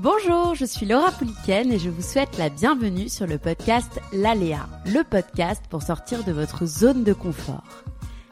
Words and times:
Bonjour, 0.00 0.56
je 0.56 0.64
suis 0.64 0.86
Laura 0.86 1.12
Pouliken 1.12 1.70
et 1.70 1.78
je 1.78 1.88
vous 1.88 2.02
souhaite 2.02 2.36
la 2.36 2.48
bienvenue 2.48 3.08
sur 3.08 3.28
le 3.28 3.38
podcast 3.38 4.00
L'Aléa, 4.12 4.66
le 4.86 5.04
podcast 5.04 5.62
pour 5.70 5.82
sortir 5.82 6.24
de 6.24 6.32
votre 6.32 6.66
zone 6.66 7.04
de 7.04 7.12
confort. 7.12 7.62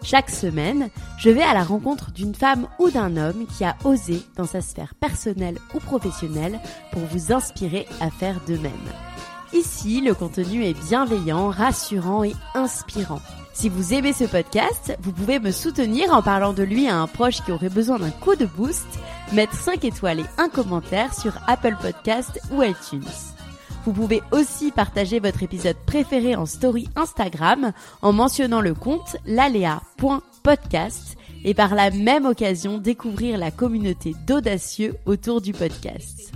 Chaque 0.03 0.31
semaine, 0.31 0.91
je 1.19 1.31
vais 1.31 1.45
à 1.45 1.55
la 1.55 1.63
rencontre 1.63 2.11
d'une 2.11 2.35
femme 2.35 2.67
ou 2.81 2.91
d'un 2.91 3.17
homme 3.17 3.47
qui 3.47 3.65
a 3.65 3.77
osé 3.85 4.23
dans 4.37 4.45
sa 4.45 4.61
sphère 4.61 4.97
personnelle 4.97 5.59
ou 5.73 5.79
professionnelle 5.79 6.59
pour 6.91 7.03
vous 7.03 7.33
inspirer 7.33 7.87
à 8.01 8.11
faire 8.11 8.41
de 8.49 8.57
même. 8.57 8.73
Ici, 9.53 10.01
le 10.01 10.15
contenu 10.15 10.65
est 10.65 10.73
bienveillant, 10.89 11.51
rassurant 11.51 12.25
et 12.25 12.35
inspirant. 12.55 13.21
Si 13.53 13.69
vous 13.69 13.93
aimez 13.93 14.15
ce 14.15 14.25
podcast, 14.25 14.97
vous 15.03 15.13
pouvez 15.13 15.39
me 15.39 15.51
soutenir 15.51 16.11
en 16.15 16.23
parlant 16.23 16.55
de 16.55 16.63
lui 16.63 16.89
à 16.89 16.97
un 16.97 17.07
proche 17.07 17.43
qui 17.45 17.53
aurait 17.53 17.69
besoin 17.69 17.99
d'un 17.99 18.11
coup 18.11 18.35
de 18.35 18.47
boost, 18.47 18.87
mettre 19.33 19.53
5 19.55 19.85
étoiles 19.85 20.21
et 20.21 20.27
un 20.39 20.49
commentaire 20.49 21.13
sur 21.13 21.35
Apple 21.47 21.77
Podcast 21.81 22.41
ou 22.51 22.63
iTunes. 22.63 23.05
Vous 23.85 23.93
pouvez 23.93 24.23
aussi 24.31 24.71
partager 24.71 25.21
votre 25.21 25.43
épisode 25.43 25.77
préféré 25.87 26.35
en 26.35 26.47
story 26.47 26.89
Instagram 26.97 27.73
en 28.01 28.13
mentionnant 28.13 28.63
le 28.63 28.73
compte 28.75 29.17
lalea.podcast 29.27 31.17
et 31.45 31.53
par 31.53 31.75
la 31.75 31.91
même 31.91 32.25
occasion 32.25 32.79
découvrir 32.79 33.37
la 33.37 33.51
communauté 33.51 34.15
d'audacieux 34.27 34.95
autour 35.05 35.43
du 35.43 35.53
podcast. 35.53 36.33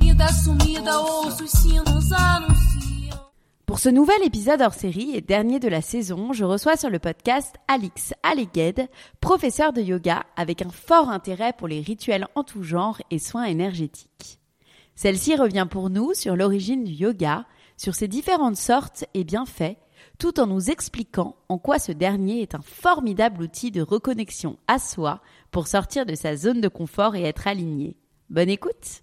Pour 3.66 3.80
ce 3.80 3.88
nouvel 3.88 4.22
épisode 4.22 4.62
hors 4.62 4.74
série 4.74 5.16
et 5.16 5.20
dernier 5.20 5.58
de 5.58 5.66
la 5.66 5.82
saison, 5.82 6.32
je 6.32 6.44
reçois 6.44 6.76
sur 6.76 6.88
le 6.88 7.00
podcast 7.00 7.56
Alix 7.66 8.14
Alleged, 8.22 8.88
professeur 9.20 9.72
de 9.72 9.82
yoga 9.82 10.22
avec 10.36 10.62
un 10.62 10.70
fort 10.70 11.08
intérêt 11.08 11.52
pour 11.52 11.66
les 11.66 11.80
rituels 11.80 12.28
en 12.36 12.44
tout 12.44 12.62
genre 12.62 13.02
et 13.10 13.18
soins 13.18 13.42
énergétiques. 13.42 14.38
Celle-ci 14.94 15.34
revient 15.34 15.66
pour 15.68 15.90
nous 15.90 16.14
sur 16.14 16.36
l'origine 16.36 16.84
du 16.84 16.92
yoga, 16.92 17.44
sur 17.76 17.96
ses 17.96 18.06
différentes 18.06 18.56
sortes 18.56 19.04
et 19.14 19.24
bienfaits, 19.24 19.76
tout 20.20 20.38
en 20.38 20.46
nous 20.46 20.70
expliquant 20.70 21.34
en 21.48 21.58
quoi 21.58 21.80
ce 21.80 21.90
dernier 21.90 22.42
est 22.42 22.54
un 22.54 22.62
formidable 22.62 23.42
outil 23.42 23.72
de 23.72 23.82
reconnexion 23.82 24.58
à 24.68 24.78
soi 24.78 25.20
pour 25.50 25.66
sortir 25.66 26.06
de 26.06 26.14
sa 26.14 26.36
zone 26.36 26.60
de 26.60 26.68
confort 26.68 27.16
et 27.16 27.24
être 27.24 27.48
aligné. 27.48 27.96
Bonne 28.30 28.48
écoute 28.48 29.02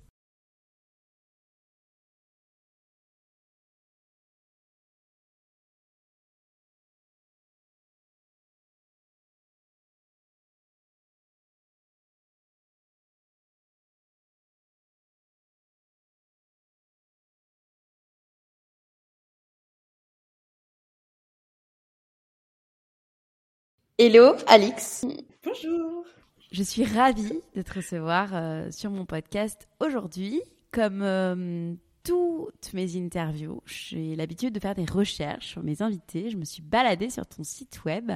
Hello, 24.00 24.34
Alix. 24.48 25.06
Bonjour. 25.46 26.04
Je 26.52 26.64
suis 26.64 26.84
ravie 26.84 27.42
de 27.54 27.62
te 27.62 27.76
recevoir 27.76 28.32
euh, 28.34 28.72
sur 28.72 28.90
mon 28.90 29.06
podcast 29.06 29.68
aujourd'hui. 29.80 30.42
Comme 30.72 31.04
euh, 31.04 31.76
toutes 32.04 32.74
mes 32.74 32.98
interviews, 32.98 33.62
j'ai 33.68 34.16
l'habitude 34.16 34.52
de 34.52 34.60
faire 34.60 34.74
des 34.74 34.86
recherches 34.86 35.46
sur 35.46 35.62
mes 35.62 35.84
invités. 35.84 36.32
Je 36.32 36.38
me 36.38 36.44
suis 36.44 36.64
baladée 36.64 37.12
sur 37.12 37.28
ton 37.28 37.44
site 37.44 37.86
web 37.86 38.12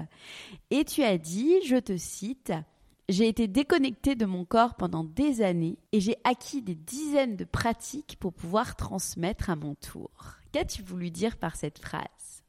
et 0.71 0.83
tu 0.83 1.03
as 1.03 1.19
dit, 1.19 1.53
je 1.63 1.77
te 1.77 1.95
cite, 1.95 2.53
j'ai 3.07 3.27
été 3.27 3.47
déconnectée 3.47 4.15
de 4.15 4.25
mon 4.25 4.45
corps 4.45 4.73
pendant 4.73 5.03
des 5.03 5.43
années 5.43 5.77
et 5.91 5.99
j'ai 5.99 6.15
acquis 6.23 6.63
des 6.63 6.73
dizaines 6.73 7.35
de 7.35 7.45
pratiques 7.45 8.17
pour 8.19 8.33
pouvoir 8.33 8.75
transmettre 8.77 9.51
à 9.51 9.55
mon 9.55 9.75
tour. 9.75 10.09
Qu'as-tu 10.53 10.81
voulu 10.81 11.11
dire 11.11 11.37
par 11.37 11.55
cette 11.55 11.77
phrase? 11.77 12.41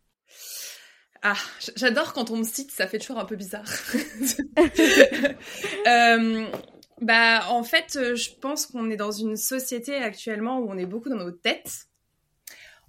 Ah, 1.32 1.36
j'adore 1.76 2.12
quand 2.12 2.30
on 2.30 2.36
me 2.36 2.44
cite, 2.44 2.70
ça 2.70 2.86
fait 2.86 2.98
toujours 2.98 3.18
un 3.18 3.24
peu 3.24 3.36
bizarre. 3.36 3.64
euh, 5.86 6.46
bah, 7.00 7.46
en 7.50 7.62
fait, 7.62 7.96
euh, 7.96 8.16
je 8.16 8.30
pense 8.40 8.66
qu'on 8.66 8.90
est 8.90 8.96
dans 8.96 9.12
une 9.12 9.36
société 9.36 9.94
actuellement 9.96 10.58
où 10.58 10.68
on 10.68 10.76
est 10.76 10.86
beaucoup 10.86 11.08
dans 11.08 11.16
nos 11.16 11.30
têtes. 11.30 11.86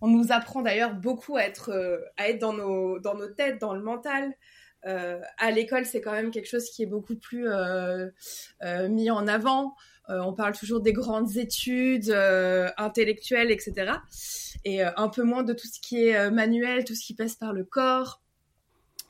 On 0.01 0.07
nous 0.07 0.31
apprend 0.31 0.61
d'ailleurs 0.61 0.95
beaucoup 0.95 1.35
à 1.38 1.44
être, 1.44 1.69
euh, 1.69 1.99
à 2.17 2.29
être 2.29 2.39
dans, 2.39 2.53
nos, 2.53 2.99
dans 2.99 3.16
nos 3.16 3.28
têtes, 3.28 3.59
dans 3.59 3.73
le 3.73 3.81
mental. 3.81 4.33
Euh, 4.85 5.19
à 5.38 5.51
l'école, 5.51 5.85
c'est 5.85 6.01
quand 6.01 6.13
même 6.13 6.31
quelque 6.31 6.47
chose 6.47 6.69
qui 6.69 6.83
est 6.83 6.88
beaucoup 6.88 7.17
plus 7.17 7.47
mis 8.89 9.11
en 9.11 9.28
avant. 9.28 9.75
on 10.07 10.33
parle 10.33 10.57
toujours 10.57 10.79
des 10.79 10.94
grandes 10.94 11.38
études 11.38 12.09
intellectuelles, 12.78 13.51
etc. 13.51 13.91
Et 14.66 14.81
un 14.81 15.09
peu 15.09 15.23
moins 15.23 15.44
de 15.44 15.53
tout 15.53 15.67
ce 15.67 15.79
qui 15.81 16.07
est 16.07 16.31
manuel, 16.31 16.85
tout 16.85 16.95
ce 16.95 17.05
qui 17.05 17.13
passe 17.13 17.35
par 17.35 17.53
le 17.53 17.66
corps. 17.66 18.22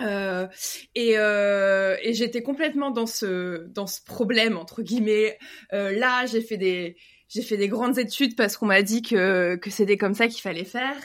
Et, 0.01 1.13
et 1.13 2.13
j'étais 2.13 2.41
complètement 2.41 2.91
dans 2.91 3.05
ce 3.05 3.65
dans 3.67 3.87
ce 3.87 4.01
problème 4.03 4.57
entre 4.57 4.81
guillemets. 4.81 5.37
là, 5.71 6.25
j'ai 6.25 6.41
fait 6.41 6.57
des 6.57 6.97
j'ai 7.27 7.41
fait 7.41 7.57
des 7.57 7.67
grandes 7.67 7.97
études 7.97 8.35
parce 8.35 8.57
qu'on 8.57 8.65
m'a 8.65 8.81
dit 8.81 9.01
que 9.01 9.55
que 9.55 9.69
c'était 9.69 9.97
comme 9.97 10.13
ça 10.13 10.27
qu'il 10.27 10.41
fallait 10.41 10.65
faire. 10.65 10.95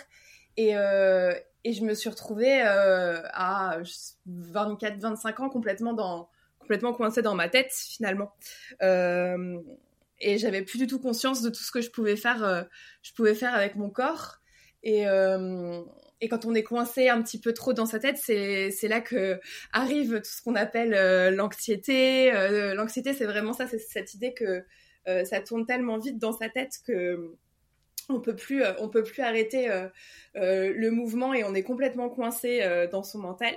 Et, 0.56 0.74
et 1.64 1.72
je 1.72 1.82
me 1.82 1.94
suis 1.94 2.10
retrouvée 2.10 2.62
euh, 2.62 3.22
à 3.32 3.78
24, 4.26 4.98
25 4.98 5.40
ans 5.40 5.48
complètement 5.48 5.94
dans 5.94 6.28
complètement 6.58 6.92
coincée 6.92 7.22
dans 7.22 7.34
ma 7.34 7.48
tête 7.48 7.72
finalement. 7.72 8.32
Euh, 8.82 9.58
et 10.20 10.38
j'avais 10.38 10.62
plus 10.62 10.78
du 10.78 10.86
tout 10.86 10.98
conscience 10.98 11.42
de 11.42 11.50
tout 11.50 11.62
ce 11.62 11.70
que 11.70 11.80
je 11.80 11.90
pouvais 11.90 12.16
faire, 12.16 12.44
euh, 12.44 12.62
je 13.02 13.12
pouvais 13.12 13.34
faire 13.34 13.54
avec 13.54 13.76
mon 13.76 13.90
corps. 13.90 14.36
Et, 14.82 15.06
euh, 15.06 15.82
et 16.24 16.28
quand 16.28 16.44
on 16.44 16.54
est 16.54 16.62
coincé 16.62 17.08
un 17.08 17.22
petit 17.22 17.38
peu 17.38 17.52
trop 17.52 17.72
dans 17.72 17.86
sa 17.86 17.98
tête, 17.98 18.16
c'est 18.18 18.88
là 18.88 19.00
que 19.00 19.38
arrive 19.72 20.16
tout 20.16 20.30
ce 20.30 20.42
qu'on 20.42 20.54
appelle 20.54 20.94
euh, 20.94 21.30
l'anxiété. 21.30 22.32
L'anxiété, 22.74 23.12
c'est 23.12 23.26
vraiment 23.26 23.52
ça, 23.52 23.66
c'est 23.66 23.78
cette 23.78 24.14
idée 24.14 24.34
que 24.34 24.64
ça 25.24 25.40
tourne 25.40 25.66
tellement 25.66 25.98
vite 25.98 26.18
dans 26.18 26.32
sa 26.32 26.48
tête 26.48 26.78
que 26.86 27.36
on 28.08 28.20
peut 28.20 28.36
plus 28.36 28.62
euh, 28.62 28.72
on 28.78 28.88
peut 28.88 29.02
plus 29.02 29.22
arrêter 29.22 29.70
euh, 29.70 29.88
euh, 30.36 30.72
le 30.74 30.90
mouvement 30.90 31.32
et 31.34 31.44
on 31.44 31.54
est 31.54 31.62
complètement 31.62 32.08
coincé 32.08 32.62
dans 32.90 33.02
son 33.02 33.18
mental. 33.18 33.54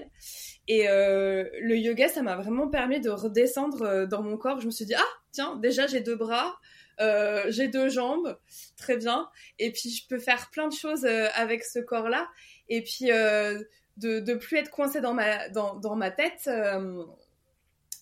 Et 0.68 0.86
le 0.88 1.76
yoga 1.76 2.08
ça 2.08 2.22
m'a 2.22 2.36
vraiment 2.36 2.68
permis 2.68 3.00
de 3.00 3.10
redescendre 3.10 4.08
dans 4.08 4.22
mon 4.22 4.38
corps. 4.38 4.60
Je 4.60 4.66
me 4.66 4.72
suis 4.72 4.86
dit 4.86 4.96
ah 4.96 5.14
tiens 5.32 5.56
déjà 5.58 5.88
j'ai 5.88 6.02
deux 6.02 6.16
bras 6.16 6.58
j'ai 7.00 7.68
deux 7.68 7.90
jambes 7.90 8.38
très 8.78 8.98
bien 8.98 9.30
et 9.60 9.72
puis 9.72 9.90
je 9.90 10.08
peux 10.08 10.20
faire 10.20 10.50
plein 10.52 10.68
de 10.68 10.74
choses 10.74 11.06
avec 11.06 11.64
ce 11.64 11.80
corps 11.80 12.10
là 12.10 12.28
et 12.70 12.82
puis 12.82 13.06
de 13.06 14.20
de 14.20 14.34
plus 14.36 14.58
être 14.58 14.72
coincé 14.72 15.02
dans 15.02 15.14
ma 15.14 15.50
dans, 15.50 15.76
dans 15.76 15.96
ma 15.96 16.12
tête 16.12 16.50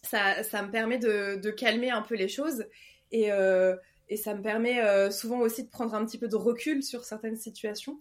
ça 0.03 0.43
ça 0.43 0.61
me 0.61 0.71
permet 0.71 0.97
de, 0.97 1.35
de 1.35 1.51
calmer 1.51 1.89
un 1.91 2.01
peu 2.01 2.15
les 2.15 2.27
choses 2.27 2.65
et 3.11 3.31
et 4.09 4.17
ça 4.17 4.33
me 4.35 4.41
permet 4.41 4.81
euh, 4.81 5.09
souvent 5.09 5.39
aussi 5.39 5.63
de 5.63 5.69
prendre 5.69 5.95
un 5.95 6.05
petit 6.05 6.17
peu 6.17 6.27
de 6.27 6.35
recul 6.35 6.83
sur 6.83 7.05
certaines 7.05 7.37
situations. 7.37 7.99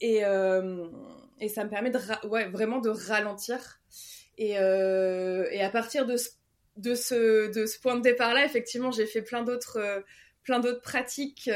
Et, 0.00 0.24
euh, 0.24 0.86
et 1.40 1.48
ça 1.48 1.64
me 1.64 1.70
permet 1.70 1.90
de 1.90 1.98
ouais, 2.28 2.48
vraiment 2.48 2.78
de 2.78 2.90
ralentir. 2.90 3.80
Et, 4.36 4.58
euh, 4.58 5.48
et 5.50 5.62
à 5.62 5.70
partir 5.70 6.06
de 6.06 6.16
ce, 6.16 6.30
de, 6.76 6.94
ce, 6.94 7.52
de 7.52 7.66
ce 7.66 7.78
point 7.80 7.96
de 7.96 8.02
départ-là, 8.02 8.44
effectivement, 8.44 8.90
j'ai 8.90 9.06
fait 9.06 9.22
plein 9.22 9.42
d'autres 9.42 10.04
plein 10.48 10.60
d'autres 10.60 10.82
pratiques 10.82 11.50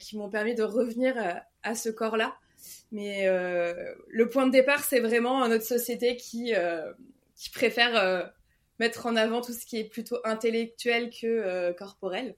qui 0.00 0.16
m'ont 0.16 0.28
permis 0.28 0.54
de 0.54 0.62
revenir 0.62 1.14
à, 1.62 1.74
ce 1.74 1.88
corps-là. 1.88 2.36
Mais 2.92 3.26
le 3.28 4.28
point 4.28 4.46
de 4.46 4.52
départ, 4.52 4.84
c'est 4.84 5.00
vraiment 5.00 5.46
notre 5.48 5.64
société 5.64 6.16
qui, 6.16 6.52
qui 7.34 7.50
préfère 7.50 8.32
mettre 8.78 9.06
en 9.06 9.16
avant 9.16 9.40
tout 9.40 9.52
ce 9.52 9.64
qui 9.66 9.78
est 9.78 9.88
plutôt 9.88 10.18
intellectuel 10.24 11.10
que 11.10 11.72
corporel. 11.72 12.34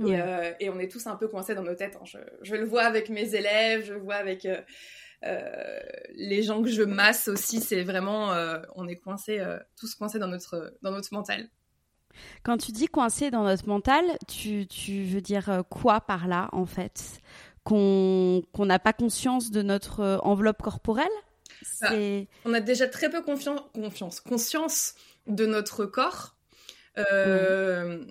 Euh, 0.00 0.52
et, 0.60 0.70
on 0.70 0.78
est 0.78 0.90
tous 0.90 1.06
un 1.06 1.16
peu 1.16 1.28
coincés 1.28 1.54
dans 1.54 1.62
nos 1.62 1.74
têtes. 1.74 1.96
Hein. 1.96 2.20
Je, 2.42 2.54
le 2.54 2.64
vois 2.64 2.82
avec 2.82 3.08
mes 3.08 3.34
élèves, 3.34 3.84
je 3.84 3.94
le 3.94 4.00
vois 4.00 4.14
avec 4.16 4.46
euh, 4.46 4.60
euh, 5.24 5.80
les 6.14 6.42
gens 6.42 6.62
que 6.62 6.70
je 6.70 6.82
masse 6.82 7.28
aussi. 7.28 7.60
C'est 7.60 7.82
vraiment, 7.82 8.32
on 8.76 8.88
est 8.88 8.96
coincés, 8.96 9.42
tous 9.78 9.94
coincés 9.94 10.18
dans 10.18 10.28
notre, 10.28 10.74
dans 10.82 10.90
notre 10.90 11.12
mental. 11.12 11.48
Quand 12.42 12.56
tu 12.56 12.72
dis 12.72 12.86
coincé 12.86 13.30
dans 13.30 13.44
notre 13.44 13.68
mental, 13.68 14.04
tu, 14.28 14.66
tu 14.66 15.04
veux 15.04 15.20
dire 15.20 15.62
quoi 15.68 16.00
par 16.00 16.28
là 16.28 16.48
en 16.52 16.66
fait? 16.66 17.20
Qu'on 17.64 18.42
n'a 18.58 18.78
pas 18.78 18.92
conscience 18.92 19.50
de 19.50 19.62
notre 19.62 20.20
enveloppe 20.22 20.62
corporelle? 20.62 21.08
Bah, 21.80 21.90
On 22.44 22.54
a 22.54 22.60
déjà 22.60 22.88
très 22.88 23.10
peu 23.10 23.22
confiance, 23.22 23.60
confiance, 23.74 24.20
conscience 24.20 24.94
de 25.26 25.46
notre 25.46 25.84
corps. 25.84 26.36
Euh, 26.98 28.04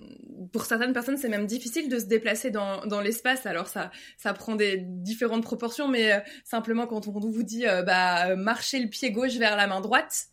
pour 0.52 0.64
certaines 0.64 0.92
personnes, 0.92 1.16
c'est 1.16 1.28
même 1.28 1.46
difficile 1.46 1.88
de 1.88 1.98
se 1.98 2.06
déplacer 2.06 2.50
dans, 2.50 2.86
dans 2.86 3.00
l'espace. 3.00 3.46
Alors 3.46 3.68
ça, 3.68 3.90
ça 4.16 4.32
prend 4.32 4.56
des 4.56 4.78
différentes 4.78 5.42
proportions, 5.42 5.88
mais 5.88 6.12
euh, 6.12 6.20
simplement 6.44 6.86
quand 6.86 7.06
on 7.08 7.12
vous 7.12 7.42
dit 7.42 7.66
euh, 7.66 7.82
bah 7.82 8.34
marcher 8.36 8.78
le 8.80 8.88
pied 8.88 9.12
gauche 9.12 9.36
vers 9.36 9.56
la 9.56 9.66
main 9.66 9.80
droite, 9.80 10.28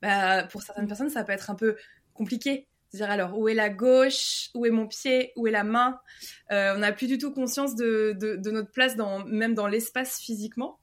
bah, 0.00 0.44
pour 0.44 0.62
certaines 0.62 0.88
personnes, 0.88 1.10
ça 1.10 1.22
peut 1.24 1.32
être 1.32 1.50
un 1.50 1.54
peu 1.54 1.76
compliqué. 2.12 2.66
C'est-à-dire 2.92 3.10
alors 3.10 3.38
où 3.38 3.48
est 3.48 3.54
la 3.54 3.70
gauche, 3.70 4.50
où 4.54 4.66
est 4.66 4.70
mon 4.70 4.86
pied, 4.86 5.32
où 5.36 5.46
est 5.46 5.50
la 5.50 5.64
main? 5.64 5.98
on 6.50 6.78
n'a 6.78 6.92
plus 6.92 7.06
du 7.06 7.16
tout 7.18 7.32
conscience 7.32 7.74
de, 7.74 8.14
de, 8.20 8.36
de, 8.36 8.50
notre 8.50 8.70
place 8.70 8.96
dans 8.96 9.24
même 9.24 9.54
dans 9.54 9.66
l'espace 9.66 10.20
physiquement. 10.20 10.78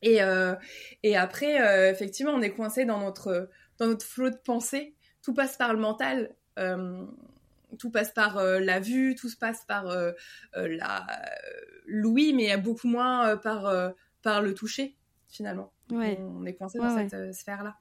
Et, 0.00 0.20
et 1.02 1.16
après, 1.16 1.90
effectivement, 1.90 2.32
on 2.32 2.40
est 2.40 2.52
coincé 2.52 2.86
dans 2.86 2.98
notre 2.98 3.50
dans 3.78 3.86
notre 3.86 4.06
flot 4.06 4.30
de 4.30 4.36
pensée 4.36 4.94
tout 5.22 5.34
passe 5.34 5.56
par 5.56 5.72
le 5.72 5.80
mental. 5.80 6.34
Euh, 6.58 7.06
tout 7.78 7.90
passe 7.90 8.10
par 8.10 8.38
euh, 8.38 8.58
la 8.58 8.80
vue, 8.80 9.14
tout 9.14 9.28
se 9.28 9.36
passe 9.36 9.64
par 9.64 9.86
euh, 9.86 10.12
la 10.54 11.06
l'ouïe, 11.86 12.32
mais 12.32 12.56
beaucoup 12.56 12.88
moins 12.88 13.36
par, 13.36 13.92
par 14.22 14.42
le 14.42 14.54
toucher, 14.54 14.96
finalement. 15.28 15.72
On 15.90 16.44
est 16.46 16.54
coincé 16.54 16.78
dans 16.78 16.96
cette 16.96 17.34
sphère-là. 17.34 17.76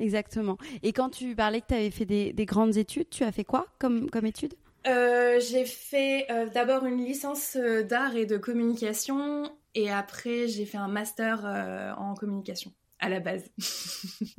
Exactement. 0.00 0.58
Et 0.82 0.92
quand 0.92 1.10
tu 1.10 1.34
parlais 1.34 1.60
que 1.60 1.66
tu 1.68 1.74
avais 1.74 1.90
fait 1.90 2.04
des, 2.04 2.32
des, 2.32 2.46
grandes 2.46 2.76
études, 2.76 3.10
tu 3.10 3.24
as 3.24 3.32
fait 3.32 3.44
quoi 3.44 3.66
comme, 3.78 4.08
comme 4.10 4.26
études 4.26 4.54
J'ai 4.84 5.64
fait 5.64 6.26
d'abord 6.54 6.84
une 6.84 7.04
licence 7.04 7.56
d'art 7.56 8.16
et 8.16 8.26
de 8.26 8.36
communication, 8.36 9.50
et 9.74 9.90
après 9.90 10.48
j'ai 10.48 10.64
fait 10.64 10.78
un 10.78 10.88
master 10.88 11.44
en 11.98 12.14
communication 12.14 12.72
à 13.00 13.08
la 13.08 13.20
base. 13.20 13.44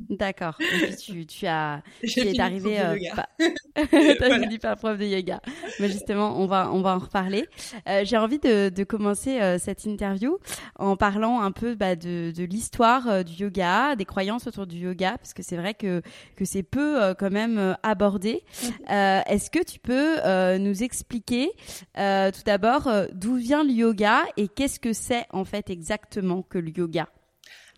D'accord. 0.08 0.56
Et 0.60 0.86
puis 0.86 0.96
tu, 0.96 1.26
tu 1.26 1.46
as, 1.46 1.82
tu 2.06 2.20
es 2.20 2.40
arrivé. 2.40 2.80
Euh, 2.80 2.96
pas... 3.14 3.28
T'as 4.18 4.38
fini 4.40 4.58
par 4.58 4.76
prof 4.76 4.98
de 4.98 5.04
yoga. 5.04 5.40
Mais 5.78 5.88
justement, 5.88 6.38
on 6.38 6.46
va, 6.46 6.70
on 6.72 6.82
va 6.82 6.94
en 6.94 6.98
reparler. 6.98 7.46
Euh, 7.88 8.02
J'ai 8.04 8.16
envie 8.16 8.38
de, 8.38 8.68
de 8.68 8.84
commencer 8.84 9.40
euh, 9.40 9.58
cette 9.58 9.84
interview 9.84 10.38
en 10.76 10.96
parlant 10.96 11.40
un 11.40 11.52
peu 11.52 11.74
bah, 11.74 11.96
de, 11.96 12.32
de 12.36 12.44
l'histoire 12.44 13.08
euh, 13.08 13.22
du 13.22 13.44
yoga, 13.44 13.96
des 13.96 14.04
croyances 14.04 14.46
autour 14.46 14.66
du 14.66 14.78
yoga, 14.78 15.16
parce 15.18 15.34
que 15.34 15.42
c'est 15.42 15.56
vrai 15.56 15.74
que 15.74 16.02
que 16.36 16.44
c'est 16.44 16.62
peu 16.62 17.02
euh, 17.02 17.14
quand 17.14 17.30
même 17.30 17.76
abordé. 17.82 18.42
Mhm. 18.62 19.22
Est-ce 19.26 19.50
que 19.50 19.62
tu 19.62 19.78
peux 19.78 20.16
nous 20.58 20.82
expliquer 20.82 21.50
tout 21.94 22.42
d'abord 22.44 22.90
d'où 23.12 23.36
vient 23.36 23.64
le 23.64 23.70
yoga 23.70 24.22
et 24.36 24.48
qu'est-ce 24.48 24.80
que 24.80 24.92
c'est 24.92 25.26
en 25.30 25.44
fait 25.44 25.70
exactement 25.70 26.42
que 26.42 26.58
le 26.58 26.70
yoga? 26.70 27.08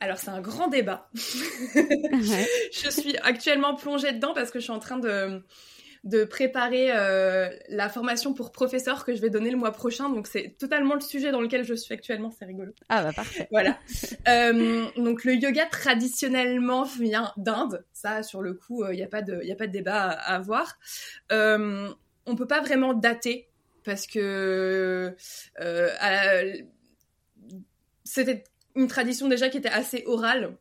Alors 0.03 0.19
c'est 0.19 0.31
un 0.31 0.41
grand 0.41 0.67
débat. 0.67 1.09
je 1.15 2.89
suis 2.91 3.17
actuellement 3.19 3.77
plongée 3.77 4.11
dedans 4.11 4.35
parce 4.35 4.51
que 4.51 4.59
je 4.59 4.65
suis 4.65 4.73
en 4.73 4.81
train 4.81 4.99
de, 4.99 5.45
de 6.03 6.25
préparer 6.25 6.91
euh, 6.91 7.49
la 7.69 7.89
formation 7.89 8.35
pour 8.35 8.51
professeur 8.51 9.05
que 9.05 9.15
je 9.15 9.21
vais 9.21 9.31
donner 9.31 9.53
le 9.53 9.57
mois 9.57 9.71
prochain. 9.71 10.11
Donc 10.11 10.27
c'est 10.27 10.57
totalement 10.59 10.95
le 10.95 11.01
sujet 11.01 11.31
dans 11.31 11.41
lequel 11.41 11.63
je 11.63 11.75
suis 11.75 11.95
actuellement. 11.95 12.33
C'est 12.37 12.47
rigolo. 12.47 12.73
Ah 12.89 13.05
bah 13.05 13.13
parfait. 13.13 13.47
Voilà. 13.53 13.79
euh, 14.27 14.87
donc 14.97 15.23
le 15.23 15.37
yoga 15.37 15.67
traditionnellement 15.67 16.83
vient 16.83 17.33
d'Inde. 17.37 17.85
Ça 17.93 18.25
sur 18.25 18.43
le 18.43 18.55
coup, 18.55 18.85
il 18.91 18.97
n'y 18.97 19.05
a 19.05 19.09
pas 19.09 19.23
de 19.23 19.49
a 19.49 19.55
pas 19.55 19.69
de 19.69 19.73
débat 19.73 20.11
à, 20.11 20.35
avoir. 20.35 20.81
Euh, 21.31 21.89
on 22.27 22.35
peut 22.35 22.49
pas 22.49 22.61
vraiment 22.61 22.93
dater 22.93 23.49
parce 23.85 24.09
que 24.09 25.15
euh, 25.61 25.91
c'était 28.03 28.43
une 28.75 28.89
tradition 28.89 29.29
déjà 29.29 29.49
qui 29.49 29.59
était 29.59 29.69
assez 29.69 30.05
orale. 30.07 30.57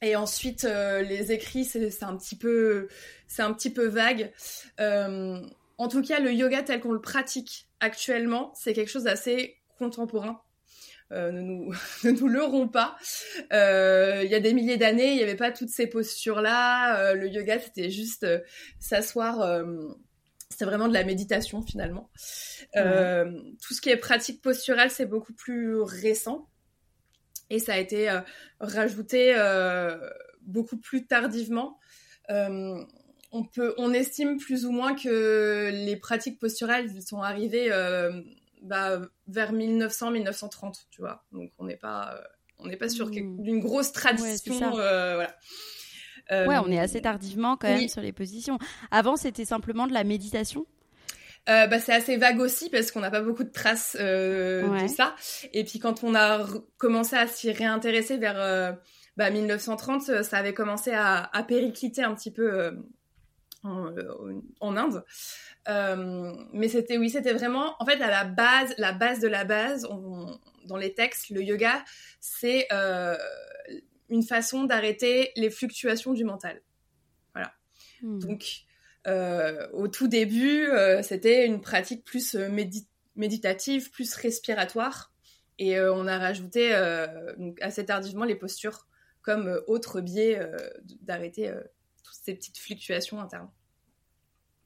Et 0.00 0.14
ensuite, 0.14 0.64
euh, 0.64 1.02
les 1.02 1.32
écrits, 1.32 1.64
c'est 1.64 2.02
un 2.02 2.16
petit 2.16 2.36
peu, 2.36 2.88
c'est 3.26 3.42
un 3.42 3.52
petit 3.52 3.70
peu 3.70 3.86
vague. 3.86 4.32
Euh, 4.80 5.40
en 5.76 5.88
tout 5.88 6.02
cas, 6.02 6.20
le 6.20 6.32
yoga 6.32 6.62
tel 6.62 6.80
qu'on 6.80 6.92
le 6.92 7.00
pratique 7.00 7.68
actuellement, 7.80 8.52
c'est 8.54 8.74
quelque 8.74 8.90
chose 8.90 9.04
d'assez 9.04 9.56
contemporain. 9.76 10.40
Euh, 11.10 11.32
ne, 11.32 11.40
nous, 11.40 11.74
ne 12.04 12.10
nous 12.10 12.28
leurrons 12.28 12.68
pas. 12.68 12.96
Il 13.50 14.28
y 14.30 14.34
a 14.34 14.40
des 14.40 14.54
milliers 14.54 14.76
d'années, 14.76 15.10
il 15.10 15.16
n'y 15.16 15.22
avait 15.22 15.36
pas 15.36 15.50
toutes 15.50 15.70
ces 15.70 15.88
postures-là. 15.88 17.14
le 17.14 17.28
yoga, 17.28 17.58
c'était 17.58 17.90
juste 17.90 18.24
s'asseoir. 18.78 19.64
c'était 20.48 20.64
vraiment 20.64 20.86
de 20.86 20.94
la 20.94 21.02
méditation 21.02 21.60
finalement. 21.62 22.08
tout 22.74 23.74
ce 23.74 23.80
qui 23.80 23.90
est 23.90 23.96
pratique 23.96 24.42
posturale, 24.42 24.90
c'est 24.90 25.06
beaucoup 25.06 25.32
plus 25.32 25.80
récent 25.80 26.48
et 27.50 27.58
ça 27.58 27.74
a 27.74 27.78
été 27.78 28.10
euh, 28.10 28.20
rajouté 28.60 29.34
euh, 29.36 29.98
beaucoup 30.42 30.76
plus 30.76 31.06
tardivement. 31.06 31.78
Euh, 32.30 32.84
on, 33.32 33.44
peut, 33.44 33.74
on 33.78 33.92
estime 33.92 34.38
plus 34.38 34.64
ou 34.64 34.72
moins 34.72 34.94
que 34.94 35.70
les 35.72 35.96
pratiques 35.96 36.38
posturales 36.38 36.90
sont 37.02 37.22
arrivées 37.22 37.70
bah, 38.62 39.00
vers 39.28 39.52
1900-1930, 39.52 40.86
tu 40.90 41.00
vois. 41.00 41.24
Donc 41.32 41.52
on 41.58 41.64
n'est 41.64 41.76
pas, 41.76 42.20
on 42.58 42.66
n'est 42.66 42.76
pas 42.76 42.88
sur 42.88 43.08
mmh. 43.08 43.42
d'une 43.42 43.60
grosse 43.60 43.92
tradition, 43.92 44.70
voilà. 44.70 45.34
ouais, 46.30 46.58
on 46.58 46.70
est 46.70 46.80
assez 46.80 47.00
tardivement 47.00 47.56
quand 47.56 47.68
même 47.68 47.88
sur 47.88 48.02
les 48.02 48.12
positions. 48.12 48.58
Avant, 48.90 49.16
c'était 49.16 49.44
simplement 49.44 49.86
de 49.86 49.92
la 49.92 50.04
méditation? 50.04 50.66
Euh, 51.48 51.66
bah, 51.66 51.78
c'est 51.78 51.94
assez 51.94 52.16
vague 52.16 52.40
aussi 52.40 52.68
parce 52.68 52.90
qu'on 52.90 53.00
n'a 53.00 53.10
pas 53.10 53.22
beaucoup 53.22 53.44
de 53.44 53.50
traces 53.50 53.96
euh, 53.98 54.82
de 54.82 54.88
ça. 54.88 55.16
Et 55.52 55.64
puis 55.64 55.78
quand 55.78 56.04
on 56.04 56.14
a 56.14 56.46
commencé 56.76 57.16
à 57.16 57.26
s'y 57.26 57.50
réintéresser 57.50 58.18
vers 58.18 58.38
euh, 58.38 58.72
bah, 59.16 59.30
1930, 59.30 60.08
euh, 60.08 60.22
ça 60.22 60.38
avait 60.38 60.52
commencé 60.52 60.92
à, 60.92 61.30
à 61.32 61.42
péricliter 61.42 62.02
un 62.02 62.14
petit 62.14 62.30
peu 62.30 62.76
en, 63.64 63.94
en, 64.60 64.76
Inde. 64.76 65.04
mais 66.52 66.68
c'était 66.68 66.98
oui, 66.98 67.08
c'était 67.08 67.32
vraiment 67.32 67.74
en 67.80 67.86
fait 67.86 68.00
à 68.02 68.10
la 68.10 68.24
base, 68.24 68.74
la 68.76 68.92
base 68.92 69.20
de 69.20 69.28
la 69.28 69.44
base. 69.44 69.86
On, 69.90 70.38
dans 70.66 70.76
les 70.76 70.92
textes, 70.92 71.30
le 71.30 71.42
yoga, 71.42 71.82
c'est 72.20 72.68
une 74.10 74.22
façon 74.22 74.64
d'arrêter 74.64 75.32
les 75.36 75.50
fluctuations 75.50 76.12
du 76.12 76.24
mental. 76.24 76.60
Voilà. 77.32 77.52
Hmm. 78.02 78.18
Donc 78.18 78.67
au 79.06 79.88
tout 79.88 80.08
début, 80.08 80.66
euh, 80.66 81.02
c'était 81.02 81.46
une 81.46 81.60
pratique 81.60 82.04
plus 82.04 82.34
euh, 82.34 82.48
méditative, 83.16 83.90
plus 83.90 84.14
respiratoire. 84.14 85.12
Et 85.60 85.80
on 85.80 86.06
a 86.06 86.18
rajouté 86.18 86.70
donc 87.36 87.60
assez 87.60 87.84
tardivement 87.84 88.24
les 88.24 88.36
postures 88.36 88.86
comme 89.22 89.60
autre 89.66 90.00
biais 90.00 90.40
d'arrêter 91.00 91.52
toutes 92.04 92.14
ces 92.14 92.32
petites 92.32 92.58
fluctuations 92.58 93.20
internes. 93.20 93.50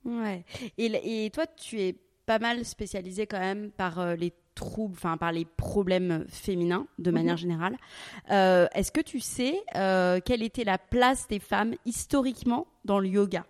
Ouais. 0.04 0.44
Et, 0.76 1.24
et, 1.24 1.30
toi, 1.30 1.46
tu 1.46 1.80
es 1.80 1.96
pas 2.26 2.38
mal 2.38 2.66
spécialisée 2.66 3.26
quand 3.26 3.40
même 3.40 3.70
par 3.70 4.16
les 4.16 4.34
troubles, 4.54 4.92
enfin 4.94 5.16
par 5.16 5.32
les 5.32 5.46
problèmes 5.46 6.26
féminins 6.28 6.86
de 6.98 7.10
mhm. 7.10 7.14
manière 7.14 7.36
générale. 7.38 7.78
Est-ce 8.28 8.92
que 8.92 9.00
tu 9.00 9.18
sais 9.18 9.64
quelle 9.72 10.42
était 10.42 10.64
la 10.64 10.76
place 10.76 11.26
des 11.26 11.40
femmes 11.40 11.74
historiquement 11.86 12.66
dans 12.84 12.98
le 12.98 13.08
yoga? 13.08 13.46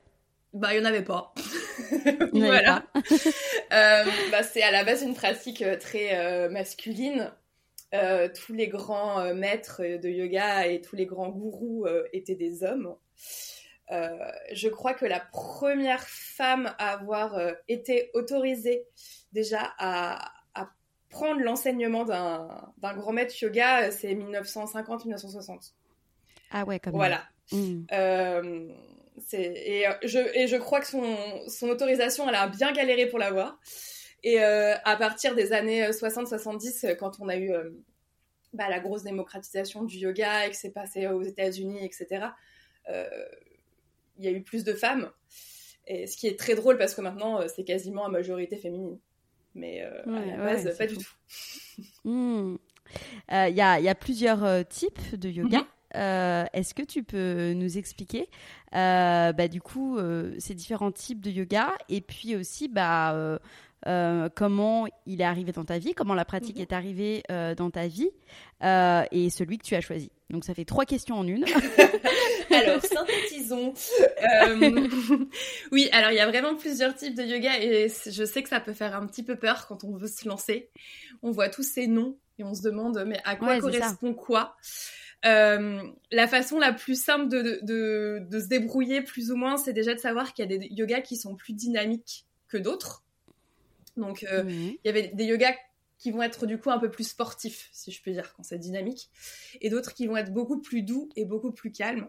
Bah, 0.53 0.75
il 0.75 0.81
n'y 0.81 0.87
en 0.87 0.89
avait 0.89 1.03
pas. 1.03 1.33
voilà. 2.33 2.85
euh, 3.73 4.05
bah, 4.31 4.43
c'est 4.43 4.63
à 4.63 4.71
la 4.71 4.85
base 4.85 5.03
une 5.03 5.15
pratique 5.15 5.63
euh, 5.63 5.77
très 5.79 6.19
euh, 6.19 6.51
masculine. 6.51 7.33
Euh, 7.95 8.29
tous 8.29 8.55
les 8.55 8.69
grands 8.69 9.35
maîtres 9.35 9.83
de 9.83 10.09
yoga 10.09 10.67
et 10.67 10.81
tous 10.81 10.97
les 10.97 11.05
grands 11.05 11.29
gourous 11.29 11.87
étaient 12.15 12.35
des 12.35 12.65
hommes. 12.65 12.97
je 13.91 14.69
crois 14.69 14.95
que 14.95 15.05
la 15.05 15.21
première 15.21 16.03
femme 16.09 16.75
à 16.79 16.93
avoir 16.93 17.39
été 17.69 18.11
autorisée 18.15 18.87
déjà 19.35 19.75
à, 19.77 20.33
à 20.55 20.71
prendre 21.11 21.43
l'enseignement 21.43 22.07
d'un 22.07 22.95
grand 22.95 23.13
maître 23.13 23.35
yoga, 23.43 23.91
c'est 23.91 24.15
1950-1960. 24.15 25.73
Ah 26.51 26.65
ouais, 26.65 26.81
comme 26.81 26.95
Voilà. 26.95 27.25
Mmh. 27.53 27.85
Et 29.33 29.87
euh, 29.87 29.93
je, 30.05 30.19
et 30.35 30.47
je 30.47 30.57
crois 30.57 30.81
que 30.81 30.87
son, 30.87 31.03
son 31.49 31.69
autorisation, 31.69 32.29
elle 32.29 32.35
a 32.35 32.49
bien 32.49 32.73
galéré 32.73 33.07
pour 33.07 33.19
l'avoir. 33.19 33.59
Et 34.23 34.43
euh, 34.43 34.75
à 34.85 34.97
partir 34.97 35.35
des 35.35 35.53
années 35.53 35.89
60-70, 35.91 36.87
euh, 36.87 36.95
quand 36.95 37.19
on 37.21 37.29
a 37.29 37.37
eu 37.37 37.53
bah, 38.53 38.69
la 38.69 38.81
grosse 38.81 39.03
démocratisation 39.03 39.85
du 39.85 39.99
yoga 39.99 40.47
et 40.47 40.51
que 40.51 40.57
c'est 40.57 40.71
passé 40.71 41.07
aux 41.09 41.23
États-Unis, 41.23 41.85
etc., 41.85 42.27
il 44.19 44.25
y 44.25 44.29
a 44.29 44.31
eu 44.31 44.43
plus 44.43 44.65
de 44.65 44.75
femmes. 44.75 45.11
Et 45.87 46.07
ce 46.07 46.17
qui 46.17 46.29
est 46.29 46.39
très 46.39 46.55
drôle 46.55 46.79
parce 46.79 46.95
que 46.95 47.01
maintenant, 47.01 47.41
c'est 47.49 47.65
quasiment 47.65 48.05
à 48.05 48.09
majorité 48.09 48.57
féminine. 48.57 48.99
Mais 49.55 49.83
à 49.83 50.27
la 50.27 50.37
base, 50.37 50.77
pas 50.77 50.87
du 50.87 50.97
tout. 50.99 51.13
Hmm. 52.05 52.57
Il 53.31 53.55
y, 53.55 53.63
a, 53.63 53.81
y, 53.81 53.89
a, 53.89 53.95
plusieurs 53.95 54.69
types 54.69 55.19
de 55.19 55.31
yoga. 55.31 55.67
Mhm. 55.95 56.47
est-ce 56.53 56.75
que 56.75 56.83
tu 56.83 57.03
peux 57.03 57.53
nous 57.53 57.79
expliquer 57.79 58.29
bah, 58.73 59.49
du 59.49 59.61
coup 59.61 59.99
ces 60.39 60.55
différents 60.55 60.93
types 60.93 61.21
de 61.21 61.31
yoga 61.31 61.73
et 61.89 62.01
puis 62.01 62.37
aussi 62.37 62.69
bah, 62.69 63.39
comment 64.35 64.87
il 65.07 65.21
est 65.21 65.25
arrivé 65.25 65.53
dans 65.53 65.65
ta 65.65 65.79
vie, 65.79 65.95
comment 65.95 66.15
la 66.15 66.25
pratique 66.25 66.57
mhm. 66.57 66.63
est 66.63 66.73
arrivée 66.73 67.23
dans 67.57 67.71
ta 67.71 67.87
vie 67.87 68.11
et 68.63 69.31
celui 69.31 69.59
que 69.59 69.65
tu 69.65 69.75
as 69.75 69.81
choisi. 69.81 70.11
Donc 70.33 70.45
ça 70.47 70.55
fait 70.55 70.65
trois 70.65 70.87
questions 70.87 71.17
en 71.17 71.27
une. 71.27 71.45
alors 72.51 72.83
synthétisons. 72.83 73.75
Euh, 74.01 74.89
oui, 75.73 75.91
alors 75.93 76.11
il 76.11 76.17
y 76.17 76.21
a 76.21 76.27
vraiment 76.27 76.55
plusieurs 76.55 76.95
types 76.95 77.15
de 77.15 77.23
yoga 77.23 77.61
et 77.61 77.89
je 78.07 78.25
sais 78.25 78.43
que 78.43 78.49
ça 78.49 78.59
peut 78.59 78.73
faire 78.73 78.97
un 78.97 79.07
petit 79.07 79.23
peu 79.23 79.37
peur 79.37 79.67
quand 79.67 79.85
on 79.85 79.95
veut 79.95 80.09
se 80.09 80.27
lancer. 80.27 80.71
On 81.23 81.31
voit 81.31 81.51
tous 81.51 81.63
ces 81.63 81.87
noms 81.87 82.17
et 82.39 82.45
on 82.45 82.55
se 82.55 82.63
demande 82.63 83.05
mais 83.07 83.21
à 83.25 83.37
quoi 83.37 83.61
correspond 83.61 84.15
quoi? 84.15 84.57
Euh, 85.25 85.83
la 86.11 86.27
façon 86.27 86.59
la 86.59 86.73
plus 86.73 87.01
simple 87.01 87.29
de, 87.29 87.61
de, 87.63 88.41
se 88.41 88.47
débrouiller 88.47 89.03
plus 89.03 89.31
ou 89.31 89.37
moins, 89.37 89.57
c'est 89.57 89.73
déjà 89.73 89.95
de 89.95 90.01
savoir 90.01 90.35
qu'il 90.35 90.51
y 90.51 90.55
a 90.55 90.59
des 90.59 90.67
yogas 90.69 91.01
qui 91.01 91.17
sont 91.17 91.37
plus 91.37 91.53
dynamiques 91.53 92.27
que 92.49 92.57
d'autres. 92.57 93.05
Donc, 93.97 94.25
euh, 94.25 94.45
il 94.49 94.79
y 94.85 94.89
avait 94.89 95.09
des 95.09 95.25
yogas 95.25 95.55
qui 95.99 96.11
vont 96.11 96.23
être 96.23 96.47
du 96.47 96.59
coup 96.59 96.71
un 96.71 96.81
peu 96.81 96.91
plus 96.91 97.05
sportifs, 97.05 97.69
si 97.73 97.93
je 97.93 98.03
peux 98.03 98.11
dire, 98.11 98.35
quand 98.35 98.43
c'est 98.43 98.59
dynamique, 98.59 99.11
et 99.61 99.71
d'autres 99.71 99.95
qui 99.95 100.09
vont 100.09 100.17
être 100.17 100.33
beaucoup 100.33 100.61
plus 100.61 100.83
doux 100.83 101.09
et 101.15 101.25
beaucoup 101.25 101.53
plus 101.53 101.71
calmes. 101.71 102.09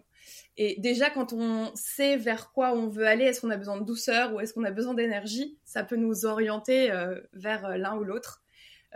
Et 0.57 0.79
déjà, 0.79 1.11
quand 1.11 1.33
on 1.33 1.71
sait 1.75 2.17
vers 2.17 2.51
quoi 2.51 2.73
on 2.73 2.87
veut 2.87 3.05
aller, 3.05 3.25
est-ce 3.25 3.41
qu'on 3.41 3.51
a 3.51 3.57
besoin 3.57 3.79
de 3.79 3.85
douceur 3.85 4.33
ou 4.33 4.39
est-ce 4.39 4.53
qu'on 4.53 4.63
a 4.63 4.71
besoin 4.71 4.95
d'énergie, 4.95 5.59
ça 5.63 5.83
peut 5.83 5.95
nous 5.95 6.25
orienter 6.25 6.89
euh, 6.89 7.21
vers 7.33 7.77
l'un 7.77 7.95
ou 7.95 8.03
l'autre, 8.03 8.41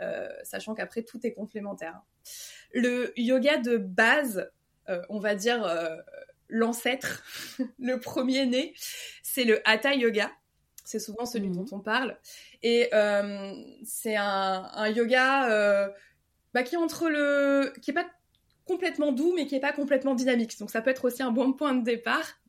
euh, 0.00 0.28
sachant 0.42 0.74
qu'après, 0.74 1.02
tout 1.02 1.24
est 1.24 1.32
complémentaire. 1.32 2.00
Le 2.74 3.12
yoga 3.16 3.58
de 3.58 3.76
base, 3.76 4.50
on 5.08 5.18
va 5.18 5.34
dire 5.34 5.66
l'ancêtre, 6.48 7.22
le 7.78 7.98
premier 7.98 8.46
né, 8.46 8.74
c'est 9.22 9.44
le 9.44 9.60
Hatha 9.68 9.94
Yoga. 9.94 10.30
C'est 10.84 10.98
souvent 10.98 11.26
celui 11.26 11.50
dont 11.50 11.62
mhm. 11.62 11.68
on 11.72 11.80
parle. 11.80 12.16
Et 12.62 12.88
euh, 12.94 13.54
c'est 13.84 14.16
un, 14.16 14.88
yoga 14.88 15.50
euh, 15.50 15.88
bah, 16.54 16.62
qui 16.62 16.76
est 16.76 16.78
entre 16.78 17.08
le, 17.08 17.72
qui 17.82 17.90
est 17.90 17.94
pas 17.94 18.08
complètement 18.64 19.12
doux, 19.12 19.34
mais 19.34 19.46
qui 19.46 19.54
est 19.54 19.60
pas 19.60 19.72
complètement 19.72 20.14
dynamique. 20.14 20.58
Donc 20.58 20.70
ça 20.70 20.80
peut 20.80 20.90
être 20.90 21.04
aussi 21.04 21.22
un 21.22 21.30
bon 21.30 21.52
point 21.52 21.74
de 21.74 21.84
départ. 21.84 22.40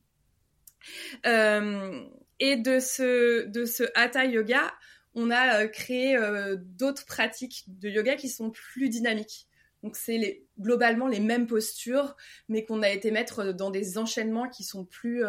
Euh, 1.26 2.02
et 2.38 2.56
de 2.56 2.80
ce, 2.80 3.44
de 3.44 3.66
ce 3.66 3.84
hatha 3.94 4.24
yoga, 4.24 4.72
on 5.14 5.30
a 5.30 5.66
créé 5.66 6.18
d'autres 6.56 7.04
pratiques 7.04 7.64
de 7.66 7.90
yoga 7.90 8.16
qui 8.16 8.30
sont 8.30 8.50
plus 8.50 8.88
dynamiques. 8.88 9.49
Donc 9.82 9.96
c'est 9.96 10.18
les, 10.18 10.46
globalement 10.58 11.06
les 11.06 11.20
mêmes 11.20 11.46
postures, 11.46 12.16
mais 12.48 12.64
qu'on 12.64 12.82
a 12.82 12.90
été 12.90 13.10
mettre 13.10 13.52
dans 13.52 13.70
des 13.70 13.96
enchaînements 13.98 14.48
qui 14.48 14.62
sont 14.62 14.84
plus, 14.84 15.24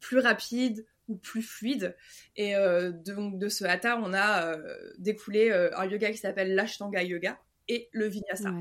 plus 0.00 0.18
rapides, 0.18 0.84
ou 1.08 1.16
plus 1.16 1.42
fluide. 1.42 1.96
Et 2.36 2.56
euh, 2.56 2.90
donc 2.92 3.38
de 3.38 3.48
ce 3.48 3.64
hatha, 3.64 3.98
on 4.02 4.12
a 4.12 4.46
euh, 4.46 4.92
découlé 4.98 5.50
euh, 5.50 5.70
un 5.76 5.86
yoga 5.86 6.10
qui 6.10 6.18
s'appelle 6.18 6.54
l'Ashtanga 6.54 7.02
Yoga 7.02 7.38
et 7.68 7.88
le 7.92 8.06
Vinyasa. 8.06 8.52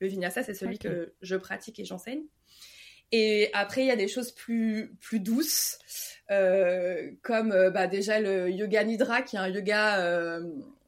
Le 0.00 0.06
Vinyasa, 0.06 0.42
c'est 0.42 0.54
celui 0.54 0.78
que 0.78 1.12
je 1.22 1.36
pratique 1.36 1.78
et 1.80 1.84
j'enseigne. 1.84 2.22
Et 3.10 3.50
après, 3.52 3.82
il 3.82 3.86
y 3.86 3.90
a 3.90 3.96
des 3.96 4.06
choses 4.06 4.32
plus, 4.32 4.94
plus 5.00 5.18
douces, 5.18 5.78
comme 6.28 7.70
bah, 7.72 7.86
déjà 7.86 8.20
le 8.20 8.50
Yoga 8.50 8.84
Nidra, 8.84 9.22
qui 9.22 9.36
est 9.36 9.40
un 9.40 9.48
yoga 9.48 10.40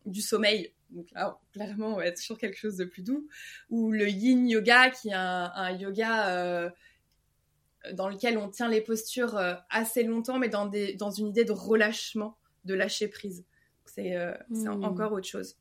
du 0.06 0.20
sommeil. 0.20 0.72
Donc 0.90 1.06
là, 1.12 1.38
clairement, 1.52 1.94
on 1.94 1.96
va 1.96 2.06
être 2.06 2.18
sur 2.18 2.38
quelque 2.38 2.58
chose 2.58 2.76
de 2.76 2.84
plus 2.84 3.02
doux. 3.02 3.28
Ou 3.70 3.92
le 3.92 4.08
Yin 4.08 4.48
Yoga, 4.48 4.90
qui 4.90 5.08
est 5.08 5.14
un, 5.14 5.52
un 5.54 5.70
yoga 5.70 6.72
dans 7.92 8.08
lequel 8.08 8.38
on 8.38 8.48
tient 8.48 8.68
les 8.68 8.80
postures 8.80 9.36
euh, 9.36 9.54
assez 9.70 10.02
longtemps, 10.02 10.38
mais 10.38 10.48
dans, 10.48 10.66
des, 10.66 10.94
dans 10.94 11.10
une 11.10 11.28
idée 11.28 11.44
de 11.44 11.52
relâchement, 11.52 12.36
de 12.64 12.74
lâcher 12.74 13.08
prise. 13.08 13.44
C'est 13.84 14.16
euh, 14.16 14.34
hmm. 14.50 14.84
encore 14.84 15.12
autre 15.12 15.26
chose. 15.26 15.56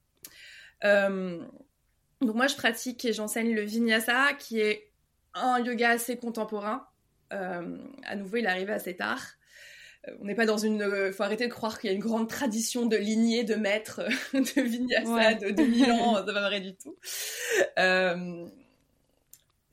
Euh, 0.84 1.44
donc 2.22 2.36
moi, 2.36 2.48
je 2.48 2.56
pratique 2.56 3.06
et 3.06 3.14
j'enseigne 3.14 3.56
le 3.56 3.62
vinyasa, 3.62 4.34
qui 4.34 4.60
est 4.60 4.92
un 5.34 5.60
yoga 5.64 5.92
assez 5.92 6.18
contemporain. 6.18 6.86
à 7.30 8.16
nouveau, 8.16 8.38
il 8.38 8.48
arrive 8.48 8.70
assez 8.70 8.96
tard. 8.96 9.22
On 10.22 10.26
n'est 10.26 10.36
pas 10.36 10.46
dans 10.46 10.58
une. 10.58 10.90
Il 11.08 11.14
faut 11.14 11.24
arrêter 11.24 11.48
de 11.48 11.54
croire 11.54 11.80
qu'il 11.80 11.90
y 11.90 11.94
a 11.94 11.96
une 11.96 12.02
grande 12.02 12.30
tradition 12.30 12.86
de 12.86 12.96
lignée 12.96 13.44
de 13.44 13.56
maîtres 13.56 14.02
de 14.34 14.62
vinyasa 14.62 15.34
de 15.36 15.50
2000 15.52 15.92
ans. 15.92 16.16
Ça 16.26 16.34
pas 16.34 16.50
vrai 16.50 16.62
du 16.62 16.74
tout. 16.76 16.96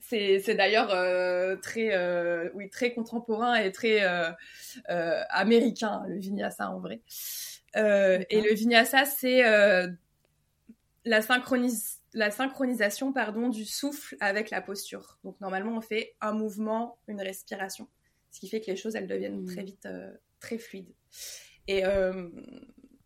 C'est 0.09 0.55
d'ailleurs 0.55 0.91
euh, 0.91 1.57
très, 1.57 1.93
euh, 1.93 2.49
oui, 2.53 2.69
très 2.69 2.93
contemporain 2.93 3.55
et 3.55 3.73
très 3.73 4.03
euh, 4.03 4.31
américain, 5.29 6.03
le 6.07 6.17
vinyasa 6.17 6.71
en 6.71 6.79
vrai. 6.79 7.01
et 7.75 8.41
le 8.41 8.53
vinyasa, 8.53 9.03
c'est 9.03 9.41
la, 11.03 11.21
synchronis 11.21 11.99
la 12.13 12.31
synchronisation 12.31 13.11
pardon, 13.11 13.49
du 13.49 13.65
souffle 13.65 14.15
avec 14.21 14.49
la 14.49 14.61
posture. 14.61 15.17
Donc 15.25 15.39
normalement, 15.41 15.75
on 15.75 15.81
fait 15.81 16.15
un 16.21 16.31
mouvement, 16.31 16.97
une 17.09 17.21
respiration, 17.21 17.89
ce 18.37 18.41
qui 18.41 18.49
fait 18.49 18.61
que 18.61 18.69
les 18.69 18.77
choses, 18.77 18.95
elles 18.95 19.07
deviennent 19.07 19.43
très 19.45 19.63
mmh. 19.63 19.65
vite 19.65 19.87
très 20.39 20.57
fluides. 20.59 20.93
Et 21.67 21.81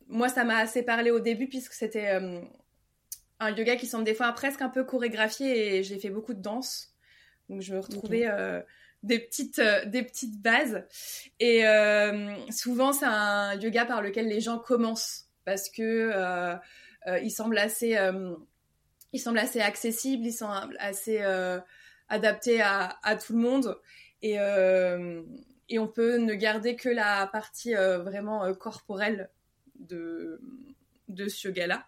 moi, 0.08 0.28
ça 0.28 0.44
m'a 0.44 0.58
assez 0.58 0.84
parlé 0.84 1.10
au 1.10 1.20
début 1.20 1.48
puisque 1.48 1.74
c'était 1.74 2.20
un 3.42 3.50
yoga 3.50 3.76
qui 3.76 3.88
semble 3.88 4.04
des 4.04 4.14
fois 4.14 4.32
presque 4.34 4.62
un 4.62 4.70
peu 4.70 4.84
chorégraphié 4.84 5.78
et 5.78 5.84
j'ai 5.84 5.98
fait 6.00 6.12
beaucoup 6.12 6.34
de 6.34 6.42
danse. 6.42 6.94
Donc 7.50 7.62
je 7.62 7.74
me 7.74 7.80
retrouvais 7.80 8.28
euh, 8.28 8.62
des 9.02 9.20
petites 9.20 9.60
euh, 9.60 9.84
des 9.86 10.04
petites 10.04 10.40
bases 10.42 10.86
et 11.40 11.66
euh, 11.66 12.34
souvent 12.52 12.94
c'est 12.94 13.08
un 13.08 13.56
yoga 13.56 13.86
par 13.86 14.02
lequel 14.04 14.28
les 14.28 14.42
gens 14.42 14.60
commencent 14.60 15.26
parce 15.44 15.70
que 15.70 16.14
il 17.24 17.32
semble 17.32 17.58
assez 17.58 17.98
il 19.12 19.20
semble 19.20 19.40
assez 19.40 19.60
accessible, 19.60 20.28
il 20.28 20.34
semble 20.34 20.78
assez 20.80 21.20
adapté 22.10 22.62
à, 22.62 23.00
à, 23.02 23.16
tout 23.16 23.34
le 23.34 23.40
monde 23.40 23.76
et 24.22 24.38
et 25.70 25.80
on 25.80 25.88
peut 25.88 26.18
ne 26.18 26.34
garder 26.34 26.76
que 26.76 26.90
la 26.90 27.28
partie 27.28 27.74
vraiment 27.74 28.54
corporelle 28.54 29.30
de 29.80 30.42
de 31.08 31.28
ce 31.28 31.48
yoga 31.48 31.68
là. 31.68 31.86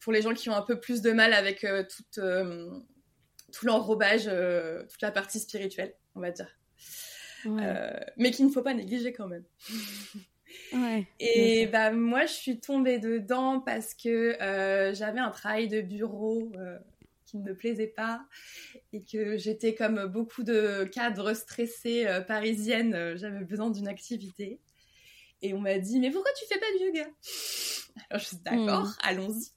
pour 0.00 0.12
les 0.12 0.22
gens 0.22 0.34
qui 0.34 0.48
ont 0.48 0.54
un 0.54 0.62
peu 0.62 0.80
plus 0.80 1.02
de 1.02 1.12
mal 1.12 1.32
avec 1.32 1.66
toute 1.88 2.18
tout 3.52 3.66
l'enrobage, 3.66 4.24
euh, 4.26 4.82
toute 4.90 5.02
la 5.02 5.12
partie 5.12 5.38
spirituelle, 5.38 5.94
on 6.14 6.20
va 6.20 6.30
dire. 6.30 6.48
Euh, 7.46 7.90
mais 8.16 8.30
qu'il 8.30 8.46
ne 8.46 8.50
faut 8.50 8.62
pas 8.62 8.74
négliger 8.74 9.12
quand 9.12 9.28
même. 9.28 9.44
et 11.20 11.66
bah 11.66 11.92
moi 11.92 12.26
je 12.26 12.32
suis 12.32 12.60
tombée 12.60 12.98
dedans 12.98 13.60
parce 13.60 13.94
que 13.94 14.40
euh, 14.42 14.94
j'avais 14.94 15.18
un 15.18 15.30
travail 15.30 15.68
de 15.68 15.80
bureau 15.80 16.52
qui 17.32 17.38
ne 17.38 17.42
me 17.42 17.56
plaisait 17.56 17.88
pas 17.88 18.24
et 18.92 19.02
que 19.02 19.36
j'étais 19.36 19.74
comme 19.74 20.06
beaucoup 20.06 20.44
de 20.44 20.84
cadres 20.84 21.34
stressés 21.34 22.06
parisiennes, 22.28 23.16
j'avais 23.16 23.44
besoin 23.44 23.70
d'une 23.70 23.88
activité. 23.88 24.60
Et 25.40 25.54
on 25.54 25.58
m'a 25.58 25.78
dit 25.78 25.98
mais 25.98 26.12
pourquoi 26.12 26.30
tu 26.38 26.46
fais 26.46 26.60
pas 26.60 26.70
de 26.78 26.84
yoga? 26.84 27.08
Alors 28.10 28.20
je 28.20 28.26
suis 28.26 28.36
d'accord, 28.44 28.84
hmm. 28.84 28.94
allons-y 29.02 29.48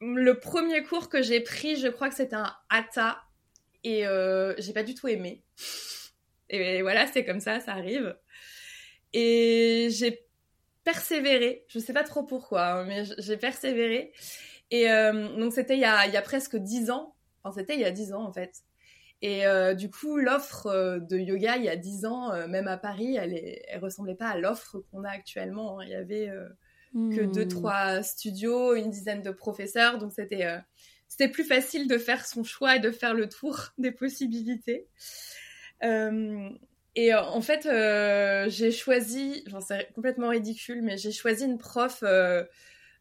le 0.00 0.38
premier 0.38 0.82
cours 0.82 1.08
que 1.08 1.22
j'ai 1.22 1.40
pris, 1.40 1.76
je 1.76 1.88
crois 1.88 2.08
que 2.08 2.14
c'était 2.14 2.36
un 2.36 2.54
hatha 2.68 3.22
et 3.84 4.06
euh, 4.06 4.54
j'ai 4.58 4.72
pas 4.72 4.82
du 4.82 4.94
tout 4.94 5.08
aimé. 5.08 5.42
Et 6.50 6.82
voilà, 6.82 7.06
c'est 7.06 7.24
comme 7.24 7.40
ça, 7.40 7.60
ça 7.60 7.72
arrive. 7.72 8.16
Et 9.12 9.88
j'ai 9.90 10.26
persévéré, 10.84 11.64
je 11.68 11.78
sais 11.78 11.92
pas 11.92 12.04
trop 12.04 12.22
pourquoi, 12.22 12.66
hein, 12.66 12.84
mais 12.84 13.04
j'ai 13.18 13.36
persévéré. 13.36 14.12
Et 14.70 14.90
euh, 14.90 15.36
donc 15.36 15.52
c'était 15.52 15.76
il, 15.76 15.80
y 15.80 15.84
a, 15.84 16.22
presque 16.22 16.56
dix 16.56 16.90
ans, 16.90 17.14
enfin 17.42 17.60
c'était 17.60 17.74
il 17.74 17.80
y 17.80 17.84
a 17.84 17.90
dix 17.90 18.12
ans 18.12 18.24
en 18.24 18.32
fait. 18.32 18.62
Et 19.22 19.46
euh, 19.46 19.74
du 19.74 19.90
coup, 19.90 20.16
l'offre 20.18 20.98
de 20.98 21.16
yoga 21.16 21.56
il 21.56 21.64
y 21.64 21.68
a 21.68 21.76
dix 21.76 22.04
ans, 22.04 22.46
même 22.48 22.68
à 22.68 22.76
Paris, 22.76 23.16
elle, 23.16 23.32
est, 23.32 23.62
elle 23.68 23.80
ressemblait 23.80 24.14
pas 24.14 24.28
à 24.28 24.38
l'offre 24.38 24.78
qu'on 24.90 25.04
a 25.04 25.10
actuellement. 25.10 25.80
Hein. 25.80 25.84
Il 25.84 25.90
y 25.90 25.94
avait 25.94 26.30
que 26.96 27.24
deux, 27.24 27.44
hmm. 27.44 27.48
trois 27.48 28.02
studios, 28.02 28.74
une 28.74 28.90
dizaine 28.90 29.22
de 29.22 29.30
professeurs. 29.30 29.98
Donc 29.98 30.12
c'était 30.12 30.46
euh, 30.46 30.58
c'était 31.08 31.28
plus 31.28 31.44
facile 31.44 31.88
de 31.88 31.98
faire 31.98 32.26
son 32.26 32.42
choix 32.42 32.76
et 32.76 32.80
de 32.80 32.90
faire 32.90 33.14
le 33.14 33.28
tour 33.28 33.68
des 33.78 33.92
possibilités. 33.92 34.86
Euh, 35.82 36.48
et 36.94 37.12
euh, 37.12 37.22
en 37.22 37.42
fait, 37.42 37.68
j'ai 38.50 38.70
choisi, 38.70 39.44
j'en 39.46 39.60
c'est 39.60 39.92
complètement 39.94 40.30
ridicule, 40.30 40.82
mais 40.82 40.96
j'ai 40.96 41.12
choisi 41.12 41.44
une 41.44 41.58
prof 41.58 42.02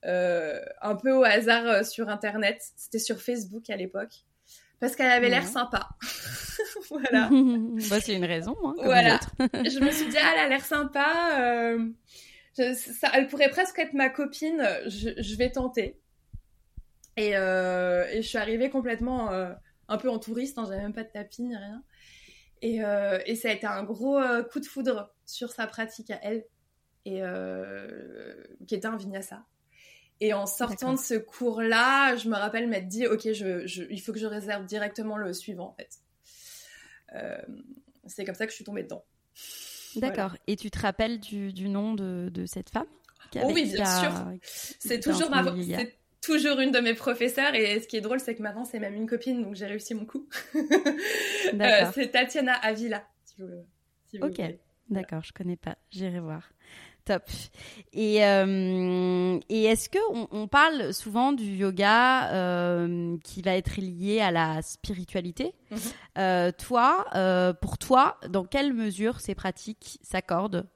un 0.05 0.95
peu 0.95 1.11
au 1.11 1.23
hasard 1.23 1.85
sur 1.85 2.09
Internet. 2.09 2.61
C'était 2.75 2.99
sur 2.99 3.21
Facebook 3.21 3.69
à 3.69 3.75
l'époque. 3.75 4.25
Parce 4.79 4.95
qu'elle 4.95 5.11
avait 5.11 5.29
l'air 5.29 5.47
sympa. 5.47 5.89
voilà. 6.89 7.29
bah, 7.89 7.99
c'est 8.01 8.13
une 8.13 8.25
raison. 8.25 8.55
Hein, 8.63 8.73
voilà. 8.83 9.19
je 9.39 9.79
me 9.79 9.89
suis 9.89 10.07
dit, 10.07 10.17
ah, 10.19 10.31
elle 10.33 10.39
a 10.45 10.49
l'air 10.49 10.65
sympa 10.65 11.77
ça, 12.55 13.09
elle 13.13 13.27
pourrait 13.27 13.49
presque 13.49 13.79
être 13.79 13.93
ma 13.93 14.09
copine. 14.09 14.65
Je, 14.87 15.35
vais 15.35 15.51
tenter. 15.51 15.99
Et, 17.17 17.35
euh, 17.35 18.05
et, 18.11 18.21
je 18.21 18.27
suis 18.27 18.37
arrivée 18.37 18.69
complètement 18.69 19.31
euh, 19.31 19.53
un 19.87 19.97
peu 19.97 20.09
en 20.09 20.19
touriste, 20.19 20.57
hein, 20.57 20.65
j'avais 20.67 20.81
même 20.81 20.93
pas 20.93 21.03
de 21.03 21.11
tapis 21.11 21.43
ni 21.43 21.55
rien. 21.55 21.83
Et, 22.61 22.83
euh, 22.83 23.19
et, 23.25 23.35
ça 23.35 23.49
a 23.49 23.51
été 23.51 23.67
un 23.67 23.83
gros 23.83 24.17
euh, 24.17 24.43
coup 24.43 24.59
de 24.59 24.65
foudre 24.65 25.13
sur 25.25 25.51
sa 25.51 25.67
pratique 25.67 26.11
à 26.11 26.19
elle, 26.21 26.45
et, 27.05 27.21
euh, 27.21 28.33
qui 28.67 28.75
était 28.75 28.87
un 28.87 28.97
vinyasa. 28.97 29.45
Et 30.21 30.33
en 30.33 30.45
sortant 30.45 30.93
de 30.93 30.99
ce 30.99 31.15
cours-là, 31.15 32.15
je 32.15 32.29
me 32.29 32.35
rappelle 32.35 32.67
m'être 32.67 32.87
dit, 32.87 33.05
ok, 33.05 33.33
je, 33.33 33.67
je, 33.67 33.83
il 33.89 33.99
faut 33.99 34.13
que 34.13 34.19
je 34.19 34.25
réserve 34.25 34.65
directement 34.65 35.17
le 35.17 35.33
suivant, 35.33 35.69
en 35.69 35.73
fait. 35.73 35.99
c'est 38.07 38.23
comme 38.25 38.35
ça 38.35 38.45
que 38.45 38.51
je 38.51 38.55
suis 38.55 38.65
tombée 38.65 38.83
dedans. 38.83 39.03
D'accord. 39.97 40.35
Et 40.47 40.55
tu 40.55 40.71
te 40.71 40.79
rappelles 40.79 41.19
du, 41.19 41.53
du 41.53 41.69
nom 41.69 41.93
de, 41.93 42.29
de, 42.33 42.45
cette 42.45 42.69
femme 42.69 42.87
oh 43.35 43.51
Oui, 43.53 43.71
bien 43.71 43.85
sûr. 43.85 44.11
C'est 44.79 44.99
toujours 44.99 45.29
ma 45.29 45.43
toujours 46.21 46.59
une 46.59 46.71
de 46.71 46.79
mes 46.79 46.95
professeurs 46.95 47.53
et 47.53 47.79
ce 47.79 47.87
qui 47.87 47.97
est 47.97 48.01
drôle 48.01 48.19
c'est 48.19 48.33
que 48.33 48.41
maintenant 48.41 48.65
c'est 48.65 48.79
même 48.79 48.95
une 48.95 49.05
copine 49.05 49.43
donc 49.43 49.53
j'ai 49.53 49.67
réussi 49.67 49.93
mon 49.93 50.05
coup. 50.05 50.27
euh, 50.55 51.91
c'est 51.93 52.09
Tatiana 52.09 52.53
Avila 52.53 53.07
si 53.23 53.35
vous, 53.37 53.47
si 54.09 54.17
vous 54.17 54.25
Ok, 54.25 54.41
d'accord, 54.89 55.23
je 55.23 55.33
connais 55.33 55.55
pas, 55.55 55.77
j'irai 55.91 56.19
voir. 56.19 56.49
Top. 57.05 57.29
Et, 57.93 58.25
euh, 58.25 59.39
et 59.47 59.65
est-ce 59.65 59.89
que 59.89 59.99
on, 60.11 60.27
on, 60.31 60.47
parle 60.47 60.93
souvent 60.93 61.33
du 61.33 61.45
yoga 61.45 62.31
euh, 62.33 63.15
qui 63.23 63.43
va 63.43 63.55
être 63.55 63.79
lié 63.79 64.21
à 64.21 64.31
la 64.31 64.61
spiritualité? 64.63 65.53
Mhm. 65.69 65.79
euh, 66.17 66.51
Toi, 66.51 67.05
pour 67.61 67.77
toi, 67.77 68.17
dans 68.27 68.43
quelle 68.43 68.73
mesure 68.73 69.19
ces 69.19 69.35
pratiques 69.35 69.99
s'accordent? 70.01 70.67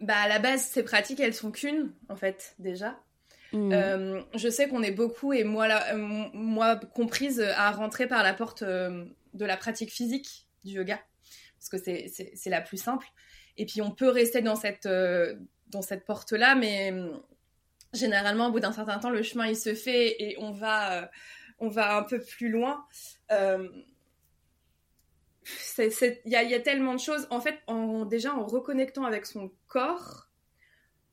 Bah 0.00 0.16
à 0.16 0.28
la 0.28 0.38
base, 0.38 0.62
ces 0.62 0.84
pratiques, 0.84 1.20
elles 1.20 1.34
sont 1.34 1.50
qu'une 1.50 1.92
en 2.08 2.16
fait 2.16 2.54
déjà. 2.58 2.96
Mm. 3.52 3.72
Euh, 3.72 4.22
je 4.34 4.48
sais 4.48 4.68
qu'on 4.68 4.82
est 4.82 4.92
beaucoup, 4.92 5.32
et 5.32 5.44
moi, 5.44 5.66
euh, 5.92 5.96
moi 5.96 6.76
comprise, 6.76 7.40
à 7.40 7.70
rentrer 7.70 8.06
par 8.06 8.22
la 8.22 8.34
porte 8.34 8.62
euh, 8.62 9.04
de 9.34 9.44
la 9.44 9.56
pratique 9.56 9.90
physique 9.90 10.46
du 10.64 10.72
yoga, 10.72 11.00
parce 11.58 11.68
que 11.68 11.78
c'est 11.78 12.50
la 12.50 12.60
plus 12.60 12.76
simple. 12.76 13.06
Et 13.58 13.66
puis 13.66 13.82
on 13.82 13.90
peut 13.90 14.08
rester 14.08 14.40
dans 14.40 14.56
cette, 14.56 14.88
dans 15.68 15.82
cette 15.82 16.06
porte-là, 16.06 16.54
mais 16.54 16.94
généralement, 17.92 18.46
au 18.46 18.52
bout 18.52 18.60
d'un 18.60 18.72
certain 18.72 18.98
temps, 18.98 19.10
le 19.10 19.22
chemin 19.22 19.46
il 19.46 19.56
se 19.56 19.74
fait 19.74 20.22
et 20.22 20.36
on 20.38 20.52
va, 20.52 21.10
on 21.58 21.68
va 21.68 21.96
un 21.96 22.02
peu 22.02 22.20
plus 22.20 22.48
loin. 22.48 22.86
Il 23.30 23.84
y, 26.24 26.36
a, 26.36 26.42
y, 26.42 26.54
a, 26.54 26.60
tellement 26.60 26.94
de 26.94 27.00
choses. 27.00 27.26
En 27.30 27.40
fait, 27.40 27.58
en, 27.66 28.04
déjà 28.04 28.34
en 28.34 28.46
reconnectant 28.46 29.04
avec 29.04 29.26
son 29.26 29.50
corps, 29.66 30.28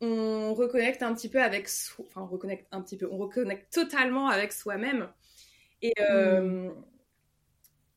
on 0.02 0.54
reconnecte 0.54 1.04
un 1.04 1.14
petit 1.14 1.30
peu 1.30 1.42
avec 1.42 1.70
enfin 2.00 2.22
on 2.22 2.28
reconnecte 2.28 2.68
un 2.72 2.82
petit 2.82 2.98
peu 2.98 3.08
on 3.10 3.18
reconnecte 3.18 3.74
totalement 3.74 4.28
avec 4.28 4.52
soi-même 4.52 5.10
et 5.82 5.94
euh, 6.10 6.42
mm. 6.42 6.84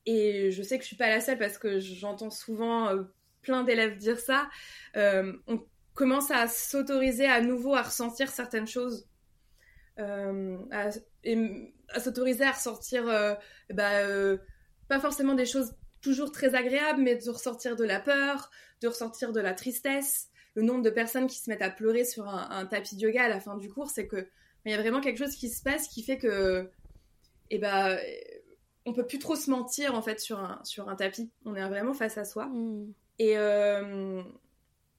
et 0.06 0.50
je 0.52 0.62
sais 0.62 0.78
que 0.78 0.84
je 0.84 0.88
suis 0.88 0.96
pas 0.96 1.08
la 1.08 1.20
seule 1.20 1.38
parce 1.38 1.58
que 1.58 1.80
j'entends 1.80 2.30
souvent 2.30 2.88
euh, 2.88 3.02
plein 3.48 3.64
d'élèves 3.64 3.96
dire 3.96 4.18
ça 4.18 4.48
euh, 4.96 5.32
on 5.46 5.64
commence 5.94 6.30
à 6.30 6.46
s'autoriser 6.46 7.26
à 7.26 7.40
nouveau 7.40 7.74
à 7.74 7.82
ressentir 7.82 8.30
certaines 8.30 8.68
choses 8.68 9.08
à, 9.98 10.90
à 11.88 12.00
s'autoriser 12.00 12.44
à 12.44 12.52
ressentir 12.52 13.04
bah, 13.70 13.90
pas 14.86 15.00
forcément 15.00 15.34
des 15.34 15.44
choses 15.44 15.74
toujours 16.00 16.30
très 16.30 16.54
agréables 16.54 17.02
mais 17.02 17.16
de 17.16 17.28
ressortir 17.28 17.74
de 17.74 17.82
la 17.82 17.98
peur 17.98 18.48
de 18.80 18.86
ressortir 18.86 19.32
de 19.32 19.40
la 19.40 19.54
tristesse 19.54 20.28
le 20.54 20.62
nombre 20.62 20.82
de 20.82 20.90
personnes 20.90 21.28
qui 21.28 21.38
se 21.38 21.48
mettent 21.48 21.62
à 21.62 21.70
pleurer 21.70 22.04
sur 22.04 22.28
un, 22.28 22.66
tapis 22.66 22.96
de 22.96 23.02
yoga 23.02 23.24
à 23.24 23.28
la 23.28 23.38
fin 23.38 23.56
du 23.56 23.68
cours, 23.68 23.90
c'est 23.90 24.08
que 24.08 24.28
il 24.64 24.72
y 24.72 24.74
a 24.74 24.78
vraiment 24.78 25.00
quelque 25.00 25.18
chose 25.18 25.36
qui 25.36 25.48
se 25.48 25.62
passe 25.62 25.86
qui 25.88 26.02
fait 26.02 26.18
que, 26.18 26.68
eh 27.50 27.58
ben, 27.58 27.96
on 28.84 28.92
peut 28.92 29.06
plus 29.06 29.20
trop 29.20 29.36
se 29.36 29.50
mentir 29.50 29.94
en 29.94 30.02
fait 30.02 30.18
sur 30.18 30.40
un, 30.40 30.60
sur 30.64 30.88
un 30.88 30.96
tapis. 30.96 31.30
On 31.44 31.54
est 31.54 31.66
vraiment 31.68 31.94
face 31.94 32.18
à 32.18 32.24
soi. 32.24 32.46
Mm. 32.46 32.92
Et, 33.18 33.36
euh, 33.36 34.22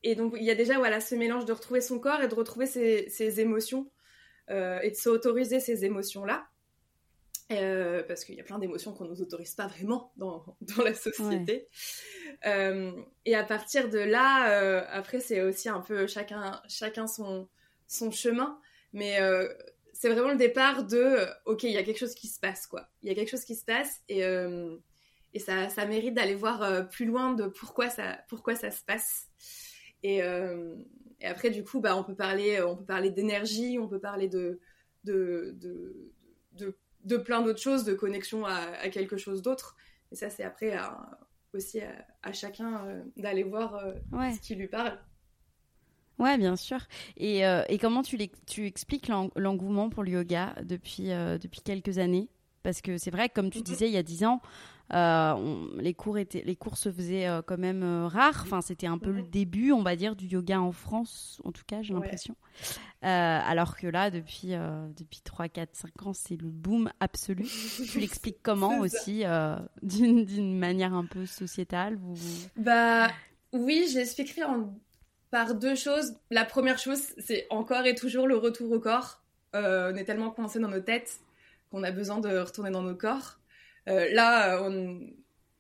et 0.04 0.16
donc 0.16 0.36
il 0.38 0.44
y 0.44 0.52
a 0.52 0.56
déjà 0.56 0.78
voilà 0.78 1.00
ce 1.00 1.16
mélange 1.16 1.46
de 1.46 1.54
retrouver 1.54 1.82
son 1.82 2.00
corps 2.00 2.22
et 2.22 2.28
de 2.28 2.36
retrouver 2.36 2.66
ses, 2.66 3.40
émotions 3.40 3.90
euh, 4.50 4.80
et 4.82 4.92
de 4.92 4.96
s'autoriser 4.96 5.60
ces 5.60 5.86
émotions 5.86 6.26
là. 6.26 6.48
Euh, 7.52 8.04
parce 8.04 8.26
qu'il 8.26 8.36
y 8.36 8.39
a 8.39 8.43
plein 8.43 8.60
d'émotions 8.60 8.93
qu'on 8.93 9.06
ne 9.06 9.10
nous 9.10 9.24
autorise 9.24 9.56
pas 9.56 9.65
vraiment 9.65 10.13
dans, 10.17 10.46
dans 10.62 10.84
la 10.84 10.93
société. 10.93 11.67
Et 12.43 13.36
à 13.36 13.43
partir 13.43 13.89
de 13.89 13.98
là, 13.98 14.86
après, 14.91 15.20
c'est 15.20 15.41
aussi 15.41 15.67
un 15.67 15.82
peu 15.82 16.06
chacun, 16.06 16.62
chacun 16.67 17.08
son, 17.08 17.50
son 17.88 18.12
chemin. 18.12 18.60
Mais 18.93 19.17
c'est 19.93 20.10
vraiment 20.10 20.30
le 20.30 20.38
départ 20.38 20.84
de 20.84 21.26
OK, 21.46 21.63
il 21.63 21.72
y 21.72 21.78
a 21.78 21.84
quelque 21.84 21.98
chose 21.98 22.13
qui 22.13 22.28
se 22.28 22.39
passe, 22.39 22.67
quoi. 22.67 22.88
Il 23.02 23.10
y 23.10 23.12
a 23.12 23.15
quelque 23.15 23.32
chose 23.32 23.46
qui 23.46 23.56
se 23.56 23.65
passe 23.65 24.04
et, 24.10 24.24
et 25.34 25.39
ça, 25.39 25.70
ça 25.70 25.86
mérite 25.86 26.15
d'aller 26.15 26.36
voir 26.36 26.89
plus 26.89 27.06
loin 27.06 27.34
de 27.34 27.48
pourquoi 27.48 27.89
ça, 27.89 28.20
pourquoi 28.28 28.56
ça 28.56 28.72
se 28.72 28.84
passe. 28.84 29.28
Et, 30.04 30.18
et 30.18 31.26
après, 31.26 31.50
du 31.52 31.63
coup, 31.63 31.82
bah, 31.82 31.96
on 31.96 32.04
peut 32.04 32.15
parler, 32.15 32.62
on 32.62 32.76
peut 32.76 32.86
parler 32.86 33.12
d'énergie, 33.12 33.78
on 33.80 33.88
peut 33.88 34.00
parler 34.00 34.28
de, 34.28 34.60
de, 35.04 35.56
de, 35.60 36.12
de 36.54 36.76
de 37.04 37.18
plein 37.18 37.42
d'autres 37.42 37.62
choses, 37.62 37.84
de 37.84 37.94
connexion 37.94 38.46
à, 38.46 38.89
quelque 38.89 39.18
chose 39.18 39.42
d'autre. 39.42 39.76
Et 40.12 40.15
ça, 40.15 40.30
c'est 40.30 40.44
après 40.44 40.78
aussi 41.54 41.80
à, 42.24 42.32
chacun 42.34 42.86
euh, 42.86 43.04
d'aller 43.18 43.44
voir 43.44 43.76
euh, 43.76 43.94
ce 44.32 44.39
qui 44.39 44.56
lui 44.56 44.68
parle. 44.68 45.00
Ouais, 46.18 46.38
bien 46.38 46.56
sûr. 46.56 46.80
Et, 47.15 47.46
euh, 47.46 47.63
et 47.70 47.78
comment 47.78 48.04
tu, 48.04 48.18
tu 48.46 48.65
expliques 48.65 49.10
l'engouement 49.36 49.89
pour 49.89 50.04
le 50.04 50.12
yoga 50.12 50.54
depuis, 50.63 51.08
depuis 51.08 51.62
quelques 51.62 51.98
années? 51.98 52.28
Parce 52.63 52.82
que 52.82 52.98
c'est 52.98 53.12
vrai, 53.12 53.30
comme 53.30 53.50
tu 53.50 53.60
mhm. 53.60 53.63
disais, 53.63 53.88
il 53.88 53.93
y 53.93 53.98
a 53.98 54.04
dix 54.04 54.24
ans, 54.24 54.41
euh, 54.91 55.67
les, 55.78 55.93
cours 55.93 56.17
étaient, 56.17 56.41
les 56.43 56.56
cours 56.56 56.78
se 56.78 56.91
faisaient 56.91 57.28
euh, 57.28 57.41
quand 57.43 57.60
même 57.60 57.84
euh, 57.84 58.08
rares. 58.08 58.41
Enfin, 58.41 58.62
c'était 58.62 58.88
un 58.88 58.98
peu 58.98 59.12
le 59.12 59.22
début, 59.22 59.72
on 59.72 59.84
va 59.84 59.95
dire, 59.95 60.15
du 60.15 60.26
yoga 60.26 60.60
en 60.60 60.72
France, 60.72 61.41
en 61.43 61.52
tout 61.52 61.63
cas, 61.65 61.82
j'ai 61.82 61.93
l'impression. 61.93 62.36
alors 63.02 63.78
que 63.78 63.88
là, 63.88 64.10
depuis, 64.10 64.54
depuis 64.98 65.22
3, 65.24 65.48
4, 65.50 65.69
5 65.76 66.06
ans, 66.08 66.13
c'est 66.13 66.41
le 66.41 66.50
boom 66.50 66.91
absolu. 67.00 67.45
tu 67.86 68.00
l'expliques 68.00 68.41
comment 68.41 68.80
aussi, 68.80 69.24
d'une 69.84 70.58
manière 70.58 70.93
un 70.93 71.06
peu 71.06 71.26
sociétale 71.26 71.95
ou... 71.95 72.15
Bah 72.58 73.10
oui, 73.54 73.88
j'expliquerai 73.91 74.43
en... 74.43 74.74
par 75.32 75.56
deux 75.56 75.76
choses. 75.76 76.15
La 76.32 76.45
première 76.45 76.80
chose, 76.80 77.02
c'est 77.19 77.45
encore 77.50 77.86
et 77.86 77.95
toujours 77.95 78.28
le 78.28 78.38
retour 78.38 78.72
au 78.72 78.80
corps. 78.80 79.22
on 79.54 79.95
est 79.95 80.06
tellement 80.06 80.32
coincé 80.32 80.60
dans 80.60 80.69
nos 80.69 80.82
têtes 80.82 81.19
qu'on 81.69 81.84
a 81.84 81.91
besoin 81.91 82.19
de 82.19 82.38
retourner 82.38 82.71
dans 82.71 82.84
nos 82.84 82.95
corps. 82.95 83.39
Euh, 83.88 84.08
là, 84.13 84.62
on... 84.63 84.99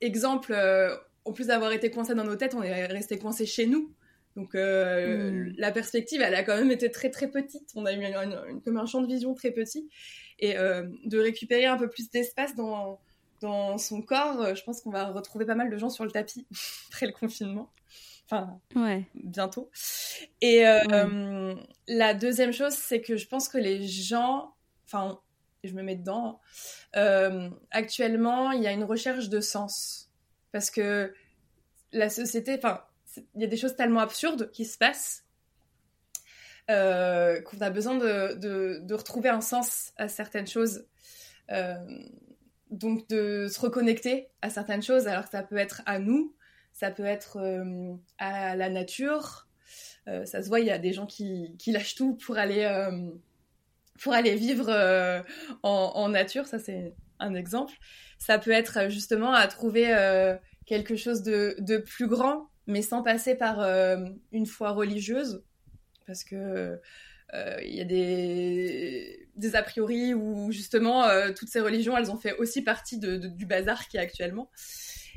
exemple, 0.01 0.53
euh, 0.53 0.95
en 1.25 1.33
plus 1.33 1.47
d'avoir 1.47 1.71
été 1.71 1.91
coincé 1.91 2.15
dans 2.15 2.23
nos 2.23 2.35
têtes, 2.35 2.55
on 2.55 2.63
est 2.63 2.85
resté 2.87 3.17
coincé 3.17 3.45
chez 3.45 3.67
nous. 3.67 3.93
Donc 4.35 4.55
euh, 4.55 5.31
hmm. 5.31 5.53
la 5.57 5.71
perspective, 5.71 6.21
elle 6.21 6.35
a 6.35 6.43
quand 6.43 6.55
même 6.55 6.71
été 6.71 6.91
très 6.91 7.09
très 7.09 7.29
petite. 7.29 7.71
On 7.75 7.85
a 7.85 7.93
eu 7.93 7.99
comme 8.63 8.77
un 8.77 8.85
champ 8.85 9.01
de 9.01 9.07
vision 9.07 9.33
très 9.33 9.51
petit. 9.51 9.89
Et 10.41 10.53
de 10.53 11.19
récupérer 11.19 11.65
un 11.65 11.75
peu 11.75 11.89
plus 11.89 12.09
d'espace 12.11 12.55
dans, 12.55 13.01
dans 13.41 13.77
son 13.77 14.01
corps, 14.01 14.55
je 14.55 14.63
pense 14.63 14.79
qu'on 14.79 14.89
va 14.89 15.11
retrouver 15.11 15.45
pas 15.45 15.55
mal 15.55 15.69
de 15.69 15.77
gens 15.77 15.89
sur 15.89 16.05
le 16.05 16.11
tapis 16.11 16.47
après 16.89 17.07
le 17.07 17.11
confinement. 17.11 17.69
Enfin, 18.25 18.59
ouais. 18.75 19.05
bientôt. 19.15 19.69
Et 20.39 20.63
la 21.89 22.13
deuxième 22.13 22.53
chose, 22.53 22.73
c'est 22.73 23.01
que 23.01 23.17
je 23.17 23.27
pense 23.27 23.49
que 23.49 23.57
les 23.57 23.85
gens, 23.85 24.53
enfin, 24.85 25.19
je 25.63 25.73
me 25.73 25.83
mets 25.83 25.95
dedans, 25.95 26.39
euh, 26.95 27.49
actuellement, 27.71 28.51
il 28.51 28.63
y 28.63 28.67
a 28.67 28.71
une 28.71 28.83
recherche 28.83 29.29
de 29.29 29.41
sens. 29.41 30.09
Parce 30.51 30.71
que 30.71 31.13
la 31.91 32.09
société, 32.09 32.55
enfin, 32.57 32.83
il 33.35 33.41
y 33.41 33.43
a 33.43 33.47
des 33.47 33.57
choses 33.57 33.75
tellement 33.75 33.99
absurdes 33.99 34.51
qui 34.51 34.65
se 34.65 34.77
passent 34.77 35.25
euh, 36.69 37.41
qu'on 37.41 37.59
a 37.61 37.69
besoin 37.69 37.97
de, 37.97 38.93
retrouver 38.93 39.29
un 39.29 39.41
sens 39.41 39.91
à 39.97 40.07
certaines 40.07 40.47
choses. 40.47 40.85
Euh, 41.51 41.75
donc 42.69 43.09
de 43.09 43.47
se 43.51 43.59
reconnecter 43.59 44.27
à 44.43 44.51
certaines 44.51 44.83
choses, 44.83 45.07
alors 45.07 45.25
que 45.25 45.31
ça 45.31 45.41
peut 45.41 45.57
être 45.57 45.81
à 45.87 45.97
nous, 45.97 46.35
ça 46.71 46.91
peut 46.91 47.05
être 47.05 47.39
à 48.19 48.55
la 48.55 48.69
nature. 48.69 49.47
ça 50.05 50.43
se 50.43 50.47
voit, 50.47 50.59
il 50.59 50.67
y 50.67 50.71
a 50.71 50.77
des 50.77 50.93
gens 50.93 51.07
qui 51.07 51.57
lâchent 51.71 51.95
tout 51.95 52.13
pour 52.13 52.37
aller 52.37 52.63
pour 54.01 54.13
aller 54.13 54.35
vivre 54.35 54.69
euh, 54.69 55.21
en, 55.63 56.09
nature, 56.09 56.47
ça 56.47 56.59
c'est 56.59 56.95
un 57.19 57.35
exemple. 57.35 57.73
Ça 58.17 58.39
peut 58.39 58.51
être 58.51 58.77
euh, 58.77 58.89
justement 58.89 59.33
à 59.33 59.47
trouver 59.47 59.93
euh, 59.93 60.35
quelque 60.65 60.95
chose 60.95 61.23
de, 61.23 61.77
plus 61.77 62.07
grand, 62.07 62.49
mais 62.67 62.81
sans 62.81 63.03
passer 63.03 63.35
par 63.35 63.61
une 64.31 64.45
foi 64.45 64.71
religieuse, 64.71 65.43
parce 66.05 66.23
que 66.23 66.79
il 67.33 67.75
y 67.75 67.81
a 67.81 67.85
des, 67.85 69.55
a 69.55 69.63
priori 69.63 70.13
où 70.13 70.51
justement 70.51 71.07
toutes 71.35 71.49
ces 71.49 71.59
religions, 71.59 71.97
elles 71.97 72.11
ont 72.11 72.17
fait 72.17 72.33
aussi 72.37 72.61
partie 72.61 72.99
du 72.99 73.45
bazar 73.47 73.87
qui 73.87 73.97
est 73.97 73.99
actuellement. 73.99 74.51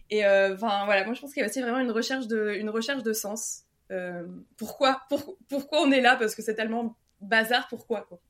Et 0.09 0.25
enfin 0.25 0.87
voilà, 0.87 1.05
moi 1.05 1.12
je 1.12 1.21
pense 1.21 1.35
qu'il 1.35 1.42
y 1.42 1.45
a 1.45 1.49
aussi 1.49 1.61
vraiment 1.61 1.81
une 1.81 1.90
recherche 1.90 2.27
de, 2.27 3.12
sens. 3.12 3.64
pourquoi, 4.57 5.03
pourquoi 5.51 5.83
on 5.83 5.92
est 5.92 6.01
là? 6.01 6.16
Parce 6.16 6.35
que 6.35 6.40
c'est 6.40 6.55
tellement 6.55 6.97
bazar, 7.21 7.68
pourquoi 7.68 8.07
quoi? 8.09 8.23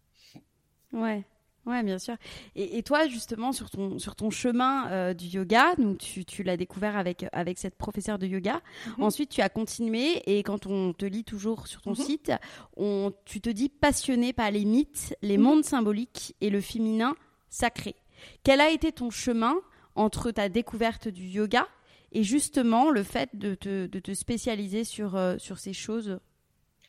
Ouais, 0.93 1.25
Ouais, 1.65 1.85
bien 1.85 1.99
sûr. 1.99 2.17
Et, 2.57 2.83
toi, 2.83 3.07
justement, 3.07 3.53
sur 3.53 3.71
ton, 3.71 3.99
sur 4.01 4.17
ton 4.17 4.31
chemin 4.31 4.91
euh, 4.91 5.15
du 5.15 5.27
yoga, 5.27 5.77
donc 5.77 5.99
tu, 5.99 6.25
tu 6.25 6.43
l'as 6.43 6.57
découvert 6.57 6.97
avec, 6.97 7.27
avec 7.33 7.59
cette 7.59 7.77
professeure 7.77 8.19
de 8.19 8.27
yoga. 8.27 8.61
Mhm. 8.99 9.05
Ensuite, 9.05 9.31
tu 9.31 9.41
as 9.43 9.49
continué 9.49 10.23
et 10.27 10.43
quand 10.43 10.67
on 10.67 10.93
te 10.93 11.05
lit 11.05 11.23
toujours 11.23 11.69
sur 11.69 11.81
ton 11.81 11.91
mhm. 11.91 11.97
site, 11.97 12.33
on, 12.77 13.13
tu 13.25 13.41
te 13.41 13.49
dis 13.49 13.69
passionné 13.69 14.33
par 14.33 14.51
les 14.51 14.65
mythes, 14.65 15.17
les 15.23 15.39
mhm. 15.39 15.45
mondes 15.45 15.65
symboliques 15.65 16.35
et 16.41 16.51
le 16.51 16.61
féminin 16.61 17.15
sacré. 17.49 17.95
Quel 18.43 18.61
a 18.61 18.71
été 18.71 18.91
ton 18.91 19.11
chemin 19.11 19.55
entre 19.95 20.33
ta 20.33 20.49
découverte 20.49 21.07
du 21.07 21.27
yoga 21.27 21.69
et 22.11 22.25
justement 22.25 22.91
le 22.91 23.05
fait 23.05 23.31
de 23.35 23.55
te, 23.55 23.87
de 23.87 24.01
te 24.01 24.15
spécialiser 24.15 24.83
sur, 24.83 25.15
euh, 25.15 25.39
sur 25.39 25.59
ces 25.59 25.73
choses? 25.73 26.19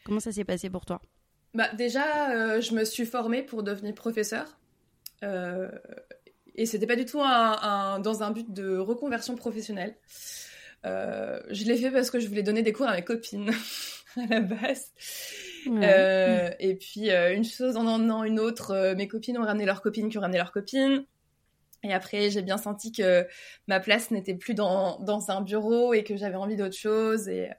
Comment 0.04 0.20
ça 0.20 0.32
s'est 0.32 0.46
passé 0.46 0.72
pour 0.72 0.86
toi? 0.86 1.00
Bah, 1.54 1.70
Déjà, 1.74 2.32
euh, 2.32 2.62
je 2.62 2.74
me 2.74 2.86
suis 2.86 3.06
formée 3.06 3.44
pour 3.44 3.64
devenir 3.64 3.94
professeur. 3.94 4.58
Euh, 5.24 5.70
et 6.56 6.66
c'était 6.66 6.88
pas 6.88 6.96
du 6.96 7.06
tout 7.06 7.22
un, 7.22 8.00
dans 8.00 8.24
un 8.24 8.32
but 8.32 8.52
de 8.54 8.78
reconversion 8.78 9.36
professionnelle. 9.36 9.96
Euh, 10.86 11.40
je 11.50 11.64
l'ai 11.66 11.78
fait 11.78 11.92
parce 11.92 12.12
que 12.12 12.20
je 12.20 12.28
voulais 12.28 12.44
donner 12.44 12.62
des 12.62 12.74
cours 12.74 12.88
à 12.88 12.94
mes 12.94 13.04
copines 13.04 13.52
à 14.18 14.26
la 14.28 14.42
base. 14.42 14.92
Euh, 15.68 16.52
et 16.60 16.76
puis 16.76 17.10
une 17.10 17.46
chose 17.46 17.78
en 17.78 17.88
emmenant 17.88 18.24
une 18.24 18.40
autre, 18.40 18.94
mes 18.96 19.08
copines 19.08 19.38
ont 19.38 19.46
ramené 19.46 19.66
leurs 19.66 19.82
copines 19.82 20.10
qui 20.10 20.18
ont 20.18 20.22
ramené 20.22 20.38
leurs 20.38 20.52
copines. 20.52 21.06
Et 21.86 21.94
après, 21.94 22.30
j'ai 22.30 22.42
bien 22.42 22.58
senti 22.58 22.94
que 22.94 23.28
ma 23.68 23.82
place 23.82 24.12
n'était 24.12 24.36
plus 24.36 24.54
dans, 24.54 25.00
dans, 25.00 25.32
un 25.32 25.42
bureau 25.42 25.94
et 25.94 26.06
que 26.06 26.16
j'avais 26.16 26.36
envie 26.36 26.56
d'autre 26.56 26.78
chose. 26.78 27.28
Et 27.28 27.50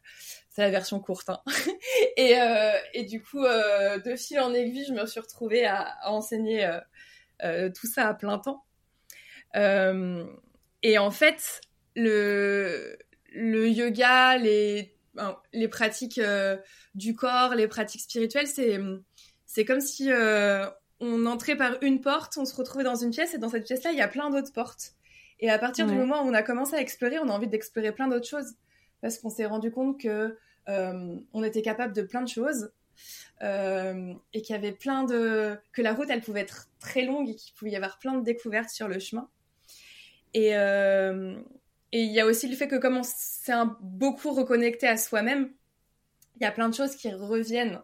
c'est 0.54 0.62
la 0.62 0.70
version 0.70 1.00
courte. 1.00 1.28
Hein. 1.28 1.42
et, 2.16 2.36
et, 2.94 3.04
du 3.04 3.22
coup, 3.22 3.42
de 3.42 4.16
fil 4.16 4.40
en 4.40 4.54
aiguille, 4.54 4.86
je 4.86 4.92
me 4.92 5.04
suis 5.04 5.20
retrouvée 5.20 5.66
à, 5.66 5.82
à 5.82 6.10
enseigner 6.10 6.66
euh, 7.42 7.70
tout 7.70 7.86
ça 7.86 8.08
à 8.08 8.14
plein 8.14 8.38
temps. 8.38 8.64
Euh, 9.56 10.24
et 10.82 10.98
en 10.98 11.10
fait, 11.10 11.60
le, 11.96 12.96
le 13.32 13.68
yoga, 13.68 14.38
les, 14.38 14.96
les 15.52 15.68
pratiques 15.68 16.18
euh, 16.18 16.56
du 16.94 17.14
corps, 17.14 17.54
les 17.54 17.68
pratiques 17.68 18.02
spirituelles, 18.02 18.46
c'est, 18.46 18.78
c'est 19.46 19.64
comme 19.64 19.80
si 19.80 20.10
on 21.00 21.26
entrait 21.26 21.56
par 21.56 21.76
une 21.82 22.00
porte, 22.00 22.36
on 22.38 22.44
se 22.44 22.54
retrouvait 22.54 22.84
dans 22.84 22.94
une 22.94 23.10
pièce 23.10 23.34
et 23.34 23.38
dans 23.38 23.48
cette 23.48 23.64
pièce-là, 23.64 23.92
il 23.92 23.98
y 23.98 24.02
a 24.02 24.08
plein 24.08 24.30
d'autres 24.30 24.52
portes. 24.52 24.92
Et 25.40 25.50
à 25.50 25.58
partir 25.58 25.86
du 25.86 25.94
moment 25.94 26.22
où 26.22 26.28
on 26.28 26.34
a 26.34 26.42
commencé 26.42 26.76
à 26.76 26.80
explorer, 26.80 27.18
on 27.18 27.28
a 27.28 27.32
envie 27.32 27.48
d'explorer 27.48 27.92
plein 27.92 28.08
d'autres 28.08 28.28
choses 28.28 28.54
parce 29.04 29.18
qu'on 29.18 29.28
s'est 29.28 29.44
rendu 29.44 29.70
compte 29.70 30.00
que 30.00 30.34
on 30.66 31.44
était 31.44 31.60
capable 31.60 31.92
de 31.92 32.00
plein 32.00 32.22
de 32.22 32.28
choses 32.28 32.72
euh, 33.42 34.14
et 34.32 34.40
qu'il 34.40 34.54
y 34.54 34.58
avait 34.58 34.72
plein 34.72 35.04
de 35.04 35.58
que 35.74 35.82
la 35.82 35.92
route 35.92 36.08
elle 36.08 36.22
pouvait 36.22 36.40
être 36.40 36.70
très 36.78 37.02
longue 37.02 37.28
et 37.28 37.34
qu'il 37.34 37.52
pouvait 37.54 37.72
y 37.72 37.76
avoir 37.76 37.98
plein 37.98 38.14
de 38.14 38.24
découvertes 38.24 38.70
sur 38.70 38.88
le 38.88 38.98
chemin. 38.98 39.28
Et 40.32 40.56
euh, 40.56 41.36
il 41.92 42.10
y 42.12 42.18
a 42.18 42.24
aussi 42.24 42.48
le 42.48 42.56
fait 42.56 42.66
que 42.66 42.76
comme 42.76 42.96
on 42.96 43.02
s'est 43.02 43.52
beaucoup 43.82 44.32
reconnecté 44.32 44.88
à 44.88 44.96
soi-même, 44.96 45.52
il 46.36 46.42
y 46.42 46.46
a 46.46 46.50
plein 46.50 46.70
de 46.70 46.74
choses 46.74 46.96
qui 46.96 47.12
reviennent. 47.12 47.82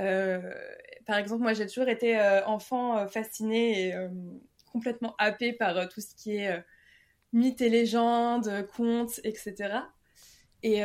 Euh, 0.00 0.52
par 1.06 1.16
exemple, 1.16 1.42
moi 1.42 1.52
j'ai 1.52 1.68
toujours 1.68 1.88
été 1.88 2.20
enfant 2.44 3.06
fascinée 3.06 3.86
et 3.88 3.94
complètement 4.72 5.14
happée 5.18 5.52
par 5.52 5.88
tout 5.88 6.00
ce 6.00 6.12
qui 6.16 6.38
est 6.38 6.64
mythes 7.32 7.60
et 7.60 7.68
légendes, 7.68 8.66
contes, 8.74 9.20
etc. 9.22 9.82
Et, 10.62 10.82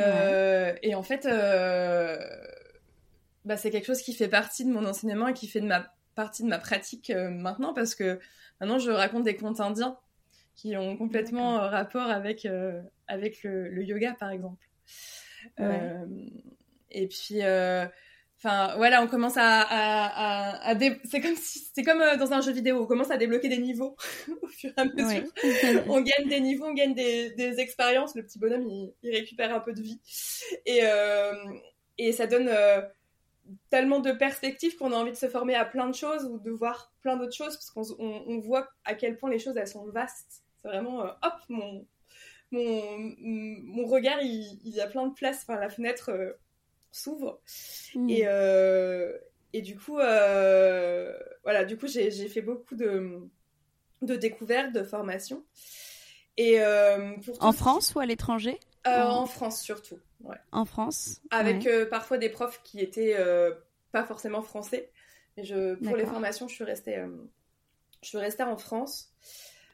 et 0.82 0.94
en 0.94 1.02
fait, 1.02 1.26
bah, 3.46 3.56
c'est 3.56 3.70
quelque 3.70 3.86
chose 3.86 4.02
qui 4.02 4.12
fait 4.12 4.28
partie 4.28 4.64
de 4.64 4.70
mon 4.70 4.84
enseignement 4.84 5.28
et 5.28 5.32
qui 5.32 5.46
fait 5.46 5.60
de 5.60 5.66
ma 5.66 5.92
partie 6.16 6.42
de 6.42 6.48
ma 6.48 6.58
pratique 6.58 7.10
euh, 7.10 7.30
maintenant 7.30 7.72
parce 7.72 7.94
que 7.94 8.18
maintenant 8.60 8.80
je 8.80 8.90
raconte 8.90 9.22
des 9.22 9.36
contes 9.36 9.60
indiens 9.60 9.96
qui 10.56 10.76
ont 10.76 10.96
complètement 10.96 11.58
euh, 11.58 11.68
rapport 11.68 12.10
avec, 12.10 12.46
euh, 12.46 12.82
avec 13.06 13.44
le, 13.44 13.84
yoga 13.84 14.16
par 14.18 14.30
exemple. 14.30 14.66
et 16.90 17.06
puis, 17.06 17.40
enfin 18.46 18.76
voilà, 18.76 19.02
on 19.02 19.08
commence 19.08 19.36
à, 19.36 19.66
à, 20.70 20.78
c'est 21.04 21.20
comme 21.20 21.34
si 21.36 21.68
c'est 21.74 21.82
comme 21.82 22.02
dans 22.18 22.32
un 22.32 22.40
jeu 22.40 22.52
vidéo, 22.52 22.82
on 22.82 22.86
commence 22.86 23.10
à 23.10 23.16
débloquer 23.16 23.48
des 23.48 23.58
niveaux 23.58 23.96
au 24.42 24.46
fur 24.46 24.70
et 24.76 24.80
à 24.80 24.84
mesure. 24.84 25.28
on 25.88 26.00
gagne 26.00 26.28
des 26.28 26.40
niveaux, 26.40 26.66
on 26.66 26.74
gagne 26.74 26.94
des, 26.94 27.30
des 27.30 27.60
expériences. 27.60 28.14
Le 28.14 28.22
petit 28.22 28.38
bonhomme 28.38 28.66
il, 28.68 28.94
il, 29.02 29.10
récupère 29.10 29.54
un 29.54 29.60
peu 29.60 29.72
de 29.72 29.82
vie 29.82 30.00
et 30.64 30.80
et 31.98 32.12
ça 32.12 32.26
donne 32.26 32.50
tellement 33.70 34.00
de 34.00 34.12
perspectives 34.12 34.76
qu'on 34.76 34.92
a 34.92 34.96
envie 34.96 35.12
de 35.12 35.16
se 35.16 35.28
former 35.28 35.54
à 35.54 35.64
plein 35.64 35.88
de 35.88 35.94
choses 35.94 36.24
ou 36.24 36.38
de 36.38 36.50
voir 36.50 36.92
plein 37.00 37.16
d'autres 37.16 37.34
choses 37.34 37.56
parce 37.56 37.70
qu'on 37.70 37.96
on, 37.98 38.38
voit 38.38 38.68
à 38.84 38.94
quel 38.94 39.16
point 39.16 39.30
les 39.30 39.38
choses 39.38 39.56
elles 39.56 39.68
sont 39.68 39.86
vastes. 39.86 40.42
C'est 40.62 40.68
vraiment 40.68 41.02
euh, 41.02 41.10
hop 41.22 41.34
mon 41.48 41.86
mon, 42.52 42.96
mon 43.18 43.86
regard 43.86 44.20
il, 44.22 44.60
il, 44.64 44.74
y 44.74 44.80
a 44.80 44.86
plein 44.86 45.06
de 45.06 45.14
place. 45.14 45.42
Enfin 45.42 45.60
la 45.60 45.68
fenêtre 45.68 46.10
euh, 46.10 46.32
s'ouvre 46.96 47.40
mmh. 47.94 48.10
et 48.10 48.22
euh, 48.26 49.16
et 49.52 49.62
du 49.62 49.76
coup 49.76 49.94
voilà 49.94 51.64
du 51.66 51.76
coup 51.76 51.86
j'ai 51.86 52.10
fait 52.28 52.42
beaucoup 52.42 52.74
de 52.74 53.20
de 54.02 54.16
découvertes 54.16 54.72
de 54.72 54.82
formations 54.82 55.44
et 56.36 56.60
en 57.40 57.52
France 57.52 57.94
ou 57.94 58.00
à 58.00 58.06
l'étranger? 58.06 58.58
En 58.84 59.26
France 59.26 59.62
surtout 59.62 59.98
en 60.52 60.64
France? 60.64 61.20
Avec 61.30 61.66
euh, 61.66 61.86
parfois 61.86 62.18
des 62.18 62.28
profs 62.28 62.60
qui 62.62 62.80
étaient 62.80 63.14
euh, 63.16 63.52
pas 63.92 64.04
forcément 64.04 64.42
français. 64.42 64.90
Mais 65.36 65.44
je, 65.44 65.74
pour 65.74 65.96
les 65.96 66.06
formations, 66.06 66.48
je 66.48 66.54
suis 66.54 66.64
restée, 66.64 66.96
euh, 66.96 67.08
je 68.02 68.08
suis 68.08 68.18
restée 68.18 68.42
en 68.42 68.56
France. 68.56 69.12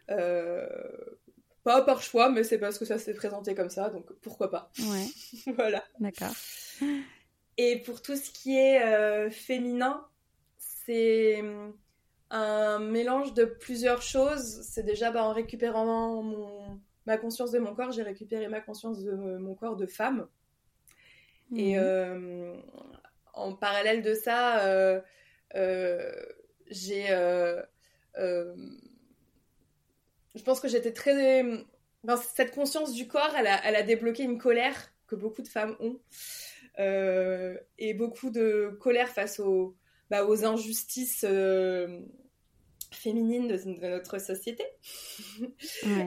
pas 0.08 1.82
par 1.82 2.02
choix, 2.02 2.30
mais 2.30 2.42
c'est 2.42 2.58
parce 2.58 2.78
que 2.78 2.84
ça 2.84 2.98
s'est 2.98 3.14
présenté 3.14 3.54
comme 3.54 3.70
ça, 3.70 3.90
donc 3.90 4.12
pourquoi 4.22 4.50
pas. 4.50 4.70
Ouais. 4.80 5.06
voilà. 5.54 5.84
D'accord. 6.00 6.32
Et 7.58 7.82
pour 7.82 8.02
tout 8.02 8.16
ce 8.16 8.30
qui 8.30 8.56
est 8.56 9.30
féminin, 9.30 10.06
c'est 10.58 11.42
un 12.30 12.78
mélange 12.78 13.34
de 13.34 13.44
plusieurs 13.44 14.02
choses. 14.02 14.62
C'est 14.62 14.82
déjà 14.82 15.10
bah, 15.10 15.24
en 15.24 15.32
récupérant 15.32 16.22
mon, 16.22 16.80
ma 17.06 17.18
conscience 17.18 17.50
de 17.50 17.58
mon 17.58 17.74
corps, 17.74 17.92
j'ai 17.92 18.02
récupéré 18.02 18.48
ma 18.48 18.60
conscience 18.60 19.02
de 19.02 19.36
mon 19.36 19.54
corps 19.54 19.76
de 19.76 19.86
femme. 19.86 20.26
Et 21.54 21.76
mhm. 21.76 21.82
euh, 21.82 22.56
en 23.34 23.54
parallèle 23.54 24.02
de 24.02 24.14
ça, 24.14 24.60
euh, 24.66 25.00
euh, 25.54 26.10
j'ai. 26.68 27.06
je 30.34 30.42
pense 30.44 30.60
que 30.60 30.68
j'étais 30.68 30.92
très. 30.92 31.42
cette 32.34 32.54
conscience 32.54 32.94
du 32.94 33.06
corps, 33.06 33.34
elle 33.36 33.46
a, 33.46 33.60
elle 33.64 33.76
a, 33.76 33.82
débloqué 33.82 34.22
une 34.22 34.38
colère 34.38 34.92
que 35.06 35.14
beaucoup 35.14 35.42
de 35.42 35.48
femmes 35.48 35.76
ont. 35.80 36.00
Et 36.78 37.94
beaucoup 37.94 38.30
de 38.30 38.76
colère 38.80 39.08
face 39.08 39.40
aux, 39.40 39.76
bah, 40.10 40.24
aux 40.24 40.44
injustices 40.44 41.24
féminine 42.94 43.48
de, 43.48 43.88
notre 43.88 44.18
société. 44.18 44.64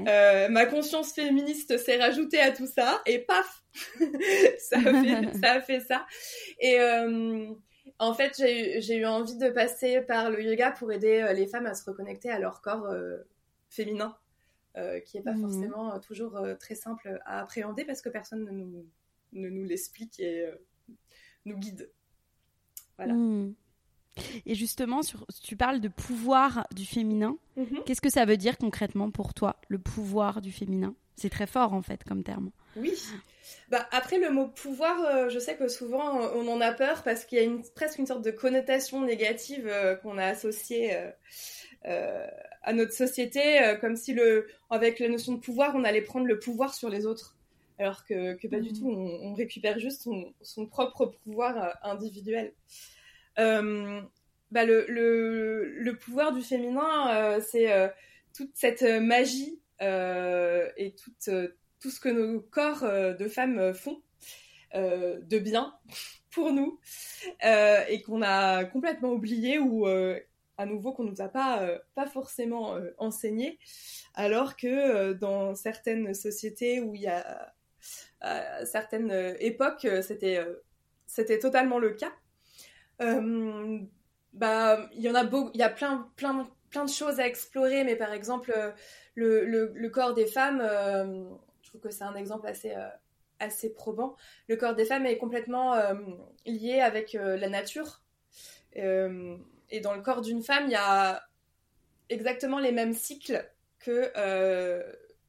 Euh, 0.07 0.49
ma 0.49 0.65
conscience 0.65 1.13
féministe 1.13 1.77
s'est 1.77 1.97
rajoutée 1.97 2.39
à 2.39 2.51
tout 2.51 2.67
ça 2.67 3.01
et 3.05 3.19
paf, 3.19 3.63
ça, 4.59 4.77
a 4.77 5.03
fait, 5.03 5.33
ça 5.41 5.51
a 5.53 5.61
fait 5.61 5.79
ça. 5.81 6.05
Et 6.59 6.79
euh, 6.79 7.51
en 7.99 8.13
fait, 8.13 8.33
j'ai 8.37 8.95
eu 8.95 9.05
envie 9.05 9.37
de 9.37 9.49
passer 9.49 10.01
par 10.01 10.29
le 10.29 10.43
yoga 10.43 10.71
pour 10.71 10.91
aider 10.91 11.21
euh, 11.21 11.33
les 11.33 11.47
femmes 11.47 11.65
à 11.65 11.73
se 11.73 11.83
reconnecter 11.89 12.29
à 12.29 12.39
leur 12.39 12.61
corps 12.61 12.87
féminin, 13.69 14.15
qui 15.05 15.17
n'est 15.17 15.23
pas 15.23 15.33
mmh. 15.33 15.41
forcément 15.41 15.99
toujours 15.99 16.39
très 16.59 16.75
simple 16.75 17.19
à 17.25 17.41
appréhender 17.41 17.83
parce 17.83 18.01
que 18.01 18.09
personne 18.09 18.45
ne 18.45 18.51
nous, 18.51 18.85
ne 19.35 19.49
nous 19.49 19.63
l'explique 19.63 20.19
et 20.19 20.49
nous 21.45 21.57
guide. 21.57 21.91
Voilà. 22.97 23.13
Mmh. 23.13 23.53
Et 24.45 24.55
justement, 24.55 25.03
sur, 25.03 25.25
tu 25.43 25.55
parles 25.55 25.81
de 25.81 25.89
pouvoir 25.89 26.67
du 26.73 26.85
féminin. 26.85 27.37
Mhm. 27.57 27.83
Qu'est-ce 27.85 28.01
que 28.01 28.09
ça 28.09 28.25
veut 28.25 28.37
dire 28.37 28.57
concrètement 28.57 29.11
pour 29.11 29.33
toi, 29.33 29.57
le 29.67 29.77
pouvoir 29.77 30.41
du 30.41 30.51
féminin? 30.51 30.95
C'est 31.17 31.29
très 31.29 31.47
fort 31.47 31.73
en 31.73 31.81
fait 31.81 32.03
comme 32.03 32.23
terme. 32.23 32.51
Oui. 32.75 32.93
Bah, 33.69 33.87
après, 33.91 34.19
le 34.19 34.29
mot 34.31 34.47
pouvoir, 34.47 34.99
euh, 35.05 35.29
je 35.29 35.39
sais 35.39 35.55
que 35.55 35.67
souvent 35.67 36.19
on 36.33 36.47
en 36.47 36.61
a 36.61 36.71
peur 36.73 37.03
parce 37.03 37.25
qu'il 37.25 37.37
y 37.37 37.41
a 37.41 37.43
une, 37.43 37.63
presque 37.63 37.99
une 37.99 38.05
sorte 38.05 38.23
de 38.23 38.31
connotation 38.31 39.01
négative 39.01 39.67
euh, 39.67 39.95
qu'on 39.95 40.17
a 40.17 40.25
associée 40.25 40.93
euh, 41.85 42.27
à 42.63 42.73
notre 42.73 42.93
société, 42.93 43.75
comme 43.79 43.95
si 43.95 44.13
le, 44.13 44.47
avec 44.69 44.99
la 44.99 45.07
notion 45.07 45.33
de 45.33 45.39
pouvoir, 45.39 45.75
on 45.75 45.83
allait 45.83 46.01
prendre 46.01 46.25
le 46.25 46.39
pouvoir 46.39 46.73
sur 46.73 46.89
les 46.89 47.05
autres. 47.05 47.37
Alors 47.77 48.05
que, 48.05 48.35
que 48.35 48.47
pas 48.47 48.59
du 48.59 48.69
mhm. 48.69 48.79
tout, 48.79 48.89
on, 48.89 49.33
récupère 49.33 49.79
juste 49.79 50.03
son, 50.03 50.33
son 50.41 50.65
propre 50.65 51.07
pouvoir 51.23 51.77
individuel. 51.83 52.53
Euh, 53.39 54.01
bah, 54.51 54.65
le, 54.65 54.85
le, 54.87 55.65
le, 55.65 55.97
pouvoir 55.97 56.33
du 56.33 56.41
féminin, 56.41 57.09
euh, 57.09 57.41
c'est 57.41 57.71
euh, 57.71 57.89
toute 58.33 58.51
cette 58.55 58.83
magie 58.83 59.59
et 59.81 60.95
toute, 60.95 61.29
tout 61.81 61.89
ce 61.89 61.99
que 61.99 62.09
nos 62.09 62.39
corps 62.39 62.83
de 62.83 63.27
femmes 63.27 63.73
font 63.73 64.01
de 64.73 65.39
bien 65.39 65.75
pour 66.31 66.53
nous 66.53 66.79
et 67.43 68.01
qu'on 68.05 68.21
a 68.21 68.63
complètement 68.63 69.11
oublié 69.11 69.59
ou 69.59 69.85
à 69.85 70.65
nouveau 70.65 70.93
qu'on 70.93 71.03
nous 71.03 71.21
a 71.21 71.27
pas 71.27 71.67
pas 71.93 72.07
forcément 72.07 72.77
enseigné, 72.97 73.59
alors 74.13 74.55
que 74.55 75.11
dans 75.11 75.55
certaines 75.55 76.13
sociétés 76.13 76.79
où 76.79 76.95
il 76.95 77.01
y 77.01 77.07
a 77.07 77.53
à 78.21 78.65
certaines 78.65 79.35
époques 79.39 79.87
c'était 80.01 80.43
c'était 81.07 81.39
totalement 81.39 81.79
le 81.79 81.91
cas. 81.91 82.13
bah 84.33 84.89
il 84.93 85.01
y 85.01 85.09
en 85.09 85.15
a 85.15 85.23
beau, 85.23 85.51
il 85.53 85.59
y 85.59 85.63
a 85.63 85.69
plein 85.69 86.09
plein 86.15 86.49
plein 86.69 86.85
de 86.85 86.89
choses 86.89 87.19
à 87.19 87.27
explorer, 87.27 87.83
mais 87.83 87.95
par 87.95 88.13
exemple 88.13 88.53
le, 89.15 89.87
corps 89.89 90.13
des 90.13 90.25
femmes, 90.27 90.61
je 91.61 91.69
trouve 91.69 91.81
que 91.81 91.89
c'est 91.89 92.03
un 92.03 92.15
exemple 92.15 92.47
assez 92.47 92.73
assez 93.39 93.73
probant. 93.73 94.15
Le 94.47 94.55
corps 94.55 94.75
des 94.75 94.85
femmes 94.85 95.05
est 95.05 95.17
complètement 95.17 95.73
euh, 95.73 95.93
lié 96.45 96.79
avec 96.79 97.15
euh, 97.15 97.37
la 97.37 97.49
nature. 97.49 98.01
Euh, 98.77 99.37
et 99.69 99.79
dans 99.79 99.93
le 99.93 100.01
corps 100.01 100.21
d'une 100.21 100.43
femme, 100.43 100.65
il 100.65 100.71
y 100.71 100.75
a 100.75 101.23
exactement 102.09 102.59
les 102.59 102.71
mêmes 102.71 102.93
cycles 102.93 103.49
que 103.79 104.11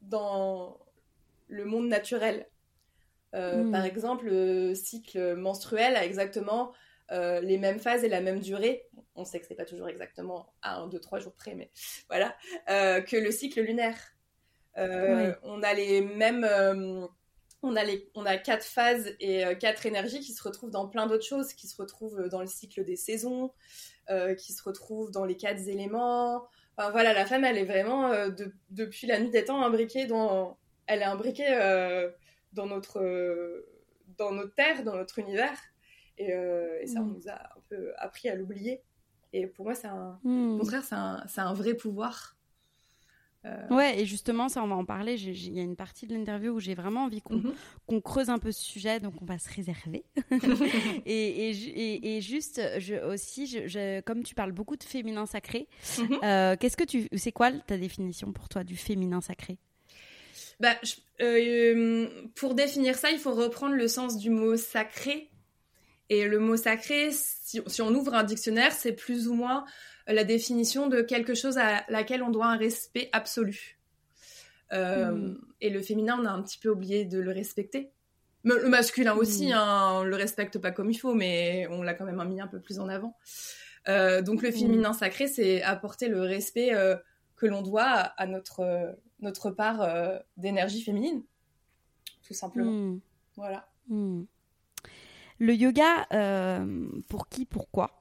dans 0.03 0.79
le 1.49 1.65
monde 1.65 1.89
naturel. 1.89 2.49
Hmm. 3.33 3.71
Par 3.71 3.85
exemple, 3.85 4.27
le 4.27 4.75
cycle 4.75 5.35
menstruel 5.35 5.95
a 5.95 6.05
exactement 6.05 6.73
les 7.11 7.59
mêmes 7.59 7.79
phases 7.79 8.03
et 8.03 8.09
la 8.09 8.23
même 8.23 8.41
durée. 8.41 8.87
On 9.15 9.27
sait 9.27 9.41
que 9.41 9.47
c'est 9.47 9.55
pas 9.55 9.67
toujours 9.67 9.89
exactement 9.89 10.55
à 10.63 10.79
1, 10.79 10.89
2, 10.89 10.99
3 10.99 11.19
jours 11.19 11.35
près, 11.35 11.55
mais 11.55 11.71
voilà. 12.09 12.35
que 12.67 13.17
le 13.17 13.31
cycle 13.31 13.61
lunaire. 13.61 13.99
On 14.77 15.63
a 15.63 15.75
les 15.75 16.01
mêmes 16.01 16.47
on 17.67 17.77
a, 17.77 17.85
les, 17.85 18.09
on 18.15 18.25
a 18.27 18.37
quatre 18.37 18.65
phases 18.65 19.15
et 19.21 19.45
euh, 19.45 19.55
quatre 19.55 19.87
énergies 19.87 20.21
qui 20.21 20.33
se 20.33 20.43
retrouvent 20.43 20.71
dans 20.71 20.89
plein 20.89 21.07
d'autres 21.07 21.25
choses, 21.25 21.53
qui 21.53 21.67
se 21.67 21.81
retrouvent 21.81 22.21
euh, 22.21 22.29
dans 22.29 22.41
le 22.41 22.47
cycle 22.47 22.85
des 22.85 22.97
saisons, 22.97 23.53
euh, 24.11 24.35
qui 24.35 24.53
se 24.53 24.63
retrouvent 24.63 25.11
dans 25.11 25.25
les 25.25 25.37
quatre 25.37 25.69
éléments. 25.69 26.47
Enfin, 26.77 26.91
voilà, 26.91 27.13
la 27.13 27.27
femme, 27.27 27.45
elle 27.45 27.59
est 27.59 27.65
vraiment, 27.65 28.13
depuis 28.69 29.07
la 29.07 29.19
nuit 29.19 29.31
des 29.31 29.45
temps, 29.45 29.63
imbriquée 29.63 30.07
dans... 30.07 30.59
Elle 30.87 31.01
est 31.01 31.07
imbriquée 31.07 31.49
dans, 32.53 32.66
notre, 32.66 33.64
dans 34.18 34.33
notre 34.33 34.55
terre, 34.55 34.85
dans 34.85 34.96
notre 34.96 35.18
univers. 35.18 35.59
Et, 36.18 36.31
ça, 36.87 37.01
on 37.01 37.05
mm. 37.05 37.14
nous 37.14 37.29
a 37.29 37.35
un 37.35 37.61
peu 37.68 37.92
appris 37.99 38.29
à 38.29 38.35
l'oublier. 38.35 38.83
Et 39.33 39.46
pour 39.46 39.64
moi, 39.64 39.75
c'est 39.75 39.88
un... 39.88 40.18
Mm. 40.22 40.55
Au 40.55 40.59
contraire, 40.59 40.85
c'est 40.85 40.94
un, 40.94 41.27
un 41.37 41.55
vrai 41.55 41.75
pouvoir 41.75 42.37
euh, 43.46 43.68
ouais, 43.70 44.01
et 44.01 44.07
justement, 44.07 44.49
ça, 44.49 44.62
on 44.62 44.66
va 44.66 44.75
en 44.75 44.85
parler. 44.85 45.14
Il 45.14 45.55
y 45.55 45.61
a 45.61 45.62
une 45.62 45.77
partie 45.77 46.07
de 46.07 46.14
l'interview 46.14 46.53
où 46.53 46.61
j'ai 46.61 46.75
vraiment 46.75 47.05
envie 47.05 47.22
mhm. 47.31 47.53
qu'on 47.87 48.01
creuse 48.01 48.29
un 48.29 48.38
peu 48.38 48.51
ce 48.53 48.62
sujet, 48.62 49.01
donc 49.01 49.14
on 49.22 49.25
va 49.25 49.38
se 49.38 49.53
réserver. 49.53 50.05
et, 51.07 51.51
et, 51.51 52.16
et, 52.16 52.20
juste, 52.20 52.61
je, 52.79 52.94
aussi, 53.07 53.46
je, 53.46 54.01
comme 54.01 54.22
tu 54.22 54.35
parles 54.35 54.53
beaucoup 54.53 54.77
de 54.77 54.83
féminin 54.83 55.27
sacré, 55.27 55.68
mhm. 55.99 56.18
euh, 56.25 56.57
qu'est-ce 56.59 56.77
que 56.77 56.85
tu, 56.85 57.09
c'est 57.16 57.33
quoi 57.33 57.53
ta 57.53 57.79
définition 57.79 58.33
pour 58.33 58.49
toi 58.49 58.64
du 58.64 58.77
féminin 58.77 59.20
sacré? 59.20 59.59
Bah, 60.61 60.75
euh, 61.21 62.09
pour 62.35 62.55
définir 62.55 62.97
ça, 62.97 63.11
il 63.11 63.19
faut 63.19 63.35
reprendre 63.35 63.75
le 63.75 63.88
sens 63.88 64.19
du 64.19 64.31
mot 64.31 64.57
sacré. 64.57 65.31
Et 66.09 66.27
le 66.27 66.38
mot 66.38 66.57
sacré, 66.57 67.11
si, 67.11 67.61
si 67.66 67.83
on 67.83 67.88
ouvre 67.88 68.14
un 68.14 68.23
dictionnaire, 68.23 68.73
c'est 68.73 68.92
plus 68.92 69.29
ou 69.29 69.35
moins 69.35 69.64
la 70.07 70.25
définition 70.25 70.87
de 70.87 71.03
quelque 71.03 71.35
chose 71.35 71.59
à 71.59 71.85
laquelle 71.88 72.23
on 72.23 72.31
doit 72.31 72.47
un 72.47 72.57
respect 72.57 73.09
absolu. 73.12 73.79
Euh, 74.73 75.12
hmm. 75.12 75.38
Et 75.61 75.71
le 75.71 75.81
féminin, 75.81 76.19
on 76.21 76.25
a 76.25 76.31
un 76.31 76.42
petit 76.42 76.59
peu 76.59 76.71
oublié 76.71 77.05
de 77.05 77.19
le 77.19 77.33
respecter. 77.33 77.90
Le 78.45 78.69
masculin 78.69 79.14
aussi, 79.14 79.49
hmm. 79.49 79.57
hein, 79.57 79.90
on 80.01 80.05
le 80.05 80.16
respecte 80.16 80.59
pas 80.59 80.71
comme 80.71 80.90
il 80.90 80.97
faut, 80.97 81.14
mais 81.14 81.66
on 81.71 81.83
l'a 81.83 81.95
quand 81.95 82.05
même 82.05 82.23
mis 82.29 82.40
un 82.40 82.47
peu 82.47 82.61
plus 82.61 82.79
en 82.79 82.88
avant. 82.88 83.16
Euh, 83.88 84.23
donc 84.23 84.42
le 84.42 84.51
hmm. 84.51 84.53
féminin 84.53 84.92
sacré, 84.92 85.27
c'est 85.27 85.62
apporter 85.62 86.09
le 86.09 86.21
respect 86.21 86.75
euh, 86.75 86.97
que 87.37 87.47
l'on 87.47 87.62
doit 87.62 87.85
à, 87.85 88.27
notre, 88.27 88.97
notre 89.20 89.50
part 89.50 89.87
d'énergie 90.37 90.83
féminine, 90.83 91.22
tout 92.22 92.35
simplement. 92.35 92.98
Voilà. 93.37 93.68
Le 95.38 95.55
yoga, 95.55 96.07
pour 97.09 97.29
qui, 97.29 97.44
pourquoi? 97.44 97.96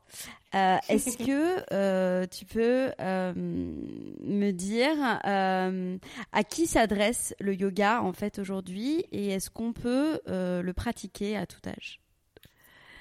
Euh, 0.55 0.77
est-ce 0.87 1.17
que 1.25 1.63
euh, 1.73 2.25
tu 2.27 2.45
peux 2.45 2.91
euh, 2.99 3.33
me 3.35 4.51
dire 4.51 4.95
à 5.01 6.43
qui 6.43 6.67
s'adresse 6.67 7.35
le 7.39 7.53
yoga 7.53 8.01
en 8.01 8.13
fait 8.13 8.39
aujourd'hui? 8.39 9.05
Et 9.11 9.29
est-ce 9.29 9.49
qu'on 9.49 9.73
peut 9.73 10.19
le 10.27 10.71
pratiquer 10.73 11.35
à 11.35 11.45
tout 11.45 11.61
âge? 11.67 11.99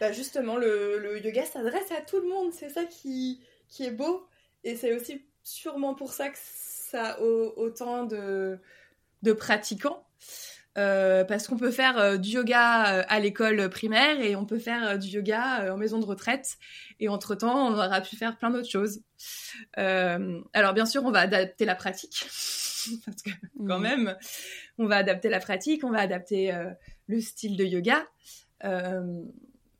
Bah 0.00 0.12
Justement, 0.12 0.56
le, 0.56 1.20
yoga 1.24 1.44
s'adresse 1.44 1.90
à 1.92 2.00
tout 2.00 2.20
le 2.20 2.28
monde. 2.28 2.52
C'est 2.52 2.70
ça 2.70 2.84
qui, 2.84 3.40
qui 3.68 3.84
est 3.84 3.92
beau 3.92 4.26
et 4.64 4.76
c'est 4.76 4.94
aussi 4.94 5.24
sûrement 5.42 5.94
pour 5.94 6.12
ça 6.12 6.30
que 6.30 6.38
ça 6.94 7.14
a 7.14 7.20
autant 7.20 8.04
de, 8.04 8.58
de 9.22 9.32
pratiquants. 9.32 10.06
Euh, 10.76 11.22
parce 11.22 11.46
qu'on 11.46 11.56
peut 11.56 11.70
faire 11.70 11.98
euh, 11.98 12.16
du 12.16 12.30
yoga 12.30 12.98
euh, 12.98 13.04
à 13.06 13.20
l'école 13.20 13.70
primaire 13.70 14.20
et 14.20 14.34
on 14.34 14.44
peut 14.44 14.58
faire 14.58 14.98
du 14.98 15.06
yoga 15.06 15.72
en 15.72 15.76
maison 15.76 16.00
de 16.00 16.04
retraite. 16.04 16.56
Et 16.98 17.08
entre-temps, 17.08 17.68
on 17.68 17.74
aura 17.74 18.00
pu 18.00 18.16
faire 18.16 18.36
plein 18.36 18.50
d'autres 18.50 18.68
choses. 18.68 19.00
alors 19.76 20.74
bien 20.74 20.86
sûr, 20.86 21.04
on 21.04 21.12
va 21.12 21.20
adapter 21.20 21.64
la 21.64 21.76
pratique, 21.76 22.26
parce 23.04 23.22
que 23.22 23.30
quand 23.56 23.78
mmh. 23.78 23.82
même, 23.82 24.16
on 24.78 24.86
va 24.86 24.96
adapter 24.96 25.28
la 25.28 25.38
pratique, 25.38 25.84
on 25.84 25.90
va 25.90 26.00
adapter 26.00 26.52
le 27.06 27.20
style 27.20 27.56
de 27.56 27.64
yoga. 27.64 28.04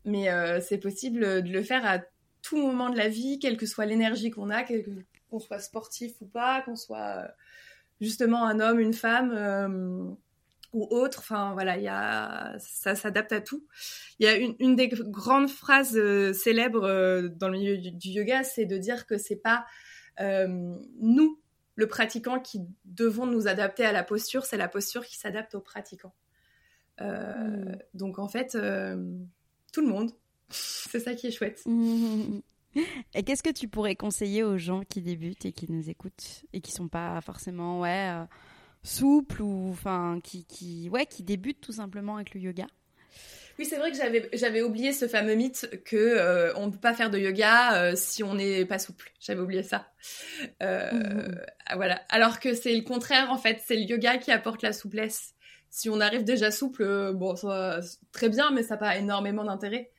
mais 0.05 0.29
c'est 0.61 0.79
possible 0.79 1.43
de 1.43 1.51
le 1.51 1.63
faire 1.63 1.85
à 1.85 1.99
tout 2.43 2.57
moment 2.57 2.91
de 2.91 2.97
la 2.97 3.09
vie, 3.09 3.41
quelle 3.41 3.57
que 3.57 3.67
soit 3.67 3.87
l'énergie 3.87 4.31
qu'on 4.31 4.51
a, 4.51 4.63
qu'on 5.35 5.41
soit 5.41 5.59
sportif 5.59 6.13
ou 6.21 6.27
pas, 6.27 6.63
qu'on 6.63 6.77
soit 6.77 7.29
justement 8.01 8.47
un 8.47 8.61
homme, 8.61 8.79
une 8.79 8.95
femme 8.95 10.17
ou 10.75 10.87
autre. 10.91 11.21
Enfin, 11.21 11.53
voilà, 11.55 11.79
y 11.79 11.89
a, 11.89 12.57
ça 12.59 12.95
s'adapte 12.95 13.33
à 13.33 13.41
tout. 13.41 13.65
Il 14.19 14.27
y 14.27 14.29
a 14.29 14.37
une, 14.37 14.55
une 14.59 14.77
des 14.77 14.89
grandes 14.89 15.49
phrases 15.49 15.97
euh, 15.97 16.33
célèbres 16.33 16.85
euh, 16.85 17.29
dans 17.29 17.49
le 17.49 17.59
milieu 17.59 17.79
du, 17.79 18.09
yoga, 18.09 18.45
c'est 18.45 18.67
de 18.67 18.77
dire 18.77 19.07
que 19.07 19.17
c'est 19.17 19.37
pas 19.37 19.65
euh, 20.21 20.77
nous, 21.01 21.41
le 21.77 21.87
pratiquant, 21.87 22.39
qui 22.41 22.61
devons 22.85 23.27
nous 23.27 23.49
adapter 23.49 23.85
à 23.85 23.93
la 23.93 24.05
posture, 24.05 24.45
c'est 24.45 24.57
la 24.57 24.69
posture 24.69 25.05
qui 25.05 25.17
s'adapte 25.17 25.55
au 25.55 25.61
pratiquant. 25.61 26.15
Hmm. 27.01 27.73
Donc 27.95 28.21
en 28.21 28.29
fait, 28.29 28.53
tout 28.53 29.81
le 29.81 29.89
monde. 29.89 30.13
c'est 30.51 31.01
ça 31.01 31.15
qui 31.15 31.27
est 31.27 31.33
chouette. 31.33 31.65
Et 33.15 33.23
qu'est-ce 33.23 33.43
que 33.43 33.53
tu 33.53 33.69
pourrais 33.69 33.97
conseiller 33.97 34.43
aux 34.43 34.59
gens 34.59 34.83
qui 34.89 35.01
débutent 35.01 35.45
et 35.47 35.53
qui 35.53 35.71
nous 35.71 35.91
écoutent 35.91 36.45
et 36.53 36.61
qui 36.61 36.73
sont 36.73 36.89
pas 36.89 37.21
forcément 37.21 37.81
ouais 37.81 38.11
souple 38.83 39.43
ou 39.43 39.71
enfin 39.71 40.21
qui, 40.23 40.45
qui 40.45 40.89
ouais 40.91 41.07
qui 41.07 41.23
débute 41.23 41.61
tout 41.61 41.73
simplement 41.73 42.17
avec 42.17 42.35
le 42.35 42.41
yoga? 42.41 42.67
Oui, 43.59 43.67
c'est 43.67 43.77
vrai 43.77 43.93
que 43.93 43.97
j'avais 43.97 44.29
j'avais 44.33 44.63
oublié 44.63 44.93
ce 44.93 45.07
fameux 45.07 45.35
mythe 45.35 45.83
que 45.85 45.97
euh, 45.97 46.53
on 46.57 46.67
ne 46.67 46.73
peut 46.73 46.79
pas 46.79 46.93
faire 46.93 47.11
de 47.11 47.19
yoga 47.19 47.75
euh, 47.77 47.93
si 47.95 48.25
on 48.25 48.35
n'est 48.35 48.65
pas 48.65 48.81
souple. 48.81 49.13
J'avais 49.21 49.41
oublié 49.41 49.63
ça. 49.63 49.87
Euh, 50.63 50.91
mmh. 50.91 51.41
Voilà. 51.77 52.01
Alors 52.09 52.41
que 52.41 52.55
c'est 52.55 52.75
le 52.75 52.83
contraire 52.83 53.31
en 53.31 53.39
fait. 53.39 53.63
C'est 53.65 53.77
le 53.77 53.83
yoga 53.83 54.19
qui 54.19 54.33
apporte 54.33 54.63
la 54.63 54.73
souplesse. 54.73 55.35
Si 55.71 55.89
on 55.89 56.01
arrive 56.01 56.25
déjà 56.25 56.51
souple, 56.51 57.13
bon, 57.15 57.35
ça, 57.35 57.81
très 58.13 58.29
bien, 58.29 58.51
mais 58.53 58.63
ça 58.63 58.75
n'a 58.75 58.79
pas 58.79 58.97
énormément 58.97 59.45
d'intérêt. 59.45 59.91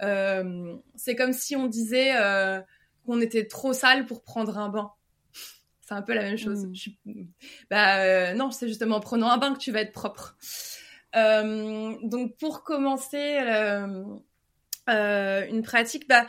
C'est 0.00 1.16
comme 1.16 1.32
si 1.32 1.56
on 1.56 1.66
disait 1.66 2.12
qu'on 3.06 3.20
était 3.20 3.46
trop 3.46 3.72
sale 3.72 4.06
pour 4.06 4.22
prendre 4.22 4.58
un 4.58 4.68
bain. 4.68 4.92
C'est 5.86 5.94
un 5.94 6.02
peu 6.02 6.14
la 6.14 6.22
même 6.22 6.38
chose. 6.38 6.66
Mm. 7.04 7.24
Bah, 7.70 8.04
euh, 8.04 8.34
non, 8.34 8.50
c'est 8.50 8.68
justement 8.68 8.96
en 8.96 9.00
prenant 9.00 9.28
un 9.28 9.38
bain 9.38 9.52
que 9.52 9.58
tu 9.58 9.70
vas 9.70 9.82
être 9.82 9.92
propre. 9.92 10.36
Euh, 11.14 11.94
donc 12.02 12.36
pour 12.38 12.64
commencer 12.64 13.38
euh, 13.38 14.16
une 14.88 15.62
pratique, 15.62 16.08
bah, 16.08 16.26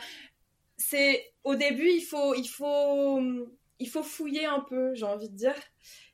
c'est 0.76 1.32
au 1.42 1.54
début 1.56 1.88
il 1.88 2.02
faut 2.02 2.34
il 2.34 2.46
faut 2.46 3.20
il 3.78 3.88
faut 3.88 4.02
fouiller 4.02 4.44
un 4.44 4.60
peu, 4.60 4.94
j'ai 4.94 5.06
envie 5.06 5.30
de 5.30 5.36
dire. 5.36 5.54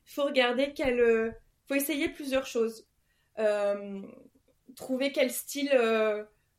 Il 0.07 0.13
faut 0.15 0.25
regarder 0.25 0.73
quel, 0.75 1.35
faut 1.67 1.75
essayer 1.75 2.09
plusieurs 2.09 2.47
choses. 2.47 2.87
trouver 4.77 5.11
quel 5.11 5.31
style 5.31 5.71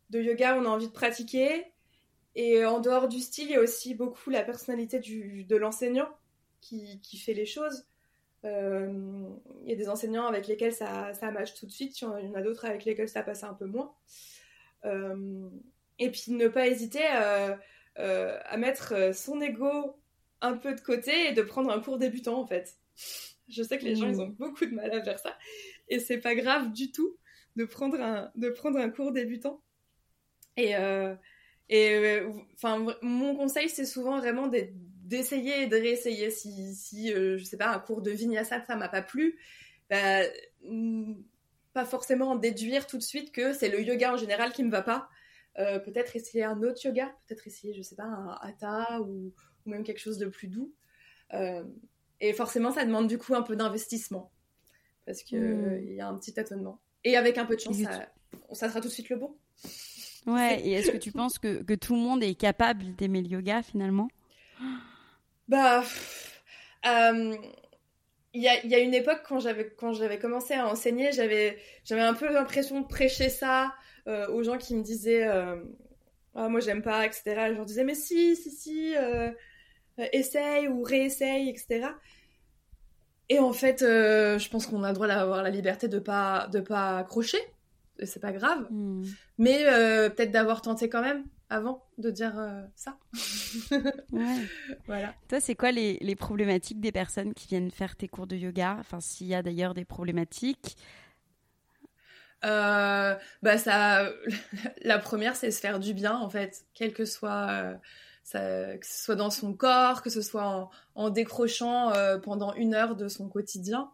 de 0.09 0.21
yoga 0.21 0.57
on 0.57 0.65
a 0.65 0.69
envie 0.69 0.87
de 0.87 0.93
pratiquer. 0.93 1.65
Et 2.35 2.65
en 2.65 2.79
dehors 2.79 3.07
du 3.07 3.19
style, 3.19 3.45
il 3.45 3.51
y 3.51 3.55
a 3.55 3.61
aussi 3.61 3.93
beaucoup 3.93 4.29
la 4.29 4.43
personnalité 4.43 4.99
du, 4.99 5.43
de 5.43 5.55
l'enseignant 5.55 6.09
qui, 6.61 6.99
fait 7.23 7.33
les 7.33 7.45
choses. 7.45 7.85
Euh, 8.45 9.29
il 9.63 9.69
y 9.69 9.73
a 9.73 9.75
des 9.75 9.87
enseignants 9.87 10.25
avec 10.25 10.47
lesquels 10.47 10.73
ça, 10.73 11.13
ça 11.13 11.29
match 11.31 11.53
tout 11.53 11.65
de 11.65 11.71
suite, 11.71 11.99
il 11.99 12.03
y 12.03 12.07
en 12.07 12.33
a 12.33 12.41
d'autres 12.41 12.65
avec 12.65 12.85
lesquels 12.85 13.09
ça 13.09 13.21
passe 13.21 13.43
un 13.43 13.53
peu 13.53 13.65
moins. 13.65 13.93
Euh, 14.85 15.47
et 15.99 16.09
puis 16.09 16.31
ne 16.31 16.47
pas 16.47 16.67
hésiter 16.67 17.05
à, 17.05 17.59
euh, 17.99 18.39
à 18.43 18.57
mettre 18.57 19.13
son 19.13 19.39
ego 19.39 19.95
un 20.41 20.57
peu 20.57 20.73
de 20.73 20.81
côté 20.81 21.29
et 21.29 21.33
de 21.33 21.41
prendre 21.41 21.69
un 21.69 21.79
cours 21.79 21.97
débutant 21.99 22.39
en 22.39 22.47
fait. 22.47 22.77
Je 23.47 23.61
sais 23.61 23.77
que 23.77 23.85
les 23.85 23.95
gens 23.95 24.09
ils 24.09 24.19
ont 24.19 24.27
beaucoup 24.27 24.65
de 24.65 24.73
mal 24.73 24.91
à 24.91 25.03
faire 25.03 25.19
ça 25.19 25.37
et 25.89 25.99
c'est 25.99 26.17
pas 26.17 26.35
grave 26.35 26.71
du 26.71 26.91
tout 26.91 27.17
de 27.55 27.65
prendre 27.65 27.99
un, 28.01 28.31
de 28.35 28.49
prendre 28.49 28.79
un 28.79 28.89
cours 28.89 29.11
débutant. 29.11 29.61
Et, 30.57 30.73
Et 31.69 32.21
enfin, 32.55 32.85
mon 33.01 33.35
conseil, 33.35 33.69
c'est 33.69 33.85
souvent 33.85 34.17
vraiment 34.19 34.49
d'essayer 35.03 35.63
et 35.63 35.67
de 35.67 35.75
réessayer. 35.75 36.29
Si, 36.29 36.75
si 36.75 37.09
je 37.09 37.43
sais 37.43 37.57
pas, 37.57 37.73
un 37.73 37.79
cours 37.79 38.01
de 38.01 38.11
vinyasa, 38.11 38.63
ça 38.65 38.75
m'a 38.75 38.89
pas 38.89 39.01
plu, 39.01 39.37
bah, 39.89 40.21
pas 41.73 41.85
forcément 41.85 42.31
en 42.31 42.35
déduire 42.35 42.87
tout 42.87 42.97
de 42.97 43.03
suite 43.03 43.31
que 43.31 43.53
c'est 43.53 43.69
le 43.69 43.81
yoga 43.81 44.13
en 44.13 44.17
général 44.17 44.51
qui 44.53 44.63
me 44.63 44.71
va 44.71 44.81
pas. 44.81 45.09
Euh, 45.59 45.79
peut-être 45.79 46.15
essayer 46.15 46.43
un 46.43 46.61
autre 46.63 46.83
yoga, 46.83 47.13
peut-être 47.27 47.45
essayer, 47.45 47.73
je 47.73 47.81
sais 47.81 47.95
pas, 47.95 48.03
un 48.03 48.37
hatha 48.41 49.01
ou, 49.01 49.33
même 49.65 49.83
quelque 49.83 49.99
chose 49.99 50.17
de 50.17 50.27
plus 50.27 50.47
doux. 50.47 50.73
Euh, 51.33 51.63
et 52.19 52.33
forcément, 52.33 52.71
ça 52.71 52.85
demande 52.85 53.07
du 53.07 53.17
coup 53.17 53.35
un 53.35 53.41
peu 53.41 53.55
d'investissement 53.55 54.31
parce 55.05 55.21
qu'il 55.23 55.83
il 55.83 55.93
y 55.93 56.01
a 56.01 56.07
un 56.07 56.17
petit 56.17 56.33
tâtonnement. 56.33 56.79
Et 57.03 57.17
avec 57.17 57.37
un 57.37 57.45
peu 57.45 57.55
de 57.55 57.61
chance, 57.61 57.77
ça, 57.77 58.09
ça, 58.53 58.69
sera 58.69 58.81
tout 58.81 58.87
de 58.87 58.93
suite 58.93 59.09
le 59.09 59.17
bon. 59.17 59.35
Ouais, 60.25 60.61
et 60.61 60.73
est-ce 60.73 60.91
que 60.91 60.97
tu 60.97 61.11
penses 61.11 61.37
que, 61.37 61.63
que, 61.63 61.73
tout 61.73 61.95
le 61.95 62.01
monde 62.01 62.23
est 62.23 62.35
capable 62.35 62.95
d'aimer 62.95 63.21
le 63.21 63.27
yoga 63.27 63.61
finalement? 63.61 64.09
Bah. 65.47 65.83
Euh, 66.85 67.35
il 68.33 68.41
y 68.41 68.47
a, 68.47 68.65
y 68.65 68.73
a, 68.75 68.79
une 68.79 68.93
époque 68.93 69.21
quand 69.27 69.39
j'avais 69.39 69.69
quand 69.77 69.93
j'avais 69.93 70.17
commencé 70.19 70.53
à 70.53 70.67
enseigner, 70.67 71.11
j'avais 71.11 71.57
j'avais 71.85 72.01
un 72.01 72.13
peu 72.13 72.31
l'impression 72.31 72.81
de 72.81 72.87
prêcher 72.87 73.29
ça 73.29 73.73
euh, 74.07 74.27
aux 74.29 74.43
gens 74.43 74.57
qui 74.57 74.75
me 74.75 74.81
disaient 74.81 75.27
euh, 75.27 75.55
ah, 76.35 76.49
moi 76.49 76.59
j'aime 76.59 76.81
pas 76.81 77.05
etc. 77.05 77.23
Je 77.49 77.53
leur 77.53 77.65
disais 77.65 77.83
mais 77.83 77.95
si 77.95 78.35
si 78.35 78.49
si 78.49 78.95
euh, 78.97 79.31
essaye 80.13 80.67
ou 80.67 80.83
réessaye 80.83 81.49
etc. 81.49 81.87
Et 83.29 83.39
en 83.39 83.53
fait, 83.53 83.79
je 83.81 84.49
pense 84.49 84.67
qu'on 84.67 84.83
a 84.83 84.89
le 84.89 84.93
droit 84.93 85.07
d'avoir 85.07 85.43
la 85.43 85.49
liberté 85.49 85.87
de 85.87 85.99
pas 85.99 86.47
de 86.51 86.59
pas 86.59 86.97
accrocher, 86.97 87.39
c'est 88.03 88.19
pas 88.19 88.31
grave, 88.31 88.67
hmm. 88.71 89.03
mais 89.37 89.65
peut-être 90.09 90.31
d'avoir 90.31 90.61
tenté 90.61 90.89
quand 90.89 91.01
même 91.01 91.23
avant 91.49 91.85
de 91.97 92.09
dire 92.09 92.33
ça. 92.75 92.97
ouais. 94.11 94.47
Voilà. 94.87 95.13
Toi, 95.27 95.39
c'est 95.39 95.55
quoi 95.55 95.71
les, 95.71 95.97
les, 96.01 96.15
problématiques 96.15 96.81
des 96.81 96.91
personnes 96.91 97.33
qui 97.33 97.47
viennent 97.47 97.69
faire 97.69 97.95
tes 97.95 98.07
cours 98.07 98.25
de 98.25 98.35
yoga? 98.35 98.77
Enfin, 98.79 98.99
s'il 98.99 99.27
y 99.27 99.35
a 99.35 99.43
d'ailleurs 99.43 99.73
des 99.75 99.85
problématiques? 99.85 100.75
Euh, 102.45 103.15
bah 103.41 103.57
ça, 103.57 104.09
la 104.83 104.99
première, 104.99 105.35
c'est 105.35 105.51
se 105.51 105.59
faire 105.59 105.79
du 105.79 105.93
bien 105.93 106.17
en 106.17 106.29
fait, 106.29 106.65
quel 106.73 106.93
que 106.93 107.05
soit, 107.05 107.47
euh, 107.49 107.73
ça, 108.23 108.77
que 108.77 108.85
ce 108.85 109.03
soit 109.03 109.15
dans 109.15 109.29
son 109.29 109.53
corps, 109.53 110.01
que 110.01 110.09
ce 110.09 110.21
soit 110.21 110.69
en, 110.95 111.09
décrochant 111.09 111.91
euh, 111.91 112.17
pendant 112.17 112.53
une 112.55 112.73
heure 112.73 112.95
de 112.95 113.07
son 113.07 113.29
quotidien. 113.29 113.89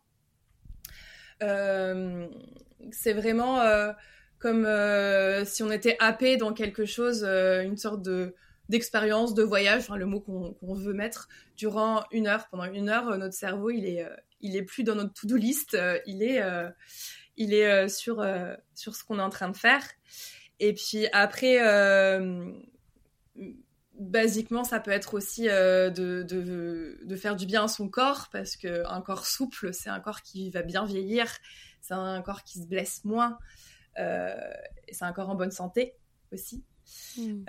C'est 1.39 3.13
vraiment 3.13 3.61
comme 4.39 4.67
si 5.45 5.63
on 5.63 5.71
était 5.71 5.97
happé 5.99 6.37
dans 6.37 6.53
quelque 6.53 6.85
chose, 6.85 7.23
une 7.23 7.77
sorte 7.77 8.01
de 8.01 8.35
d'expérience, 8.69 9.33
de 9.33 9.41
voyage, 9.41 9.89
le 9.89 10.05
mot 10.05 10.19
qu'on 10.19 10.73
veut 10.75 10.93
mettre, 10.93 11.27
durant 11.57 12.03
une 12.11 12.27
heure. 12.27 12.47
Pendant 12.51 12.71
une 12.71 12.89
heure, 12.89 13.17
notre 13.17 13.33
cerveau, 13.33 13.71
il 13.71 13.87
est, 13.87 14.05
il 14.41 14.55
est 14.55 14.61
plus 14.61 14.83
dans 14.83 14.93
notre 14.93 15.13
to-do 15.13 15.37
list, 15.37 15.75
il 16.05 16.21
est 16.21 16.39
il 17.39 17.53
est 17.53 17.65
euh, 17.65 17.87
sur, 17.87 18.19
euh, 18.19 18.53
sur 18.75 18.95
ce 18.95 19.03
qu'on 19.03 19.17
est 19.17 19.23
en 19.23 19.31
train 19.31 19.49
de 19.49 19.57
faire. 19.57 19.83
Et 20.59 20.73
puis 20.73 21.07
après, 21.13 21.65
euh, 21.65 22.51
basiquement, 23.99 24.63
ça 24.63 24.79
peut 24.79 24.91
être 24.91 25.13
aussi 25.13 25.43
de, 25.43 26.23
de, 26.23 27.15
faire 27.15 27.35
du 27.35 27.45
bien 27.45 27.65
à 27.65 27.67
son 27.67 27.89
corps, 27.89 28.29
parce 28.31 28.55
qu'un 28.55 29.01
corps 29.01 29.25
souple, 29.25 29.73
c'est 29.73 29.89
un 29.89 29.99
corps 29.99 30.21
qui 30.21 30.49
va 30.49 30.61
bien 30.61 30.85
vieillir, 30.85 31.27
c'est 31.81 31.93
un 31.93 32.21
corps 32.21 32.43
qui 32.43 32.59
se 32.59 32.67
blesse 32.67 33.03
moins, 33.03 33.37
et 33.97 34.93
c'est 34.93 35.05
un 35.05 35.13
corps 35.13 35.29
en 35.29 35.35
bonne 35.35 35.51
santé 35.51 35.95
aussi. 36.31 36.63
Hmm. 37.17 37.43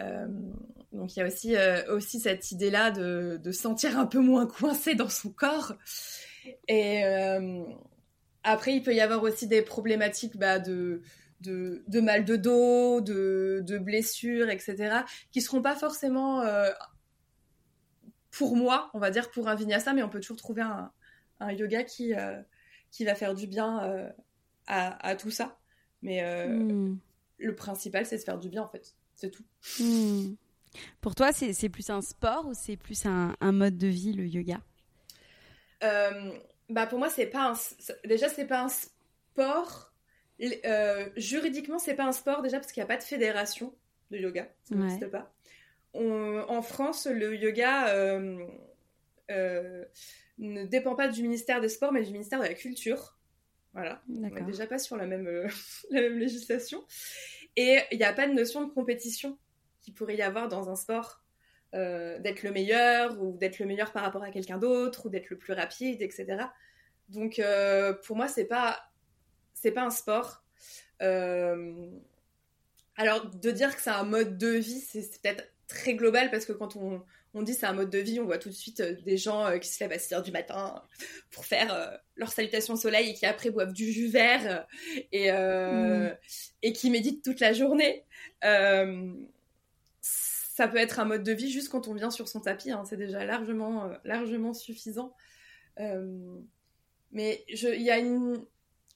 donc 0.92 1.16
il 1.16 1.20
y 1.20 1.22
a 1.22 1.26
aussi, 1.26 1.56
aussi 1.88 2.20
cette 2.20 2.52
idée-là 2.52 2.90
de, 2.90 3.40
de, 3.42 3.52
sentir 3.52 3.98
un 3.98 4.04
peu 4.04 4.18
moins 4.18 4.46
coincé 4.58 4.94
dans 4.94 5.08
son 5.08 5.30
corps. 5.30 5.74
Et, 6.68 7.02
après, 8.42 8.74
il 8.74 8.82
peut 8.82 8.94
y 8.94 9.00
avoir 9.00 9.22
aussi 9.22 9.46
des 9.46 9.62
problématiques 9.62 10.36
bah, 10.36 10.58
de, 10.58 11.02
de, 11.40 12.00
mal 12.00 12.24
de 12.24 12.36
dos, 12.36 13.00
de, 13.00 13.62
de 13.66 13.78
blessures, 13.78 14.48
etc., 14.48 15.00
qui 15.30 15.40
seront 15.40 15.62
pas 15.62 15.74
forcément 15.74 16.42
euh, 16.42 16.70
pour 18.30 18.56
moi, 18.56 18.90
on 18.94 18.98
va 18.98 19.10
dire 19.10 19.30
pour 19.30 19.48
un 19.48 19.54
vinyasa, 19.54 19.92
mais 19.92 20.02
on 20.02 20.08
peut 20.08 20.20
toujours 20.20 20.36
trouver 20.36 20.62
un, 20.62 20.92
yoga 21.52 21.84
qui, 21.84 22.14
euh, 22.14 22.40
qui 22.90 23.04
va 23.04 23.14
faire 23.14 23.34
du 23.34 23.46
bien 23.46 23.84
euh, 23.84 24.10
à, 24.66 25.16
tout 25.16 25.30
ça. 25.30 25.58
Mais 26.02 26.22
hmm. 26.46 26.98
le 27.38 27.54
principal, 27.54 28.06
c'est 28.06 28.18
de 28.18 28.22
faire 28.22 28.38
du 28.38 28.48
bien, 28.48 28.62
en 28.62 28.68
fait. 28.68 28.94
C'est 29.16 29.30
tout. 29.30 29.44
Hmm. 29.78 30.34
Pour 31.00 31.14
toi, 31.14 31.32
c'est 31.32 31.68
plus 31.68 31.90
un 31.90 32.00
sport 32.00 32.46
ou 32.46 32.54
c'est 32.54 32.76
plus 32.76 33.04
un, 33.06 33.34
un, 33.40 33.52
mode 33.52 33.76
de 33.76 33.88
vie, 33.88 34.12
le 34.12 34.26
yoga? 34.26 34.60
Bah 36.70 36.86
pour 36.86 37.00
moi 37.00 37.10
c'est 37.10 37.26
pas 37.26 37.50
un 37.50 37.54
déjà 38.04 38.28
c'est 38.28 38.46
pas 38.46 38.62
un 38.62 38.68
sport 38.68 39.89
euh, 40.64 41.08
juridiquement 41.16 41.78
c'est 41.78 41.94
pas 41.94 42.04
un 42.04 42.12
sport 42.12 42.42
déjà 42.42 42.58
parce 42.58 42.72
qu'il 42.72 42.80
n'y 42.80 42.84
a 42.84 42.88
pas 42.88 42.96
de 42.96 43.02
fédération 43.02 43.74
de 44.10 44.18
yoga. 44.18 44.48
Ça 44.64 44.74
n'existe 44.74 45.08
pas. 45.08 45.32
En 45.94 46.62
France 46.62 47.06
le 47.06 47.36
yoga 47.36 47.88
euh, 47.94 48.46
euh, 49.30 49.84
ne 50.38 50.64
dépend 50.64 50.94
pas 50.94 51.08
du 51.08 51.22
ministère 51.22 51.60
des 51.60 51.68
sports 51.68 51.92
mais 51.92 52.02
du 52.02 52.12
ministère 52.12 52.40
de 52.40 52.46
la 52.46 52.54
culture. 52.54 53.18
Voilà. 53.72 54.02
On 54.08 54.20
n'est 54.20 54.42
déjà 54.42 54.66
pas 54.66 54.78
sur 54.78 54.96
la 54.96 55.06
même 55.06 55.26
la 55.90 56.00
même 56.00 56.18
législation. 56.18 56.84
Et 57.56 57.78
il 57.92 57.98
n'y 57.98 58.04
a 58.04 58.12
pas 58.12 58.28
de 58.28 58.32
notion 58.32 58.64
de 58.64 58.70
compétition 58.70 59.38
qui 59.80 59.92
pourrait 59.92 60.16
y 60.16 60.22
avoir 60.22 60.48
dans 60.48 60.70
un 60.70 60.76
sport. 60.76 61.20
Euh, 61.72 62.18
d'être 62.18 62.42
le 62.42 62.50
meilleur 62.50 63.22
ou 63.22 63.36
d'être 63.36 63.60
le 63.60 63.66
meilleur 63.66 63.92
par 63.92 64.02
rapport 64.02 64.24
à 64.24 64.30
quelqu'un 64.32 64.58
d'autre 64.58 65.06
ou 65.06 65.08
d'être 65.08 65.30
le 65.30 65.38
plus 65.38 65.52
rapide, 65.52 66.02
etc. 66.02 66.46
Donc 67.10 67.38
euh, 67.38 67.92
pour 67.92 68.16
moi 68.16 68.26
c'est 68.26 68.46
pas 68.46 68.89
c'est 69.54 69.72
pas 69.72 69.84
un 69.84 69.90
sport. 69.90 70.42
Euh, 71.02 71.90
alors 72.96 73.26
de 73.26 73.50
dire 73.50 73.74
que 73.74 73.80
c'est 73.80 73.90
un 73.90 74.04
mode 74.04 74.36
de 74.36 74.48
vie 74.48 74.80
c'est 74.80 75.00
peut-être 75.22 75.48
très 75.66 75.94
global 75.94 76.30
parce 76.30 76.44
que 76.44 76.52
quand 76.52 76.76
on, 76.76 77.02
on 77.32 77.42
dit 77.42 77.54
c'est 77.54 77.64
un 77.64 77.72
mode 77.72 77.88
de 77.88 77.98
vie, 77.98 78.20
on 78.20 78.26
voit 78.26 78.36
tout 78.36 78.50
de 78.50 78.54
suite 78.54 78.82
des 78.82 79.16
gens 79.16 79.58
qui 79.58 79.68
se 79.68 79.82
lèvent 79.82 79.92
à 79.92 79.98
6 79.98 80.14
heures 80.14 80.22
du 80.22 80.32
matin 80.32 80.82
pour 81.30 81.46
faire 81.46 81.98
leur 82.16 82.30
salutation 82.32 82.74
au 82.74 82.76
soleil 82.76 83.10
et 83.10 83.14
qui 83.14 83.24
après 83.24 83.48
boivent 83.48 83.72
du 83.72 83.90
jus 83.90 84.08
vert 84.08 84.66
et, 85.12 85.30
et 86.62 86.72
qui 86.74 86.90
méditent 86.90 87.24
toute 87.24 87.40
la 87.40 87.54
journée 87.54 88.04
ça 90.60 90.68
peut 90.68 90.76
être 90.76 91.00
un 91.00 91.06
mode 91.06 91.22
de 91.22 91.32
vie 91.32 91.50
juste 91.50 91.70
quand 91.70 91.88
on 91.88 91.94
vient 91.94 92.10
sur 92.10 92.28
son 92.28 92.38
tapis, 92.38 92.70
hein, 92.70 92.84
c'est 92.84 92.98
déjà 92.98 93.24
largement, 93.24 93.84
euh, 93.84 93.94
largement 94.04 94.52
suffisant. 94.52 95.14
Euh, 95.78 96.38
mais 97.12 97.42
il 97.48 97.80
y 97.80 97.90
a 97.90 97.96
une, 97.96 98.44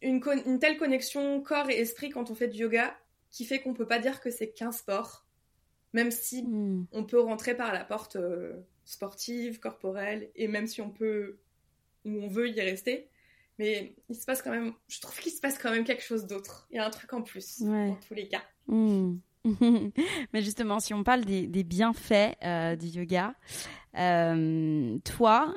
une, 0.04 0.58
telle 0.58 0.76
connexion 0.76 1.40
corps 1.40 1.70
et 1.70 1.80
esprit 1.80 2.10
quand 2.10 2.30
on 2.30 2.34
fait 2.34 2.48
du 2.48 2.58
yoga 2.58 2.96
qui 3.30 3.44
fait 3.44 3.60
qu'on 3.60 3.74
peut 3.74 3.86
pas 3.86 3.98
dire 3.98 4.20
que 4.20 4.30
c'est 4.30 4.50
qu'un 4.50 4.70
sport, 4.70 5.26
même 5.92 6.10
si 6.10 6.44
hmm. 6.44 6.86
on 6.92 7.04
peut 7.04 7.20
rentrer 7.20 7.56
par 7.56 7.72
la 7.72 7.84
porte 7.84 8.16
euh, 8.16 8.52
sportive, 8.84 9.58
corporelle, 9.58 10.30
et 10.36 10.46
même 10.46 10.66
si 10.66 10.80
on 10.80 10.90
peut 10.90 11.38
ou 12.04 12.22
on 12.22 12.28
veut 12.28 12.48
y 12.48 12.60
rester. 12.60 13.08
Mais 13.58 13.94
il 14.08 14.16
se 14.16 14.26
passe 14.26 14.42
quand 14.42 14.50
même, 14.50 14.72
je 14.88 15.00
trouve 15.00 15.18
qu'il 15.18 15.32
se 15.32 15.40
passe 15.40 15.58
quand 15.58 15.70
même 15.70 15.84
quelque 15.84 16.02
chose 16.02 16.26
d'autre. 16.26 16.66
Il 16.70 16.76
y 16.76 16.78
a 16.78 16.86
un 16.86 16.90
truc 16.90 17.12
en 17.12 17.22
plus, 17.22 17.62
dans 17.62 17.98
tous 18.06 18.14
les 18.14 18.28
cas. 18.28 18.42
Hmm. 18.66 19.16
Mais 20.32 20.42
justement, 20.42 20.80
si 20.80 20.94
on 20.94 21.04
parle 21.04 21.24
des, 21.24 21.64
bienfaits 21.64 22.36
euh, 22.42 22.76
du 22.76 22.86
yoga, 22.86 23.34
euh, 23.96 24.98
toi, 25.04 25.54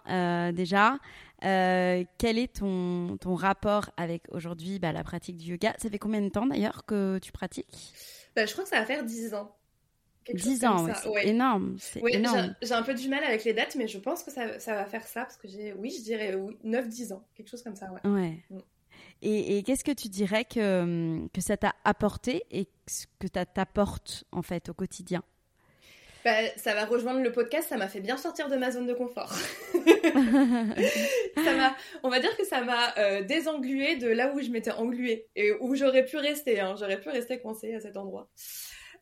euh, 1.43 2.03
quel 2.17 2.37
est 2.37 2.55
ton, 2.57 3.17
ton 3.17 3.35
rapport 3.35 3.91
avec 3.97 4.23
aujourd'hui 4.31 4.79
bah, 4.79 4.91
la 4.91 5.03
pratique 5.03 5.37
du 5.37 5.51
yoga? 5.51 5.73
Ça 5.77 5.89
fait 5.89 5.99
combien 5.99 6.21
de 6.21 6.29
temps 6.29 6.47
d'ailleurs 6.47 6.85
que 6.85 7.19
tu 7.19 7.31
pratiques? 7.31 7.93
Bah, 8.35 8.45
Je 8.45 8.51
crois 8.53 8.63
que 8.63 8.69
ça 8.69 8.79
va 8.79 8.85
faire 8.85 9.03
10 9.03 9.33
ans. 9.33 9.53
10 10.33 10.65
ans, 10.65 10.87
c'est 10.93 11.23
énorme. 11.23 11.77
J'ai 12.61 12.73
un 12.73 12.83
peu 12.83 12.93
du 12.93 13.07
mal 13.07 13.23
avec 13.23 13.43
les 13.45 13.53
dates, 13.53 13.75
mais 13.75 13.87
je 13.87 13.97
pense 13.97 14.23
que 14.23 14.31
ça, 14.31 14.59
ça 14.59 14.73
va 14.73 14.85
faire 14.85 15.07
ça, 15.07 15.21
parce 15.21 15.37
que 15.37 15.47
j'ai, 15.47 15.73
oui, 15.73 15.93
je 15.97 16.03
dirais 16.03 16.35
9-10 16.65 17.13
ans, 17.13 17.23
quelque 17.33 17.49
chose 17.49 17.63
comme 17.63 17.75
ça. 17.75 17.89
Ouais. 18.03 18.43
Mm. 18.49 18.59
Et, 19.21 19.63
qu'est-ce 19.63 19.83
que 19.83 19.91
tu 19.91 20.09
dirais 20.09 20.45
que, 20.45 21.27
que 21.33 21.41
ça 21.41 21.57
t'a 21.57 21.75
apporté 21.83 22.43
et 22.51 22.65
que 23.19 23.27
ça 23.33 23.45
t'apporte 23.45 24.25
en 24.31 24.41
fait 24.41 24.69
au 24.69 24.73
quotidien? 24.73 25.23
Bah, 26.27 26.49
ça 26.57 26.73
va 26.73 26.83
rejoindre 26.83 27.21
le 27.21 27.31
podcast, 27.31 27.69
ça 27.69 27.77
m'a 27.77 27.87
fait 27.87 28.01
bien 28.01 28.17
sortir 28.17 28.49
de 28.49 28.57
ma 28.57 28.69
zone 28.69 28.85
de 28.85 28.93
confort. 28.93 29.31
ça 29.73 31.55
m'a, 31.55 31.73
on 32.03 32.09
va 32.09 32.19
dire 32.19 32.35
que 32.35 32.43
ça 32.43 32.65
m'a 32.65 32.97
euh, 32.97 33.21
désenglué 33.21 33.95
de 33.95 34.09
là 34.09 34.33
où 34.33 34.41
je 34.41 34.49
m'étais 34.49 34.71
engluée 34.71 35.29
et 35.37 35.53
où 35.53 35.73
j'aurais 35.75 36.03
pu 36.03 36.17
rester. 36.17 36.59
Hein. 36.59 36.75
j'aurais 36.77 36.99
pu 36.99 37.07
rester 37.07 37.39
coincée 37.39 37.73
à 37.75 37.79
cet 37.79 37.95
endroit. 37.95 38.29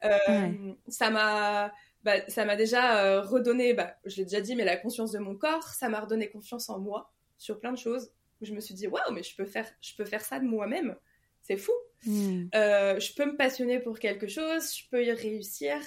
Euh, 0.04 0.52
ça 0.88 1.10
m'a, 1.10 1.74
bah, 2.04 2.30
ça 2.30 2.46
m'a 2.46 2.56
déjà 2.56 3.04
euh, 3.04 3.22
redonné, 3.22 3.74
bah, 3.74 3.96
je 4.06 4.18
l'ai 4.18 4.26
déjà 4.26 4.42
dit, 4.42 4.56
mais 4.56 4.64
la 4.64 4.78
conscience 4.78 5.12
de 5.12 5.18
mon 5.18 5.36
corps. 5.36 5.70
Ça 5.70 5.90
m'a 5.90 6.02
redonné 6.02 6.30
confiance 6.30 6.70
en 6.70 6.78
moi 6.78 7.12
sur 7.40 7.60
plein 7.60 7.72
de 7.72 7.80
choses 7.80 8.12
où 8.40 8.46
je 8.46 8.54
me 8.54 8.60
suis 8.60 8.76
dit 8.76 8.86
waouh 8.86 9.12
mais 9.14 9.24
je 9.24 9.36
peux 9.36 9.46
faire 9.46 9.68
je 9.82 9.96
peux 9.96 10.06
faire 10.06 10.22
ça 10.22 10.40
de 10.40 10.46
moi-même 10.46 10.96
c'est 11.42 11.58
fou 11.58 11.72
hmm. 12.06 12.48
euh, 12.54 13.00
je 13.00 13.14
peux 13.14 13.26
me 13.26 13.36
passionner 13.36 13.80
pour 13.80 13.98
quelque 13.98 14.28
chose 14.28 14.76
je 14.76 14.84
peux 14.90 15.04
y 15.04 15.12
réussir 15.12 15.80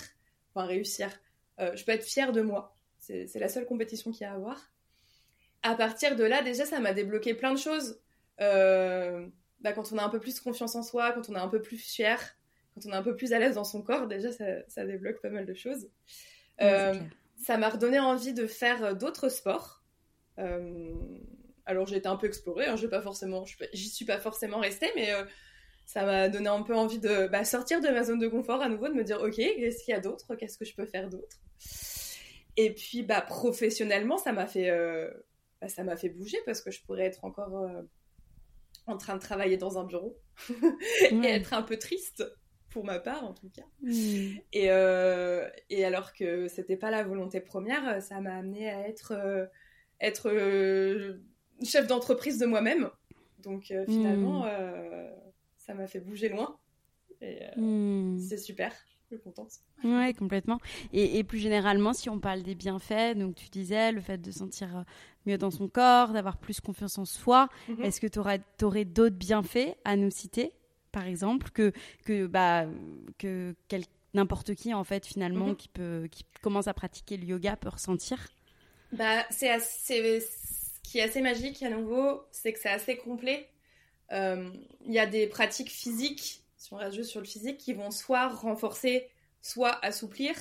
enfin 0.55 0.66
réussir. 0.66 1.11
Je 1.59 1.84
peux 1.84 1.92
être 1.92 2.04
fière 2.04 2.32
de 2.32 2.40
moi. 2.40 2.76
C'est 2.98 3.38
la 3.38 3.48
seule 3.48 3.66
compétition 3.66 4.11
qu'il 4.11 4.22
y 4.22 4.24
a 4.24 4.32
à 4.32 4.34
avoir. 4.34 4.72
À 5.62 5.74
partir 5.74 6.14
de 6.14 6.24
là, 6.24 6.42
déjà, 6.42 6.64
ça 6.64 6.78
m'a 6.78 6.92
débloqué 6.92 7.34
plein 7.34 7.52
de 7.52 7.59
choses. 7.59 8.00
Bah, 8.38 9.72
quand 9.72 9.92
on 9.92 9.98
a 9.98 10.04
un 10.04 10.09
peu 10.09 10.20
plus 10.20 10.40
confiance 10.40 10.76
en 10.76 10.82
soi, 10.82 11.12
quand 11.12 11.28
on 11.28 11.34
est 11.34 11.40
un 11.40 11.48
peu 11.48 11.61
plus 11.61 11.78
fier, 11.78 12.20
quand 12.74 12.86
on 12.86 12.92
est 12.92 12.96
un 12.96 13.02
peu 13.02 13.16
plus 13.16 13.32
à 13.32 13.38
l'aise 13.38 13.56
dans 13.56 13.64
son 13.64 13.82
corps, 13.82 14.06
déjà, 14.06 14.30
ça, 14.30 14.44
ça 14.68 14.84
débloque 14.84 15.20
pas 15.20 15.30
mal 15.30 15.46
de 15.46 15.54
choses. 15.54 15.88
ça 16.61 17.56
m'a 17.56 17.68
redonné 17.68 17.98
envie 17.98 18.34
de 18.34 18.46
faire 18.46 18.94
d'autres 18.96 19.28
sports. 19.28 19.82
alors 20.36 21.86
j'ai 21.86 21.96
été 21.96 22.09
un 22.09 22.16
peu 22.16 22.26
explorée, 22.26 22.66
hein, 22.66 22.76
pas 22.90 23.02
forcément, 23.02 23.44
j'y 23.72 23.88
suis 23.88 24.04
pas 24.04 24.18
forcément 24.18 24.59
restée, 24.61 24.90
mais 24.94 25.12
ça 25.88 26.04
m'a 26.04 26.28
donné 26.28 26.48
un 26.48 26.62
peu 26.62 26.74
envie 26.74 26.98
de 26.98 27.28
bah, 27.28 27.44
sortir 27.44 27.80
de 27.80 27.88
ma 27.88 28.04
zone 28.04 28.18
de 28.18 28.28
confort 28.28 28.61
à 28.61 28.68
nouveau, 28.68 28.88
de 28.88 28.92
me 28.92 29.04
dire 29.04 29.20
ok, 29.22 29.36
qu'est-ce 29.36 29.82
qu'il 29.84 29.92
y 29.92 29.96
a 29.96 30.00
d'autre, 30.00 30.34
qu'est-ce 30.34 30.59
que 30.59 30.66
je 30.66 30.74
peux 30.74 30.86
faire 30.86 31.09
d'autre? 31.09 31.38
Et 32.56 32.74
puis 32.74 33.02
bah 33.02 33.20
professionnellement, 33.20 34.18
ça 34.18 34.32
m'a 34.32 34.46
fait, 34.46 34.70
euh, 34.70 35.11
bah, 35.61 35.68
ça 35.68 35.84
m'a 35.84 35.96
fait 35.96 36.09
bouger 36.09 36.38
parce 36.44 36.61
que 36.61 36.70
je 36.70 36.82
pourrais 36.82 37.04
être 37.04 37.24
encore 37.24 37.56
euh, 37.56 37.82
en 38.86 38.96
train 38.96 39.14
de 39.14 39.20
travailler 39.20 39.56
dans 39.56 39.78
un 39.78 39.84
bureau 39.84 40.18
et 41.11 41.26
être 41.26 41.54
un 41.54 41.62
peu 41.62 41.76
triste 41.76 42.24
pour 42.70 42.84
ma 42.84 42.98
part 42.98 43.24
en 43.24 43.32
tout 43.32 43.48
cas. 43.50 43.64
Mm. 43.82 44.38
Et, 44.52 44.70
euh, 44.70 45.48
et, 45.70 45.84
alors 45.84 46.12
que 46.12 46.48
c'était 46.48 46.76
pas 46.76 46.90
la 46.90 47.04
volonté 47.04 47.40
première, 47.40 48.02
ça 48.02 48.20
m'a 48.20 48.34
amené 48.34 48.68
à 48.68 48.88
être, 48.88 49.48
être 50.00 50.30
chef 51.64 51.86
d'entreprise 51.86 52.38
de 52.38 52.46
moi-même. 52.46 52.90
Donc 53.42 53.72
finalement. 53.86 54.46
Mm 54.46 54.48
ça 55.68 55.74
m'a 55.74 55.86
fait 55.86 56.00
bouger 56.00 56.30
loin. 56.30 56.59
Et 57.20 57.40
hmm. 57.56 58.18
c'est 58.18 58.38
super, 58.38 58.72
contente. 59.16 59.52
Ouais, 59.84 60.12
complètement. 60.14 60.59
Et, 60.92 61.24
plus 61.24 61.38
généralement, 61.38 61.92
si 61.92 62.11
on 62.11 62.18
parle 62.18 62.42
des 62.42 62.54
bienfaits, 62.54 63.16
donc 63.16 63.34
tu 63.34 63.48
disais 63.48 63.92
le 63.92 64.00
fait 64.00 64.18
de 64.18 64.30
sentir 64.30 64.76
euh, 64.76 64.82
mieux 65.26 65.38
dans 65.38 65.50
son 65.50 65.68
corps, 65.68 66.12
d'avoir 66.12 66.36
plus 66.36 66.61
confiance 66.61 66.98
en 66.98 67.04
soi, 67.04 67.48
mhm. 67.68 67.84
est-ce 67.84 68.00
que 68.00 68.06
tu 68.06 68.18
aurais, 68.18 68.40
d'autres 68.84 69.16
bienfaits 69.16 69.76
à 69.84 69.96
nous 69.96 70.11
citer, 70.11 70.52
par 70.92 71.06
exemple, 71.06 71.50
que, 71.50 71.72
que, 72.04 72.26
bah, 72.26 72.66
que 73.18 73.54
n'importe 74.14 74.54
qui, 74.54 74.74
en 74.74 74.84
fait, 74.84 75.06
finalement, 75.06 75.48
mhm. 75.48 75.56
qui, 75.56 75.68
peut, 75.68 76.09
qui 76.11 76.24
commence 76.42 76.68
à 76.68 76.74
pratiquer 76.74 77.16
le 77.16 77.24
yoga 77.24 77.56
peut 77.56 77.70
ressentir? 77.70 78.28
Bah, 78.92 79.24
c'est 79.30 79.59
Ce 79.59 80.80
qui 80.82 80.98
est 80.98 81.02
assez 81.02 81.20
magique 81.20 81.62
à 81.62 81.70
nouveau, 81.70 82.22
c'est 82.30 82.52
que 82.52 82.59
c'est 82.59 82.70
assez 82.70 82.96
complet 82.96 83.48
euh, 84.12 84.50
il 84.86 84.92
y 84.92 84.98
a 84.98 85.06
des 85.06 85.26
pratiques 85.26 85.70
physiques, 85.70 86.42
si 86.59 86.74
on 86.74 86.76
reste 86.76 86.96
juste 86.96 87.11
sur 87.11 87.20
le 87.20 87.26
physique, 87.26 87.56
qui 87.56 87.72
vont 87.72 87.90
soit 87.90 88.28
renforcer, 88.28 89.09
soit 89.40 89.82
assouplir. 89.84 90.34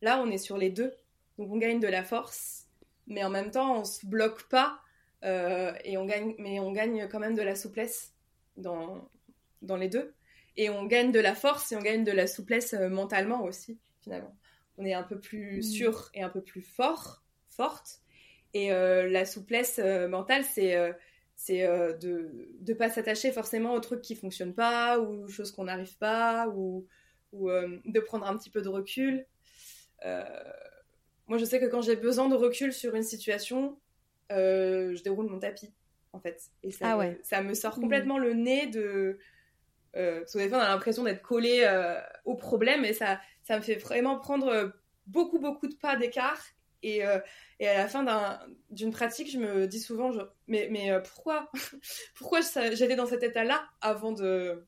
Là, 0.00 0.20
on 0.20 0.30
est 0.30 0.38
sur 0.38 0.56
les 0.56 0.70
deux. 0.70 0.94
Donc, 1.36 1.50
on 1.52 1.58
gagne 1.58 1.80
de 1.80 1.88
la 1.88 2.04
force, 2.04 2.68
mais 3.06 3.24
en 3.24 3.30
même 3.30 3.50
temps, 3.50 3.80
on 3.80 3.84
se 3.84 4.06
bloque 4.06 4.48
pas 4.48 4.80
euh, 5.24 5.72
et 5.84 5.98
on 5.98 6.06
gagne, 6.06 6.34
mais 6.38 6.60
on 6.60 6.72
gagne 6.72 7.08
quand 7.08 7.18
même 7.18 7.34
de 7.34 7.42
la 7.42 7.56
souplesse 7.56 8.14
dans, 8.56 9.10
dans 9.60 9.76
les 9.76 9.88
deux. 9.88 10.14
Et 10.56 10.70
on 10.70 10.86
gagne 10.86 11.12
de 11.12 11.20
la 11.20 11.34
force 11.34 11.72
et 11.72 11.76
on 11.76 11.82
gagne 11.82 12.04
de 12.04 12.12
la 12.12 12.26
souplesse 12.26 12.74
euh, 12.74 12.88
mentalement 12.88 13.42
aussi, 13.42 13.78
finalement. 14.00 14.36
On 14.76 14.84
est 14.84 14.94
un 14.94 15.02
peu 15.02 15.18
plus 15.18 15.58
mmh. 15.58 15.62
sûr 15.62 16.10
et 16.14 16.22
un 16.22 16.28
peu 16.28 16.40
plus 16.40 16.62
fort, 16.62 17.24
forte. 17.48 18.00
Et 18.54 18.70
la 18.70 19.26
souplesse 19.26 19.78
mentale, 19.78 20.42
c'est 20.42 20.74
c'est 21.38 21.64
euh, 21.64 21.92
de 21.92 22.50
ne 22.66 22.74
pas 22.74 22.90
s'attacher 22.90 23.30
forcément 23.30 23.72
aux 23.72 23.80
trucs 23.80 24.02
qui 24.02 24.16
fonctionnent 24.16 24.56
pas 24.56 24.98
ou 24.98 25.24
aux 25.24 25.28
choses 25.28 25.52
qu'on 25.52 25.64
n'arrive 25.64 25.96
pas 25.96 26.48
ou, 26.48 26.84
ou 27.32 27.48
euh, 27.48 27.78
de 27.84 28.00
prendre 28.00 28.26
un 28.26 28.36
petit 28.36 28.50
peu 28.50 28.60
de 28.60 28.68
recul. 28.68 29.24
Euh, 30.04 30.24
moi, 31.28 31.38
je 31.38 31.44
sais 31.44 31.60
que 31.60 31.66
quand 31.66 31.80
j'ai 31.80 31.94
besoin 31.94 32.28
de 32.28 32.34
recul 32.34 32.72
sur 32.72 32.96
une 32.96 33.04
situation, 33.04 33.78
je 34.30 35.00
déroule 35.02 35.26
mon 35.26 35.38
tapis, 35.38 35.72
en 36.12 36.18
fait. 36.18 36.42
Et 36.64 36.72
ça, 36.72 36.94
ah 36.94 36.98
ouais. 36.98 37.20
ça 37.22 37.40
me 37.40 37.54
sort 37.54 37.78
mmh. 37.78 37.82
complètement 37.82 38.18
le 38.18 38.34
nez 38.34 38.66
de... 38.66 39.20
parce 39.92 40.32
que 40.32 40.38
des 40.38 40.48
fois, 40.48 40.58
on 40.58 40.62
a 40.62 40.68
l'impression 40.68 41.04
d'être 41.04 41.22
collé 41.22 41.64
au 42.24 42.34
problème 42.34 42.84
et 42.84 42.94
ça, 42.94 43.20
ça 43.44 43.56
me 43.56 43.62
fait 43.62 43.76
vraiment 43.76 44.18
prendre 44.18 44.72
beaucoup, 45.06 45.38
beaucoup 45.38 45.68
de 45.68 45.76
pas 45.76 45.94
d'écart 45.94 46.44
et, 46.82 47.04
euh, 47.04 47.18
et, 47.60 47.68
à 47.68 47.76
la 47.76 47.88
fin 47.88 48.04
d'une 48.70 48.90
pratique, 48.90 49.30
je 49.30 49.38
me 49.38 49.66
dis 49.66 49.80
souvent, 49.80 50.12
mais, 50.46 50.68
mais 50.70 50.90
euh, 50.90 51.00
pourquoi? 51.00 51.50
Pourquoi 52.14 52.40
j'étais 52.40 52.96
dans 52.96 53.06
cet 53.06 53.22
état-là 53.22 53.64
avant 53.80 54.12
de, 54.12 54.64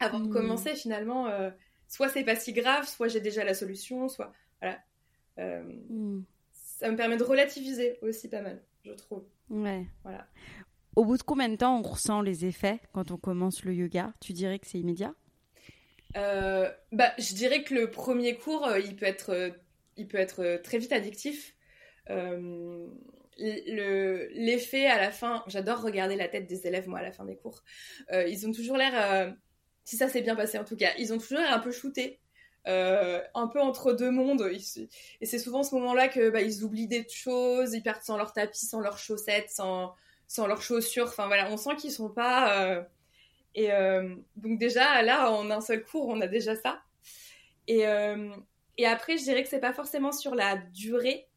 avant 0.00 0.20
de 0.20 0.28
hmm. 0.28 0.32
commencer 0.32 0.74
finalement 0.74 1.28
euh, 1.28 1.50
Soit 1.88 2.08
c'est 2.08 2.24
pas 2.24 2.34
si 2.34 2.52
grave, 2.52 2.88
soit 2.88 3.08
j'ai 3.08 3.20
déjà 3.20 3.44
la 3.44 3.54
solution, 3.54 4.08
soit. 4.08 4.32
Voilà. 4.60 4.80
Hmm. 5.36 6.22
Ça 6.52 6.90
me 6.90 6.96
permet 6.96 7.16
de 7.16 7.22
relativiser 7.22 7.98
aussi 8.02 8.28
pas 8.28 8.40
mal, 8.40 8.62
je 8.84 8.92
trouve. 8.92 9.24
Ouais. 9.48 9.86
Voilà. 10.02 10.26
Au 10.96 11.04
bout 11.04 11.16
de 11.16 11.22
combien 11.22 11.48
de 11.48 11.56
temps 11.56 11.78
on 11.78 11.82
ressent 11.82 12.20
les 12.20 12.46
effets 12.46 12.80
quand 12.92 13.10
on 13.10 13.16
commence 13.16 13.64
le 13.64 13.74
yoga? 13.74 14.12
Tu 14.20 14.32
dirais 14.32 14.58
que 14.58 14.66
c'est 14.66 14.78
immédiat? 14.78 15.14
Bah, 16.14 17.12
je 17.18 17.34
dirais 17.34 17.62
que 17.64 17.74
le 17.74 17.90
premier 17.90 18.36
cours, 18.36 18.68
il 18.76 18.96
peut 18.96 19.06
être 19.06 19.52
il 19.96 20.08
peut 20.08 20.18
être 20.18 20.42
euh, 20.42 20.58
très 20.58 20.78
vite 20.78 20.92
addictif. 20.92 21.54
Euh, 22.10 22.86
l'effet 23.36 24.86
à 24.86 25.00
la 25.00 25.10
fin, 25.10 25.42
j'adore 25.46 25.82
regarder 25.82 26.16
la 26.16 26.28
tête 26.28 26.46
des 26.46 26.66
élèves, 26.66 26.88
moi, 26.88 27.00
à 27.00 27.02
la 27.02 27.12
fin 27.12 27.24
des 27.24 27.36
cours. 27.36 27.62
Euh, 28.12 28.26
ils 28.28 28.46
ont 28.46 28.52
toujours 28.52 28.76
l'air, 28.76 29.34
si 29.84 29.96
ça 29.96 30.08
s'est 30.08 30.22
bien 30.22 30.36
passé 30.36 30.56
en 30.56 30.64
tout 30.64 30.76
cas, 30.76 30.92
ils 30.98 31.12
ont 31.12 31.18
toujours 31.18 31.40
l'air 31.40 31.52
un 31.52 31.58
peu 31.58 31.72
shootés. 31.72 32.20
un 32.64 33.48
peu 33.52 33.60
entre 33.60 33.92
deux 33.92 34.12
mondes. 34.12 34.48
Et 35.20 35.26
c'est 35.26 35.38
souvent 35.38 35.64
ce 35.64 35.74
moment-là 35.74 36.06
que 36.08 36.30
bah, 36.30 36.40
oublient 36.62 36.86
des 36.86 37.04
choses, 37.08 37.74
ils 37.74 37.82
perdent 37.82 38.02
sans 38.02 38.16
leur 38.16 38.32
tapis, 38.32 38.66
sans 38.66 38.78
leurs 38.78 38.98
chaussettes, 38.98 39.50
sans, 39.50 39.94
sans 40.28 40.46
leurs 40.46 40.62
chaussures. 40.62 41.08
Enfin 41.08 41.26
voilà, 41.26 41.50
on 41.50 41.56
sent 41.56 41.74
qu'ils 41.76 41.90
sont 41.90 42.10
pas. 42.10 42.86
Et 43.56 43.68
donc 44.36 44.60
déjà 44.60 45.02
là, 45.02 45.32
en 45.32 45.50
un 45.50 45.60
seul 45.60 45.82
cours, 45.82 46.06
on 46.06 46.20
a 46.20 46.28
déjà 46.28 46.54
ça. 46.54 46.82
Et, 47.66 47.84
et 48.76 48.86
après, 48.86 49.18
je 49.18 49.24
dirais 49.24 49.42
que 49.42 49.48
c'est 49.48 49.60
pas 49.60 49.72
forcément 49.72 50.12
sur 50.12 50.34
la 50.34 50.56
durée. 50.56 51.28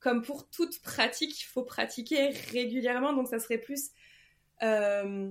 Comme 0.00 0.22
pour 0.22 0.48
toute 0.48 0.80
pratique, 0.82 1.40
il 1.40 1.44
faut 1.44 1.62
pratiquer 1.62 2.28
régulièrement. 2.52 3.12
Donc, 3.12 3.28
ça 3.28 3.38
serait 3.38 3.58
plus 3.58 3.90
euh, 4.62 5.30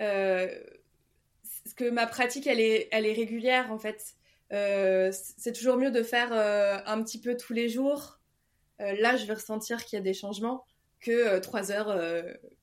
euh, 0.00 0.60
que 1.76 1.88
ma 1.90 2.06
pratique, 2.06 2.46
elle 2.46 2.60
est, 2.60 2.88
elle 2.90 3.06
est 3.06 3.12
régulière 3.12 3.70
en 3.72 3.78
fait. 3.78 4.14
Euh, 4.52 5.10
c'est 5.12 5.52
toujours 5.52 5.76
mieux 5.76 5.90
de 5.90 6.02
faire 6.02 6.32
un 6.32 7.02
petit 7.02 7.20
peu 7.20 7.36
tous 7.36 7.52
les 7.52 7.68
jours. 7.68 8.18
là, 8.78 9.16
je 9.16 9.24
vais 9.26 9.34
ressentir 9.34 9.84
qu'il 9.84 9.96
y 9.96 10.00
a 10.00 10.02
des 10.02 10.14
changements 10.14 10.64
que 11.00 11.38
trois 11.38 11.70
heures 11.70 11.96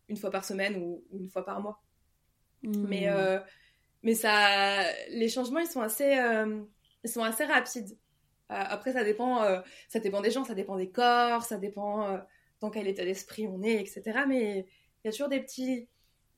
une 0.07 0.17
fois 0.17 0.31
par 0.31 0.45
semaine 0.45 0.75
ou, 0.77 1.03
une 1.13 1.29
fois 1.29 1.45
par 1.45 1.61
mois. 1.61 1.81
Mmh. 2.63 2.87
Mais, 2.87 3.07
mais 4.03 4.15
ça, 4.15 4.83
les 5.09 5.29
changements, 5.29 5.59
ils 5.59 5.67
sont 5.67 5.81
assez, 5.81 6.17
ils 7.03 7.09
sont 7.09 7.23
assez 7.23 7.45
rapides. 7.45 7.97
Euh, 8.51 8.55
après, 8.57 8.93
ça 8.93 9.03
dépend, 9.03 9.43
euh, 9.43 9.59
ça 9.87 9.99
dépend 9.99 10.21
des 10.21 10.31
gens, 10.31 10.43
ça 10.43 10.55
dépend 10.55 10.77
des 10.77 10.89
corps, 10.89 11.43
ça 11.43 11.57
dépend 11.57 12.03
euh, 12.03 12.17
dans 12.61 12.69
quel 12.69 12.87
état 12.87 13.03
d'esprit 13.03 13.47
on 13.47 13.61
est, 13.61 13.79
etc. 13.81 14.21
Mais 14.27 14.65
il 15.03 15.07
y 15.07 15.09
a 15.09 15.11
toujours 15.11 15.29
des, 15.29 15.39
petits, 15.39 15.87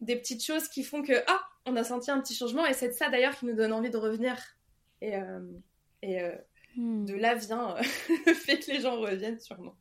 des 0.01 0.15
petites 0.15 0.43
choses 0.43 0.67
qui 0.67 0.83
font 0.83 1.03
que, 1.03 1.13
ah, 1.27 1.41
on 1.65 1.75
a 1.75 1.83
senti 1.83 2.11
un 2.11 2.19
petit 2.19 2.35
changement, 2.35 2.65
et 2.65 2.73
c'est 2.73 2.89
de 2.89 2.93
ça 2.93 3.09
d'ailleurs 3.09 3.35
qui 3.37 3.45
nous 3.45 3.55
donne 3.55 3.71
envie 3.71 3.89
de 3.89 3.97
revenir. 3.97 4.35
Et, 5.01 5.13
et 6.03 6.21
hmm. 6.75 7.05
de 7.05 7.15
là 7.15 7.33
vient 7.33 7.75
le 8.27 8.33
fait 8.33 8.59
que 8.59 8.71
les 8.71 8.81
gens 8.81 8.99
reviennent 8.99 9.39
sûrement. 9.39 9.75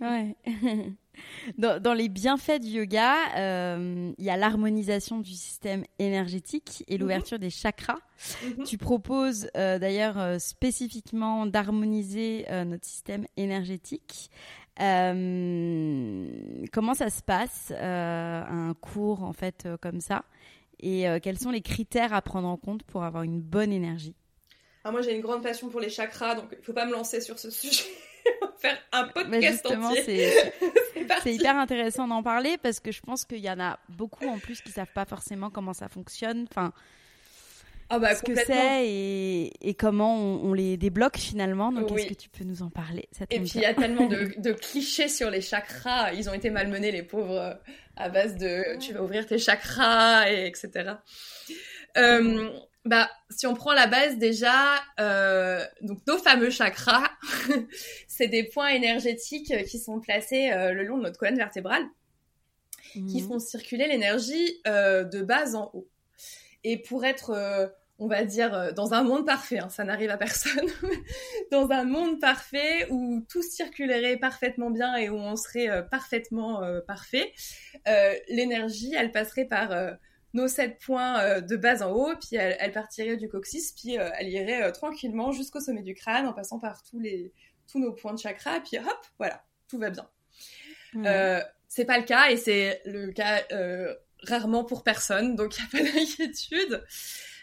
Ouais. 0.00 0.36
Dans, 1.58 1.94
les 1.94 2.08
bienfaits 2.08 2.60
du 2.60 2.68
yoga, 2.68 3.14
euh, 3.36 4.12
il 4.18 4.24
y 4.24 4.30
a 4.30 4.36
l'harmonisation 4.36 5.18
du 5.18 5.32
système 5.32 5.84
énergétique 5.98 6.84
et 6.88 6.98
l'ouverture 6.98 7.38
des 7.38 7.50
chakras. 7.50 7.98
Mhm. 8.42 8.64
Tu 8.64 8.78
proposes 8.78 9.48
euh, 9.56 9.78
d'ailleurs 9.78 10.18
euh, 10.18 10.38
spécifiquement 10.38 11.46
d'harmoniser 11.46 12.46
notre 12.66 12.86
système 12.86 13.26
énergétique. 13.36 14.30
comment 14.78 14.94
ça 16.94 17.10
se 17.10 17.22
passe 17.22 17.72
un 17.78 18.74
cours 18.80 19.22
en 19.22 19.32
fait 19.32 19.68
comme 19.80 20.00
ça? 20.00 20.24
Et 20.80 21.06
quels 21.22 21.38
sont 21.38 21.50
les 21.50 21.62
critères 21.62 22.12
à 22.12 22.20
prendre 22.20 22.48
en 22.48 22.56
compte 22.56 22.82
pour 22.82 23.04
avoir 23.04 23.22
une 23.22 23.40
bonne 23.40 23.72
énergie? 23.72 24.16
Ah, 24.82 24.90
Moi 24.90 25.00
j'ai 25.02 25.14
une 25.14 25.22
grande 25.22 25.42
passion 25.42 25.68
pour 25.68 25.80
les 25.80 25.88
chakras 25.88 26.34
donc 26.34 26.46
il 26.52 26.58
ne 26.58 26.62
faut 26.62 26.72
pas 26.72 26.86
me 26.86 26.92
lancer 26.92 27.20
sur 27.20 27.38
ce 27.38 27.50
sujet. 27.50 27.84
Faire 28.64 28.78
un 28.92 29.08
podcast 29.08 29.66
entier. 29.66 30.30
C'est 31.22 31.34
hyper 31.34 31.56
intéressant 31.56 32.08
d'en 32.08 32.22
parler 32.22 32.56
parce 32.62 32.80
que 32.80 32.92
je 32.92 33.00
pense 33.00 33.24
qu'il 33.24 33.38
y 33.38 33.50
en 33.50 33.60
a 33.60 33.78
beaucoup 33.88 34.26
en 34.26 34.38
plus 34.38 34.60
qui 34.60 34.70
savent 34.70 34.92
pas 34.94 35.04
forcément 35.04 35.50
comment 35.50 35.74
ça 35.74 35.88
fonctionne. 35.88 36.46
Enfin, 36.50 36.72
ah 37.90 37.98
bah, 37.98 38.14
ce 38.14 38.22
que 38.22 38.34
c'est 38.34 38.86
et, 38.86 39.74
comment 39.74 40.16
on, 40.16 40.54
les 40.54 40.76
débloque 40.76 41.18
finalement. 41.18 41.70
Donc, 41.70 41.92
est-ce 41.92 42.08
que 42.08 42.14
tu 42.14 42.28
peux 42.30 42.44
nous 42.44 42.62
en 42.62 42.70
parler 42.70 43.08
Et 43.30 43.40
puis, 43.40 43.52
il 43.56 43.60
y 43.60 43.66
a 43.66 43.74
tellement 43.74 44.06
de, 44.38 44.52
clichés 44.52 45.08
sur 45.08 45.30
les 45.30 45.42
chakras. 45.42 46.12
Ils 46.12 46.30
ont 46.30 46.34
été 46.34 46.48
malmenés, 46.50 46.90
les 46.90 47.02
pauvres, 47.02 47.58
à 47.96 48.08
base 48.08 48.36
de 48.36 48.78
tu 48.80 48.94
vas 48.94 49.02
ouvrir 49.02 49.26
tes 49.26 49.38
chakras, 49.38 50.30
et 50.30 50.46
etc. 50.46 50.94
Euh, 51.96 52.50
bah, 52.84 53.10
si 53.30 53.46
on 53.46 53.54
prend 53.54 53.72
la 53.72 53.86
base 53.86 54.18
déjà, 54.18 54.74
euh, 55.00 55.64
donc 55.82 55.98
nos 56.06 56.18
fameux 56.18 56.50
chakras, 56.50 57.10
c'est 58.08 58.28
des 58.28 58.44
points 58.44 58.68
énergétiques 58.68 59.64
qui 59.66 59.78
sont 59.78 60.00
placés 60.00 60.50
euh, 60.52 60.72
le 60.72 60.84
long 60.84 60.98
de 60.98 61.02
notre 61.04 61.18
colonne 61.18 61.36
vertébrale, 61.36 61.84
qui 62.92 63.22
Mhm. 63.22 63.28
font 63.28 63.38
circuler 63.38 63.88
l'énergie 63.88 64.60
euh, 64.66 65.02
de 65.04 65.22
bas 65.22 65.54
en 65.56 65.70
haut. 65.72 65.88
Et 66.62 66.78
pour 66.78 67.04
être, 67.04 67.30
euh, 67.30 67.66
on 67.98 68.06
va 68.06 68.24
dire, 68.24 68.54
euh, 68.54 68.72
dans 68.72 68.94
un 68.94 69.02
monde 69.02 69.26
parfait, 69.26 69.58
hein, 69.58 69.68
ça 69.68 69.84
n'arrive 69.84 70.10
à 70.10 70.16
personne, 70.16 70.66
dans 71.52 71.70
un 71.70 71.84
monde 71.84 72.20
parfait 72.20 72.86
où 72.90 73.24
tout 73.28 73.42
circulerait 73.42 74.16
parfaitement 74.16 74.70
bien 74.70 74.94
et 74.96 75.08
où 75.10 75.16
on 75.16 75.36
serait 75.36 75.68
euh, 75.68 75.82
parfaitement 75.82 76.62
euh, 76.62 76.80
parfait, 76.80 77.32
euh, 77.88 78.14
l'énergie, 78.28 78.94
elle 78.94 79.10
passerait 79.12 79.44
par 79.46 79.72
euh, 79.72 79.92
nos 80.34 80.48
sept 80.48 80.78
points 80.84 81.20
euh, 81.20 81.40
de 81.40 81.56
base 81.56 81.82
en 81.82 81.92
haut, 81.92 82.14
puis 82.16 82.36
elle, 82.36 82.56
elle 82.60 82.72
partirait 82.72 83.16
du 83.16 83.28
coccyx, 83.28 83.72
puis 83.72 83.98
euh, 83.98 84.10
elle 84.18 84.28
irait 84.28 84.64
euh, 84.64 84.70
tranquillement 84.72 85.32
jusqu'au 85.32 85.60
sommet 85.60 85.82
du 85.82 85.94
crâne 85.94 86.26
en 86.26 86.32
passant 86.32 86.58
par 86.58 86.82
tous 86.82 87.00
les 87.00 87.32
tous 87.66 87.78
nos 87.78 87.92
points 87.92 88.12
de 88.12 88.18
chakra, 88.18 88.60
puis 88.60 88.78
hop, 88.78 89.06
voilà, 89.18 89.42
tout 89.68 89.78
va 89.78 89.90
bien. 89.90 90.06
Ouais. 90.94 91.02
Euh, 91.06 91.40
c'est 91.68 91.84
pas 91.84 91.98
le 91.98 92.04
cas 92.04 92.30
et 92.30 92.36
c'est 92.36 92.80
le 92.84 93.10
cas 93.10 93.42
euh, 93.52 93.94
rarement 94.22 94.64
pour 94.64 94.82
personne, 94.84 95.34
donc 95.34 95.56
il 95.56 95.62
n'y 95.62 95.66
a 95.66 95.84
pas 95.84 95.92
d'inquiétude. 95.98 96.84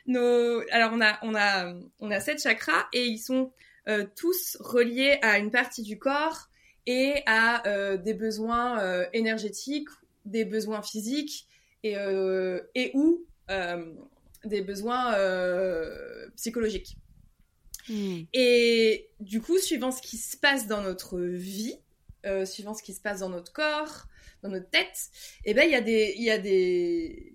Nos... 0.07 0.61
Alors 0.71 0.91
on 0.93 1.01
a, 1.01 1.19
on, 1.21 1.35
a, 1.35 1.73
on 1.99 2.11
a 2.11 2.19
sept 2.19 2.41
chakras 2.41 2.87
et 2.93 3.05
ils 3.05 3.19
sont 3.19 3.51
euh, 3.87 4.05
tous 4.15 4.57
reliés 4.59 5.19
à 5.21 5.37
une 5.37 5.51
partie 5.51 5.83
du 5.83 5.99
corps 5.99 6.49
et 6.87 7.21
à 7.27 7.61
des 7.97 8.15
besoins 8.15 9.05
énergétiques, 9.13 9.87
des 10.25 10.45
besoins 10.45 10.81
physiques 10.81 11.47
et, 11.83 11.97
euh, 11.97 12.61
et 12.75 12.91
ou 12.93 13.25
euh, 13.49 13.93
des 14.45 14.61
besoins 14.61 15.13
euh, 15.15 16.29
psychologiques. 16.35 16.97
Mhm. 17.89 18.27
Et 18.33 19.09
du 19.19 19.41
coup, 19.41 19.57
suivant 19.57 19.91
ce 19.91 20.01
qui 20.01 20.17
se 20.17 20.37
passe 20.37 20.67
dans 20.67 20.81
notre 20.81 21.19
vie, 21.19 21.75
euh, 22.25 22.45
suivant 22.45 22.73
ce 22.73 22.83
qui 22.83 22.93
se 22.93 23.01
passe 23.01 23.19
dans 23.21 23.29
notre 23.29 23.51
corps, 23.53 24.05
dans 24.43 24.49
notre 24.49 24.69
tête, 24.69 25.09
eh 25.45 25.53
ben 25.53 25.63
il 25.65 25.71
y 25.71 25.75
a 25.75 25.81
des 25.81 26.13
il 26.17 26.23
y 26.23 26.31
a 26.31 26.37
des 26.37 27.33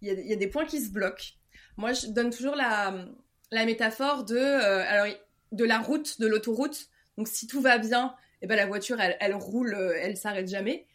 il 0.00 0.08
y 0.08 0.10
a, 0.10 0.14
des- 0.14 0.22
il 0.22 0.28
y 0.28 0.32
a 0.32 0.36
des 0.36 0.46
points 0.48 0.66
qui 0.66 0.80
se 0.80 0.90
bloquent. 0.90 1.34
Moi, 1.76 1.92
je 1.92 2.08
donne 2.08 2.30
toujours 2.30 2.56
la 2.56 3.06
la 3.50 3.64
métaphore 3.66 4.24
de 4.24 4.36
euh, 4.36 4.84
alors 4.88 5.14
de 5.52 5.64
la 5.64 5.78
route, 5.78 6.18
de 6.20 6.26
l'autoroute. 6.26 6.88
Donc 7.18 7.28
si 7.28 7.46
tout 7.46 7.60
va 7.60 7.76
bien, 7.78 8.14
eh 8.40 8.46
ben 8.46 8.56
la 8.56 8.66
voiture 8.66 8.98
elle, 9.00 9.16
elle 9.20 9.34
roule, 9.34 9.74
elle 10.00 10.16
s'arrête 10.16 10.48
jamais. 10.48 10.86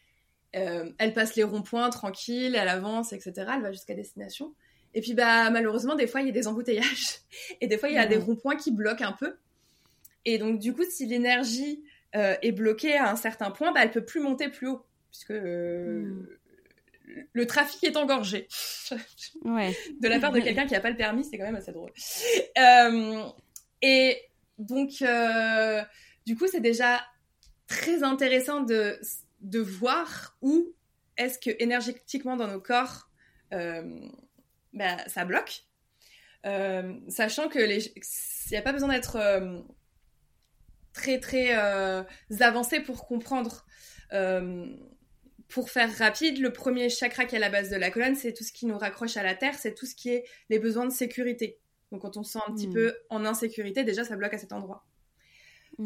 Euh, 0.56 0.90
elle 0.98 1.12
passe 1.12 1.36
les 1.36 1.42
ronds-points 1.44 1.90
tranquille, 1.90 2.54
elle 2.56 2.68
avance, 2.68 3.12
etc. 3.12 3.32
Elle 3.54 3.62
va 3.62 3.72
jusqu'à 3.72 3.94
destination. 3.94 4.54
Et 4.94 5.02
puis 5.02 5.12
bah 5.12 5.50
malheureusement 5.50 5.94
des 5.94 6.06
fois 6.06 6.22
il 6.22 6.26
y 6.26 6.30
a 6.30 6.32
des 6.32 6.46
embouteillages 6.48 7.18
et 7.60 7.66
des 7.66 7.76
fois 7.76 7.90
il 7.90 7.94
y 7.94 7.98
a 7.98 8.02
Ouais. 8.02 8.08
des 8.08 8.16
ronds-points 8.16 8.56
qui 8.56 8.70
bloquent 8.72 9.04
un 9.04 9.12
peu. 9.12 9.36
Et 10.24 10.38
donc 10.38 10.58
du 10.58 10.72
coup 10.72 10.84
si 10.88 11.04
l'énergie 11.06 11.82
euh, 12.16 12.34
est 12.40 12.52
bloquée 12.52 12.96
à 12.96 13.10
un 13.10 13.16
certain 13.16 13.50
point, 13.50 13.72
bah 13.72 13.80
elle 13.82 13.90
peut 13.90 14.04
plus 14.04 14.20
monter 14.20 14.48
plus 14.48 14.68
haut 14.68 14.84
puisque 15.10 15.30
euh, 15.32 16.02
Mm. 17.08 17.22
le 17.32 17.46
trafic 17.46 17.84
est 17.84 17.96
engorgé. 17.96 18.48
Ouais. 19.44 19.74
de 20.00 20.08
la 20.08 20.18
part 20.20 20.32
de 20.32 20.40
quelqu'un 20.44 20.66
qui 20.66 20.72
n'a 20.74 20.80
pas 20.80 20.90
le 20.90 20.96
permis, 20.96 21.24
c'est 21.24 21.36
quand 21.38 21.44
même 21.44 21.56
assez 21.56 21.72
drôle. 21.72 21.92
Et 23.82 24.16
donc, 24.58 25.02
du 26.26 26.36
coup, 26.36 26.46
c'est 26.46 26.60
déjà 26.60 27.00
très 27.66 28.02
intéressant 28.02 28.62
de, 28.62 28.98
de 29.40 29.60
voir 29.60 30.36
où 30.42 30.74
est-ce 31.16 31.38
que 31.38 31.50
énergétiquement 31.62 32.36
dans 32.36 32.48
nos 32.48 32.60
corps, 32.60 33.10
euh, 33.52 34.08
bah, 34.72 34.96
ça 35.08 35.24
bloque. 35.24 35.64
Euh, 36.46 36.94
sachant 37.08 37.48
que 37.48 37.58
les, 37.58 37.86
il 37.86 38.50
n'y 38.52 38.56
a 38.56 38.62
pas 38.62 38.72
besoin 38.72 38.90
d'être 38.90 39.16
euh, 39.16 39.60
très 40.92 41.18
très 41.18 41.56
euh, 41.56 42.02
avancé 42.40 42.80
pour 42.80 43.06
comprendre. 43.06 43.66
Euh, 44.12 44.66
pour 45.48 45.70
faire 45.70 45.90
rapide, 45.96 46.40
le 46.40 46.52
premier 46.52 46.90
chakra 46.90 47.24
qui 47.24 47.34
est 47.34 47.38
à 47.38 47.40
la 47.40 47.48
base 47.48 47.70
de 47.70 47.76
la 47.76 47.90
colonne, 47.90 48.14
c'est 48.14 48.34
tout 48.34 48.44
ce 48.44 48.52
qui 48.52 48.66
nous 48.66 48.76
raccroche 48.76 49.16
à 49.16 49.22
la 49.22 49.34
terre, 49.34 49.54
c'est 49.54 49.74
tout 49.74 49.86
ce 49.86 49.94
qui 49.94 50.10
est 50.10 50.24
les 50.50 50.58
besoins 50.58 50.84
de 50.84 50.92
sécurité. 50.92 51.58
Donc 51.90 52.02
quand 52.02 52.18
on 52.18 52.22
se 52.22 52.32
sent 52.32 52.40
un 52.46 52.52
petit 52.52 52.68
Mm. 52.68 52.74
peu 52.74 52.96
en 53.08 53.24
insécurité, 53.24 53.82
déjà 53.82 54.04
ça 54.04 54.14
bloque 54.16 54.34
à 54.34 54.38
cet 54.38 54.52
endroit. 54.52 54.84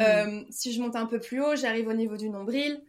Euh, 0.01 0.43
si 0.51 0.73
je 0.73 0.81
monte 0.81 0.97
un 0.97 1.07
peu 1.07 1.21
plus 1.21 1.41
haut, 1.41 1.55
j'arrive 1.55 1.87
au 1.87 1.93
niveau 1.93 2.17
du 2.17 2.29
nombril. 2.29 2.83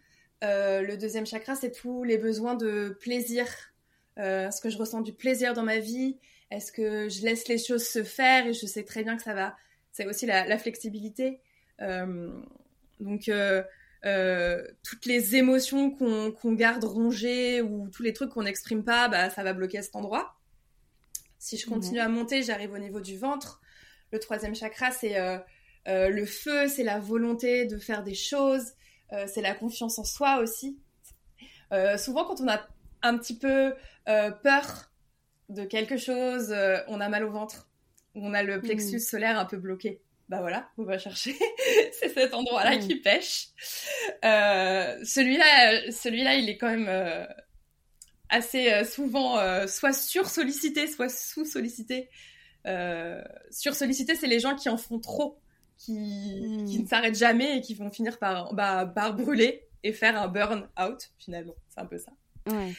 Euh, 0.44 0.82
le 0.82 0.98
deuxième 0.98 1.26
chakra, 1.26 1.56
c'est 1.56 1.72
tous 1.72 2.04
les 2.04 2.18
besoins 2.18 2.56
de 2.56 2.98
plaisir. 3.00 3.48
Euh, 4.20 4.48
Est-ce 4.48 4.62
que 4.62 4.70
je 4.70 4.78
ressens 4.78 5.02
du 5.02 5.14
plaisir 5.14 5.54
dans 5.54 5.64
ma 5.64 5.80
vie? 5.80 6.18
Est-ce 6.52 6.72
que 6.72 7.10
je 7.10 7.22
laisse 7.24 7.48
les 7.48 7.58
choses 7.58 7.88
se 7.88 8.04
faire 8.04 8.46
et 8.48 8.54
je 8.54 8.66
sais 8.66 8.84
très 8.84 9.04
bien 9.04 9.16
que 9.16 9.24
ça 9.24 9.34
va? 9.34 9.56
C'est 9.91 10.06
aussi 10.06 10.26
la, 10.26 10.46
la 10.46 10.58
flexibilité. 10.58 11.39
Euh, 11.82 12.32
donc, 13.00 13.32
toutes 14.84 15.06
les 15.06 15.36
émotions 15.36 15.91
qu'on 15.91 16.32
qu'on 16.32 16.54
garde 16.54 16.84
rongées 16.84 17.62
ou 17.62 17.89
tous 17.89 18.04
les 18.04 18.14
trucs 18.14 18.32
qu'on 18.32 18.44
n'exprime 18.44 18.84
pas, 18.84 19.08
bah, 19.08 19.30
ça 19.30 19.44
va 19.44 19.54
bloquer 19.54 19.78
à 19.78 19.82
cet 19.82 19.96
endroit. 19.96 20.36
Si 21.39 21.58
je 21.58 21.68
continue 21.68 22.00
à 22.00 22.10
monter, 22.10 22.44
j'arrive 22.44 22.74
au 22.74 22.78
niveau 22.78 23.00
du 23.00 23.18
ventre. 23.18 23.62
Le 24.12 24.20
troisième 24.20 24.56
chakra, 24.56 24.91
c'est 24.91 25.16
le 25.88 26.26
feu, 26.26 26.68
c'est 26.68 26.84
la 26.84 27.00
volonté 27.00 27.66
de 27.66 27.78
faire 27.78 28.04
des 28.04 28.14
choses, 28.16 28.74
c'est 29.28 29.41
la 29.41 29.53
confiance 29.53 29.99
en 29.99 30.03
soi 30.03 30.38
aussi. 30.39 30.78
Euh, 31.72 31.97
souvent, 31.97 32.24
quand 32.26 32.41
on 32.41 32.47
a 32.47 32.66
un 33.01 33.18
petit 33.18 33.38
peu 33.38 33.74
euh, 34.07 34.32
peur 34.32 34.91
de 35.49 35.64
quelque 35.66 35.97
chose, 35.97 36.51
euh, 36.51 36.78
on 36.88 36.99
a 37.01 37.09
mal 37.09 37.24
au 37.24 37.32
ventre, 37.32 37.70
ou 38.16 38.26
on 38.28 38.34
a 38.34 38.43
le 38.43 38.61
plexus 38.61 38.95
Mhm. 38.95 38.99
solaire 38.99 39.39
un 39.39 39.45
peu 39.45 39.57
bloqué. 39.57 40.01
Bah 40.30 40.39
voilà, 40.39 40.70
on 40.78 40.84
va 40.84 40.97
chercher. 40.97 41.36
c'est 41.99 42.09
cet 42.14 42.34
endroit-là 42.34 42.76
Mhm. 42.78 42.88
qui 42.88 42.95
pêche. 42.95 43.47
Euh, 44.24 44.97
celui-là, 45.03 45.74
euh, 45.88 45.91
celui-là, 45.91 46.36
il 46.36 46.49
est 46.49 46.57
quand 46.57 46.70
même 46.70 46.88
euh, 46.88 47.26
assez 48.30 48.72
euh, 48.72 48.84
souvent 48.86 49.38
euh, 49.38 49.68
soit 49.68 49.93
sur-sollicité, 49.93 50.88
soit 50.88 51.09
sous-sollicité. 51.09 52.09
Euh, 52.66 53.22
sur-sollicité, 53.51 54.16
c'est 54.16 54.28
les 54.28 54.39
gens 54.39 54.55
qui 54.55 54.70
en 54.70 54.78
font 54.78 54.99
trop, 54.99 55.39
qui, 55.78 56.64
qui 56.68 56.80
ne 56.82 56.88
s'arrêtent 56.88 57.18
jamais 57.18 57.58
et 57.58 57.62
qui 57.62 57.74
vont 57.74 57.90
finir 57.92 58.20
par, 58.20 58.54
bah, 58.54 58.86
par 58.86 59.14
brûler 59.16 59.64
et 59.84 59.92
faire 59.94 60.22
un 60.22 60.28
burn-out, 60.28 61.12
finalement. 61.20 61.56
C'est 61.70 61.82
un 61.82 61.86
peu 61.86 61.98
ça. 61.98 62.12
Ouais. 62.48 62.74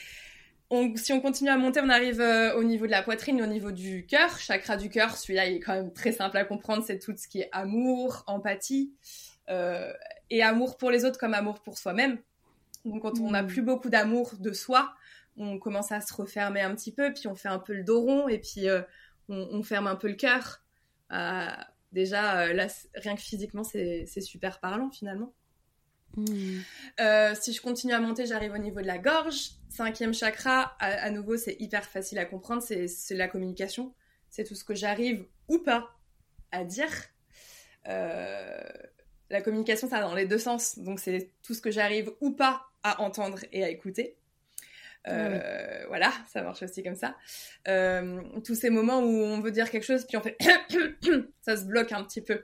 On- 0.71 0.97
si 0.97 1.13
on 1.13 1.21
continue 1.21 1.51
à 1.51 1.57
monter, 1.59 1.81
on 1.83 1.91
arrive 1.91 2.21
euh, 2.21 2.57
au 2.57 2.65
niveau 2.65 2.87
de 2.87 2.91
la 2.91 3.03
poitrine, 3.03 3.41
au 3.43 3.47
niveau 3.47 3.71
du 3.71 4.07
cœur. 4.07 4.39
Chakra 4.39 4.77
du 4.77 4.89
cœur, 4.89 5.17
celui-là, 5.17 5.47
il 5.47 5.57
est 5.57 5.61
quand 5.61 5.75
même 5.75 5.93
très 5.93 6.13
simple 6.13 6.37
à 6.39 6.45
comprendre. 6.45 6.83
C'est 6.87 6.99
tout 6.99 7.15
ce 7.17 7.29
qui 7.29 7.41
est 7.41 7.49
amour, 7.53 8.25
empathie, 8.27 8.93
euh, 9.51 9.93
et 10.31 10.43
amour 10.43 10.77
pour 10.79 10.91
les 10.91 11.05
autres 11.05 11.19
comme 11.19 11.35
amour 11.35 11.61
pour 11.61 11.77
soi-même. 11.77 12.19
Donc, 12.87 13.03
quand 13.03 13.21
on 13.21 13.31
n'a 13.31 13.43
Mm. 13.43 13.47
plus 13.47 13.63
beaucoup 13.63 13.91
d'amour 13.91 14.33
de 14.39 14.53
soi, 14.53 14.95
on 15.37 15.59
commence 15.59 15.93
à 15.93 16.01
se 16.01 16.15
refermer 16.15 16.63
un 16.63 16.75
petit 16.75 16.93
peu, 16.93 17.13
puis 17.13 17.27
on 17.29 17.35
fait 17.35 17.49
un 17.49 17.59
peu 17.59 17.75
le 17.75 17.85
dos 17.85 18.01
rond, 18.01 18.29
et 18.29 18.39
puis 18.39 18.69
euh, 18.69 18.81
on, 19.29 19.37
on 19.53 19.63
ferme 19.63 19.87
un 19.87 19.97
peu 19.97 20.09
le 20.09 20.15
cœur. 20.15 20.63
Déjà, 21.95 22.41
euh, 22.41 22.53
là, 22.53 22.67
rien 22.97 23.15
que 23.15 23.21
physiquement, 23.21 23.63
c'est 23.63 24.05
super 24.21 24.59
parlant 24.59 24.91
finalement. 24.91 25.33
Mhm. 26.17 26.63
Euh, 27.01 27.35
si 27.41 27.53
je 27.53 27.63
continue 27.63 27.93
à 27.93 28.01
monter, 28.01 28.27
j'arrive 28.27 28.53
au 28.53 28.59
niveau 28.59 28.81
de 28.81 28.87
la 28.87 28.99
gorge. 28.99 29.53
Cinquième 29.71 30.13
chakra, 30.13 30.77
à, 30.81 30.87
à 30.87 31.11
nouveau, 31.11 31.37
c'est 31.37 31.57
hyper 31.61 31.85
facile 31.85 32.19
à 32.19 32.25
comprendre, 32.25 32.63
c'est 32.63 32.89
c'est 32.89 33.15
la 33.15 33.29
communication. 33.29 33.95
C'est 34.29 34.43
tout 34.43 34.57
ce 34.57 34.65
que 34.65 34.75
j'arrive 34.75 35.25
ou 35.47 35.59
pas 35.59 35.97
à 36.51 36.65
dire. 36.65 36.91
Euh, 37.89 38.61
la 39.31 39.41
communication, 39.41 39.89
ça 39.89 40.01
va 40.01 40.09
dans 40.09 40.15
les 40.15 40.27
deux 40.27 40.39
sens. 40.39 40.77
Donc, 40.81 40.99
c'est 40.99 41.31
tout 41.43 41.55
ce 41.55 41.61
que 41.61 41.71
j'arrive 41.71 42.13
ou 42.21 42.33
pas 42.33 42.67
à 42.83 43.03
entendre 43.03 43.39
et 43.53 43.63
à 43.63 43.69
écouter. 43.69 44.17
Euh, 45.09 45.85
Voilà, 45.89 46.13
ça 46.29 46.43
marche 46.43 46.63
aussi 46.63 46.83
comme 46.83 46.95
ça. 46.95 47.17
Euh, 47.69 48.23
tous 48.45 48.55
ces 48.55 48.71
moments 48.71 49.01
où 49.01 49.23
on 49.23 49.41
veut 49.41 49.51
dire 49.53 49.71
quelque 49.71 49.85
chose, 49.85 50.07
puis 50.07 50.17
on 50.17 50.23
fait 50.23 50.37
ça 51.43 51.57
se 51.57 51.65
bloque 51.65 51.93
un 51.93 52.03
petit 52.05 52.23
peu. 52.23 52.43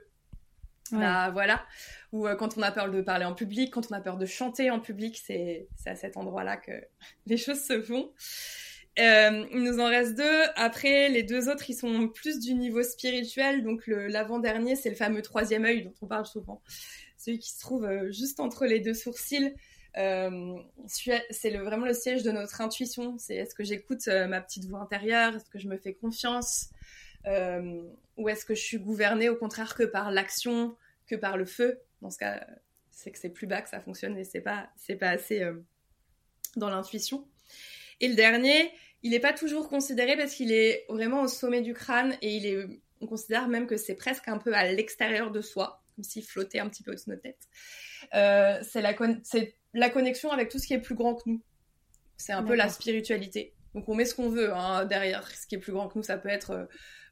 Ouais. 0.91 0.99
Bah, 0.99 1.29
voilà. 1.31 1.65
Ou 2.11 2.27
euh, 2.27 2.35
quand 2.35 2.57
on 2.57 2.61
a 2.61 2.71
peur 2.71 2.91
de 2.91 3.01
parler 3.01 3.25
en 3.25 3.33
public, 3.33 3.71
quand 3.73 3.87
on 3.91 3.95
a 3.95 4.01
peur 4.01 4.17
de 4.17 4.25
chanter 4.25 4.69
en 4.69 4.79
public, 4.79 5.21
c'est 5.23 5.67
à 5.85 5.95
cet 5.95 6.17
endroit-là 6.17 6.57
que 6.57 6.71
les 7.25 7.37
choses 7.37 7.61
se 7.61 7.81
font. 7.81 8.11
Euh, 8.99 9.45
il 9.51 9.63
nous 9.63 9.79
en 9.79 9.87
reste 9.87 10.15
deux. 10.15 10.41
Après, 10.55 11.07
les 11.09 11.23
deux 11.23 11.49
autres, 11.49 11.69
ils 11.69 11.75
sont 11.75 12.09
plus 12.09 12.39
du 12.39 12.53
niveau 12.53 12.83
spirituel. 12.83 13.63
Donc 13.63 13.83
l'avant-dernier, 13.87 14.75
c'est 14.75 14.89
le 14.89 14.95
fameux 14.95 15.21
troisième 15.21 15.65
œil 15.65 15.83
dont 15.83 15.93
on 16.01 16.07
parle 16.07 16.25
souvent. 16.25 16.61
Celui 17.17 17.39
qui 17.39 17.51
se 17.51 17.59
trouve 17.59 17.85
euh, 17.85 18.11
juste 18.11 18.39
entre 18.39 18.65
les 18.65 18.79
deux 18.79 18.93
sourcils. 18.93 19.53
Euh, 19.97 20.57
c'est 20.87 21.57
vraiment 21.57 21.85
le 21.85 21.93
siège 21.93 22.23
de 22.23 22.31
notre 22.31 22.61
intuition. 22.61 23.17
C'est 23.17 23.35
est-ce 23.35 23.55
que 23.55 23.63
j'écoute 23.63 24.07
euh, 24.07 24.27
ma 24.27 24.41
petite 24.41 24.65
voix 24.65 24.79
intérieure? 24.79 25.35
Est-ce 25.35 25.49
que 25.49 25.59
je 25.59 25.67
me 25.67 25.77
fais 25.77 25.93
confiance? 25.93 26.69
Euh, 27.27 27.83
Ou 28.17 28.29
est-ce 28.29 28.45
que 28.45 28.55
je 28.55 28.61
suis 28.61 28.79
gouvernée 28.79 29.29
au 29.29 29.35
contraire 29.35 29.75
que 29.75 29.83
par 29.83 30.11
l'action, 30.11 30.75
que 31.07 31.15
par 31.15 31.37
le 31.37 31.45
feu? 31.45 31.79
Dans 32.01 32.09
ce 32.09 32.17
cas, 32.17 32.45
c'est 32.89 33.11
que 33.11 33.17
c'est 33.17 33.29
plus 33.29 33.47
bas 33.47 33.61
que 33.61 33.69
ça 33.69 33.79
fonctionne 33.79 34.17
et 34.17 34.23
c'est 34.23 34.41
pas, 34.41 34.69
c'est 34.75 34.95
pas 34.95 35.09
assez 35.09 35.45
dans 36.55 36.69
l'intuition. 36.69 37.27
Et 37.99 38.07
le 38.07 38.15
dernier, 38.15 38.71
il 39.03 39.11
n'est 39.11 39.19
pas 39.19 39.33
toujours 39.33 39.69
considéré 39.69 40.17
parce 40.17 40.33
qu'il 40.33 40.51
est 40.51 40.85
vraiment 40.89 41.21
au 41.21 41.27
sommet 41.27 41.61
du 41.61 41.73
crâne 41.73 42.17
et 42.21 42.35
il 42.35 42.45
est, 42.45 42.65
on 43.01 43.07
considère 43.07 43.47
même 43.47 43.67
que 43.67 43.77
c'est 43.77 43.95
presque 43.95 44.27
un 44.27 44.37
peu 44.37 44.53
à 44.55 44.71
l'extérieur 44.71 45.31
de 45.31 45.41
soi, 45.41 45.83
comme 45.95 46.03
s'il 46.03 46.23
flottait 46.23 46.59
un 46.59 46.69
petit 46.69 46.81
peu 46.81 46.91
au-dessus 46.91 47.09
de 47.09 47.15
notre 47.15 47.21
tête. 47.21 48.63
C'est 48.65 48.81
la, 48.81 48.93
la 49.73 49.89
connexion 49.89 50.31
avec 50.31 50.49
tout 50.49 50.59
ce 50.59 50.67
qui 50.67 50.73
est 50.73 50.81
plus 50.81 50.95
grand 50.95 51.15
que 51.15 51.23
nous. 51.25 51.41
C'est 52.17 52.33
un 52.33 52.43
peu 52.43 52.55
la 52.55 52.69
spiritualité. 52.69 53.53
Donc 53.73 53.87
on 53.89 53.95
met 53.95 54.05
ce 54.05 54.13
qu'on 54.13 54.29
veut 54.29 54.53
hein, 54.53 54.85
derrière. 54.85 55.27
Ce 55.27 55.47
qui 55.47 55.55
est 55.55 55.59
plus 55.59 55.71
grand 55.71 55.87
que 55.87 55.97
nous, 55.97 56.03
ça 56.03 56.17
peut 56.17 56.29
être 56.29 56.51
euh, 56.51 56.65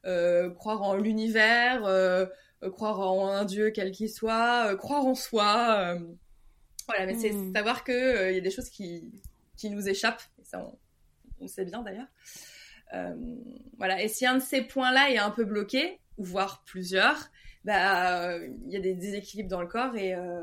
euh, 0.06 0.50
croire 0.52 0.82
en 0.84 0.96
l'univers, 0.96 1.82
croire 2.74 3.00
en 3.00 3.30
un 3.30 3.46
dieu 3.46 3.72
quel 3.72 3.92
qu'il 3.92 4.10
soit, 4.10 4.76
croire 4.76 5.06
en 5.06 5.16
soi. 5.16 5.98
voilà, 6.88 7.06
mais 7.06 7.16
c'est 7.16 7.32
hmm. 7.32 7.54
savoir 7.54 7.84
qu'il 7.84 7.96
il 7.96 8.36
y 8.36 8.38
a 8.38 8.42
des 8.42 8.52
choses 8.52 8.70
qui, 8.70 9.10
qui 9.58 9.70
nous 9.70 9.88
échappent. 9.88 10.24
Et 10.40 10.46
ça, 10.46 10.60
on, 10.64 10.78
on 11.42 11.48
sait 11.48 11.66
bien 11.66 11.82
d'ailleurs. 11.82 12.08
Euh, 12.94 13.16
voilà. 13.78 14.02
Et 14.02 14.08
si 14.08 14.26
un 14.26 14.36
de 14.36 14.42
ces 14.42 14.62
points-là 14.62 15.12
est 15.12 15.18
un 15.18 15.32
peu 15.32 15.46
bloqué, 15.46 16.00
ou 16.18 16.24
voire 16.24 16.64
plusieurs, 16.66 17.30
bah 17.64 18.38
il 18.38 18.72
y 18.72 18.76
a 18.76 18.80
des 18.80 18.94
déséquilibres 18.94 19.50
dans 19.50 19.62
le 19.62 19.68
corps 19.68 19.96
et, 19.96 20.14
euh, 20.16 20.42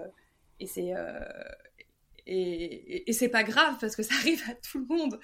et 0.61 0.67
c'est 0.67 0.93
euh, 2.29 2.33
et, 2.33 3.11
et, 3.11 3.13
c'est 3.13 3.29
pas 3.29 3.45
grave 3.45 3.77
parce 3.81 3.97
que 3.97 4.03
ça 4.03 4.15
arrive 4.21 4.43
à 4.49 4.55
tout 4.55 4.79
le 4.79 4.87
monde. 4.87 5.19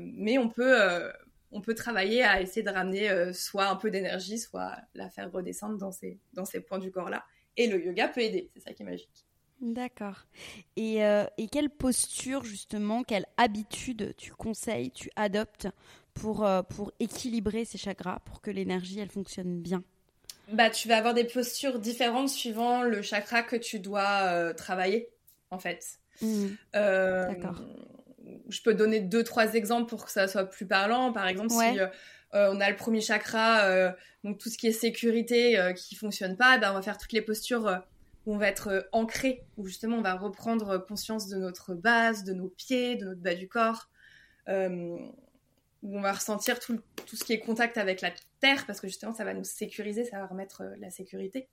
mais 0.00 0.38
on 0.38 0.48
peut 0.48 1.10
on 1.54 1.60
peut 1.60 1.74
travailler 1.74 2.22
à 2.22 2.40
essayer 2.40 2.62
de 2.62 2.70
ramener 2.70 3.32
soit 3.34 3.66
un 3.66 3.76
peu 3.76 3.90
d'énergie, 3.90 4.38
soit 4.38 4.76
la 4.94 5.10
faire 5.10 5.30
redescendre 5.30 5.76
dans 5.78 5.92
ces 5.92 6.18
dans 6.32 6.44
ces 6.44 6.60
points 6.60 6.78
du 6.78 6.90
corps 6.90 7.10
là. 7.10 7.24
Et 7.56 7.66
le 7.66 7.84
yoga 7.84 8.08
peut 8.08 8.22
aider. 8.22 8.50
C'est 8.54 8.60
ça 8.60 8.72
qui 8.72 8.82
est 8.82 8.86
magique. 8.86 9.26
D'accord. 9.62 10.26
Et, 10.74 11.04
euh, 11.04 11.24
et, 11.38 11.46
quelle 11.46 11.70
posture, 11.70 12.42
justement, 12.42 13.04
quelle 13.04 13.26
habitude 13.36 14.12
tu 14.16 14.32
conseilles, 14.32 14.90
tu 14.90 15.08
adoptes 15.14 15.68
pour, 16.14 16.44
euh, 16.44 16.62
pour 16.62 16.90
équilibrer 16.98 17.64
ces 17.64 17.78
chakras, 17.78 18.18
pour 18.24 18.40
que 18.40 18.50
l'énergie, 18.50 18.98
elle 18.98 19.08
fonctionne 19.08 19.60
bien? 19.60 19.84
Bah, 20.48 20.68
Tu 20.68 20.88
vas 20.88 20.96
avoir 20.96 21.14
des 21.14 21.24
postures 21.24 21.78
différentes 21.78 22.28
suivant 22.28 22.82
le 22.82 23.02
chakra 23.02 23.44
que 23.44 23.54
tu 23.54 23.78
dois 23.78 24.22
euh, 24.32 24.52
travailler, 24.52 25.08
en 25.50 25.60
fait. 25.60 26.00
Mmh. 26.22 26.46
D'accord. 26.72 27.62
Je 28.48 28.62
peux 28.62 28.74
donner 28.74 29.00
deux, 29.00 29.24
trois 29.24 29.54
exemples 29.54 29.88
pour 29.88 30.04
que 30.04 30.10
ça 30.10 30.28
soit 30.28 30.48
plus 30.48 30.66
parlant. 30.66 31.12
Par 31.12 31.26
exemple, 31.26 31.50
si 31.50 31.78
on 32.32 32.60
a 32.60 32.70
le 32.70 32.76
premier 32.76 33.00
chakra, 33.00 33.92
donc 34.24 34.38
tout 34.38 34.48
ce 34.48 34.56
qui 34.56 34.68
est 34.68 34.72
sécurité 34.72 35.72
qui 35.76 35.94
fonctionne 35.94 36.36
pas, 36.36 36.58
bah, 36.58 36.70
on 36.70 36.74
va 36.74 36.82
faire 36.82 36.98
toutes 36.98 37.12
les 37.12 37.22
postures 37.22 37.82
où 38.26 38.34
on 38.34 38.38
va 38.38 38.48
être 38.48 38.68
euh, 38.68 38.82
ancré, 38.92 39.44
où 39.56 39.66
justement 39.66 39.96
on 39.96 40.02
va 40.02 40.14
reprendre 40.14 40.78
conscience 40.78 41.28
de 41.28 41.36
notre 41.36 41.74
base, 41.74 42.24
de 42.24 42.32
nos 42.32 42.48
pieds, 42.48 42.96
de 42.96 43.06
notre 43.06 43.20
bas 43.20 43.34
du 43.34 43.48
corps, 43.48 43.88
euh, 44.48 44.96
où 45.82 45.98
on 45.98 46.00
va 46.00 46.12
ressentir 46.12 46.60
tout, 46.60 46.80
tout, 47.06 47.16
ce 47.16 47.24
qui 47.24 47.32
est 47.32 47.40
contact 47.40 47.78
avec 47.78 48.00
la 48.00 48.10
terre, 48.40 48.64
parce 48.66 48.80
que 48.80 48.86
justement 48.86 49.12
ça 49.12 49.24
va 49.24 49.34
nous 49.34 49.44
sécuriser, 49.44 50.04
ça 50.04 50.18
va 50.18 50.26
remettre 50.26 50.62
euh, 50.62 50.74
la 50.78 50.90
sécurité. 50.90 51.48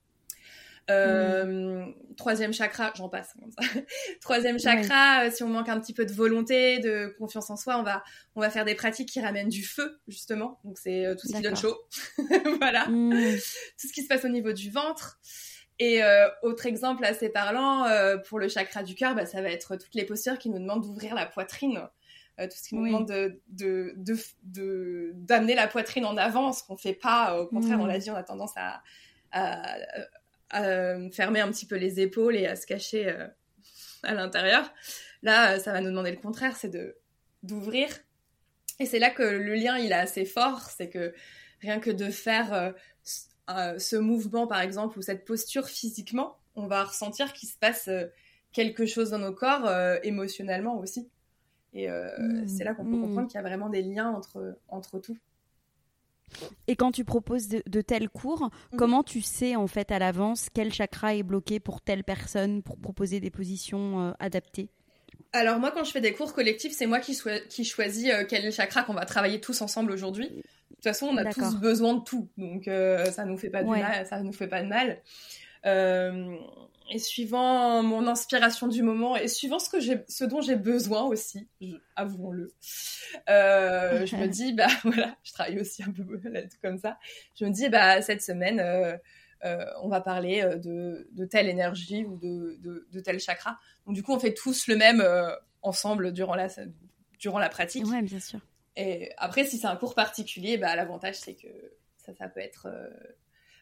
Troisième 2.17 2.53
chakra, 2.53 2.91
j'en 2.95 3.07
passe 3.07 3.33
comme 3.39 3.51
ça. 3.51 3.61
troisième 4.21 4.59
chakra, 4.59 5.31
si 5.31 5.43
on 5.43 5.47
manque 5.47 5.69
un 5.69 5.79
petit 5.79 5.93
peu 5.93 6.05
de 6.05 6.11
volonté, 6.11 6.79
de 6.79 7.15
confiance 7.17 7.49
en 7.49 7.55
soi, 7.55 7.77
on 7.77 7.83
va 7.83 8.03
on 8.35 8.41
va 8.41 8.49
faire 8.49 8.65
des 8.65 8.75
pratiques 8.75 9.09
qui 9.09 9.21
ramènent 9.21 9.49
du 9.49 9.63
feu 9.63 9.99
justement. 10.07 10.59
Donc 10.63 10.77
c'est 10.77 11.15
tout 11.19 11.27
ce 11.27 11.33
qui 11.33 11.41
donne 11.41 11.55
chaud, 11.55 11.77
voilà. 12.59 12.87
Hmm. 12.87 13.11
Tout 13.79 13.87
ce 13.87 13.93
qui 13.93 14.03
se 14.03 14.07
passe 14.07 14.25
au 14.25 14.29
niveau 14.29 14.51
du 14.51 14.69
ventre. 14.69 15.19
Et 15.79 16.03
euh, 16.03 16.27
autre 16.43 16.65
exemple 16.65 17.05
assez 17.05 17.29
parlant, 17.29 17.85
euh, 17.85 18.17
pour 18.17 18.37
le 18.37 18.49
chakra 18.49 18.83
du 18.83 18.95
cœur, 18.95 19.15
bah, 19.15 19.25
ça 19.25 19.41
va 19.41 19.49
être 19.49 19.77
toutes 19.77 19.95
les 19.95 20.05
postures 20.05 20.37
qui 20.37 20.49
nous 20.49 20.59
demandent 20.59 20.83
d'ouvrir 20.83 21.15
la 21.15 21.25
poitrine. 21.25 21.87
Euh, 22.39 22.47
tout 22.47 22.57
ce 22.57 22.69
qui 22.69 22.75
nous 22.75 22.85
demande 22.85 23.07
de, 23.07 23.41
de, 23.47 23.95
de, 24.43 25.11
d'amener 25.15 25.55
la 25.55 25.67
poitrine 25.67 26.05
en 26.05 26.17
avant, 26.17 26.51
ce 26.51 26.63
qu'on 26.63 26.75
fait 26.75 26.93
pas. 26.93 27.39
Au 27.39 27.47
contraire, 27.47 27.79
on 27.79 27.85
l'a 27.85 27.97
dit, 27.97 28.11
on 28.11 28.15
a 28.15 28.23
tendance 28.23 28.51
à, 28.57 28.81
à, 29.31 29.77
à, 30.49 30.95
fermer 31.11 31.39
un 31.39 31.51
petit 31.51 31.65
peu 31.65 31.75
les 31.75 31.99
épaules 31.99 32.35
et 32.35 32.45
à 32.45 32.55
se 32.55 32.65
cacher 32.65 33.15
à 34.03 34.13
l'intérieur. 34.13 34.73
Là, 35.21 35.59
ça 35.59 35.73
va 35.73 35.81
nous 35.81 35.89
demander 35.89 36.11
le 36.11 36.17
contraire, 36.17 36.55
c'est 36.55 36.69
de 36.69 36.95
d'ouvrir. 37.43 37.87
Et 38.79 38.85
c'est 38.85 38.99
là 38.99 39.09
que 39.09 39.23
le 39.23 39.55
lien, 39.55 39.77
il 39.77 39.91
est 39.91 39.95
assez 39.95 40.25
fort, 40.25 40.61
c'est 40.61 40.89
que 40.89 41.13
rien 41.61 41.79
que 41.79 41.89
de 41.89 42.09
faire 42.09 42.73
euh, 43.49 43.79
ce 43.79 43.95
mouvement, 43.95 44.45
par 44.47 44.61
exemple, 44.61 44.99
ou 44.99 45.01
cette 45.01 45.25
posture 45.25 45.67
physiquement, 45.67 46.37
on 46.55 46.67
va 46.67 46.83
ressentir 46.83 47.33
qu'il 47.33 47.49
se 47.49 47.57
passe 47.57 47.87
euh, 47.87 48.05
quelque 48.51 48.85
chose 48.85 49.09
dans 49.09 49.17
nos 49.17 49.33
corps 49.33 49.65
euh, 49.65 49.97
émotionnellement 50.03 50.77
aussi. 50.77 51.09
Et 51.73 51.87
mmh. 51.87 52.47
c'est 52.47 52.63
là 52.63 52.73
qu'on 52.73 52.83
peut 52.83 52.95
mmh. 52.95 53.01
comprendre 53.01 53.27
qu'il 53.27 53.35
y 53.35 53.37
a 53.37 53.43
vraiment 53.43 53.69
des 53.69 53.83
liens 53.83 54.09
entre, 54.09 54.57
entre 54.69 54.97
tout. 54.97 55.19
Et 56.67 56.75
quand 56.75 56.91
tu 56.91 57.03
proposes 57.03 57.47
de, 57.47 57.81
tels 57.81 58.09
cours, 58.09 58.49
mmh. 58.71 58.77
comment 58.77 59.03
tu 59.03 59.21
sais 59.21 59.55
en 59.55 59.67
fait 59.67 59.91
à 59.91 59.99
l'avance 59.99 60.49
quel 60.53 60.73
chakra 60.73 61.15
est 61.15 61.23
bloqué 61.23 61.59
pour 61.59 61.81
telle 61.81 62.03
personne 62.03 62.61
pour 62.63 62.77
proposer 62.77 63.19
des 63.19 63.29
positions 63.29 64.13
adaptées? 64.19 64.69
Alors 65.33 65.59
moi, 65.59 65.71
quand 65.71 65.83
je 65.83 65.91
fais 65.91 66.01
des 66.01 66.13
cours 66.13 66.33
collectifs, 66.33 66.73
c'est 66.73 66.87
moi 66.87 66.99
qui, 66.99 67.17
qui 67.49 67.63
choisis 67.63 68.11
quel 68.27 68.51
chakra 68.51 68.83
qu'on 68.83 68.93
va 68.93 69.05
travailler 69.05 69.39
tous 69.39 69.61
ensemble 69.61 69.91
aujourd'hui. 69.91 70.29
De 70.29 70.75
toute 70.75 70.83
façon, 70.83 71.07
on 71.07 71.17
a 71.17 71.25
tous 71.25 71.55
besoin 71.55 71.95
de 71.95 72.03
tout, 72.03 72.29
donc 72.37 72.67
euh, 72.67 73.03
ça 73.05 73.25
nous 73.25 73.37
fait 73.37 73.49
pas 73.49 73.63
de 73.63 73.67
mal. 73.67 74.05
Ça 74.07 74.21
nous 74.21 74.31
fait 74.31 74.47
pas 74.47 74.63
de 74.63 74.67
mal. 74.67 75.01
Euh, 76.89 76.93
et 76.93 76.99
suivant 76.99 77.83
mon 77.83 78.07
inspiration 78.07 78.67
du 78.67 78.83
moment 78.83 79.15
et 79.15 79.27
suivant 79.27 79.59
ce 79.59 79.69
que 79.69 79.79
j'ai, 79.79 80.03
ce 80.07 80.23
dont 80.23 80.41
j'ai 80.41 80.55
besoin 80.55 81.03
aussi, 81.03 81.47
avouons-le, 81.95 82.53
euh, 83.29 84.05
je 84.05 84.15
me 84.15 84.27
dis 84.27 84.53
bah 84.53 84.67
voilà, 84.83 85.15
je 85.23 85.33
travaille 85.33 85.59
aussi 85.59 85.83
un 85.83 85.91
peu 85.91 86.03
comme 86.61 86.77
ça. 86.77 86.97
Je 87.35 87.45
me 87.45 87.51
dis 87.51 87.69
bah 87.69 88.01
cette 88.01 88.21
semaine. 88.21 88.61
on 89.81 89.87
va 89.87 90.01
parler 90.01 90.41
de, 90.57 91.07
de, 91.11 91.25
telle 91.25 91.47
énergie 91.47 92.05
ou 92.05 92.17
de, 92.17 92.57
de, 92.61 92.87
de, 92.91 92.99
tel 92.99 93.19
chakra. 93.19 93.57
Donc 93.85 93.95
du 93.95 94.03
coup, 94.03 94.13
on 94.13 94.19
fait 94.19 94.33
tous 94.33 94.67
le 94.67 94.75
même 94.75 95.03
ensemble 95.61 96.11
durant 96.11 96.35
la, 96.35 96.47
durant 97.19 97.39
la 97.39 97.49
pratique. 97.49 97.85
Ouais, 97.85 98.01
bien 98.01 98.19
sûr. 98.19 98.39
Et 98.75 99.11
après, 99.17 99.45
si 99.45 99.57
c'est 99.57 99.67
un 99.67 99.75
cours 99.75 99.95
particulier, 99.95 100.57
bah, 100.57 100.75
l'avantage, 100.75 101.15
c'est 101.15 101.35
que 101.35 101.47
ça, 101.97 102.13
ça 102.13 102.29
peut 102.29 102.39
être 102.39 102.67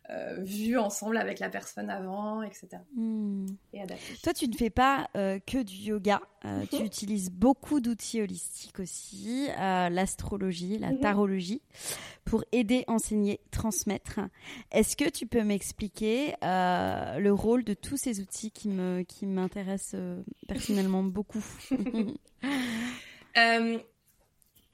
euh, 0.09 0.13
euh, 0.17 0.43
vu 0.43 0.77
ensemble 0.77 1.17
avec 1.17 1.39
la 1.39 1.49
personne 1.49 1.89
avant, 1.89 2.41
etc. 2.41 2.67
Hmm. 2.95 3.45
Et. 3.73 3.81
Toi, 4.23 4.33
tu 4.33 4.47
ne 4.47 4.55
fais 4.55 4.69
pas 4.69 5.09
euh, 5.15 5.39
que 5.45 5.61
du 5.61 5.75
yoga. 5.75 6.21
Mhm. 6.43 6.67
Tu 6.71 6.83
utilises 6.83 7.29
beaucoup 7.29 7.81
d'outils 7.81 8.21
holistiques 8.21 8.79
aussi, 8.79 9.47
l'astrologie, 9.57 10.77
la 10.77 10.91
mhm. 10.91 10.99
tarologie, 10.99 11.61
pour 12.25 12.43
aider, 12.51 12.83
enseigner, 12.87 13.39
transmettre. 13.51 14.19
Est-ce 14.71 14.95
que 14.95 15.09
tu 15.09 15.25
peux 15.25 15.43
m'expliquer 15.43 16.35
le 16.41 17.29
rôle 17.31 17.63
de 17.63 17.73
tous 17.73 17.97
ces 17.97 18.19
outils 18.21 18.51
qui 18.51 18.69
me 18.69 19.01
qui 19.03 19.25
m'intéressent 19.25 19.99
personnellement 20.47 21.03
beaucoup? 21.03 21.43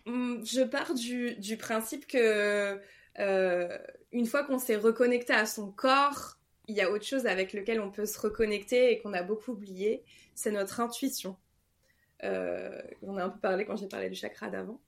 Mm, 0.06 0.44
je 0.44 0.62
pars 0.64 0.94
du, 0.94 1.36
du 1.36 1.58
principe 1.58 2.08
que 2.08 2.80
euh, 3.20 3.78
une 4.14 4.26
fois 4.26 4.44
qu'on 4.44 4.60
s'est 4.60 4.78
reconnecté 4.78 5.34
à 5.34 5.46
son 5.46 5.72
corps, 5.72 6.38
il 6.68 6.76
y 6.76 6.82
a 6.82 6.90
autre 6.90 7.06
chose 7.06 7.26
avec 7.26 7.52
lequel 7.54 7.82
on 7.82 7.92
peut 7.92 8.06
se 8.06 8.20
reconnecter 8.20 8.92
et 8.92 9.00
qu'on 9.00 9.14
a 9.14 9.24
beaucoup 9.24 9.52
oublié, 9.52 10.04
c'est 10.34 10.52
notre 10.52 10.80
intuition. 10.80 11.36
Euh, 12.24 12.82
on 13.02 13.18
a 13.18 13.24
un 13.26 13.30
peu 13.30 13.40
parlé 13.40 13.66
quand 13.66 13.76
j'ai 13.76 13.88
parlé 13.88 14.10
du 14.10 14.16
chakra 14.16 14.50
d'avant. 14.50 14.80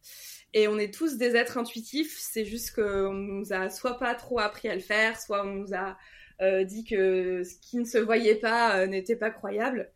Et 0.54 0.70
on 0.70 0.78
est 0.78 0.94
tous 0.94 1.18
des 1.18 1.36
êtres 1.36 1.58
intuitifs, 1.58 2.18
c'est 2.18 2.46
juste 2.46 2.74
qu'on 2.76 3.12
nous 3.12 3.52
a 3.52 3.70
soit 3.70 4.00
pas 4.00 4.16
trop 4.16 4.40
appris 4.40 4.70
à 4.70 4.76
le 4.76 4.82
faire, 4.82 5.20
soit 5.20 5.46
on 5.46 5.52
nous 5.52 5.74
a 5.74 5.98
euh, 6.42 6.64
dit 6.64 6.84
que 6.84 7.44
ce 7.44 7.56
qui 7.60 7.78
ne 7.78 7.86
se 7.86 7.98
voyait 7.98 8.36
pas 8.36 8.78
euh, 8.78 8.88
n'était 8.88 9.16
pas 9.16 9.32
croyable. 9.32 9.92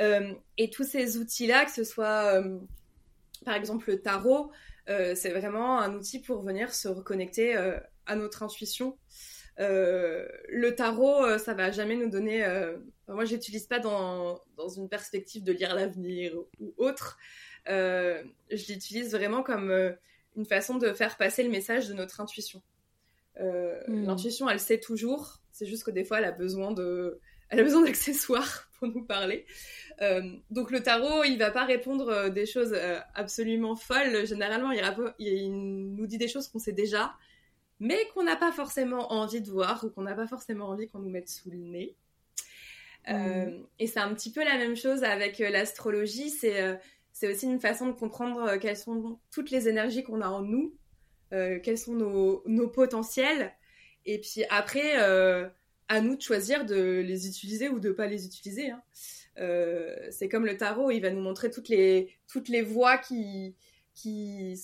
Euh, 0.00 0.34
et 0.58 0.68
tous 0.68 0.84
ces 0.84 1.16
outils-là, 1.16 1.64
que 1.64 1.70
ce 1.70 1.84
soit 1.84 2.42
par 3.44 3.54
exemple, 3.54 3.90
le 3.90 4.00
tarot, 4.00 4.50
c'est 4.86 5.30
vraiment 5.30 5.80
un 5.80 5.94
outil 5.94 6.20
pour 6.20 6.42
venir 6.42 6.74
se 6.74 6.88
reconnecter 6.88 7.56
à 8.06 8.16
notre 8.16 8.42
intuition. 8.42 8.98
Euh, 9.58 10.28
le 10.48 10.74
tarot, 10.74 11.38
ça 11.38 11.54
va 11.54 11.70
jamais 11.70 11.96
nous 11.96 12.10
donner. 12.10 12.46
moi, 13.08 13.24
j'utilise 13.24 13.66
pas 13.66 13.78
dans, 13.78 14.40
dans 14.56 14.68
une 14.68 14.88
perspective 14.88 15.42
de 15.44 15.52
lire 15.52 15.74
l'avenir 15.74 16.34
ou 16.60 16.74
autre. 16.76 17.18
je 17.66 18.72
l'utilise 18.72 19.12
vraiment 19.12 19.42
comme 19.42 19.70
une 20.36 20.46
façon 20.46 20.76
de 20.76 20.92
faire 20.92 21.16
passer 21.16 21.42
le 21.42 21.50
message 21.50 21.88
de 21.88 21.94
notre 21.94 22.20
intuition. 22.20 22.62
Hmm. 23.38 24.04
L'intuition, 24.04 24.48
elle 24.48 24.60
sait 24.60 24.80
toujours. 24.80 25.40
C'est 25.52 25.66
juste 25.66 25.84
que 25.84 25.90
des 25.90 26.04
fois, 26.04 26.18
elle 26.18 26.24
a 26.24 26.32
besoin 26.32 26.72
de, 26.72 27.20
elle 27.48 27.60
a 27.60 27.62
besoin 27.62 27.82
d'accessoires 27.82 28.68
pour 28.78 28.88
nous 28.88 29.04
parler. 29.04 29.46
Euh, 30.02 30.22
donc 30.50 30.70
le 30.70 30.82
tarot, 30.82 31.24
il 31.24 31.38
va 31.38 31.50
pas 31.50 31.64
répondre 31.64 32.08
euh, 32.08 32.28
des 32.28 32.46
choses 32.46 32.74
euh, 32.74 32.98
absolument 33.14 33.76
folles. 33.76 34.26
Généralement, 34.26 34.72
il, 35.18 35.94
nous 35.94 36.06
dit 36.06 36.18
des 36.18 36.28
choses 36.28 36.48
qu'on 36.48 36.58
sait 36.58 36.72
déjà, 36.72 37.14
mais 37.80 37.98
qu'on 38.14 38.24
n'a 38.24 38.36
pas 38.36 38.52
forcément 38.52 39.12
envie 39.12 39.40
de 39.40 39.50
voir 39.50 39.84
ou 39.84 39.90
qu'on 39.90 40.02
n'a 40.02 40.14
pas 40.14 40.26
forcément 40.26 40.68
envie 40.68 40.88
qu'on 40.88 40.98
nous 40.98 41.10
mette 41.10 41.28
sous 41.28 41.50
le 41.50 41.58
nez. 41.58 41.96
Mm. 43.08 43.62
et 43.78 43.86
c'est 43.86 44.00
un 44.00 44.12
petit 44.14 44.32
peu 44.32 44.42
la 44.42 44.58
même 44.58 44.74
chose 44.74 45.04
avec 45.04 45.38
l'astrologie. 45.38 46.30
C'est 46.30 46.78
c'est 47.12 47.32
aussi 47.32 47.46
une 47.46 47.60
façon 47.60 47.86
de 47.86 47.92
comprendre 47.92 48.56
quelles 48.56 48.76
sont 48.76 49.18
toutes 49.30 49.50
les 49.50 49.68
énergies 49.68 50.02
qu'on 50.02 50.20
a 50.20 50.28
en 50.28 50.42
nous, 50.42 50.74
quels 51.30 51.78
sont 51.78 51.94
nos, 51.94 52.42
nos, 52.46 52.68
potentiels. 52.68 53.54
Et 54.04 54.20
puis 54.20 54.44
après, 54.50 54.96
à 54.96 56.00
nous 56.00 56.16
de 56.16 56.20
choisir 56.20 56.66
de 56.66 57.00
les 57.00 57.28
utiliser 57.28 57.68
ou 57.68 57.78
de 57.78 57.90
pas 57.90 58.06
les 58.06 58.26
utiliser. 58.26 58.70
Hein. 58.70 58.82
c'est 60.10 60.28
comme 60.28 60.44
le 60.44 60.56
tarot, 60.56 60.90
il 60.90 61.00
va 61.00 61.10
nous 61.10 61.22
montrer 61.22 61.50
toutes 61.50 61.68
les, 61.68 62.12
toutes 62.26 62.48
les 62.48 62.62
voies 62.62 62.98
qui, 62.98 63.54
qui 63.94 64.60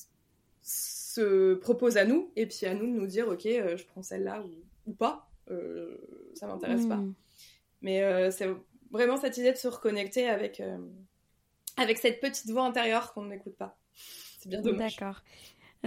se 1.14 1.54
proposent 1.54 1.96
à 1.96 2.04
nous, 2.04 2.30
et 2.36 2.46
puis 2.46 2.66
à 2.66 2.74
nous 2.74 2.86
de 2.86 2.98
nous 2.98 3.06
dire, 3.06 3.28
ok, 3.28 3.42
je 3.42 3.84
prends 3.84 4.02
celle-là 4.02 4.44
ou, 4.86 4.92
pas, 4.92 5.28
ça 6.34 6.46
m'intéresse 6.46 6.86
pas. 6.86 7.00
Mais 7.82 8.30
c'est 8.30 8.48
vraiment 8.92 9.16
cette 9.16 9.36
idée 9.38 9.52
de 9.52 9.56
se 9.56 9.68
reconnecter 9.68 10.28
avec, 10.28 10.60
euh, 10.60 10.78
avec 11.76 11.98
cette 11.98 12.20
petite 12.20 12.50
voix 12.50 12.64
intérieure 12.64 13.12
qu'on 13.12 13.24
n'écoute 13.24 13.56
pas. 13.56 13.76
C'est 14.38 14.48
bien 14.48 14.60
dommage. 14.60 14.96
D'accord. 14.96 15.22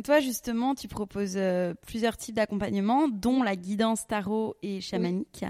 Toi, 0.04 0.20
justement, 0.20 0.76
tu 0.76 0.90
proposes 0.90 1.38
euh, 1.38 1.74
plusieurs 1.88 2.18
types 2.18 2.36
d'accompagnement, 2.36 3.08
dont 3.08 3.44
la 3.44 3.56
guidance 3.56 4.06
tarot 4.08 4.58
et 4.62 4.82
chamanique. 4.82 5.46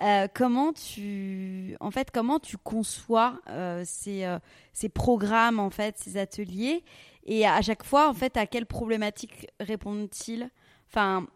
Euh, 0.00 0.28
comment 0.34 0.72
tu, 0.72 1.76
en 1.80 1.90
fait, 1.90 2.10
comment 2.10 2.38
tu 2.38 2.56
conçois 2.56 3.38
ces, 3.84 4.36
ces 4.72 4.88
programmes, 4.88 5.58
en 5.58 5.68
fait, 5.68 5.98
ces 5.98 6.16
ateliers, 6.16 6.84
et 7.26 7.46
à 7.46 7.60
chaque 7.60 7.84
fois, 7.84 8.08
en 8.08 8.14
fait, 8.14 8.36
à 8.36 8.46
quelles 8.46 8.66
problématiques 8.66 9.48
répondent-ils? 9.60 10.48
Enfin, 10.88 11.26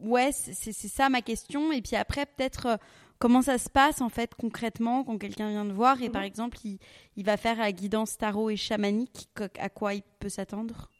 ouais, 0.00 0.30
c'est 0.32 0.72
ça 0.72 1.08
ma 1.08 1.22
question. 1.22 1.72
Et 1.72 1.80
puis 1.80 1.96
après, 1.96 2.26
peut-être 2.26 2.78
Comment 3.18 3.42
ça 3.42 3.58
se 3.58 3.68
passe 3.68 4.00
en 4.00 4.08
fait 4.08 4.34
concrètement 4.36 5.02
quand 5.02 5.18
quelqu'un 5.18 5.50
vient 5.50 5.64
de 5.64 5.72
voir? 5.72 6.00
Et 6.02 6.10
par 6.10 6.22
mhm. 6.22 6.28
exemple 6.28 6.58
il, 6.64 7.24
va 7.24 7.36
faire 7.36 7.56
la 7.56 7.72
guidance 7.72 8.16
tarot 8.16 8.50
et 8.50 8.56
chamanique, 8.56 9.28
à 9.58 9.68
quoi 9.68 9.94
il 9.94 10.02
peut 10.20 10.28
s'attendre? 10.28 10.90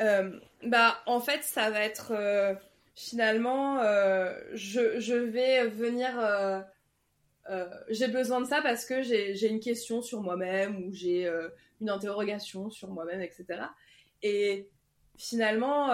Euh, 0.00 0.38
Bah 0.64 0.98
en 1.06 1.20
fait 1.20 1.44
ça 1.44 1.70
va 1.70 1.80
être 1.80 2.10
euh, 2.10 2.54
finalement 2.96 3.78
euh, 3.78 4.36
je, 4.52 5.14
vais 5.14 5.68
venir 5.68 6.12
j'ai 7.88 8.08
besoin 8.08 8.40
de 8.40 8.46
ça 8.46 8.62
parce 8.62 8.84
que 8.84 9.02
j'ai 9.02 9.48
une 9.48 9.60
question 9.60 10.00
sur 10.00 10.22
moi-même 10.22 10.84
ou 10.84 10.92
j'ai 10.92 11.30
une 11.80 11.90
interrogation 11.90 12.70
sur 12.70 12.88
moi-même 12.90 13.20
etc. 13.20 13.64
Et 14.22 14.68
finalement 15.18 15.92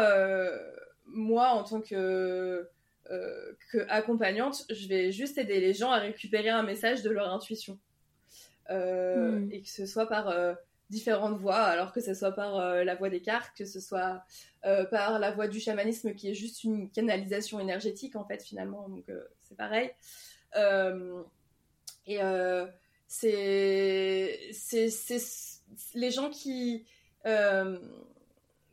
moi 1.07 1.49
en 1.49 1.65
tant 1.65 1.81
que 1.81 2.69
euh, 3.11 3.53
que 3.73 3.79
accompagnante, 3.89 4.65
je 4.71 4.87
vais 4.87 5.11
juste 5.11 5.37
aider 5.37 5.59
les 5.59 5.75
gens 5.75 5.91
à 5.91 5.99
récupérer 5.99 6.49
un 6.49 6.63
message 6.63 7.03
de 7.03 7.11
leur 7.11 7.33
intuition. 7.33 7.77
Euh, 8.71 9.41
hmm. 9.41 9.51
Et 9.51 9.63
que 9.63 9.69
ce 9.69 9.85
soit 9.85 10.07
par 10.07 10.29
euh, 10.29 10.55
différentes 10.91 11.37
voies, 11.37 11.61
alors 11.61 11.93
que 11.93 12.01
ce 12.01 12.15
soit 12.15 12.31
par 12.31 12.85
la 12.85 12.95
voie 12.95 13.11
des 13.11 13.21
cartes, 13.21 13.51
que 13.57 13.65
ce 13.65 13.81
soit 13.81 14.23
par 14.63 15.19
la 15.19 15.33
voie 15.33 15.49
du 15.49 15.59
chamanisme 15.59 16.15
qui 16.15 16.31
est 16.31 16.35
juste 16.35 16.63
une 16.63 16.89
canalisation 16.91 17.59
énergétique 17.59 18.15
en 18.15 18.25
fait 18.25 18.43
finalement, 18.43 18.89
donc 18.89 19.05
c'est 19.43 19.57
pareil. 19.57 19.91
Et 22.07 22.19
c'est 23.09 24.39
les 25.95 26.11
gens 26.11 26.31
qui 26.31 26.87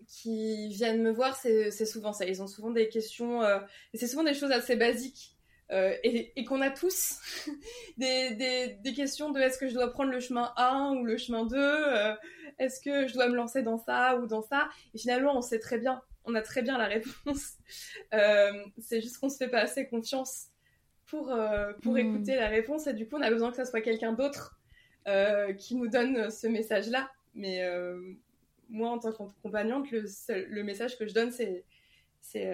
qui 0.08 0.70
viennent 0.70 1.02
me 1.02 1.12
voir, 1.12 1.36
c'est 1.36 1.72
souvent 1.86 2.14
ça. 2.14 2.26
Ils 2.26 2.42
ont 2.42 2.48
souvent 2.48 2.72
des 2.72 2.90
questions, 2.90 3.44
euh, 3.44 3.60
et 3.94 3.98
c'est 3.98 4.08
souvent 4.08 4.24
des 4.24 4.34
choses 4.34 4.52
assez 4.52 4.76
basiques. 4.76 5.34
Euh, 5.70 5.94
et, 6.02 6.46
qu'on 6.46 6.62
a 6.62 6.70
tous 6.70 7.20
des, 7.98 8.78
des, 8.82 8.94
questions 8.94 9.32
de 9.32 9.40
est-ce 9.42 9.58
que 9.58 9.68
je 9.68 9.74
dois 9.74 9.92
prendre 9.92 10.12
le 10.12 10.22
chemin 10.22 10.54
1 10.56 10.96
ou 10.98 11.04
le 11.04 11.18
chemin 11.18 11.46
2 11.46 11.58
euh, 11.58 12.16
Est-ce 12.58 12.80
que 12.80 13.06
je 13.06 13.14
dois 13.14 13.28
me 13.28 13.36
lancer 13.36 13.64
dans 13.64 13.78
ça 13.78 14.18
ou 14.18 14.28
dans 14.28 14.42
ça 14.42 14.70
Et 14.94 14.98
finalement, 14.98 15.38
on 15.38 15.42
sait 15.42 15.60
très 15.60 15.78
bien, 15.78 16.02
on 16.24 16.36
a 16.36 16.42
très 16.42 16.62
bien 16.62 16.78
la 16.78 16.86
réponse. 16.86 17.58
c'est 18.80 19.02
juste 19.02 19.18
qu'on 19.18 19.28
se 19.28 19.36
fait 19.36 19.50
pas 19.50 19.60
assez 19.60 19.88
confiance 19.88 20.46
pour, 21.08 21.36
pour 21.82 21.94
hmm. 21.94 21.98
écouter 21.98 22.36
la 22.36 22.48
réponse 22.48 22.88
et 22.88 22.94
du 22.94 23.08
coup, 23.08 23.16
on 23.18 23.22
a 23.22 23.30
besoin 23.30 23.50
que 23.50 23.58
ça 23.58 23.66
soit 23.66 23.82
quelqu'un 23.82 24.14
d'autre 24.14 24.60
qui 25.58 25.76
nous 25.76 25.88
donne 25.88 26.30
ce 26.30 26.48
message-là. 26.48 27.10
Mais 27.34 27.62
moi, 28.70 28.90
en 28.90 29.00
tant 29.00 29.12
qu'accompagnante, 29.12 29.90
le, 29.92 30.06
le 30.30 30.64
message 30.64 30.98
que 30.98 31.08
je 31.08 31.14
donne, 31.14 31.32
c'est 31.32 31.64
c'est 32.20 32.46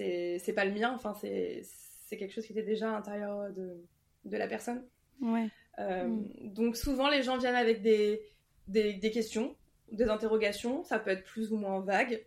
euh, 0.00 0.54
pas 0.54 0.64
le 0.64 0.72
mien. 0.72 0.92
Enfin, 0.94 1.14
c'est 1.14 2.16
quelque 2.16 2.32
chose 2.32 2.46
qui 2.46 2.52
était 2.52 2.62
déjà 2.62 2.90
à 2.90 2.92
l'intérieur 2.92 3.52
de, 3.52 3.76
de 4.24 4.36
la 4.36 4.46
personne. 4.46 4.84
Ouais. 5.20 5.48
Euh, 5.78 6.06
mm. 6.06 6.52
Donc, 6.52 6.76
souvent, 6.76 7.08
les 7.08 7.22
gens 7.22 7.38
viennent 7.38 7.54
avec 7.54 7.82
des, 7.82 8.22
des, 8.68 8.94
des, 8.94 9.10
questions, 9.10 9.56
des 9.90 10.04
interrogations. 10.04 10.84
Ça 10.84 10.98
peut 10.98 11.10
être 11.10 11.24
plus 11.24 11.52
ou 11.52 11.56
moins 11.56 11.80
vague. 11.80 12.24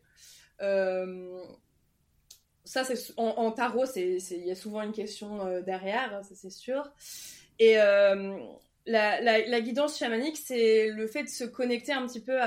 Euh, 2.67 2.83
ça, 2.83 2.83
c'est 2.83 3.13
en, 3.17 3.51
tarot, 3.51 3.85
il 3.95 4.45
y 4.45 4.51
a 4.51 4.55
souvent 4.55 4.81
une 4.81 4.91
question 4.91 5.61
derrière, 5.61 6.21
ça 6.23 6.35
c'est 6.35 6.51
sûr. 6.51 6.91
Et 7.59 7.75
la, 7.75 9.21
la, 9.21 9.61
guidance 9.61 9.97
chamanique, 9.97 10.37
c'est 10.37 10.89
le 10.89 11.07
fait 11.07 11.23
de 11.23 11.29
se 11.29 11.43
connecter 11.43 11.93
un 11.93 12.05
petit 12.05 12.21
peu 12.21 12.39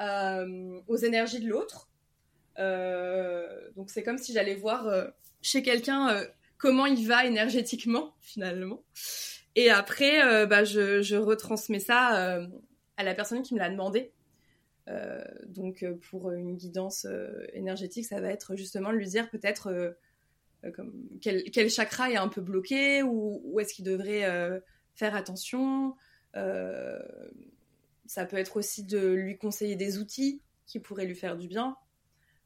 euh, 0.00 0.80
aux 0.86 0.96
énergies 0.96 1.40
de 1.40 1.48
l'autre. 1.48 1.88
Euh, 2.60 3.48
donc 3.76 3.90
c'est 3.90 4.04
comme 4.04 4.18
si 4.18 4.32
j'allais 4.32 4.54
voir 4.54 4.86
euh, 4.86 5.06
chez 5.42 5.62
quelqu'un 5.62 6.22
comment 6.56 6.86
il 6.86 7.06
va 7.06 7.24
énergétiquement 7.24 8.14
finalement. 8.20 8.82
Et 9.56 9.70
après, 9.70 10.46
bah, 10.46 10.62
je, 10.62 11.16
retransmets 11.16 11.80
ça 11.80 12.38
à 12.96 13.02
la 13.02 13.14
personne 13.14 13.42
qui 13.42 13.54
me 13.54 13.58
l'a 13.58 13.70
demandé. 13.70 14.12
Euh, 14.88 15.22
donc 15.46 15.84
pour 16.10 16.30
une 16.32 16.56
guidance 16.56 17.06
énergétique, 17.52 18.06
ça 18.06 18.20
va 18.20 18.30
être 18.30 18.56
justement 18.56 18.90
de 18.92 18.96
lui 18.96 19.06
dire 19.06 19.30
peut-être 19.30 19.96
comme 20.74 20.92
quel, 21.20 21.44
quel, 21.50 21.70
chakra 21.70 22.10
est 22.10 22.16
un 22.16 22.28
peu 22.28 22.40
bloqué 22.40 23.02
ou 23.02 23.40
où 23.44 23.60
est-ce 23.60 23.74
qu'il 23.74 23.84
devrait 23.84 24.60
faire 24.94 25.14
attention 25.14 25.94
ça 28.08 28.24
peut 28.24 28.38
être 28.38 28.56
aussi 28.56 28.84
de 28.84 29.06
lui 29.06 29.36
conseiller 29.36 29.76
des 29.76 29.98
outils 29.98 30.40
qui 30.66 30.80
pourraient 30.80 31.04
lui 31.04 31.14
faire 31.14 31.36
du 31.36 31.46
bien. 31.46 31.76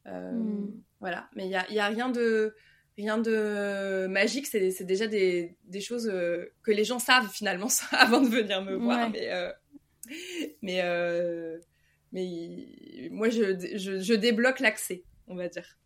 Euh, 0.06 0.32
hmm. 0.32 0.82
Voilà, 1.00 1.30
mais 1.34 1.44
il 1.44 1.48
n'y 1.48 1.56
a, 1.56 1.70
y 1.70 1.78
a, 1.78 1.86
rien 1.86 2.08
de 2.08 2.54
rien 2.98 3.18
de 3.18 4.06
magique, 4.08 4.46
c'est 4.46 4.84
déjà 4.84 5.06
des, 5.06 5.56
des 5.64 5.80
choses 5.80 6.08
euh, 6.12 6.52
que 6.62 6.70
les 6.70 6.84
gens 6.84 6.98
savent 6.98 7.30
finalement 7.30 7.68
avant 7.92 8.20
de 8.20 8.28
venir 8.28 8.62
me 8.62 8.74
voir. 8.74 9.10
Mais, 9.10 9.32
euh, 9.32 9.52
mais, 10.60 10.80
mais 12.12 13.08
moi, 13.10 13.30
je, 13.30 13.76
je, 13.76 14.00
je 14.00 14.14
débloque 14.14 14.60
l'accès, 14.60 15.04
on 15.28 15.34
va 15.34 15.48
dire. 15.48 15.78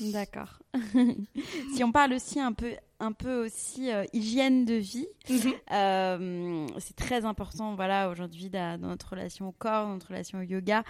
D'accord. 0.00 0.58
si 1.74 1.84
on 1.84 1.92
parle 1.92 2.14
aussi 2.14 2.40
un 2.40 2.52
peu, 2.52 2.72
un 2.98 3.12
peu 3.12 3.44
aussi 3.44 3.92
euh, 3.92 4.04
hygiène 4.12 4.64
de 4.64 4.74
vie, 4.74 5.06
mhm. 5.28 5.52
euh, 5.72 6.66
c'est 6.78 6.96
très 6.96 7.24
important, 7.24 7.76
voilà, 7.76 8.08
aujourd'hui 8.08 8.50
dans 8.50 8.80
notre 8.80 9.10
relation 9.10 9.48
au 9.48 9.52
corps, 9.52 9.86
dans 9.86 9.92
notre 9.92 10.08
relation 10.08 10.38
au 10.40 10.42
yoga, 10.42 10.82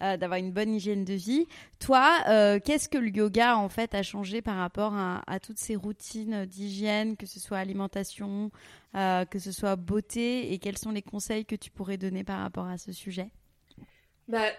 euh, 0.00 0.16
d'avoir 0.16 0.38
une 0.38 0.52
bonne 0.52 0.74
hygiène 0.74 1.04
de 1.04 1.14
vie. 1.14 1.46
Toi, 1.80 2.18
qu'est-ce 2.64 2.88
que 2.88 2.98
le 2.98 3.08
yoga 3.08 3.56
en 3.56 3.68
fait 3.68 3.94
a 3.94 4.02
changé 4.04 4.42
par 4.42 4.56
rapport 4.56 4.94
à, 4.94 5.40
toutes 5.40 5.58
ces 5.58 5.74
routines 5.74 6.46
d'hygiène, 6.46 7.16
que 7.16 7.26
ce 7.26 7.40
soit 7.40 7.58
alimentation, 7.58 8.52
que 8.94 9.38
ce 9.38 9.50
soit 9.50 9.74
beauté, 9.74 10.52
et 10.52 10.58
quels 10.58 10.78
sont 10.78 10.92
les 10.92 11.02
conseils 11.02 11.44
que 11.44 11.56
tu 11.56 11.70
pourrais 11.70 11.96
donner 11.96 12.22
par 12.22 12.38
rapport 12.38 12.66
à 12.66 12.78
ce 12.78 12.92
sujet? 12.92 13.32
Bah, 14.28 14.50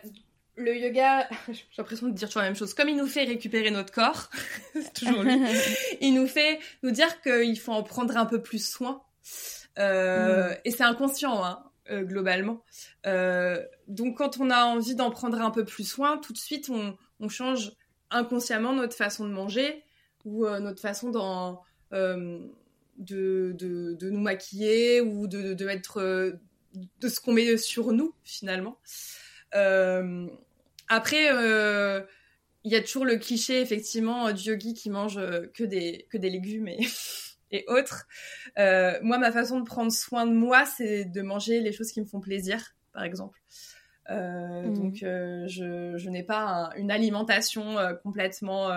le 0.55 0.77
yoga, 0.77 1.27
j'ai 1.47 1.63
l'impression 1.77 2.07
de 2.07 2.13
dire 2.13 2.27
toujours 2.27 2.41
la 2.41 2.49
même 2.49 2.55
chose. 2.55 2.73
Comme 2.73 2.89
il 2.89 2.97
nous 2.97 3.07
fait 3.07 3.23
récupérer 3.23 3.71
notre 3.71 3.91
corps, 3.91 4.29
c'est 4.73 4.93
toujours 4.93 5.23
lui. 5.23 5.41
il 6.01 6.13
nous 6.13 6.27
fait 6.27 6.59
nous 6.83 6.91
dire 6.91 7.21
qu'il 7.21 7.59
faut 7.59 7.71
en 7.71 7.83
prendre 7.83 8.15
un 8.17 8.25
peu 8.25 8.41
plus 8.41 8.65
soin. 8.65 9.03
Euh, 9.79 10.49
mm. 10.49 10.57
Et 10.65 10.71
c'est 10.71 10.83
inconscient, 10.83 11.43
hein, 11.43 11.63
euh, 11.89 12.03
globalement. 12.03 12.63
Euh, 13.05 13.63
donc, 13.87 14.17
quand 14.17 14.39
on 14.39 14.49
a 14.49 14.65
envie 14.65 14.95
d'en 14.95 15.11
prendre 15.11 15.41
un 15.41 15.51
peu 15.51 15.65
plus 15.65 15.87
soin, 15.87 16.17
tout 16.17 16.33
de 16.33 16.37
suite, 16.37 16.69
on, 16.69 16.95
on 17.19 17.29
change 17.29 17.71
inconsciemment 18.11 18.73
notre 18.73 18.95
façon 18.95 19.27
de 19.27 19.33
manger 19.33 19.83
ou 20.23 20.47
notre 20.47 20.79
façon 20.79 21.09
d'en, 21.09 21.61
de, 21.91 22.51
de, 22.97 23.53
de, 23.99 24.09
nous 24.09 24.21
maquiller 24.21 25.01
ou 25.01 25.27
de, 25.27 25.53
de 25.53 25.65
mettre 25.65 25.99
de 25.99 27.07
ce 27.09 27.19
qu'on 27.19 27.33
met 27.33 27.57
sur 27.57 27.91
nous, 27.91 28.13
finalement. 28.23 28.77
Euh, 29.55 30.27
après, 30.89 31.31
euh, 31.31 32.01
il 32.63 32.71
y 32.71 32.75
a 32.75 32.81
toujours 32.81 33.05
le 33.05 33.17
cliché 33.17 33.61
effectivement 33.61 34.31
du 34.31 34.49
yogi 34.49 34.73
qui 34.73 34.89
mange 34.89 35.17
euh, 35.17 35.51
que 35.53 35.63
des 35.63 36.07
que 36.09 36.17
des 36.17 36.29
légumes 36.29 36.67
et, 36.67 36.79
et 37.51 37.65
autres. 37.67 38.07
moi, 38.57 39.17
ma 39.17 39.31
façon 39.31 39.59
de 39.59 39.65
prendre 39.65 39.91
soin 39.91 40.25
de 40.25 40.33
moi, 40.33 40.65
c'est 40.65 41.05
de 41.05 41.21
manger 41.21 41.59
les 41.59 41.71
choses 41.71 41.91
qui 41.91 42.01
me 42.01 42.05
font 42.05 42.19
plaisir, 42.19 42.75
par 42.93 43.03
exemple. 43.03 43.39
Mmh. 44.09 44.73
Donc, 44.73 44.95
je, 44.95 45.93
je 45.95 46.09
n'ai 46.09 46.23
pas 46.23 46.71
une 46.75 46.91
alimentation 46.91 47.77
complètement 48.03 48.69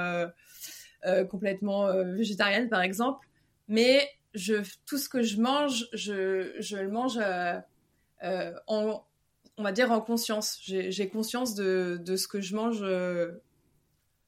complètement 1.31 1.93
végétarienne, 2.05 2.69
par 2.69 2.83
exemple, 2.83 3.27
mais 3.67 4.09
je 4.35 4.57
tout 4.85 4.99
ce 4.99 5.09
que 5.09 5.23
je 5.23 5.41
mange, 5.41 5.89
je, 5.93 6.55
je 6.59 6.77
le 6.77 6.91
mange 6.91 7.19
en, 8.67 9.05
on 9.59 9.63
va 9.63 9.73
dire 9.73 9.93
en 9.93 10.01
conscience. 10.01 10.59
J'ai 10.63 11.09
conscience 11.09 11.55
de, 11.55 12.17
ce 12.17 12.29
que 12.29 12.41
je 12.41 12.55
mange 12.55 12.85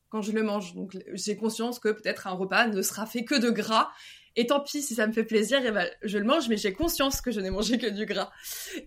quand 0.09 0.23
je 0.23 0.33
le 0.33 0.43
mange. 0.43 0.75
Donc 0.75 0.97
j'ai 1.13 1.37
conscience 1.37 1.79
que 1.79 1.89
peut-être 1.89 2.27
un 2.27 2.33
repas 2.33 2.67
ne 2.67 2.83
sera 2.83 3.07
fait 3.07 3.25
que 3.25 3.35
de 3.35 3.51
gras. 3.51 3.91
Et 4.37 4.47
tant 4.47 4.61
pis 4.61 4.83
si 4.83 4.95
ça 4.95 5.07
me 5.07 5.13
fait 5.13 5.25
plaisir, 5.25 5.65
et 5.67 5.73
ben, 5.73 5.89
je 6.03 6.17
le 6.17 6.25
mange, 6.25 6.49
mais 6.49 6.57
j'ai 6.57 6.73
conscience 6.73 7.21
que 7.21 7.33
je 7.33 7.41
n'ai 7.41 7.51
mangé 7.51 7.77
que 7.77 7.89
du 7.89 8.07
gras. 8.07 8.31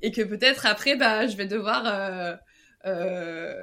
Et 0.01 0.11
que 0.11 0.21
peut-être 0.21 0.65
après, 0.65 0.95
bah, 0.95 1.27
je 1.27 1.35
vais 1.35 1.45
devoir... 1.45 1.83
Euh, 1.87 2.35
euh, 2.85 3.53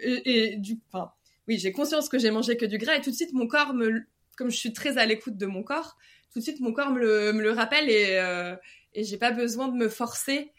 et, 0.00 0.56
du... 0.56 0.80
Enfin, 0.92 1.12
oui, 1.46 1.58
j'ai 1.58 1.70
conscience 1.70 2.08
que 2.08 2.18
j'ai 2.18 2.32
mangé 2.32 2.56
que 2.56 2.66
du 2.66 2.78
gras, 2.78 2.96
et 2.96 3.00
tout 3.00 3.10
de 3.10 3.14
suite, 3.14 3.32
mon 3.34 3.46
corps 3.46 3.72
me... 3.72 4.02
Comme 4.36 4.50
je 4.50 4.56
suis 4.56 4.72
très 4.72 4.98
à 4.98 5.06
l'écoute 5.06 5.36
de 5.36 5.46
mon 5.46 5.62
corps, 5.62 5.96
tout 6.32 6.40
de 6.40 6.44
suite, 6.44 6.58
mon 6.60 6.72
corps 6.72 6.90
me 6.90 6.98
le, 6.98 7.50
rappelle, 7.52 7.88
et, 7.88 8.18
euh, 8.18 8.56
et 8.92 9.04
j'ai 9.04 9.16
pas 9.16 9.30
besoin 9.30 9.68
de 9.68 9.76
me 9.76 9.88
forcer 9.88 10.50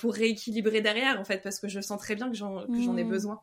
pour 0.00 0.14
rééquilibrer 0.14 0.80
derrière, 0.80 1.18
en 1.18 1.24
fait, 1.24 1.42
parce 1.42 1.58
que 1.58 1.68
je 1.68 1.80
sens 1.80 2.00
très 2.00 2.14
bien 2.14 2.30
que 2.30 2.36
j'en 2.36 2.66
ai 2.96 3.04
mmh. 3.04 3.08
besoin. 3.08 3.40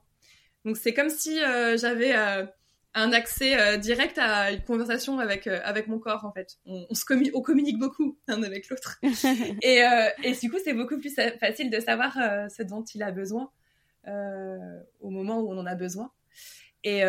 Donc 0.65 0.77
c'est 0.77 0.93
comme 0.93 1.09
si 1.09 1.41
euh, 1.41 1.77
j'avais 1.77 2.15
euh, 2.15 2.45
un 2.93 3.11
accès 3.13 3.59
euh, 3.59 3.77
direct 3.77 4.17
à 4.17 4.51
une 4.51 4.63
conversation 4.63 5.19
avec 5.19 5.47
avec 5.47 5.88
mon 5.88 5.99
corps 5.99 6.25
en 6.25 6.32
fait. 6.32 6.57
On, 6.65 6.93
se 6.93 7.05
communique 7.05 7.80
beaucoup 7.80 8.17
l'un 8.27 8.43
avec 8.43 8.69
l'autre. 8.69 8.99
et, 9.61 9.82
et 10.23 10.34
du 10.34 10.49
coup 10.49 10.57
c'est 10.63 10.73
beaucoup 10.73 10.97
plus 10.97 11.13
facile 11.39 11.69
de 11.69 11.80
savoir 11.80 12.13
ce 12.49 12.63
dont 12.63 12.84
il 12.84 13.03
a 13.03 13.11
besoin 13.11 13.51
au 14.05 15.09
moment 15.09 15.39
où 15.39 15.51
on 15.51 15.57
en 15.57 15.65
a 15.65 15.75
besoin. 15.75 16.11
Et, 16.84 17.01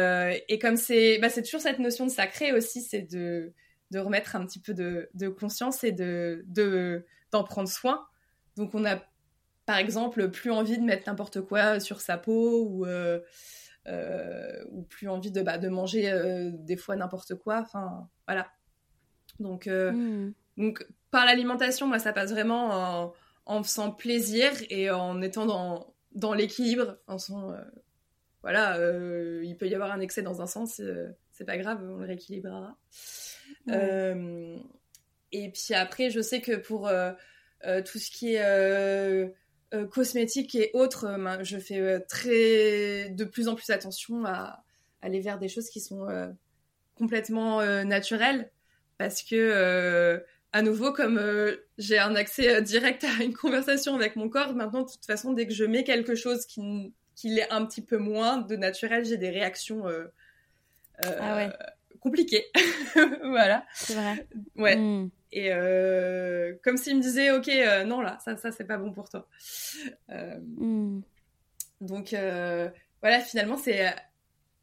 et 0.48 0.58
comme 0.58 0.76
c'est 0.76 1.18
bah, 1.18 1.28
c'est 1.28 1.42
toujours 1.42 1.60
cette 1.60 1.78
notion 1.78 2.06
de 2.06 2.10
sacré 2.10 2.52
aussi, 2.52 2.82
c'est 2.82 3.02
de 3.02 3.52
de 3.90 3.98
remettre 3.98 4.36
un 4.36 4.46
petit 4.46 4.60
peu 4.60 4.72
de, 4.72 5.10
de 5.14 5.28
conscience 5.28 5.82
et 5.82 5.90
de 5.90 6.44
d'en 7.32 7.42
prendre 7.42 7.68
soin. 7.68 8.06
Donc 8.56 8.74
on 8.74 8.84
a 8.84 9.02
par 9.70 9.78
exemple, 9.78 10.30
plus 10.30 10.50
envie 10.50 10.78
de 10.78 10.82
mettre 10.82 11.08
n'importe 11.08 11.42
quoi 11.42 11.78
sur 11.78 12.00
sa 12.00 12.18
peau 12.18 12.64
ou, 12.64 12.86
euh, 12.86 13.20
euh, 13.86 14.64
ou 14.72 14.82
plus 14.82 15.08
envie 15.08 15.30
de, 15.30 15.42
bah, 15.42 15.58
de 15.58 15.68
manger 15.68 16.10
euh, 16.10 16.50
des 16.52 16.76
fois 16.76 16.96
n'importe 16.96 17.36
quoi. 17.36 17.60
Enfin, 17.60 18.08
voilà. 18.26 18.48
Donc, 19.38 19.68
hmm. 19.68 20.32
donc 20.56 20.84
par 21.12 21.24
l'alimentation, 21.24 21.86
moi, 21.86 22.00
ça 22.00 22.12
passe 22.12 22.32
vraiment 22.32 23.04
en, 23.04 23.12
en, 23.46 23.62
faisant 23.62 23.92
plaisir 23.92 24.50
et 24.70 24.90
en 24.90 25.22
étant 25.22 25.46
dans, 25.46 25.94
dans 26.16 26.34
l'équilibre. 26.34 26.98
Enfin, 27.06 27.56
voilà, 28.42 28.76
il 29.44 29.56
peut 29.56 29.68
y 29.68 29.74
avoir 29.76 29.92
un 29.92 30.00
excès 30.00 30.22
dans 30.22 30.42
un 30.42 30.48
sens, 30.48 30.82
c'est 31.30 31.44
pas 31.44 31.58
grave, 31.58 31.78
on 31.88 31.98
le 31.98 32.06
rééquilibrera. 32.06 32.76
et 33.68 35.52
puis 35.52 35.74
après, 35.74 36.10
je 36.10 36.20
sais 36.20 36.40
que 36.40 36.56
pour 36.56 36.90
tout 37.84 37.98
ce 38.00 38.10
qui 38.10 38.34
est 38.34 39.30
euh, 39.72 39.86
cosmétiques 39.86 40.56
et 40.56 40.70
autres, 40.74 41.04
euh, 41.04 41.44
je 41.44 41.56
fais 41.58 41.78
euh, 41.78 42.00
très 42.08 43.08
de 43.10 43.24
plus 43.24 43.46
en 43.46 43.54
plus 43.54 43.70
attention 43.70 44.24
à, 44.24 44.64
aller 45.00 45.20
vers 45.20 45.38
des 45.38 45.48
choses 45.48 45.70
qui 45.70 45.80
sont 45.80 46.06
complètement 46.94 47.64
naturelles 47.84 48.50
parce 48.98 49.22
que 49.22 50.22
à 50.52 50.60
nouveau, 50.60 50.92
comme 50.92 51.18
j'ai 51.78 51.98
un 51.98 52.14
accès 52.16 52.60
direct 52.60 53.04
à 53.04 53.22
une 53.22 53.32
conversation 53.32 53.94
avec 53.94 54.14
mon 54.16 54.28
corps, 54.28 54.52
maintenant, 54.52 54.82
de 54.82 54.90
toute 54.90 55.06
façon, 55.06 55.32
dès 55.32 55.46
que 55.46 55.54
je 55.54 55.64
mets 55.64 55.84
quelque 55.84 56.14
chose 56.14 56.44
qui, 56.44 56.92
qui 57.14 57.30
l'est 57.30 57.50
un 57.50 57.64
petit 57.64 57.80
peu 57.80 57.96
moins 57.96 58.36
de 58.36 58.56
naturel, 58.56 59.06
j'ai 59.06 59.16
des 59.16 59.30
réactions 59.30 59.84
ah 61.02 61.48
compliquées. 62.00 62.44
voilà. 63.22 63.64
C'est 63.72 63.94
vrai. 63.94 64.26
Ouais. 64.56 64.76
Hmm. 64.76 65.08
Et 65.32 65.52
euh, 65.52 66.54
comme 66.64 66.76
s'il 66.76 66.96
me 66.96 67.02
disait, 67.02 67.30
ok, 67.30 67.48
euh, 67.48 67.84
non, 67.84 68.00
là, 68.00 68.18
ça, 68.24 68.36
ça 68.36 68.50
c'est 68.50 68.64
pas 68.64 68.78
bon 68.78 68.92
pour 68.92 69.08
toi. 69.08 69.28
Euh, 70.10 70.38
hmm. 70.56 71.02
Donc, 71.80 72.10
voilà, 73.00 73.20
finalement, 73.20 73.56
c'est 73.56 73.94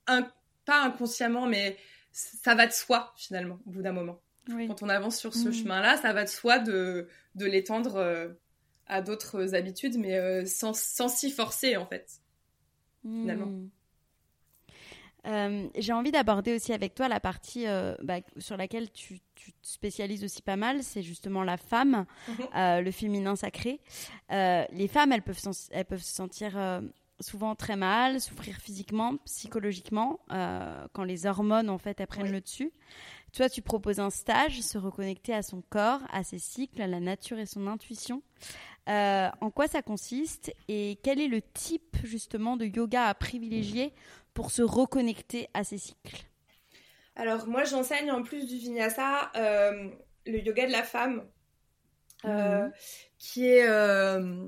un, 0.08 0.28
pas 0.66 0.84
inconsciemment, 0.84 1.48
mais 1.48 1.78
ça 2.12 2.56
va 2.56 2.68
de 2.68 2.72
soi, 2.72 3.14
finalement, 3.16 3.60
au 3.66 3.72
bout 3.72 3.82
d'un 3.82 3.94
moment. 3.94 4.22
Quand 4.48 4.82
on 4.82 4.90
avance 4.90 5.18
sur 5.18 5.34
ce 5.34 5.50
hmm. 5.50 5.54
chemin-là, 5.54 5.98
ça 5.98 6.14
va 6.14 6.24
de 6.24 6.30
soi 6.30 6.60
de, 6.60 7.08
de 7.36 7.46
l'étendre 7.46 8.36
à 8.88 9.02
d'autres 9.02 9.56
habitudes, 9.56 9.98
mais 9.98 10.46
sans 10.46 10.74
s'y 10.74 11.32
forcer, 11.32 11.78
en 11.78 11.86
fait, 11.86 12.22
finalement. 13.04 13.52
Euh, 15.28 15.68
j'ai 15.76 15.94
envie 15.94 16.12
d'aborder 16.12 16.56
aussi 16.56 16.74
avec 16.74 16.96
toi 16.96 17.08
la 17.08 17.20
partie 17.20 17.68
euh, 17.68 17.96
bah, 18.02 18.20
sur 18.38 18.56
laquelle 18.58 18.92
tu, 18.92 19.20
te 19.20 19.52
spécialises 19.62 20.24
aussi 20.24 20.42
pas 20.42 20.56
mal, 20.56 20.84
c'est 20.84 21.02
justement 21.02 21.44
la 21.44 21.58
femme, 21.58 22.06
mhm. 22.28 22.36
euh, 22.56 22.82
le 22.82 22.92
féminin 22.92 23.36
sacré. 23.36 23.80
les 24.30 24.88
femmes, 24.88 25.12
elles 25.12 25.22
peuvent, 25.22 25.40
elles 25.72 25.86
peuvent 25.86 26.04
se 26.04 26.14
sentir 26.14 26.82
souvent 27.20 27.56
très 27.56 27.76
mal, 27.76 28.22
souffrir 28.22 28.56
physiquement, 28.58 29.18
psychologiquement, 29.26 30.20
quand 30.30 31.04
les 31.04 31.26
hormones 31.26 31.70
en 31.70 31.78
fait 31.78 32.00
elles 32.00 32.08
prennent 32.08 32.32
le 32.32 32.42
dessus. 32.42 32.72
Toi, 33.34 33.50
tu 33.50 33.62
proposes 33.62 34.00
un 34.00 34.10
stage, 34.10 34.62
se 34.62 34.78
reconnecter 34.78 35.34
à 35.34 35.44
son 35.44 35.62
corps, 35.70 36.02
à 36.12 36.24
ses 36.24 36.40
cycles, 36.40 36.82
à 36.82 36.88
la 36.88 37.00
nature 37.00 37.38
et 37.38 37.46
son 37.46 37.68
intuition. 37.68 38.22
en 38.88 39.52
quoi 39.54 39.68
ça 39.68 39.82
consiste 39.82 40.54
et 40.68 41.00
quel 41.04 41.22
est 41.22 41.28
le 41.28 41.42
type 41.42 41.98
justement 42.04 42.58
de 42.58 42.66
yoga 42.66 43.06
à 43.06 43.14
privilégier 43.14 43.94
pour 44.38 44.52
se 44.52 44.62
reconnecter 44.62 45.50
à 45.56 45.64
ces 45.64 45.80
cycles. 45.80 46.24
Alors 47.16 47.48
moi 47.48 47.64
j'enseigne 47.64 48.12
en 48.12 48.22
plus 48.22 48.46
du 48.46 48.58
vinyasa 48.58 49.32
euh, 49.36 49.90
le 50.28 50.40
yoga 50.42 50.68
de 50.68 50.72
la 50.72 50.84
femme, 50.84 51.26
euh, 52.24 52.66
mhm. 52.66 52.72
qui 53.18 53.48
est 53.48 53.68
euh, 53.68 54.46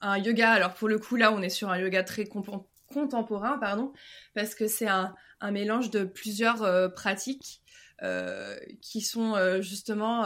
un 0.00 0.16
yoga, 0.16 0.50
alors 0.50 0.72
pour 0.72 0.88
le 0.88 0.98
coup 0.98 1.16
là 1.16 1.30
on 1.30 1.42
est 1.42 1.50
sur 1.50 1.68
un 1.68 1.76
yoga 1.76 2.02
très 2.04 2.24
contemporain, 2.24 3.58
pardon, 3.58 3.92
parce 4.32 4.54
que 4.54 4.66
c'est 4.66 4.88
un, 4.88 5.14
mélange 5.42 5.90
de 5.90 6.04
plusieurs 6.04 6.94
pratiques 6.94 7.60
qui 8.80 9.02
sont 9.02 9.60
justement 9.60 10.24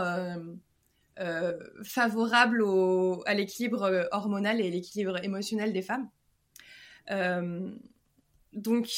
favorables 1.83 2.65
à 3.27 3.35
l'équilibre 3.35 4.09
hormonal 4.13 4.61
et 4.61 4.71
l'équilibre 4.71 5.25
émotionnel 5.25 5.73
des 5.73 5.83
femmes 5.83 6.09
donc, 8.53 8.89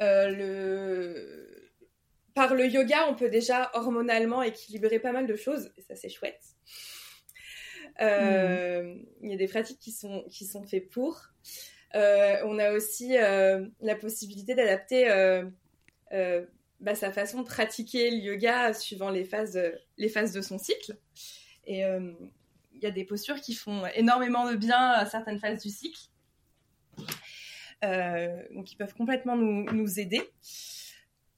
euh, 0.00 1.46
par 2.34 2.54
le 2.54 2.66
yoga, 2.66 3.08
on 3.08 3.14
peut 3.14 3.28
déjà 3.28 3.70
hormonalement 3.74 4.42
équilibrer 4.42 4.98
pas 4.98 5.12
mal 5.12 5.26
de 5.26 5.36
choses, 5.36 5.72
et 5.76 5.82
ça 5.82 5.94
c'est 5.94 6.08
chouette. 6.08 6.42
Euh, 8.00 8.94
il 9.22 9.30
y 9.30 9.34
a 9.34 9.36
des 9.36 9.48
pratiques 9.48 9.78
qui 9.78 9.92
sont, 9.92 10.24
qui 10.30 10.44
sont 10.44 10.64
faites 10.64 10.90
pour. 10.90 11.28
Euh, 11.94 12.36
on 12.44 12.58
a 12.58 12.72
aussi 12.72 13.14
la 13.14 13.96
possibilité 13.98 14.54
d'adapter 14.54 15.08
bah, 16.78 16.94
sa 16.94 17.10
façon 17.10 17.40
de 17.40 17.46
pratiquer 17.46 18.10
le 18.10 18.18
yoga 18.18 18.74
suivant 18.74 19.08
les 19.08 19.24
phases, 19.24 19.58
les 19.96 20.08
phases 20.10 20.32
de 20.32 20.42
son 20.42 20.58
cycle. 20.58 20.98
Et 21.64 21.80
il 21.80 22.82
y 22.82 22.86
a 22.86 22.90
des 22.90 23.04
postures 23.04 23.40
qui 23.40 23.54
font 23.54 23.86
énormément 23.94 24.50
de 24.50 24.56
bien 24.56 24.90
à 24.90 25.06
certaines 25.06 25.38
phases 25.38 25.62
du 25.62 25.70
cycle. 25.70 26.10
Euh, 27.84 28.42
donc 28.52 28.72
ils 28.72 28.76
peuvent 28.76 28.94
complètement 28.94 29.36
nous, 29.36 30.00
aider. 30.00 30.22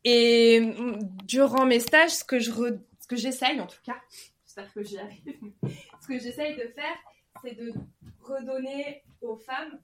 Et 0.04 0.60
mm, 0.60 0.98
durant 1.24 1.66
mes 1.66 1.80
stages, 1.80 2.10
ce 2.10 2.24
que 2.24 2.38
je 2.38 2.50
ce 2.50 3.06
que 3.08 3.16
j'essaye 3.16 3.60
en 3.60 3.66
tout 3.66 3.80
cas, 3.84 3.96
j'espère 4.46 4.72
que 4.72 4.82
j'y 4.82 4.98
arrive, 4.98 5.34
ce 6.00 6.06
que 6.06 6.18
j'essaye 6.18 6.54
de 6.56 6.68
faire, 6.68 6.96
c'est 7.42 7.54
de 7.54 7.72
redonner 8.20 9.02
aux 9.20 9.36
femmes 9.36 9.78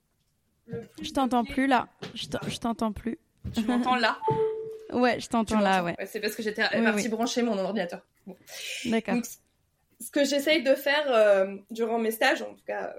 le 0.67 0.81
plus. 0.81 1.05
Je 1.05 1.11
t'entends 1.11 1.45
plus 1.45 1.67
là. 1.67 1.87
Je 2.13 2.57
t'entends 2.57 2.91
plus. 2.91 3.19
Tu 3.53 3.63
m'entends 3.63 3.95
là? 3.95 4.17
Ouais, 4.93 5.19
je 5.19 5.27
t'entends 5.27 5.59
là, 5.59 5.83
ouais. 5.83 5.95
C'est 6.05 6.21
parce 6.21 6.35
que 6.35 6.43
j'étais 6.43 6.61
partie 6.61 7.09
brancher 7.09 7.41
mon 7.41 7.57
ordinateur. 7.57 8.05
D'accord. 8.85 9.15
Ce 9.99 10.11
que 10.11 10.23
j'essaye 10.23 10.63
de 10.63 10.75
faire 10.75 11.11
euh, 11.11 11.57
durant 11.71 11.97
mes 11.97 12.11
stages, 12.11 12.41
en 12.43 12.53
tout 12.53 12.63
cas 12.65 12.95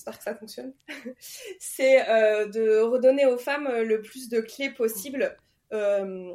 j'espère 0.00 0.16
que 0.16 0.24
ça 0.24 0.34
fonctionne, 0.34 0.72
c'est 1.58 2.08
euh, 2.08 2.46
de 2.46 2.80
redonner 2.80 3.26
aux 3.26 3.36
femmes 3.36 3.66
euh, 3.66 3.84
le 3.84 4.00
plus 4.00 4.30
de 4.30 4.40
clés 4.40 4.70
possible 4.70 5.36
euh, 5.72 6.32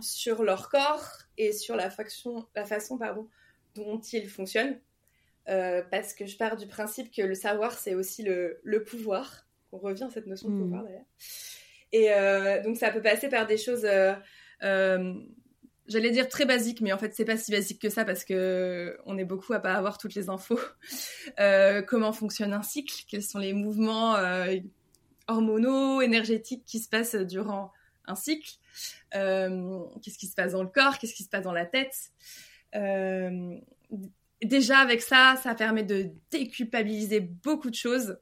sur 0.00 0.42
leur 0.42 0.68
corps 0.68 1.22
et 1.38 1.52
sur 1.52 1.76
la, 1.76 1.88
faction, 1.88 2.46
la 2.54 2.66
façon 2.66 2.98
pardon, 2.98 3.26
dont 3.74 3.98
ils 4.12 4.28
fonctionnent. 4.28 4.78
parce 5.46 6.12
que 6.12 6.26
je 6.26 6.36
pars 6.36 6.56
du 6.56 6.66
principe 6.66 7.10
que 7.10 7.22
le 7.22 7.34
savoir, 7.34 7.72
c'est 7.72 7.94
aussi 7.94 8.22
le, 8.22 8.60
le, 8.62 8.84
pouvoir. 8.84 9.46
On 9.72 9.78
revient 9.78 10.04
à 10.04 10.10
cette 10.10 10.26
notion 10.26 10.50
de 10.50 10.60
pouvoir 10.60 10.82
mmh. 10.82 10.86
d'ailleurs. 10.86 12.58
Et 12.58 12.62
donc 12.62 12.76
ça 12.76 12.90
peut 12.90 13.00
passer 13.00 13.30
par 13.30 13.46
des 13.46 13.56
choses 13.56 13.86
j'allais 15.88 16.10
dire 16.10 16.28
très 16.28 16.44
basique, 16.44 16.80
mais 16.80 16.92
en 16.92 16.98
fait 16.98 17.14
c'est 17.14 17.24
pas 17.24 17.36
si 17.36 17.52
basique 17.52 17.80
que 17.80 17.88
ça 17.88 18.04
parce 18.04 18.24
que 18.24 18.98
on 19.06 19.18
est 19.18 19.24
beaucoup 19.24 19.52
à 19.52 19.60
pas 19.60 19.74
avoir 19.74 19.98
toutes 19.98 20.14
les 20.14 20.28
infos. 20.28 20.60
Euh, 21.40 21.82
comment 21.82 22.12
fonctionne 22.12 22.52
un 22.52 22.62
cycle 22.62 23.04
Quels 23.08 23.22
sont 23.22 23.40
les 23.40 23.52
mouvements 23.52 24.14
euh, 24.16 24.56
hormonaux, 25.26 26.00
énergétiques 26.00 26.62
qui 26.64 26.78
se 26.78 26.88
passent 26.88 27.16
durant 27.16 27.72
un 28.06 28.14
cycle 28.14 28.52
euh, 29.14 29.80
Qu'est-ce 30.02 30.16
qui 30.16 30.28
se 30.28 30.34
passe 30.34 30.52
dans 30.52 30.62
le 30.62 30.68
corps 30.68 30.98
Qu'est-ce 30.98 31.14
qui 31.14 31.24
se 31.24 31.28
passe 31.28 31.42
dans 31.42 31.52
la 31.52 31.66
tête 31.66 32.12
déjà 34.42 34.78
avec 34.78 35.02
ça, 35.02 35.34
ça 35.42 35.54
permet 35.54 35.82
de 35.82 36.10
déculpabiliser 36.30 37.20
beaucoup 37.20 37.70
de 37.70 37.74
choses. 37.74 38.18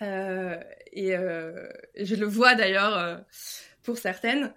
Et 0.00 1.12
je 1.12 2.14
le 2.14 2.26
vois 2.26 2.54
d'ailleurs 2.54 3.22
pour 3.82 3.98
certaines. 3.98 4.54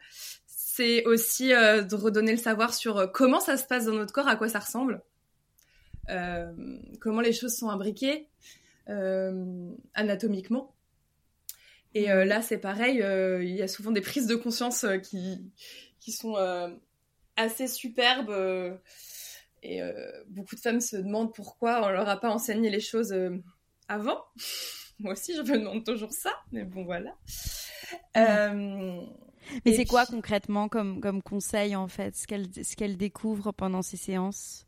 C'est 0.76 1.05
aussi 1.05 1.49
de 1.49 1.95
redonner 1.95 2.32
le 2.32 2.39
savoir 2.39 2.74
sur 2.74 3.11
comment 3.11 3.39
ça 3.39 3.57
se 3.57 3.65
passe 3.65 3.86
dans 3.86 3.93
notre 3.93 4.11
corps, 4.11 4.28
à 4.28 4.36
quoi 4.36 4.49
ça 4.49 4.57
ressemble, 4.57 5.03
comment 6.99 7.21
les 7.21 7.32
choses 7.32 7.55
sont 7.55 7.69
imbriquées 7.69 8.28
anatomiquement. 9.93 10.74
Et 11.93 12.07
là, 12.07 12.41
c'est 12.41 12.57
pareil, 12.57 13.03
il 13.43 13.55
y 13.55 13.61
a 13.61 13.67
souvent 13.67 13.91
des 13.91 14.01
prises 14.01 14.26
de 14.26 14.34
conscience 14.34 14.84
qui, 15.03 15.51
sont 16.11 16.38
assez 17.36 17.67
superbes. 17.67 18.80
Et 19.61 19.80
beaucoup 20.30 20.55
de 20.55 20.59
femmes 20.59 20.82
se 20.82 20.97
demandent 20.97 21.36
pourquoi 21.36 21.86
on 21.86 21.89
leur 21.89 22.09
a 22.09 22.19
pas 22.19 22.32
enseigné 22.32 22.71
les 22.71 22.80
choses 22.80 23.13
avant. 23.88 24.26
Moi 24.97 25.13
aussi, 25.13 25.36
je 25.36 25.41
me 25.43 25.59
demande 25.59 25.86
toujours 25.86 26.13
ça, 26.13 26.32
mais 26.51 26.63
bon, 26.63 26.84
voilà. 26.84 27.15
Euh, 28.17 29.01
mais 29.65 29.73
c'est 29.73 29.85
quoi 29.85 30.05
concrètement 30.05 30.69
comme, 30.69 31.01
comme 31.01 31.21
conseil, 31.21 31.75
en 31.75 31.87
fait, 31.87 32.15
ce 32.15 32.27
qu'elle 32.27 32.47
qu'elle 32.77 32.97
découvre 32.97 33.51
pendant 33.51 33.81
ces 33.81 33.97
séances? 33.97 34.65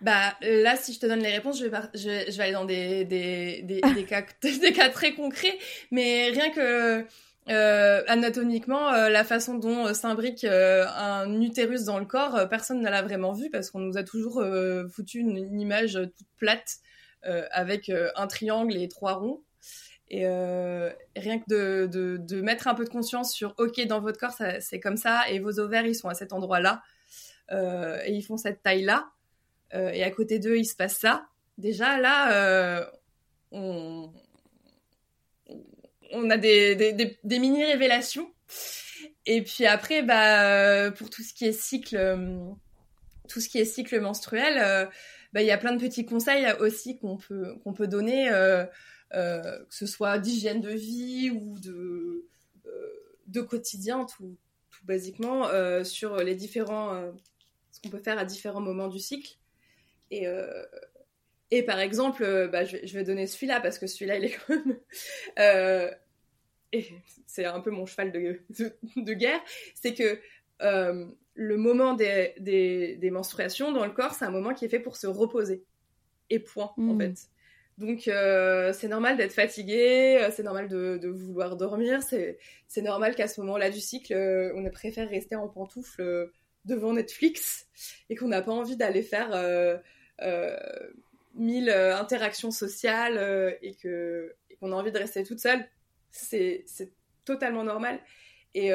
Bah 0.00 0.36
là, 0.42 0.76
si 0.76 0.92
je 0.92 1.00
te 1.00 1.06
donne 1.06 1.20
les 1.20 1.32
réponses, 1.32 1.58
je 1.58 1.66
vais, 1.66 1.78
je, 1.94 2.36
vais 2.36 2.42
aller 2.44 2.52
dans 2.52 2.64
des, 2.64 3.04
des, 3.04 3.62
des, 3.62 3.80
des, 3.80 4.04
cas, 4.04 4.22
des 4.42 4.72
cas 4.72 4.90
très 4.90 5.14
concrets, 5.14 5.58
mais 5.90 6.30
rien 6.30 6.50
que 6.50 7.04
euh, 7.48 8.02
anatomiquement, 8.06 8.92
euh, 8.92 9.08
la 9.08 9.24
façon 9.24 9.54
dont 9.54 9.92
s'imbrique 9.94 10.44
un 10.44 11.40
utérus 11.40 11.84
dans 11.84 11.98
le 11.98 12.04
corps, 12.04 12.48
personne 12.48 12.80
ne 12.80 12.88
l'a 12.88 13.02
vraiment 13.02 13.32
vu 13.32 13.50
parce 13.50 13.70
qu'on 13.70 13.80
nous 13.80 13.96
a 13.96 14.04
toujours 14.04 14.44
foutu 14.94 15.18
une, 15.18 15.36
une, 15.36 15.60
image 15.60 15.94
toute 15.94 16.28
plate 16.36 16.78
euh, 17.26 17.46
avec 17.50 17.88
euh, 17.88 18.10
un 18.14 18.28
triangle 18.28 18.76
et 18.76 18.86
trois 18.86 19.14
ronds. 19.14 19.42
Et 20.10 20.22
euh, 20.24 20.90
rien 21.16 21.38
que 21.38 21.44
de, 21.48 21.86
de, 21.86 22.16
de, 22.16 22.40
mettre 22.40 22.66
un 22.66 22.74
peu 22.74 22.84
de 22.84 22.88
conscience 22.88 23.32
sur, 23.32 23.54
ok, 23.58 23.86
dans 23.86 24.00
votre 24.00 24.18
corps, 24.18 24.34
c'est 24.60 24.80
comme 24.80 24.96
ça, 24.96 25.28
et 25.28 25.38
vos 25.38 25.58
ovaires, 25.58 25.84
ils 25.84 25.94
sont 25.94 26.08
à 26.08 26.14
cet 26.14 26.32
endroit-là, 26.32 26.82
euh, 27.52 28.00
et 28.06 28.12
ils 28.12 28.22
font 28.22 28.38
cette 28.38 28.62
taille-là, 28.62 29.10
euh, 29.74 29.90
et 29.90 30.02
à 30.02 30.10
côté 30.10 30.38
d'eux, 30.38 30.56
il 30.56 30.64
se 30.64 30.74
passe 30.74 30.96
ça. 30.96 31.26
Déjà, 31.58 31.98
là, 31.98 32.90
on, 33.50 34.10
on 36.12 36.30
a 36.30 36.38
des, 36.38 36.74
des, 36.74 37.38
mini-révélations. 37.38 38.30
Et 39.26 39.42
puis 39.42 39.66
après, 39.66 40.02
bah, 40.02 40.90
pour 40.92 41.10
tout 41.10 41.22
ce 41.22 41.34
qui 41.34 41.44
est 41.44 41.52
cycle, 41.52 42.16
tout 43.28 43.40
ce 43.40 43.48
qui 43.48 43.58
est 43.58 43.66
cycle 43.66 44.00
menstruel, 44.00 44.88
bah, 45.34 45.42
il 45.42 45.46
y 45.46 45.50
a 45.50 45.58
plein 45.58 45.72
de 45.72 45.80
petits 45.80 46.06
conseils 46.06 46.50
aussi 46.60 46.98
qu'on 46.98 47.18
peut, 47.18 47.56
qu'on 47.62 47.74
peut 47.74 47.88
donner, 47.88 48.30
que 49.12 49.66
ce 49.70 49.86
soit 49.86 50.18
d'hygiène 50.18 50.60
de 50.60 50.70
vie 50.70 51.30
ou 51.30 51.58
de, 51.58 52.26
euh, 52.66 52.70
de 53.26 53.40
quotidien, 53.40 54.04
tout, 54.04 54.36
tout 54.70 54.84
basiquement, 54.84 55.48
sur 55.84 56.16
les 56.16 56.34
différents, 56.34 57.12
ce 57.70 57.80
qu'on 57.80 57.88
peut 57.90 58.00
faire 58.00 58.18
à 58.18 58.24
différents 58.24 58.60
moments 58.60 58.88
du 58.88 58.98
cycle. 58.98 59.36
Et, 60.10 60.26
et 61.50 61.62
par 61.62 61.80
exemple, 61.80 62.48
bah, 62.50 62.64
je, 62.64 62.76
vais, 62.76 62.86
je, 62.86 62.98
vais, 62.98 63.04
donner 63.04 63.26
celui-là 63.26 63.60
parce 63.60 63.78
que 63.78 63.86
celui-là, 63.86 64.16
il 64.16 64.24
est 64.24 64.38
quand 64.46 64.54
même. 64.54 65.90
et 66.72 66.88
c'est 67.26 67.44
un 67.44 67.60
peu 67.60 67.70
mon 67.70 67.86
cheval 67.86 68.12
de, 68.12 68.40
de, 68.58 68.76
de 68.96 69.12
guerre, 69.14 69.40
c'est 69.74 69.94
que 69.94 70.20
le 71.38 71.56
moment 71.56 71.94
des, 71.94 72.34
des, 72.40 73.10
menstruations 73.12 73.70
dans 73.70 73.86
le 73.86 73.92
corps, 73.92 74.14
c'est 74.14 74.24
un 74.24 74.30
moment 74.30 74.54
qui 74.54 74.64
est 74.64 74.68
fait 74.68 74.80
pour 74.80 74.96
se 74.96 75.06
reposer. 75.06 75.62
Et 76.30 76.40
point, 76.40 76.72
en 76.76 76.94
hmm. 76.94 77.00
fait. 77.00 77.14
Donc, 77.78 78.08
euh, 78.08 78.72
c'est 78.72 78.88
normal 78.88 79.16
d'être 79.16 79.32
fatigué, 79.32 80.18
euh, 80.20 80.30
c'est 80.34 80.42
normal 80.42 80.68
de, 80.68 81.08
vouloir 81.08 81.56
dormir, 81.56 82.00
c'est 82.02 82.82
normal 82.82 83.14
qu'à 83.14 83.28
ce 83.28 83.40
moment-là 83.40 83.70
du 83.70 83.80
cycle, 83.80 84.12
euh, 84.14 84.52
on 84.56 84.68
préfère 84.70 85.08
rester 85.08 85.36
en 85.36 85.48
pantoufle 85.48 86.30
devant 86.64 86.92
Netflix 86.92 87.68
et 88.10 88.16
qu'on 88.16 88.26
n'a 88.26 88.42
pas 88.42 88.52
envie 88.52 88.76
d'aller 88.76 89.02
faire 89.02 89.30
mille 91.34 91.70
interactions 91.70 92.50
sociales 92.50 93.56
et 93.62 93.76
qu'on 94.60 94.72
a 94.72 94.74
envie 94.74 94.92
de 94.92 94.98
rester 94.98 95.22
toute 95.22 95.38
seule. 95.38 95.64
C'est 96.10 96.64
totalement 97.24 97.62
normal. 97.62 98.00
Et, 98.54 98.72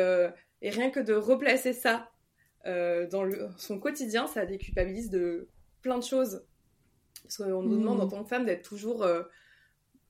rien 0.61 0.89
que 0.91 1.01
de 1.01 1.13
replacer 1.13 1.73
ça 1.73 2.09
euh, 2.65 3.05
dans 3.07 3.25
son 3.57 3.79
quotidien, 3.79 4.27
ça 4.27 4.45
déculpabilise 4.45 5.09
de 5.09 5.49
plein 5.81 5.97
de 5.97 6.03
choses. 6.03 6.45
Parce 7.23 7.37
qu'on 7.37 7.63
nous 7.63 7.77
demande 7.77 8.01
en 8.01 8.05
mmh. 8.05 8.09
tant 8.09 8.23
que 8.23 8.29
femme 8.29 8.45
d'être 8.45 8.67
toujours 8.67 9.03
euh, 9.03 9.23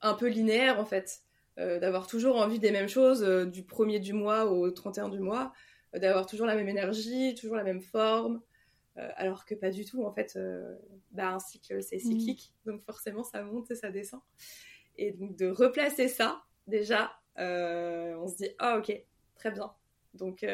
un 0.01 0.13
peu 0.13 0.27
linéaire 0.27 0.79
en 0.79 0.85
fait, 0.85 1.21
euh, 1.59 1.79
d'avoir 1.79 2.07
toujours 2.07 2.37
envie 2.37 2.59
des 2.59 2.71
mêmes 2.71 2.89
choses 2.89 3.23
du 3.23 3.63
premier 3.63 3.99
du 3.99 4.13
mois 4.13 4.45
au 4.45 4.71
31 4.71 5.09
du 5.09 5.19
mois, 5.19 5.53
d'avoir 5.93 6.25
toujours 6.25 6.47
la 6.47 6.55
même 6.55 6.69
énergie, 6.69 7.35
toujours 7.35 7.55
la 7.55 7.63
même 7.63 7.81
forme. 7.81 8.41
alors 8.95 9.45
que 9.45 9.55
pas 9.55 9.69
du 9.69 9.85
tout, 9.85 10.03
en 10.03 10.11
fait, 10.11 10.37
bah, 11.11 11.29
un 11.29 11.39
cycle 11.39 11.81
c'est 11.81 11.97
mmh. 11.97 11.99
cyclique, 11.99 12.53
donc 12.65 12.83
forcément 12.83 13.23
ça 13.23 13.43
monte 13.43 13.69
et 13.71 13.75
ça 13.75 13.91
descend. 13.91 14.21
Et 14.97 15.11
donc 15.11 15.35
de 15.35 15.47
replacer 15.47 16.07
ça, 16.07 16.43
déjà, 16.67 17.11
on 17.37 18.27
se 18.27 18.37
dit 18.37 18.49
ah 18.59 18.77
ok, 18.79 18.91
très 19.35 19.51
bien. 19.51 19.71
Donc, 20.15 20.45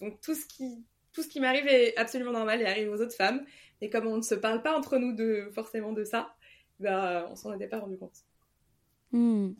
donc 0.00 0.20
tout 0.20 0.34
ce 0.34 0.46
qui 0.46 0.84
tout 1.12 1.22
ce 1.22 1.28
qui 1.28 1.40
m'arrive 1.40 1.66
est 1.66 1.96
absolument 1.96 2.32
normal 2.32 2.60
et 2.62 2.66
arrive 2.66 2.90
aux 2.90 3.00
autres 3.00 3.14
femmes. 3.14 3.44
Et 3.80 3.90
comme 3.90 4.06
on 4.06 4.16
ne 4.16 4.22
se 4.22 4.34
parle 4.34 4.62
pas 4.62 4.76
entre 4.76 4.98
nous 4.98 5.12
de 5.12 5.48
forcément 5.54 5.92
de 5.92 6.04
ça, 6.04 6.34
bah, 6.78 7.26
on 7.30 7.36
s'en 7.36 7.52
était 7.54 7.68
pas 7.68 7.78
rendu 7.78 7.96
compte. 7.96 8.24
Hmm. 9.12 9.52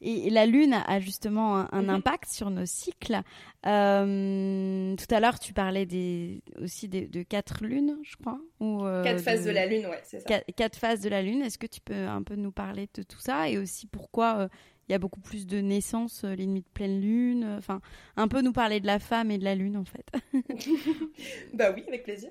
Et 0.00 0.30
la 0.30 0.46
Lune 0.46 0.72
a 0.72 1.00
justement 1.00 1.72
un, 1.72 1.82
mhm. 1.82 1.90
impact 1.90 2.30
sur 2.30 2.50
nos 2.50 2.66
cycles. 2.66 3.20
Euh, 3.66 4.96
tout 4.96 5.14
à 5.14 5.20
l'heure, 5.20 5.38
tu 5.38 5.52
parlais 5.52 5.86
des, 5.86 6.42
aussi 6.60 6.88
de 6.88 7.22
quatre 7.22 7.64
lunes, 7.64 7.98
je 8.02 8.16
crois. 8.16 8.40
Ou, 8.60 8.84
euh, 8.84 9.02
quatre 9.02 9.22
phases 9.22 9.44
de 9.44 9.50
la 9.50 9.66
Lune, 9.66 9.86
ouais, 9.86 10.00
c'est 10.04 10.20
ça. 10.20 10.40
Quatre, 10.56 10.78
phases 10.78 11.00
de 11.00 11.08
la 11.08 11.22
Lune. 11.22 11.42
Est-ce 11.42 11.58
que 11.58 11.66
tu 11.66 11.80
peux 11.80 12.06
un 12.06 12.22
peu 12.22 12.34
nous 12.34 12.52
parler 12.52 12.88
de 12.94 13.02
tout 13.02 13.20
ça 13.20 13.48
et 13.48 13.58
aussi 13.58 13.86
pourquoi 13.86 14.38
euh, 14.38 14.48
il 14.88 14.92
y 14.92 14.94
a 14.94 14.98
beaucoup 14.98 15.20
plus 15.20 15.46
de 15.46 15.60
naissances 15.60 16.24
les 16.24 16.46
nuits 16.46 16.62
de 16.62 16.72
pleine 16.72 16.98
lune. 17.02 17.56
Enfin, 17.58 17.82
un 18.16 18.26
peu 18.26 18.40
nous 18.40 18.52
parler 18.52 18.80
de 18.80 18.86
la 18.86 18.98
femme 18.98 19.30
et 19.30 19.36
de 19.36 19.44
la 19.44 19.54
lune 19.54 19.76
en 19.76 19.84
fait. 19.84 20.06
bah 21.52 21.72
oui, 21.74 21.84
avec 21.86 22.04
plaisir. 22.04 22.30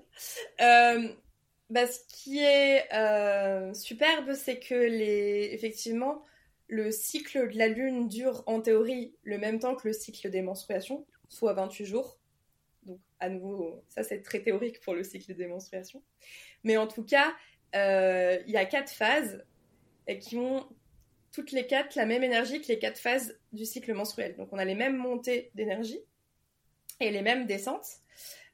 Bah, 1.70 1.86
ce 1.86 2.00
qui 2.08 2.40
est 2.40 2.92
euh, 2.94 3.74
superbe, 3.74 4.34
c'est 4.34 4.60
que 4.60 4.74
les, 4.74 5.50
effectivement, 5.52 6.24
le 6.68 6.92
cycle 6.92 7.50
de 7.52 7.58
la 7.58 7.68
lune 7.68 8.08
dure 8.08 8.44
en 8.46 8.62
théorie 8.62 9.16
le 9.24 9.38
même 9.38 9.60
temps 9.60 9.76
que 9.76 9.88
le 9.88 9.94
cycle 9.94 10.30
des 10.30 10.42
menstruations, 10.42 11.06
soit 11.28 11.54
28 11.54 11.86
jours. 11.86 12.20
Donc, 12.84 13.00
à 13.20 13.30
nouveau, 13.30 13.84
ça 13.90 14.04
c'est 14.04 14.22
très 14.22 14.42
théorique 14.42 14.80
pour 14.80 14.94
le 14.94 15.04
cycle 15.04 15.34
des 15.36 15.48
menstruations. 15.48 16.02
Mais 16.64 16.78
en 16.78 16.88
tout 16.88 17.04
cas, 17.04 17.36
euh, 17.76 18.40
il 18.48 18.54
y 18.54 18.58
a 18.58 18.66
quatre 18.66 18.92
phases 18.92 19.44
qui 20.22 20.38
ont 20.38 20.66
toutes 21.34 21.52
les 21.52 21.68
quatre 21.68 21.96
la 21.96 22.06
même 22.06 22.24
énergie 22.24 22.62
que 22.62 22.68
les 22.68 22.80
quatre 22.80 22.98
phases 22.98 23.38
du 23.52 23.66
cycle 23.66 23.94
menstruel. 23.94 24.38
Donc 24.38 24.50
on 24.54 24.58
a 24.58 24.66
les 24.66 24.76
mêmes 24.76 24.96
montées 24.96 25.52
d'énergie 25.54 26.00
et 27.02 27.12
les 27.12 27.22
mêmes 27.22 27.46
descentes 27.46 27.88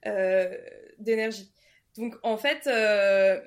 euh, 0.06 0.58
d'énergie. 0.98 1.53
Donc 1.98 2.16
en 2.24 2.38
fait, 2.38 2.68
euh, 2.68 3.40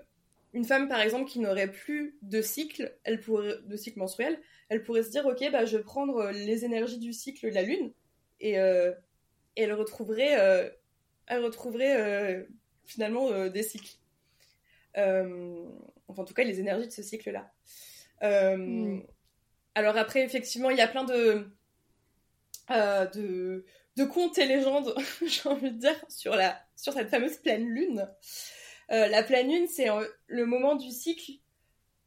une 0.53 0.65
femme 0.65 0.89
par 0.89 1.01
exemple 1.01 1.29
qui 1.29 1.39
n'aurait 1.41 1.71
plus 1.71 2.17
de 2.23 2.43
cycle, 2.43 2.97
elle 3.05 3.21
pourrait, 3.21 3.57
de 3.65 3.77
cycle 3.77 3.99
menstruel, 3.99 4.41
elle 4.69 4.83
pourrait 4.83 5.03
se 5.03 5.11
dire 5.11 5.27
ok 5.27 5.51
bah 5.51 5.65
je 5.65 5.77
vais 5.77 5.83
prendre 5.83 6.31
les 6.31 6.65
énergies 6.65 6.99
du 6.99 7.13
cycle 7.13 7.49
de 7.49 7.55
la 7.55 7.63
lune 7.63 7.93
et, 8.41 8.59
euh, 8.59 8.93
elle 9.57 9.73
retrouverait, 9.73 10.73
elle 11.27 11.43
retrouverait 11.43 12.47
finalement 12.85 13.49
des 13.49 13.63
cycles. 13.63 13.97
enfin 14.95 16.23
en 16.23 16.25
tout 16.25 16.35
cas 16.35 16.45
les 16.45 16.61
énergies 16.61 16.89
de 16.89 16.93
ce 16.93 17.03
cycle 17.03 17.31
là. 17.31 17.51
Mm. 18.57 19.01
Alors 19.77 19.99
après, 19.99 20.25
effectivement, 20.25 20.71
il 20.71 20.79
y 20.79 20.81
a 20.81 20.89
plein 20.89 21.05
de, 21.05 21.51
euh, 22.71 23.07
de, 23.07 23.67
de, 23.97 24.05
contes 24.05 24.39
et 24.39 24.47
légendes, 24.47 24.95
j'ai 25.27 25.49
envie 25.49 25.71
de 25.71 25.77
dire, 25.77 26.03
sur, 26.09 26.35
la, 26.35 26.59
sur 26.77 26.93
cette 26.93 27.09
fameuse 27.09 27.37
pleine 27.39 27.67
lune. 27.67 28.09
Euh, 28.93 29.09
la 29.09 29.23
pleine 29.23 29.49
lune, 29.51 29.67
c'est 29.69 29.91
euh, 29.91 30.07
le 30.27 30.47
moment 30.47 30.77
du 30.77 30.91
cycle 30.91 31.33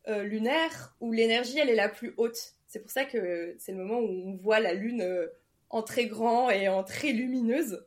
lunaire 0.07 0.95
où 1.01 1.11
l'énergie, 1.11 1.59
elle 1.59 1.69
est 1.69 1.75
la 1.75 1.87
plus 1.87 2.15
haute. 2.17 2.55
C'est 2.65 2.79
pour 2.79 2.89
ça 2.89 3.05
que 3.05 3.55
c'est 3.59 3.73
le 3.73 3.77
moment 3.77 3.99
où 3.99 4.29
on 4.29 4.37
voit 4.37 4.59
la 4.59 4.73
lune 4.73 5.05
en 5.69 5.83
très 5.83 6.07
grand 6.07 6.49
et 6.49 6.67
en 6.67 6.83
très 6.83 7.11
lumineuse. 7.11 7.85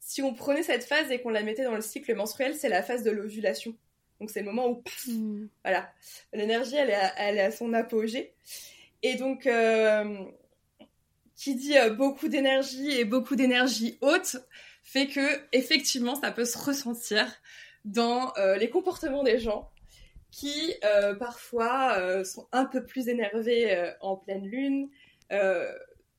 Si 0.00 0.22
on 0.22 0.34
prenait 0.34 0.64
cette 0.64 0.82
phase 0.82 1.12
et 1.12 1.20
qu'on 1.20 1.30
la 1.30 1.44
mettait 1.44 1.62
dans 1.62 1.76
le 1.76 1.80
cycle 1.80 2.12
menstruel, 2.16 2.56
c'est 2.56 2.68
la 2.68 2.82
phase 2.82 3.04
de 3.04 3.12
l'ovulation. 3.12 3.76
Donc 4.18 4.30
c'est 4.30 4.40
le 4.40 4.46
moment 4.46 4.68
où, 4.68 4.82
mmh. 5.08 5.48
voilà, 5.64 5.92
l'énergie, 6.32 6.74
elle, 6.76 6.92
elle 7.16 7.38
est 7.38 7.42
à 7.42 7.50
son 7.52 7.72
apogée. 7.72 8.34
Et 9.02 9.16
donc, 9.16 9.46
euh, 9.46 10.24
qui 11.34 11.56
dit 11.56 11.76
euh, 11.76 11.90
beaucoup 11.90 12.28
d'énergie 12.28 12.92
et 12.92 13.04
beaucoup 13.04 13.34
d'énergie 13.34 13.98
haute, 14.00 14.36
fait 14.82 15.06
que 15.06 15.20
effectivement, 15.52 16.14
ça 16.14 16.30
peut 16.30 16.44
se 16.44 16.58
ressentir 16.58 17.26
dans 17.84 18.32
les 18.58 18.70
comportements 18.70 19.22
des 19.22 19.38
gens 19.38 19.70
qui 20.30 20.74
parfois 21.18 22.24
sont 22.24 22.48
un 22.52 22.64
peu 22.64 22.84
plus 22.84 23.08
énervés 23.08 23.92
en 24.00 24.16
pleine 24.16 24.46
lune. 24.46 24.88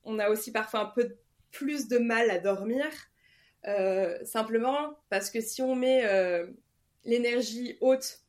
on 0.03 0.20
a 0.20 0.30
aussi 0.30 0.51
parfois 0.51 0.82
un 0.82 0.86
peu 0.86 1.16
plus 1.51 1.88
de 1.88 1.97
mal 1.97 2.30
à 2.30 2.39
dormir. 2.39 2.86
simplement 4.26 4.97
parce 5.09 5.30
que 5.30 5.39
si 5.39 5.61
on 5.61 5.76
met 5.76 6.03
l'énergie 7.05 7.78
haute 7.82 8.20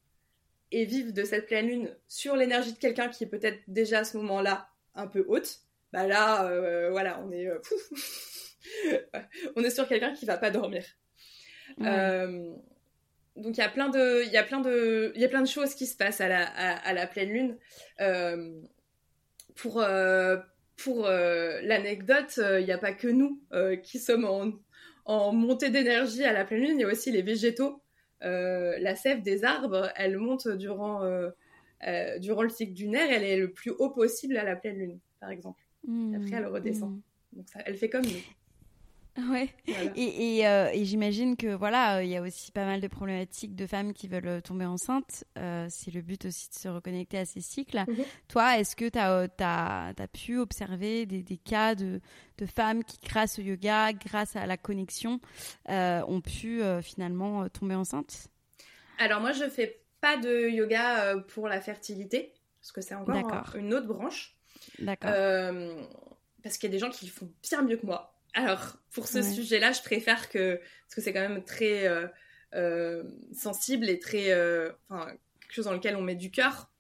et 0.74 0.85
vive 0.85 1.12
de 1.12 1.24
cette 1.24 1.47
pleine 1.47 1.68
lune 1.68 1.97
sur 2.09 2.37
l'énergie 2.37 2.72
de 2.72 2.78
quelqu'un 2.78 3.09
qui 3.09 3.24
est 3.24 3.28
peut-être 3.28 3.61
déjà 3.68 4.01
à 4.01 4.05
ce 4.05 4.16
moment-là 4.16 4.68
un 4.97 5.07
peu 5.07 5.24
haute, 5.28 5.61
bah 5.93 6.07
là, 6.07 6.47
euh, 6.47 6.91
voilà, 6.91 7.20
on 7.24 7.30
est, 7.30 7.47
euh, 7.47 7.61
on 9.57 9.62
est 9.62 9.71
sur 9.71 9.89
quelqu'un 9.89 10.12
qui 10.12 10.27
va 10.27 10.37
pas 10.37 10.51
dormir. 10.51 10.85
Euh, 11.81 12.55
donc 13.37 13.57
il 13.57 13.61
y 13.61 13.62
a 13.62 13.69
plein 13.69 13.89
de, 13.89 14.25
il 14.25 14.33
y 14.33 14.37
a 14.37 14.45
plein 14.45 14.61
de, 14.61 15.12
il 15.15 15.21
y 15.21 15.25
a 15.25 15.29
plein 15.29 15.43
de 15.43 15.49
choses 15.49 15.75
qui 15.75 15.87
se 15.87 15.97
passent 15.97 16.21
à 16.21 16.29
la, 16.29 16.45
à, 16.45 16.93
la 16.93 17.07
pleine 17.07 17.31
lune. 17.31 17.59
pour 19.57 19.85
pour 20.77 21.09
l'anecdote, 21.09 22.39
il 22.39 22.65
n'y 22.65 22.73
a 22.73 22.79
pas 22.79 22.93
que 22.93 23.09
nous 23.09 23.43
qui 23.83 23.99
sommes 23.99 24.25
en, 24.25 24.53
en 25.05 25.33
montée 25.33 25.71
d'énergie 25.71 26.25
à 26.25 26.33
la 26.33 26.45
pleine 26.45 26.61
lune, 26.61 26.79
il 26.79 26.83
y 26.83 26.85
a 26.85 26.89
aussi 26.89 27.11
les 27.11 27.23
végétaux 27.23 27.83
euh, 28.25 28.79
la 28.79 28.95
sève 28.97 29.23
des 29.23 29.45
arbres, 29.45 29.91
elle 29.97 30.19
monte 30.19 30.49
durant, 30.49 31.03
euh, 31.03 31.31
euh, 31.87 32.19
durant 32.19 32.43
le 32.43 32.49
cycle 32.49 32.81
lunaire, 32.81 33.09
elle 33.11 33.25
est 33.25 33.37
le 33.37 33.53
plus 33.53 33.71
haut 33.71 33.91
possible 33.91 34.37
à 34.37 34.45
la 34.45 34.57
pleine 34.57 34.79
lune, 34.79 34.99
par 35.21 35.31
exemple. 35.31 35.62
Mmh. 35.87 36.15
Après, 36.15 36.37
elle 36.37 36.47
redescend. 36.47 36.93
Mmh. 36.93 37.37
Donc, 37.37 37.49
ça, 37.49 37.61
elle 37.67 37.77
fait 37.77 37.91
comme 37.91 38.05
nous. 38.05 38.23
Ouais. 39.31 39.49
Et, 39.69 40.41
et, 40.41 40.85
j'imagine 40.85 41.37
que 41.37 41.55
voilà, 41.55 42.03
il 42.03 42.11
y 42.11 42.17
a 42.17 42.23
aussi 42.23 42.51
pas 42.51 42.65
mal 42.65 42.81
de 42.81 42.89
problématiques 42.89 43.55
de 43.55 43.67
femmes 43.67 43.93
qui 43.93 44.09
veulent 44.09 44.43
tomber 44.43 44.65
enceintes. 44.65 45.25
c'est 45.37 45.95
le 45.95 46.03
but 46.03 46.25
aussi 46.25 46.49
de 46.51 46.55
se 46.55 46.69
reconnecter 46.69 47.19
à 47.19 47.25
ces 47.25 47.41
cycles. 47.41 47.79
Mmh. 47.87 48.03
Toi, 48.29 48.59
est-ce 48.59 48.75
que 48.75 48.89
tu 48.89 48.99
as, 48.99 49.29
as, 49.97 50.09
pu 50.09 50.39
observer 50.39 51.07
des, 51.07 51.23
des 51.23 51.37
cas 51.37 51.77
de, 51.77 52.01
de, 52.39 52.47
femmes 52.47 52.83
qui, 52.83 52.99
grâce 53.05 53.39
au 53.39 53.43
yoga, 53.43 53.93
grâce 53.93 54.35
à 54.35 54.47
la 54.47 54.57
connexion, 54.57 55.21
ont 55.69 56.21
pu 56.21 56.62
finalement 56.83 57.49
tomber 57.49 57.77
enceintes? 57.77 58.29
Alors 58.99 59.21
moi, 59.21 59.33
je 59.33 59.49
fais 59.49 59.81
pas 60.01 60.17
de 60.17 60.49
yoga 60.49 61.17
pour 61.29 61.49
la 61.49 61.61
fertilité, 61.61 62.33
parce 62.61 62.73
que 62.73 62.81
c'est 62.81 62.95
encore 62.95 63.55
une 63.55 63.75
autre 63.75 63.87
branche. 63.87 64.37
D'accord. 64.81 65.11
parce 66.43 66.59
qu'il 66.59 66.69
y 66.69 66.73
a 66.73 66.75
des 66.75 66.79
gens 66.81 66.91
qui 66.91 67.07
font 67.09 67.31
bien 67.43 67.62
mieux 67.62 67.77
que 67.77 67.87
moi. 67.87 68.14
Alors, 68.35 68.76
pour 68.93 69.07
ce 69.07 69.22
sujet-là, 69.22 69.72
je 69.72 69.80
préfère 69.80 70.28
que, 70.28 70.57
parce 70.57 70.95
que 70.97 71.01
c'est 71.01 71.12
quand 71.12 71.26
même 71.26 71.45
très 71.45 71.87
euh, 71.87 72.07
euh, 72.55 73.05
sensible 73.32 73.89
et 73.89 73.99
très, 74.01 74.32
euh, 74.32 74.70
enfin, 74.89 75.07
quelque 75.41 75.53
chose 75.53 75.64
dans 75.66 75.72
lequel 75.72 75.97
on 75.97 76.03
met 76.03 76.16
du 76.16 76.30
cœur 76.30 76.70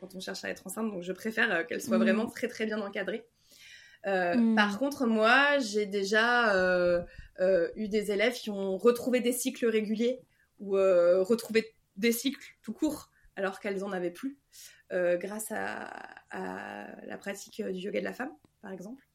quand 0.00 0.14
on 0.14 0.20
cherche 0.20 0.46
à 0.46 0.48
être 0.48 0.66
enceinte, 0.66 0.90
donc 0.90 1.02
je 1.02 1.12
préfère 1.12 1.66
qu'elle 1.66 1.82
soit 1.82 1.98
vraiment 1.98 2.24
mmh. 2.24 2.32
très 2.32 2.48
très 2.48 2.64
bien 2.64 2.80
encadrée. 2.80 3.26
Mmh. 4.06 4.54
Par 4.54 4.78
contre, 4.78 5.04
moi, 5.04 5.58
j'ai 5.58 5.84
déjà 5.84 6.54
eu 7.76 7.88
des 7.88 8.10
élèves 8.10 8.32
qui 8.32 8.48
ont 8.48 8.78
retrouvé 8.78 9.20
des 9.20 9.32
cycles 9.32 9.66
réguliers 9.66 10.20
ou 10.58 10.70
retrouvé 10.72 11.74
des 11.96 12.12
cycles 12.12 12.56
tout 12.62 12.72
court 12.72 13.10
alors 13.36 13.60
qu'elles 13.60 13.84
en 13.84 13.92
avaient 13.92 14.10
plus, 14.10 14.38
grâce 14.90 15.52
à, 15.52 16.16
la 16.32 17.18
pratique 17.18 17.62
du 17.62 17.80
yoga 17.80 18.00
de 18.00 18.04
la 18.04 18.14
femme, 18.14 18.32
par 18.62 18.72
exemple. 18.72 19.07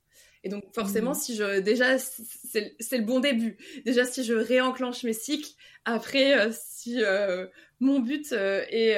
Et 0.43 0.49
donc 0.49 0.65
forcément, 0.73 1.11
mmh. 1.11 1.15
si 1.15 1.35
je 1.35 1.59
déjà 1.61 1.97
c'est 1.97 2.97
le 2.97 3.03
bon 3.03 3.19
début. 3.19 3.57
Déjà 3.85 4.03
si 4.05 4.23
je 4.23 4.33
réenclenche 4.33 5.03
mes 5.03 5.13
cycles, 5.13 5.51
après 5.85 6.37
euh, 6.37 6.51
si 6.51 7.03
euh, 7.03 7.47
mon 7.79 7.99
but 7.99 8.33
euh, 8.33 8.63
est 8.69 8.95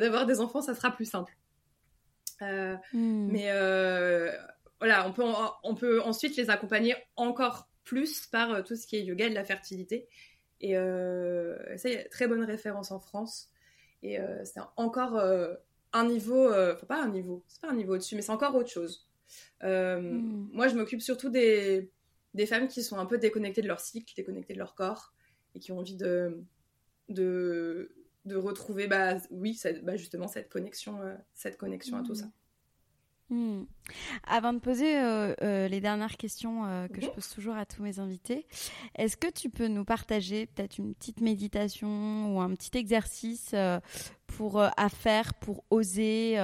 d'avoir 0.00 0.26
des 0.26 0.40
enfants, 0.40 0.62
ça 0.62 0.74
sera 0.74 0.90
plus 0.90 1.04
simple. 1.04 1.36
Mmh. 2.40 2.78
Mais 3.30 3.50
voilà, 4.78 5.06
on 5.06 5.12
peut 5.12 5.24
on 5.62 5.74
peut 5.74 6.00
ensuite 6.02 6.36
les 6.36 6.48
accompagner 6.50 6.96
encore 7.16 7.68
plus 7.84 8.26
par 8.26 8.64
tout 8.64 8.74
ce 8.74 8.86
qui 8.86 8.96
est 8.96 9.04
yoga 9.04 9.28
de 9.28 9.34
la 9.34 9.44
fertilité. 9.44 10.08
Et 10.60 10.72
ça, 10.72 11.88
il 11.88 11.92
y 11.92 11.96
a 11.96 12.08
très 12.08 12.26
bonne 12.26 12.42
référence 12.42 12.90
en 12.90 13.00
France. 13.00 13.50
Et 14.02 14.18
c'est 14.44 14.60
encore 14.76 15.20
un 15.92 16.06
niveau, 16.06 16.48
enfin 16.48 16.86
pas 16.86 17.02
un 17.02 17.08
niveau, 17.08 17.44
c'est 17.48 17.60
pas 17.60 17.68
un 17.68 17.74
niveau 17.74 17.94
au-dessus, 17.94 18.16
mais 18.16 18.22
c'est 18.22 18.32
encore 18.32 18.54
autre 18.54 18.70
chose. 18.70 19.06
Euh, 19.62 20.00
hmm. 20.00 20.48
Moi, 20.52 20.68
je 20.68 20.74
m'occupe 20.74 21.02
surtout 21.02 21.30
des, 21.30 21.90
des 22.34 22.46
femmes 22.46 22.68
qui 22.68 22.82
sont 22.82 22.98
un 22.98 23.06
peu 23.06 23.18
déconnectées 23.18 23.62
de 23.62 23.68
leur 23.68 23.80
cycle, 23.80 24.12
déconnectées 24.16 24.54
de 24.54 24.58
leur 24.58 24.74
corps, 24.74 25.14
et 25.54 25.60
qui 25.60 25.72
ont 25.72 25.78
envie 25.78 25.96
de, 25.96 26.42
de, 27.08 27.94
de 28.24 28.36
retrouver, 28.36 28.86
bah, 28.86 29.16
oui, 29.30 29.60
bah, 29.82 29.96
justement, 29.96 30.28
cette 30.28 30.48
connexion, 30.48 31.00
euh, 31.00 31.14
cette 31.34 31.56
connexion 31.56 31.96
à 31.96 32.02
tout 32.02 32.14
ça. 32.14 32.26
Hmm. 33.28 33.64
Avant 34.28 34.52
de 34.52 34.60
poser 34.60 34.96
euh, 34.96 35.66
les 35.66 35.80
dernières 35.80 36.16
questions 36.16 36.62
que 36.92 37.00
je 37.00 37.06
mhm. 37.08 37.12
pose 37.12 37.28
toujours 37.28 37.56
à 37.56 37.66
tous 37.66 37.82
mes 37.82 37.98
invités, 37.98 38.46
est-ce 38.94 39.16
que 39.16 39.28
tu 39.28 39.50
peux 39.50 39.66
nous 39.66 39.84
partager 39.84 40.46
peut-être 40.46 40.78
une 40.78 40.94
petite 40.94 41.20
méditation 41.20 42.36
ou 42.36 42.40
un 42.40 42.54
petit 42.54 42.78
exercice 42.78 43.52
pour 44.28 44.60
à 44.60 44.88
faire 44.88 45.34
pour 45.34 45.64
oser 45.70 46.38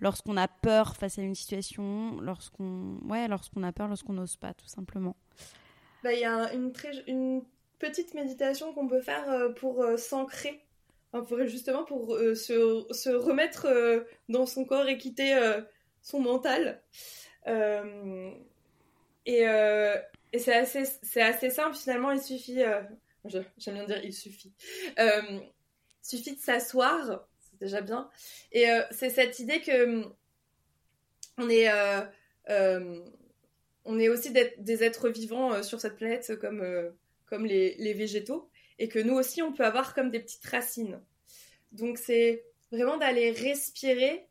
lorsqu'on 0.00 0.36
a 0.36 0.48
peur 0.48 0.96
face 0.96 1.18
à 1.18 1.22
une 1.22 1.34
situation, 1.34 2.20
lorsqu'on 2.20 2.98
ouais, 3.08 3.28
lorsqu'on 3.28 3.62
a 3.62 3.72
peur, 3.72 3.88
lorsqu'on 3.88 4.14
n'ose 4.14 4.36
pas, 4.36 4.54
tout 4.54 4.66
simplement. 4.66 5.16
Bah, 6.02 6.12
il 6.12 6.20
y 6.20 6.24
a 6.24 6.52
une, 6.52 6.72
très, 6.72 6.92
une 7.06 7.42
petite 7.78 8.14
méditation 8.14 8.72
qu'on 8.72 8.88
peut 8.88 9.00
faire 9.00 9.28
euh, 9.30 9.48
pour 9.50 9.82
euh, 9.82 9.96
s'ancrer, 9.96 10.60
pour, 11.12 11.44
justement 11.46 11.84
pour 11.84 12.14
euh, 12.14 12.34
se, 12.34 12.86
se, 12.90 13.10
remettre 13.10 13.66
dans 14.28 14.46
son 14.46 14.64
corps 14.64 14.88
et 14.88 14.98
quitter 14.98 15.38
son 16.02 16.20
mental. 16.20 16.82
et, 17.46 19.42
et 19.42 20.38
c'est 20.38 20.54
assez, 20.54 20.82
assez 21.20 21.50
simple 21.50 21.76
finalement, 21.76 22.10
il 22.10 22.20
suffit, 22.20 22.60
j'aime 23.24 23.74
bien 23.74 23.86
dire 23.86 24.04
il 24.04 24.12
suffit, 24.12 24.52
il 24.98 25.42
suffit 26.02 26.34
de 26.34 26.40
s'asseoir 26.40 27.26
déjà 27.64 27.80
bien. 27.80 28.08
Et 28.52 28.70
euh, 28.70 28.82
c'est 28.90 29.10
cette 29.10 29.38
idée 29.38 29.60
que 29.60 29.84
hum, 29.84 30.14
on 31.38 31.48
est, 31.48 31.68
euh, 31.68 32.02
euh, 32.50 33.00
on 33.84 33.98
est 33.98 34.08
aussi 34.08 34.30
des 34.30 34.84
êtres 34.84 35.08
vivants 35.08 35.62
sur 35.62 35.80
cette 35.80 35.96
planète 35.96 36.38
comme, 36.40 36.64
comme 37.26 37.44
les, 37.44 37.74
les, 37.78 37.92
végétaux, 37.92 38.48
et 38.78 38.88
que 38.88 39.00
nous 39.00 39.14
aussi, 39.14 39.42
on 39.42 39.52
peut 39.52 39.64
avoir 39.64 39.94
comme 39.94 40.10
des 40.10 40.20
petites 40.20 40.46
racines. 40.46 41.00
Donc 41.72 41.98
c'est 41.98 42.44
vraiment 42.70 42.98
d'aller 42.98 43.32
respirer 43.32 44.26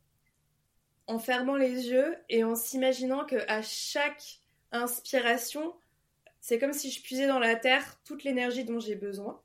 en 1.08 1.20
fermant 1.20 1.58
les 1.58 1.90
yeux 1.90 2.16
et 2.30 2.44
en 2.44 2.56
s'imaginant 2.56 3.26
que 3.26 3.36
à 3.50 3.62
chaque 3.62 4.40
inspiration, 4.72 5.74
c'est 6.40 6.58
comme 6.58 6.74
si 6.74 6.90
je 6.90 7.02
puisais 7.02 7.28
dans 7.28 7.40
la 7.40 7.56
terre 7.56 8.00
toute 8.06 8.24
l'énergie 8.24 8.64
dont 8.64 8.80
j'ai 8.80 8.96
besoin. 8.96 9.42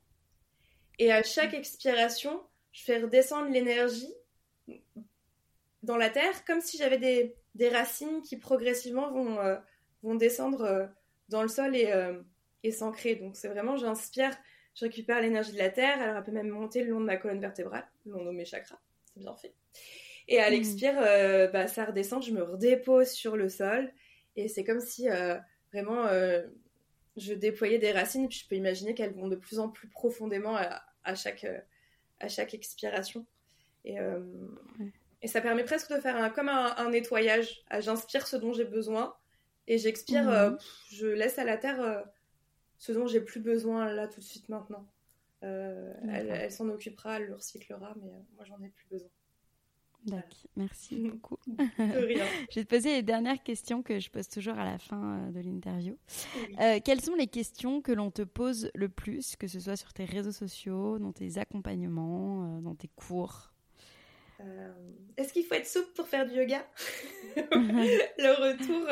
Et 0.97 1.11
à 1.11 1.23
chaque 1.23 1.53
expiration, 1.53 2.41
je 2.79 2.85
fais 2.85 2.99
redescendre 2.99 3.49
l'énergie 3.49 4.13
dans 5.83 5.97
la 5.97 6.09
terre 6.09 6.45
comme 6.45 6.61
si 6.61 6.77
j'avais 6.77 6.97
des, 6.97 7.35
des, 7.55 7.67
racines 7.67 8.21
qui 8.21 8.37
progressivement 8.37 9.11
vont, 9.11 9.37
euh, 9.39 9.57
vont 10.01 10.15
descendre 10.15 10.61
euh, 10.61 10.87
dans 11.27 11.41
le 11.41 11.49
sol 11.49 11.75
et, 11.75 11.91
euh, 11.91 12.21
et 12.63 12.71
s'ancrer. 12.71 13.15
Donc 13.15 13.35
c'est 13.35 13.49
vraiment, 13.49 13.75
j'inspire, 13.75 14.31
je 14.75 14.85
récupère 14.85 15.19
l'énergie 15.19 15.51
de 15.51 15.57
la 15.57 15.69
terre, 15.69 16.01
alors 16.01 16.17
elle 16.17 16.23
peut 16.23 16.31
même 16.31 16.47
monter 16.47 16.81
le 16.83 16.91
long 16.91 17.01
de 17.01 17.05
ma 17.05 17.17
colonne 17.17 17.41
vertébrale, 17.41 17.85
le 18.05 18.13
long 18.13 18.23
de 18.23 18.31
mes 18.31 18.45
chakras, 18.45 18.79
c'est 19.13 19.19
bien 19.19 19.35
fait. 19.35 19.53
Et 20.29 20.39
à 20.39 20.49
mmh. 20.49 20.53
l'expire, 20.53 20.95
bah, 21.51 21.67
ça 21.67 21.83
redescend, 21.83 22.23
je 22.23 22.31
me 22.31 22.43
redépose 22.43 23.09
sur 23.09 23.35
le 23.35 23.49
sol 23.49 23.91
et 24.37 24.47
c'est 24.47 24.63
comme 24.63 24.79
si 24.79 25.07
vraiment 25.73 26.05
je 27.17 27.33
déployais 27.33 27.79
des 27.79 27.91
racines, 27.91 28.29
puis 28.29 28.39
je 28.39 28.47
peux 28.47 28.55
imaginer 28.55 28.93
qu'elles 28.93 29.15
vont 29.15 29.27
de 29.27 29.35
plus 29.35 29.59
en 29.59 29.67
plus 29.67 29.89
profondément 29.89 30.55
à, 30.55 30.81
à 31.03 31.15
chaque 31.15 31.45
à 32.19 32.27
chaque 32.27 32.53
expiration. 32.53 33.25
Et, 33.85 33.99
euh, 33.99 34.21
et 35.21 35.27
ça 35.27 35.41
permet 35.41 35.63
presque 35.63 35.93
de 35.93 35.99
faire 35.99 36.17
un, 36.17 36.29
comme 36.29 36.49
un, 36.49 36.89
nettoyage. 36.89 37.63
Ah, 37.69 37.81
j'inspire 37.81 38.27
ce 38.27 38.35
dont 38.35 38.53
j'ai 38.53 38.65
besoin 38.65 39.15
et 39.67 39.77
j'expire, 39.77 40.23
mhm. 40.23 40.29
euh, 40.29 40.57
je 40.91 41.07
laisse 41.07 41.39
à 41.39 41.43
la 41.43 41.57
terre 41.57 41.81
euh, 41.81 42.01
ce 42.77 42.91
dont 42.91 43.07
j'ai 43.07 43.21
plus 43.21 43.39
besoin 43.39 43.91
là 43.91 44.07
tout 44.07 44.19
de 44.19 44.25
suite 44.25 44.49
maintenant. 44.49 44.87
elle, 45.41 46.51
s'en 46.51 46.69
occupera, 46.69 47.17
elle 47.17 47.27
le 47.27 47.35
recyclera, 47.35 47.93
mais 48.01 48.11
moi 48.35 48.45
j'en 48.45 48.61
ai 48.63 48.69
plus 48.69 48.87
besoin. 48.89 49.09
D'accord, 50.05 50.47
merci 50.55 50.95
beaucoup. 51.09 51.37
je 51.47 52.55
vais 52.55 52.63
te 52.63 52.69
poser 52.69 52.93
les 52.93 53.03
dernières 53.03 53.41
questions 53.43 53.83
que 53.83 53.99
je 53.99 54.09
pose 54.09 54.27
toujours 54.29 54.57
à 54.57 54.65
la 54.65 54.77
fin 54.77 55.19
euh, 55.19 55.31
de 55.31 55.39
l'interview. 55.41 55.97
Euh, 56.59 56.79
quelles 56.83 57.01
sont 57.01 57.15
les 57.15 57.27
questions 57.27 57.81
que 57.81 57.91
l'on 57.91 58.11
te 58.11 58.21
pose 58.21 58.71
le 58.75 58.89
plus, 58.89 59.35
que 59.35 59.47
ce 59.47 59.59
soit 59.59 59.75
sur 59.75 59.93
tes 59.93 60.05
réseaux 60.05 60.31
sociaux, 60.31 60.99
dans 60.99 61.11
tes 61.11 61.37
accompagnements, 61.37 62.57
euh, 62.57 62.61
dans 62.61 62.75
tes 62.75 62.89
cours? 62.89 63.51
Est-ce 65.17 65.33
qu'il 65.33 65.43
faut 65.43 65.55
être 65.55 65.67
souple 65.67 65.91
pour 65.93 66.07
faire 66.07 66.25
du 66.25 66.33
yoga 66.33 66.65
Le 67.35 68.51
retour 68.51 68.87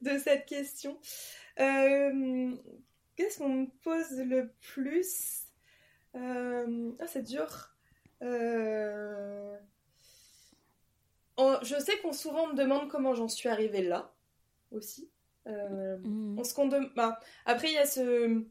de 0.00 0.18
cette 0.18 0.46
question. 0.46 0.98
Qu'est-ce 1.56 3.36
qu'on 3.36 3.50
me 3.50 3.66
pose 3.82 4.18
le 4.18 4.50
plus? 4.62 5.42
Ah, 6.14 7.06
c'est 7.06 7.22
dur. 7.22 7.76
Je 11.38 11.80
sais 11.80 11.98
qu'on 11.98 12.12
souvent 12.12 12.48
me 12.48 12.54
demande 12.54 12.88
comment 12.88 13.14
j'en 13.14 13.28
suis 13.28 13.48
arrivée 13.48 13.82
là 13.82 14.12
aussi. 14.70 15.10
Mm. 15.46 16.40
Bah, 16.94 17.18
après, 17.46 17.68
il 17.68 17.74
y 17.74 17.78
a 17.78 17.86
ce, 17.86 18.44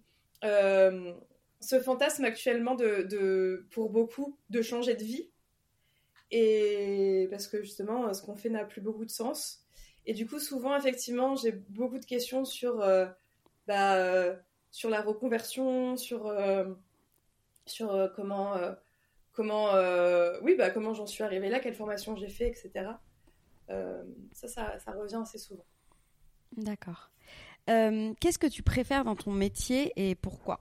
ce 1.59 1.80
fantasme 1.80 2.26
actuellement 2.26 2.76
de, 2.76 3.68
pour 3.72 3.89
beaucoup 3.89 4.38
de 4.49 4.61
changer 4.61 4.95
de 4.95 5.03
vie. 5.03 5.30
Et 6.31 7.27
parce 7.31 7.47
que 7.47 7.61
justement, 7.61 8.14
ce 8.14 8.22
qu'on 8.22 8.35
fait 8.35 8.49
n'a 8.49 8.65
plus 8.65 8.81
beaucoup 8.81 9.05
de 9.05 9.11
sens. 9.11 9.64
Et 10.05 10.14
du 10.14 10.27
coup, 10.27 10.39
souvent, 10.39 10.76
effectivement, 10.76 11.35
j'ai 11.35 11.51
beaucoup 11.51 11.99
de 11.99 12.05
questions 12.05 12.45
sur, 12.45 12.81
euh, 12.81 13.05
bah, 13.68 13.95
euh, 13.95 14.35
sur 14.72 14.89
la 14.89 15.01
reconversion, 15.01 15.97
sur, 15.97 16.27
euh, 16.27 16.65
sur 17.65 18.11
comment, 18.15 18.55
comment, 19.38 19.72
oui, 20.41 20.55
bah, 20.57 20.72
comment 20.72 20.93
j'en 20.93 21.05
suis 21.05 21.23
arrivée 21.23 21.47
là, 21.49 21.59
quelle 21.59 21.76
formation 21.76 22.18
j'ai 22.18 22.27
fait, 22.27 22.47
etc. 22.47 22.72
ça, 23.69 24.47
ça, 24.47 24.80
ça, 24.80 24.91
revient 24.91 25.19
assez 25.22 25.38
souvent. 25.38 25.65
D'accord. 26.57 27.11
Qu'est-ce 27.68 28.39
que 28.39 28.47
tu 28.47 28.64
préfères 28.64 29.05
dans 29.05 29.15
ton 29.15 29.31
métier 29.31 29.93
et 29.95 30.15
pourquoi? 30.15 30.59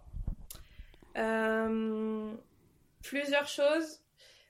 Plusieurs 3.02 3.48
choses, 3.48 4.00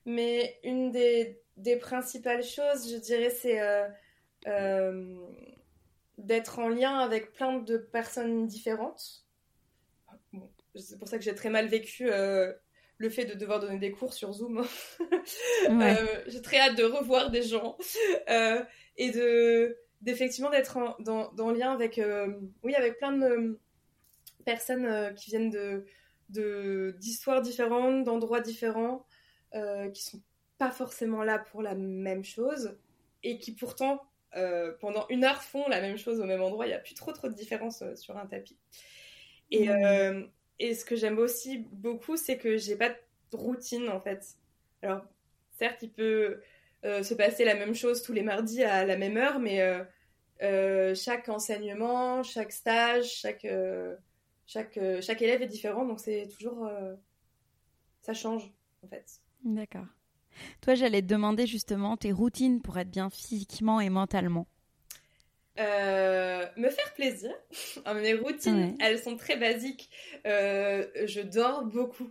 mais 0.05 0.59
une 0.65 0.91
des, 0.91 1.41
des 1.57 1.77
principales 1.77 2.43
choses, 2.43 2.91
je 2.91 2.97
dirais, 2.97 3.31
c'est 3.31 3.61
euh, 4.47 5.17
d'être 6.19 6.59
en 6.59 6.69
lien 6.69 6.99
avec 6.99 7.33
plein 7.33 7.59
de 7.59 7.77
personnes 7.77 8.47
différentes. 8.47 9.27
c'est 10.75 10.99
pour 10.99 11.09
ça 11.09 11.19
que 11.19 11.25
j'ai 11.25 11.35
très 11.35 11.51
mal 11.51 11.67
vécu 11.67 12.11
euh, 12.11 12.53
le 12.99 13.11
fait 13.11 13.25
de 13.25 13.35
devoir 13.35 13.61
donner 13.61 13.79
des 13.79 13.93
cours 13.93 14.15
sur 14.15 14.33
Zoom. 14.33 14.65
Euh, 15.69 16.23
j'ai 16.29 16.41
très 16.41 16.59
hâte 16.61 16.77
de 16.77 16.85
revoir 16.85 17.31
des 17.31 17.43
gens 17.43 17.77
et 18.97 19.11
de 19.11 19.77
d'effectivement 20.01 20.51
d'être 20.51 20.79
dans, 21.01 21.33
dans, 21.33 21.51
lien 21.51 21.73
avec 21.73 22.01
oui 22.63 22.75
avec 22.77 22.99
plein 22.99 23.13
de 23.13 23.59
personnes 24.45 25.13
qui 25.17 25.31
viennent 25.31 25.51
de 25.51 26.95
d'histoires 27.01 27.43
différentes, 27.43 28.05
d'endroits 28.05 28.41
différents, 28.41 29.05
qui 29.93 30.05
sont 30.05 30.23
pas 30.59 30.71
forcément 30.71 31.25
là 31.25 31.41
pour 31.41 31.63
la 31.63 31.75
même 31.75 32.25
chose 32.25 32.79
et 33.25 33.39
qui 33.39 33.53
pourtant 33.53 34.03
euh, 34.37 34.73
pendant 34.81 35.07
une 35.09 35.25
heure 35.25 35.43
font 35.43 35.67
la 35.69 35.81
même 35.81 35.97
chose 35.97 36.21
au 36.21 36.25
même 36.25 36.43
endroit. 36.43 36.67
Il 36.67 36.71
n'y 36.71 36.75
a 36.75 36.79
plus 36.79 36.95
trop 36.95 37.13
trop 37.13 37.29
de 37.29 37.35
différence 37.35 37.83
euh, 37.83 37.97
sur 37.97 38.17
un 38.17 38.27
tapis. 38.27 38.59
Et, 39.51 39.69
mmh. 39.69 40.29
Euh, 40.61 40.67
et 40.67 40.75
ce 40.75 40.85
que 40.85 40.97
j'aime 40.97 41.19
aussi 41.19 41.59
beaucoup, 41.73 42.17
c'est 42.17 42.39
que 42.39 42.57
j'ai 42.57 42.77
pas 42.77 42.91
de 42.91 43.37
routine 43.37 43.89
en 43.89 44.01
fait. 44.01 44.37
Alors, 44.83 45.03
certes, 45.59 45.83
il 45.83 45.91
peut 45.91 46.41
se 46.85 47.15
passer 47.15 47.45
la 47.45 47.57
même 47.57 47.75
chose 47.75 48.03
tous 48.03 48.13
les 48.13 48.23
mardis 48.23 48.63
à 48.63 48.87
la 48.87 48.97
même 48.97 49.17
heure, 49.17 49.41
mais 49.41 49.61
chaque 50.95 51.29
enseignement, 51.29 52.23
chaque 52.23 52.53
stage, 52.53 53.07
chaque, 53.07 53.47
chaque, 54.47 54.79
chaque 55.01 55.23
élève 55.23 55.43
est 55.43 55.49
différent, 55.49 55.85
donc 55.85 55.99
c'est 55.99 56.29
toujours. 56.29 56.71
ça 58.03 58.15
change 58.15 58.53
en 58.85 58.89
fait. 58.89 59.21
D'accord. 59.45 59.87
Toi, 60.61 60.75
j'allais 60.75 61.03
te 61.03 61.07
demander 61.07 61.47
justement 61.47 61.97
tes 61.97 62.13
routines 62.13 62.61
pour 62.61 62.79
être 62.79 62.91
bien 62.91 63.11
physiquement 63.11 63.81
et 63.81 63.91
mentalement. 63.91 64.47
Euh, 65.59 66.47
me 66.57 66.69
faire 66.69 66.93
plaisir. 66.95 67.33
Ah, 67.85 67.95
mes 67.95 68.15
routines, 68.15 68.77
elles 68.81 68.99
sont 68.99 69.17
très 69.17 69.37
basiques. 69.37 69.91
Euh, 70.27 70.87
je 71.05 71.21
dors 71.21 71.65
beaucoup 71.65 72.11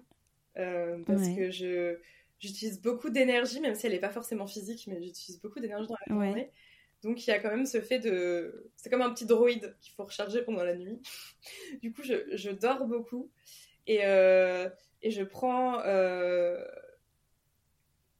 euh, 0.58 0.98
parce 1.06 1.28
que 1.30 1.52
je 1.52 1.98
j'utilise 2.40 2.82
beaucoup 2.82 3.10
d'énergie, 3.10 3.60
même 3.60 3.76
si 3.76 3.88
elle 3.88 3.94
n'est 3.94 4.00
pas 4.00 4.10
forcément 4.10 4.46
physique, 4.46 4.86
mais 4.88 5.02
j'utilise 5.02 5.42
beaucoup 5.42 5.60
d'énergie 5.60 5.88
dans 5.88 5.96
la 6.08 6.14
journée. 6.14 6.52
Donc 7.02 7.26
il 7.26 7.30
y 7.30 7.34
a 7.34 7.40
quand 7.40 7.50
même 7.50 7.66
ce 7.66 7.82
fait 7.82 8.00
de... 8.00 8.72
C'est 8.76 8.90
comme 8.90 9.02
un 9.02 9.12
petit 9.12 9.26
droïde 9.26 9.76
qu'il 9.80 9.94
faut 9.94 10.04
recharger 10.04 10.42
pendant 10.42 10.64
la 10.64 10.76
nuit. 10.76 11.00
du 11.82 11.94
coup, 11.94 12.04
je, 12.04 12.16
je 12.34 12.50
dors 12.50 12.86
beaucoup 12.86 13.32
et, 13.88 14.00
et 14.00 15.12
je 15.12 15.24
prends 15.24 15.80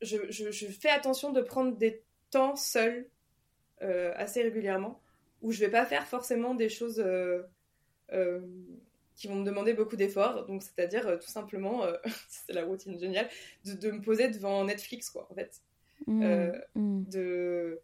je, 0.02 0.68
fais 0.80 0.90
attention 0.90 1.32
de 1.32 1.42
prendre 1.42 1.76
des 1.76 2.04
temps 2.30 2.56
seuls 2.56 3.08
euh, 3.82 4.14
assez 4.16 4.42
régulièrement, 4.42 5.02
où 5.42 5.52
je 5.52 5.60
vais 5.60 5.70
pas 5.70 5.86
faire 5.86 6.08
forcément 6.08 6.56
des 6.56 6.70
choses 6.70 7.00
euh, 7.00 7.44
euh, 8.12 8.42
qui 9.16 9.28
vont 9.28 9.36
me 9.36 9.46
demander 9.46 9.74
beaucoup 9.74 9.96
d'efforts. 9.96 10.46
Donc, 10.46 10.64
c'est-à-dire 10.64 11.20
tout 11.20 11.30
simplement, 11.30 11.86
c'est 12.30 12.54
la 12.54 12.66
routine 12.66 13.00
géniale, 13.00 13.30
de, 13.64 13.92
me 13.92 14.02
poser 14.02 14.30
devant 14.30 14.64
Netflix, 14.66 15.10
quoi, 15.10 15.28
en 15.32 15.36
fait. 15.36 15.62
Mmh, 16.08 16.52
mmh. 16.76 17.04
de, 17.06 17.82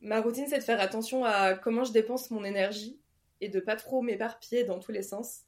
ma 0.00 0.20
routine, 0.20 0.46
c'est 0.48 0.58
de 0.58 0.64
faire 0.64 0.80
attention 0.80 1.24
à 1.24 1.54
comment 1.54 1.84
je 1.84 1.92
dépense 1.92 2.30
mon 2.30 2.44
énergie 2.44 2.98
et 3.40 3.48
de 3.48 3.60
pas 3.60 3.76
trop 3.76 4.02
m'éparpiller 4.02 4.64
dans 4.64 4.78
tous 4.78 4.92
les 4.92 5.02
sens. 5.02 5.44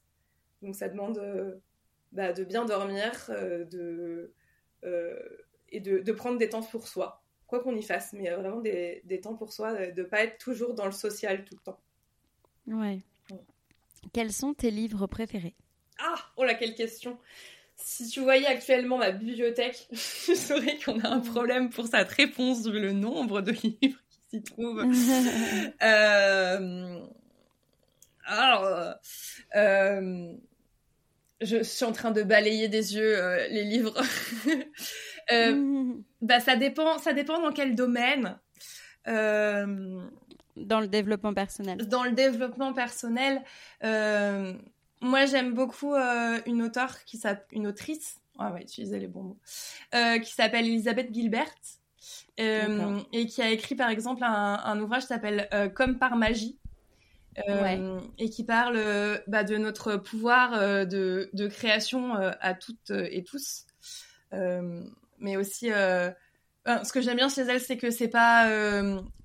Donc, 0.63 0.77
ça 0.77 0.89
demande 0.89 1.21
bah, 2.13 2.33
de 2.33 2.45
bien 2.45 2.65
dormir, 2.65 3.29
de 3.29 4.33
euh, 4.87 5.19
et 5.71 5.81
de, 5.81 6.13
prendre 6.13 6.39
des 6.39 6.49
temps 6.49 6.63
pour 6.63 6.87
soi, 6.87 7.25
quoi 7.47 7.61
qu'on 7.61 7.77
y 7.77 7.83
fasse, 7.83 8.13
mais 8.13 8.31
vraiment 8.31 8.61
des, 8.61 9.21
temps 9.23 9.35
pour 9.35 9.53
soi, 9.53 9.73
de 9.73 10.03
ne 10.03 10.07
pas 10.07 10.23
être 10.23 10.39
toujours 10.39 10.75
dans 10.75 10.87
le 10.87 10.93
social 10.93 11.45
tout 11.45 11.55
le 11.55 11.61
temps. 11.61 11.81
Ouais. 12.67 13.01
Quels 14.13 14.33
sont 14.33 14.55
tes 14.55 14.71
livres 14.71 15.07
préférés? 15.07 15.55
Ah, 15.99 16.17
oh 16.37 16.45
là, 16.45 16.55
quelle 16.55 16.75
question 16.75 17.19
si 17.79 18.09
tu 18.09 18.21
voyais 18.21 18.47
actuellement 18.47 18.97
ma 18.97 19.11
bibliothèque, 19.11 19.87
je 19.93 20.35
saurais 20.35 20.79
qu'on 20.79 20.99
a 21.01 21.09
un 21.09 21.21
problème 21.21 21.69
pour 21.69 21.87
cette 21.87 22.09
réponse 22.09 22.67
vu 22.67 22.81
le 22.81 22.93
nombre 22.93 23.43
de 23.43 23.51
livres 23.83 24.01
qui 24.09 24.19
s'y 24.31 24.43
trouvent. 24.43 24.83
euh... 25.83 27.07
Alors, 28.25 28.95
euh 29.57 30.33
je 31.41 31.63
suis 31.63 31.85
en 31.85 31.93
train 31.93 32.11
de 32.11 32.23
balayer 32.23 32.69
des 32.69 32.95
yeux 32.95 33.19
euh, 33.19 33.47
les 33.49 33.65
livres. 33.65 33.95
Euh, 35.33 35.55
mmh. 35.55 36.03
bah, 36.23 36.41
ça 36.41 36.57
dépend, 36.57 36.99
ça 36.99 37.13
dépend 37.13 37.41
dans 37.41 37.53
quel 37.53 37.75
domaine. 37.75 38.39
Euh, 39.09 40.01
dans 40.57 40.81
le 40.81 40.89
développement 40.89 41.35
personnel. 41.35 41.87
Dans 41.87 42.05
le 42.05 42.13
développement 42.13 42.73
personnel, 42.73 43.43
euh, 43.85 44.55
moi 45.01 45.27
j'aime 45.27 45.53
beaucoup 45.53 45.95
une 45.95 46.63
auteure 46.63 47.05
qui 47.05 47.21
une 47.53 47.67
autrice, 47.67 48.17
on 48.39 48.49
va 48.49 48.61
utiliser 48.61 48.99
les 48.99 49.07
bons 49.07 49.23
mots, 49.23 49.39
qui 50.23 50.33
s'appelle 50.33 50.67
Elisabeth 50.67 51.13
Gilbert. 51.13 51.55
et 52.39 53.27
qui 53.27 53.43
a 53.43 53.51
écrit 53.51 53.75
par 53.75 53.91
exemple 53.91 54.25
un, 54.25 54.61
un 54.65 54.81
ouvrage 54.81 55.03
qui 55.03 55.09
s'appelle 55.09 55.49
Comme 55.75 55.99
par 55.99 56.17
magie, 56.17 56.59
euh, 57.49 58.01
et 58.19 58.31
qui 58.31 58.45
parle 58.45 58.77
euh, 58.77 59.19
bah, 59.27 59.45
de 59.45 59.57
notre 59.57 59.97
pouvoir 59.97 60.55
euh, 60.55 60.85
de, 60.87 61.29
de, 61.35 61.49
création 61.49 62.15
à 62.15 62.55
toutes 62.55 62.91
et 62.91 63.23
tous. 63.25 63.67
Mais 65.19 65.37
aussi, 65.37 65.69
ce 65.69 66.93
que 66.93 67.01
j'aime 67.01 67.17
bien 67.17 67.29
chez 67.29 67.43
elle, 67.43 67.61
c'est 67.61 67.77
que 67.77 67.91
c'est 67.91 68.09
pas 68.09 68.49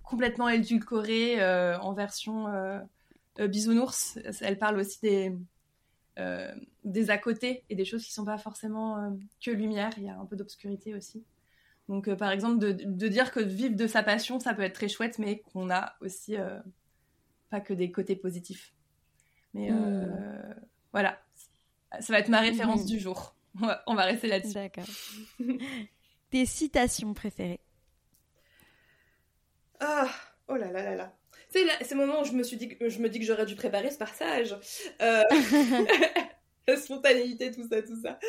complètement 0.04 0.50
édulcoré 0.50 1.44
en 1.76 1.94
version 1.94 2.48
bisounours. 3.40 4.20
Elle 4.42 4.58
parle 4.58 4.78
aussi 4.78 5.00
des, 5.02 5.38
des 6.84 7.10
à 7.10 7.18
côté 7.18 7.64
et 7.70 7.76
des 7.76 7.86
choses 7.86 8.04
qui 8.04 8.14
sont 8.14 8.26
pas 8.26 8.38
forcément 8.38 9.18
que 9.44 9.52
lumière. 9.52 9.92
Il 9.98 10.04
y 10.04 10.10
a 10.10 10.18
un 10.18 10.26
peu 10.26 10.36
d'obscurité 10.36 10.96
aussi. 10.96 11.24
Donc, 11.90 12.14
par 12.16 12.32
exemple, 12.32 12.60
de, 12.60 12.72
de, 12.72 13.08
dire 13.08 13.32
que 13.32 13.40
vivre 13.40 13.76
de 13.76 13.88
sa 13.88 14.04
passion, 14.04 14.40
ça 14.40 14.54
peut 14.54 14.62
être 14.62 14.76
très 14.76 14.88
chouette, 14.88 15.20
mais 15.20 15.40
qu'on 15.40 15.70
a 15.70 15.94
aussi 16.00 16.38
pas 17.52 17.60
que 17.60 17.74
des 17.74 17.92
côtés 17.92 18.16
positifs. 18.16 18.74
Mais 19.54 19.72
euh, 19.72 20.06
hmm. 20.06 20.56
voilà, 20.92 21.20
ça 22.00 22.14
va 22.14 22.20
être 22.20 22.30
ma 22.30 22.40
référence 22.40 22.84
hmm. 22.84 22.88
du 22.88 23.00
jour. 23.00 23.36
On 23.88 23.96
va 23.96 24.04
rester 24.04 24.28
là-dessus. 24.28 24.54
D'accord. 24.54 24.86
Tes 26.30 26.46
citations 26.46 27.14
préférées 27.14 27.60
Ah, 29.80 30.10
oh 30.48 30.56
là 30.56 30.72
là 30.72 30.84
là 30.84 30.96
là. 30.96 31.18
C'est 31.50 31.84
ce 31.84 31.96
moment 31.96 32.22
où 32.22 32.24
je 32.24 32.32
me 32.32 32.44
suis 32.44 32.56
dit 32.56 32.70
que 32.70 32.88
je 32.88 33.00
me 33.00 33.10
dis 33.10 33.20
que 33.20 33.26
j'aurais 33.26 33.46
dû 33.46 33.56
préparer 33.56 33.92
ce 33.92 33.98
passage. 33.98 34.56
Euh... 35.02 35.24
la 36.68 36.78
spontanéité, 36.78 37.52
tout 37.52 37.68
ça, 37.68 37.82
tout 37.82 38.00
ça. 38.02 38.20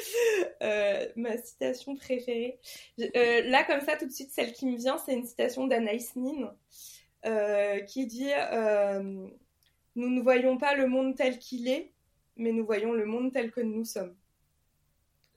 Euh, 0.63 1.07
ma 1.17 1.37
citation 1.39 1.95
préférée. 1.95 2.59
Euh, 3.01 3.43
là, 3.43 3.65
comme 3.65 3.81
ça, 3.81 3.97
tout 3.97 4.07
de 4.07 4.13
suite, 4.13 4.31
celle 4.33 4.53
qui 4.53 4.67
me 4.67 4.77
vient, 4.77 4.99
c'est 4.99 5.15
une 5.15 5.27
citation 5.27 5.67
d'Anaïs 5.67 6.17
Nin. 6.17 6.53
Euh, 7.25 7.79
qui 7.81 8.07
dit 8.07 8.31
euh, 8.33 9.29
Nous 9.95 10.11
ne 10.11 10.21
voyons 10.21 10.59
pas 10.59 10.75
le 10.75 10.89
monde 10.89 11.15
tel 11.15 11.39
qu'il 11.39 11.69
est, 11.69 11.93
mais 12.37 12.51
nous 12.51 12.65
voyons 12.67 12.93
le 12.93 13.07
monde 13.07 13.33
tel 13.33 13.53
que 13.53 13.61
nous 13.61 13.85
sommes. 13.85 14.17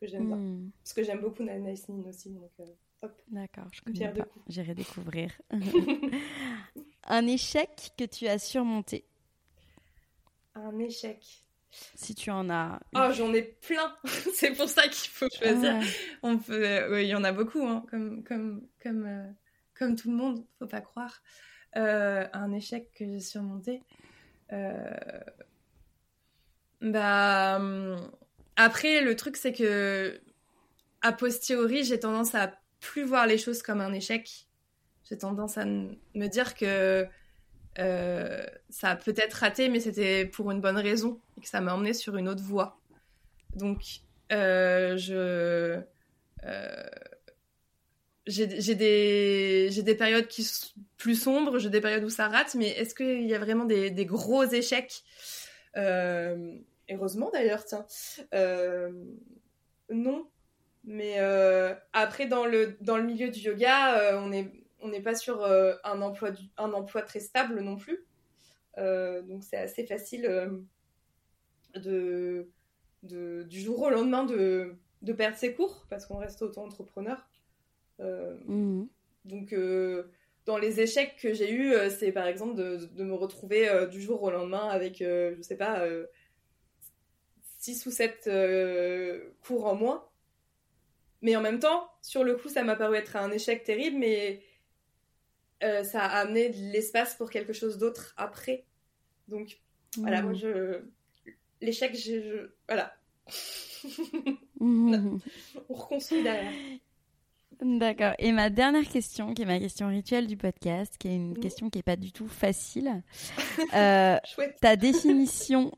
Que 0.05 0.11
j'aime 0.11 0.27
bien. 0.27 0.37
Hmm. 0.37 0.71
Parce 0.83 0.93
que 0.93 1.03
j'aime 1.03 1.21
beaucoup 1.21 1.43
Naïs 1.43 1.89
Nin 1.89 2.07
aussi. 2.07 2.29
Donc, 2.29 2.51
euh, 2.59 3.07
D'accord, 3.29 3.65
je 3.71 3.81
connais 3.81 4.13
pas. 4.13 4.27
J'irai 4.47 4.75
découvrir. 4.75 5.31
Un 7.07 7.25
échec 7.25 7.91
que 7.97 8.03
tu 8.03 8.27
as 8.27 8.37
surmonté 8.37 9.03
Un 10.53 10.77
échec. 10.77 11.43
Si 11.71 12.13
tu 12.13 12.29
en 12.29 12.51
as. 12.51 12.79
Oh, 12.93 13.11
j'en 13.13 13.33
ai 13.33 13.41
plein. 13.41 13.95
c'est 14.33 14.51
pour 14.51 14.69
ça 14.69 14.83
qu'il 14.83 15.09
faut 15.09 15.27
choisir. 15.29 15.81
On 16.21 16.37
peut, 16.37 17.01
il 17.01 17.07
y 17.07 17.15
en 17.15 17.23
a 17.23 17.31
beaucoup, 17.31 17.65
hein, 17.65 17.83
comme 17.89 18.23
comme 18.23 18.67
comme 18.81 19.05
euh, 19.05 19.27
comme 19.73 19.95
tout 19.95 20.11
le 20.11 20.17
monde. 20.17 20.45
Faut 20.59 20.67
pas 20.67 20.81
croire. 20.81 21.21
Euh, 21.77 22.27
un 22.31 22.53
échec 22.53 22.93
que 22.93 23.05
j'ai 23.05 23.19
surmonté. 23.19 23.81
Euh, 24.53 25.19
bah 26.79 27.57
hum, 27.57 28.11
après, 28.55 29.01
le 29.01 29.15
truc 29.15 29.37
c'est 29.37 29.53
que 29.53 30.19
a 31.01 31.11
posteriori, 31.11 31.83
j'ai 31.83 31.99
tendance 31.99 32.35
à 32.35 32.53
plus 32.79 33.03
voir 33.03 33.27
les 33.27 33.37
choses 33.37 33.61
comme 33.61 33.81
un 33.81 33.93
échec. 33.93 34.47
J'ai 35.07 35.17
tendance 35.17 35.57
à 35.57 35.65
me 35.65 36.27
dire 36.27 36.55
que 36.55 37.05
euh, 37.77 38.45
ça 38.69 38.91
a 38.91 38.95
peut-être 38.95 39.33
raté, 39.33 39.69
mais 39.69 39.79
c'était 39.79 40.25
pour 40.25 40.51
une 40.51 40.61
bonne 40.61 40.77
raison 40.77 41.19
et 41.37 41.41
que 41.41 41.47
ça 41.47 41.61
m'a 41.61 41.73
emmené 41.75 41.93
sur 41.93 42.15
une 42.15 42.27
autre 42.27 42.43
voie. 42.43 42.79
Donc, 43.55 43.81
euh. 44.31 44.97
Euh, 46.43 46.83
j'ai 48.27 48.75
des, 48.75 49.69
des 49.69 49.95
périodes 49.95 50.27
qui 50.27 50.43
sont 50.43 50.69
plus 50.97 51.15
sombres, 51.15 51.59
j'ai 51.59 51.69
des 51.69 51.81
périodes 51.81 52.03
où 52.03 52.09
ça 52.09 52.27
rate, 52.27 52.55
mais 52.55 52.69
est-ce 52.69 52.95
qu'il 52.95 53.27
y 53.27 53.35
a 53.35 53.39
vraiment 53.39 53.65
des 53.65 54.05
gros 54.05 54.43
échecs? 54.43 55.03
Heureusement 56.89 57.29
d'ailleurs, 57.31 57.65
tiens. 57.65 57.85
non. 59.89 60.27
Mais 60.83 61.17
après, 61.93 62.27
dans 62.27 62.45
le, 62.45 62.77
dans 62.81 62.97
le 62.97 63.03
milieu 63.03 63.29
du 63.29 63.39
yoga, 63.39 64.19
on 64.21 64.31
est 64.31 64.51
on 64.85 64.89
n'est 64.89 65.01
pas 65.01 65.15
sur 65.15 65.43
euh, 65.43 65.73
un, 65.83 66.01
emploi 66.01 66.29
un 66.57 66.71
emploi 66.73 67.01
très 67.01 67.19
stable 67.19 67.59
non 67.61 67.75
plus. 67.75 68.05
Euh, 68.77 69.21
donc 69.23 69.43
c'est 69.43 69.57
assez 69.57 69.85
facile 69.85 70.25
euh, 70.25 70.59
de, 71.75 72.47
du 73.01 73.59
jour 73.59 73.81
au 73.81 73.89
lendemain 73.89 74.23
de, 74.23 74.75
perdre 75.17 75.37
ses 75.37 75.53
cours 75.53 75.85
parce 75.89 76.05
qu'on 76.05 76.17
reste 76.17 76.41
auto-entrepreneur. 76.41 77.27
Mmh. 77.99 78.83
Donc 79.25 79.55
dans 80.45 80.57
les 80.57 80.81
échecs 80.81 81.15
que 81.21 81.33
j'ai 81.33 81.51
eus, 81.51 81.73
c'est 81.89 82.11
par 82.11 82.27
exemple 82.27 82.55
de, 82.55 83.03
me 83.03 83.13
retrouver 83.13 83.87
du 83.89 84.01
jour 84.01 84.21
au 84.23 84.31
lendemain 84.31 84.67
avec, 84.67 84.97
je 84.99 85.41
sais 85.41 85.57
pas, 85.57 85.85
6 87.65 87.85
ou 87.87 87.91
7 87.91 88.29
cours 89.41 89.65
en 89.65 89.75
moins. 89.75 90.07
Mais 91.21 91.35
en 91.35 91.41
même 91.41 91.59
temps, 91.59 91.89
sur 92.03 92.23
le 92.23 92.35
coup, 92.35 92.49
ça 92.49 92.63
m'a 92.63 92.75
paru 92.75 92.97
être 92.97 93.15
un 93.15 93.31
échec 93.31 93.63
terrible, 93.63 93.97
mais 93.97 94.43
euh, 95.63 95.83
ça 95.83 96.03
a 96.03 96.19
amené 96.19 96.49
de 96.49 96.71
l'espace 96.71 97.15
pour 97.15 97.31
quelque 97.31 97.51
chose 97.53 97.79
d'autre 97.79 98.13
après. 98.15 98.65
Donc, 99.27 99.59
voilà, 99.97 100.21
moi, 100.21 100.33
mm. 100.33 100.35
je. 100.35 100.81
L'échec, 101.61 101.95
je. 101.95 102.51
Voilà. 102.67 102.95
Mm. 104.59 105.17
On 105.69 105.73
reconstruit 105.73 106.21
derrière. 106.21 106.53
D'accord. 107.61 108.13
Et 108.19 108.31
ma 108.31 108.49
dernière 108.49 108.87
question, 108.87 109.33
qui 109.33 109.43
est 109.43 109.45
ma 109.45 109.59
question 109.59 109.87
rituelle 109.87 110.27
du 110.27 110.37
podcast, 110.37 110.95
qui 110.97 111.07
est 111.07 111.15
une 111.15 111.37
question 111.37 111.69
qui 111.69 111.79
n'est 111.79 111.83
pas 111.83 111.95
du 111.95 112.11
tout 112.11 112.27
facile. 112.27 113.01
Euh, 113.73 114.17
ta 114.61 114.75
définition, 114.75 115.71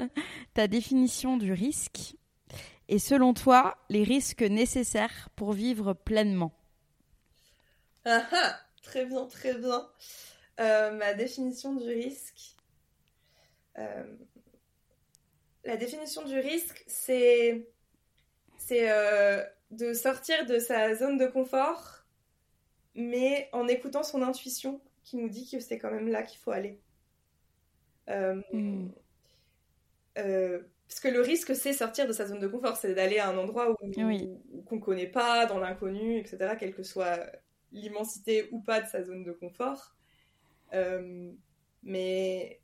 ta 0.54 0.66
définition 0.66 1.36
du 1.36 1.52
risque 1.52 2.14
et 2.88 2.98
selon 2.98 3.34
toi, 3.34 3.76
les 3.88 4.02
risques 4.02 4.42
nécessaires 4.42 5.28
pour 5.36 5.52
vivre 5.52 5.94
pleinement? 5.94 6.52
Ah 8.04 8.26
ah 8.32 8.60
Très 8.82 9.06
bien, 9.06 9.26
très 9.26 9.54
bien. 9.54 9.88
Euh, 10.60 10.90
ma 10.92 11.14
définition 11.14 11.74
du 11.74 11.88
risque. 11.88 12.54
Euh, 13.78 14.04
la 15.64 15.76
définition 15.76 16.22
du 16.24 16.38
risque, 16.38 16.84
c'est 16.86 17.66
c'est 18.58 18.90
euh, 18.90 19.42
de 19.76 19.92
sortir 19.92 20.46
de 20.46 20.58
sa 20.58 20.94
zone 20.94 21.18
de 21.18 21.26
confort, 21.26 22.04
mais 22.94 23.48
en 23.52 23.66
écoutant 23.68 24.02
son 24.02 24.22
intuition 24.22 24.80
qui 25.02 25.16
nous 25.16 25.28
dit 25.28 25.48
que 25.50 25.60
c'est 25.60 25.78
quand 25.78 25.90
même 25.90 26.08
là 26.08 26.22
qu'il 26.22 26.38
faut 26.38 26.50
aller. 26.50 26.80
Hmm. 28.52 28.88
parce 30.14 31.00
que 31.00 31.08
le 31.08 31.20
risque, 31.20 31.56
c'est 31.56 31.72
sortir 31.72 32.06
de 32.06 32.12
sa 32.12 32.26
zone 32.26 32.38
de 32.40 32.46
confort, 32.46 32.76
c'est 32.76 32.94
d'aller 32.94 33.18
à 33.18 33.28
un 33.28 33.38
endroit 33.38 33.70
où, 33.70 33.76
où 34.52 34.62
qu'on 34.62 34.78
connaît 34.78 35.06
pas, 35.06 35.46
dans 35.46 35.58
l'inconnu, 35.58 36.18
etc., 36.18 36.54
quel 36.58 36.74
que 36.74 36.82
soit 36.82 37.20
l'immensité 37.72 38.48
ou 38.52 38.60
pas 38.60 38.80
de 38.80 38.86
sa 38.86 39.02
zone 39.02 39.24
de 39.24 39.32
confort. 39.32 39.94
Euh, 40.72 41.32
mais 41.82 42.60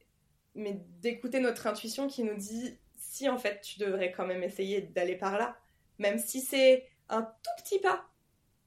mais 0.54 0.80
d'écouter 1.00 1.40
notre 1.40 1.66
intuition 1.66 2.08
qui 2.08 2.24
nous 2.24 2.34
dit 2.34 2.78
si 2.98 3.28
en 3.28 3.38
fait 3.38 3.60
tu 3.60 3.78
devrais 3.78 4.10
quand 4.10 4.26
même 4.26 4.42
essayer 4.42 4.82
d'aller 4.82 5.16
par 5.16 5.38
là, 5.38 5.56
même 5.98 6.18
si 6.18 6.40
c'est 6.40 6.88
un 7.10 7.22
tout 7.22 7.62
petit 7.62 7.78
pas, 7.78 8.04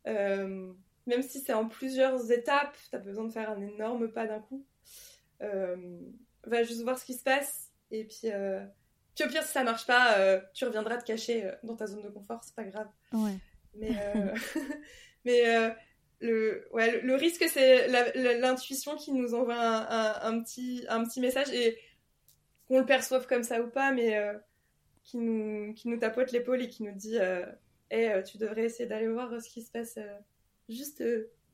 euh, 0.08 0.72
même 1.06 1.22
si 1.22 1.40
c'est 1.40 1.54
en 1.54 1.68
plusieurs 1.68 2.32
étapes, 2.32 2.76
tu 2.90 2.96
as 2.96 3.00
besoin 3.00 3.26
de 3.26 3.32
faire 3.32 3.50
un 3.50 3.62
énorme 3.62 4.12
pas 4.12 4.28
d'un 4.28 4.40
coup. 4.40 4.66
Euh, 5.42 6.00
va 6.46 6.64
juste 6.64 6.84
voir 6.84 6.98
ce 6.98 7.06
qui 7.06 7.14
se 7.14 7.24
passe 7.24 7.72
et 7.92 8.06
puis, 8.06 8.30
puis 9.16 9.26
au 9.26 9.30
pire 9.30 9.44
si 9.44 9.52
ça 9.52 9.64
marche 9.64 9.86
pas, 9.86 10.42
tu 10.54 10.66
reviendras 10.66 10.98
te 10.98 11.06
cacher 11.06 11.52
dans 11.64 11.76
ta 11.76 11.88
zone 11.88 12.02
de 12.02 12.10
confort, 12.10 12.44
c'est 12.44 12.56
pas 12.56 12.64
grave. 12.64 12.88
Ouais. 13.14 13.38
Mais, 13.76 13.96
mais 15.26 15.74
le, 16.24 16.66
ouais, 16.72 17.02
le, 17.02 17.16
risque, 17.16 17.46
c'est 17.50 17.88
l'intuition 18.40 18.96
qui 18.96 19.12
nous 19.12 19.36
envoie 19.36 19.56
un, 19.58 20.42
petit, 20.42 20.86
un 20.90 21.04
petit 21.04 21.20
message 21.20 21.52
et 21.52 21.78
qu'on 22.68 22.80
le 22.80 22.86
perçoive 22.86 23.28
comme 23.28 23.44
ça 23.44 23.62
ou 23.62 23.68
pas, 23.68 23.92
mais 23.92 24.18
euh, 24.18 24.34
qui, 25.04 25.18
nous, 25.18 25.74
qui 25.74 25.90
nous 25.90 25.98
tapote 25.98 26.32
l'épaule 26.32 26.62
et 26.62 26.70
qui 26.70 26.84
nous 26.84 26.94
dit 26.94 27.18
euh, 27.92 28.18
euh 28.18 28.22
Tu 28.22 28.38
devrais 28.38 28.66
essayer 28.66 28.88
d'aller 28.88 29.08
voir 29.08 29.42
ce 29.42 29.50
qui 29.50 29.62
se 29.62 29.72
passe, 29.72 29.98
euh, 29.98 30.18
juste 30.70 31.04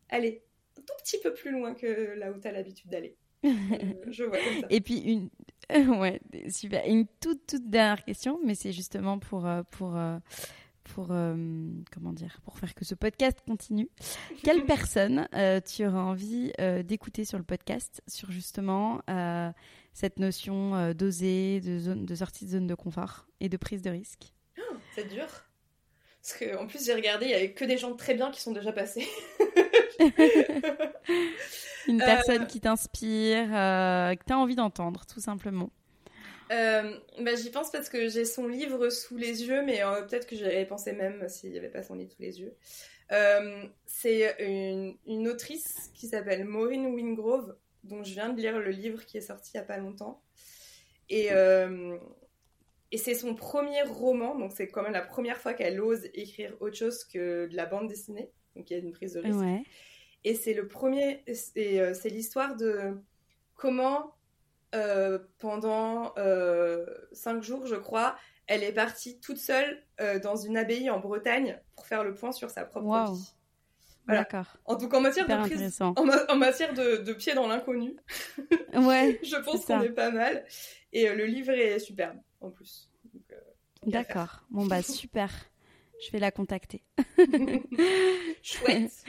aller 0.09 0.43
un 0.77 0.81
tout 0.81 0.93
petit 1.03 1.19
peu 1.21 1.33
plus 1.33 1.51
loin 1.51 1.73
que 1.73 2.13
là 2.17 2.31
où 2.31 2.39
tu 2.39 2.47
as 2.47 2.51
l'habitude 2.51 2.89
d'aller. 2.89 3.15
je 3.43 4.23
vois 4.23 4.37
comme 4.37 4.61
ça. 4.61 4.67
Et 4.69 4.81
puis, 4.81 4.99
une, 4.99 5.29
ouais, 5.99 6.19
super. 6.49 6.85
Une 6.85 7.07
toute, 7.19 7.47
toute 7.47 7.69
dernière 7.69 8.03
question, 8.03 8.39
mais 8.45 8.55
c'est 8.55 8.71
justement 8.71 9.19
pour. 9.19 9.47
pour 9.71 9.97
pour 10.89 11.09
euh, 11.11 11.35
comment 11.91 12.13
dire 12.13 12.39
pour 12.43 12.57
faire 12.57 12.73
que 12.73 12.83
ce 12.83 12.95
podcast 12.95 13.39
continue. 13.45 13.89
Quelle 14.43 14.65
personne 14.65 15.27
euh, 15.33 15.59
tu 15.61 15.85
aurais 15.85 15.97
envie 15.97 16.51
euh, 16.59 16.83
d'écouter 16.83 17.25
sur 17.25 17.37
le 17.37 17.43
podcast 17.43 18.01
sur 18.07 18.31
justement 18.31 19.01
cette 19.93 20.19
notion 20.19 20.93
d'oser, 20.93 21.61
de 21.61 21.79
zone, 21.79 22.05
de 22.05 22.15
sortie 22.15 22.45
de 22.45 22.51
zone 22.51 22.67
de 22.67 22.75
confort 22.75 23.27
et 23.39 23.49
de 23.49 23.57
prise 23.57 23.81
de 23.81 23.89
risque? 23.89 24.33
Oh, 24.57 24.75
C'est 24.95 25.09
dur. 25.09 25.27
Parce 26.21 26.37
qu'en 26.37 26.67
plus 26.67 26.85
j'ai 26.85 26.93
regardé, 26.93 27.25
il 27.25 27.31
y 27.31 27.35
avait 27.35 27.53
que 27.53 27.65
des 27.65 27.77
gens 27.77 27.95
très 27.95 28.13
bien 28.13 28.31
qui 28.31 28.41
sont 28.41 28.51
déjà 28.51 28.71
passés. 28.71 29.07
Une 31.87 31.99
personne 31.99 32.47
qui 32.47 32.59
t'inspire, 32.59 33.47
que 33.47 34.23
tu 34.25 34.33
as 34.33 34.37
envie 34.37 34.55
d'entendre, 34.55 35.05
tout 35.05 35.19
simplement. 35.19 35.71
Euh, 36.51 36.97
bah, 37.21 37.35
J'y 37.35 37.51
pense 37.51 37.71
parce 37.71 37.89
que 37.89 38.09
j'ai 38.09 38.25
son 38.25 38.47
livre 38.47 38.89
sous 38.89 39.17
les 39.17 39.45
yeux, 39.45 39.63
mais 39.63 39.83
euh, 39.83 40.01
peut-être 40.01 40.27
que 40.27 40.35
j'y 40.35 40.65
pensé 40.65 40.93
même 40.93 41.27
s'il 41.29 41.51
n'y 41.51 41.57
avait 41.57 41.69
pas 41.69 41.83
son 41.83 41.95
livre 41.95 42.11
sous 42.11 42.21
les 42.21 42.39
yeux. 42.39 42.55
Euh, 43.11 43.63
c'est 43.85 44.35
une, 44.39 44.95
une, 45.07 45.27
autrice 45.27 45.91
qui 45.93 46.07
s'appelle 46.07 46.45
Maureen 46.45 46.87
Wingrove, 46.87 47.55
dont 47.83 48.03
je 48.03 48.13
viens 48.13 48.29
de 48.29 48.39
lire 48.39 48.59
le 48.59 48.69
livre 48.69 49.05
qui 49.05 49.17
est 49.17 49.21
sorti 49.21 49.51
il 49.53 49.57
n'y 49.57 49.61
a 49.61 49.65
pas 49.65 49.77
longtemps. 49.77 50.21
Et, 51.09 51.31
euh, 51.31 51.97
et 52.91 52.97
c'est 52.97 53.13
son 53.13 53.35
premier 53.35 53.83
roman, 53.83 54.35
donc 54.35 54.51
c'est 54.51 54.67
quand 54.67 54.81
même 54.81 54.93
la 54.93 55.01
première 55.01 55.37
fois 55.37 55.53
qu'elle 55.53 55.79
ose 55.79 56.09
écrire 56.13 56.55
autre 56.59 56.75
chose 56.75 57.03
que 57.03 57.47
de 57.47 57.55
la 57.55 57.65
bande 57.65 57.87
dessinée, 57.87 58.31
donc 58.55 58.69
il 58.69 58.73
y 58.73 58.75
a 58.79 58.79
une 58.79 58.91
prise 58.91 59.13
de 59.13 59.19
risque. 59.19 59.67
Et 60.23 60.33
c'est 60.33 60.53
le 60.53 60.67
premier, 60.67 61.23
c'est 61.33 62.09
l'histoire 62.09 62.55
de 62.55 62.97
comment 63.55 64.15
euh, 64.75 65.19
pendant 65.37 66.13
euh, 66.17 66.85
cinq 67.11 67.43
jours, 67.43 67.67
je 67.67 67.75
crois. 67.75 68.15
Elle 68.47 68.63
est 68.63 68.73
partie 68.73 69.19
toute 69.19 69.37
seule 69.37 69.83
euh, 70.01 70.19
dans 70.19 70.35
une 70.35 70.57
abbaye 70.57 70.89
en 70.89 70.99
Bretagne 70.99 71.59
pour 71.75 71.85
faire 71.85 72.03
le 72.03 72.15
point 72.15 72.31
sur 72.31 72.49
sa 72.49 72.65
propre 72.65 73.13
vie. 73.13 73.33
D'accord. 74.07 74.57
En 74.65 74.75
tout 74.75 74.89
cas, 74.89 74.97
en 74.97 75.01
matière 75.01 75.27
de 75.27 75.35
prise, 75.35 75.81
en, 75.81 76.35
matière 76.35 76.73
de, 76.73 77.13
pied 77.13 77.35
dans 77.35 77.47
l'inconnu, 77.47 77.95
ouais, 78.73 79.19
je 79.23 79.35
pense 79.35 79.65
qu'on 79.65 79.81
est 79.83 79.89
pas 79.89 80.09
mal. 80.09 80.45
Et 80.91 81.07
le 81.09 81.25
livre 81.25 81.51
est 81.51 81.77
superbe 81.77 82.17
en 82.41 82.51
plus. 82.51 82.89
D'accord. 83.85 84.43
Bon 84.49 84.65
bah 84.65 84.81
super. 84.81 85.31
Je 86.05 86.11
vais 86.11 86.19
la 86.19 86.31
contacter. 86.31 86.83
Chouette. 88.41 89.03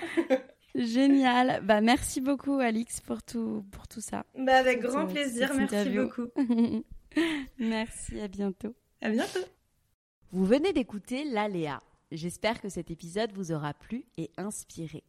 Génial. 0.74 1.64
Bah, 1.64 1.80
merci 1.80 2.20
beaucoup, 2.20 2.58
Alix, 2.58 3.00
pour 3.00 3.22
tout, 3.22 3.64
pour 3.70 3.88
tout 3.88 4.00
ça. 4.00 4.24
Bah, 4.36 4.58
avec 4.58 4.80
grand 4.80 5.06
plaisir. 5.06 5.52
Merci 5.54 5.90
beaucoup. 5.90 6.26
merci. 7.58 8.20
À 8.20 8.28
bientôt. 8.28 8.74
À 9.00 9.10
bientôt. 9.10 9.40
Vous 10.32 10.44
venez 10.44 10.72
d'écouter 10.72 11.24
l'Aléa. 11.24 11.80
J'espère 12.12 12.60
que 12.60 12.68
cet 12.68 12.90
épisode 12.90 13.32
vous 13.32 13.52
aura 13.52 13.72
plu 13.72 14.04
et 14.16 14.30
inspiré. 14.36 15.04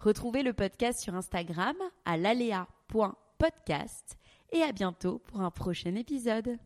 Retrouvez 0.00 0.42
le 0.42 0.52
podcast 0.52 1.00
sur 1.00 1.14
Instagram 1.14 1.76
à 2.04 2.16
l'alea.podcast 2.16 4.16
et 4.52 4.62
à 4.62 4.72
bientôt 4.72 5.18
pour 5.18 5.40
un 5.40 5.50
prochain 5.50 5.94
épisode. 5.94 6.58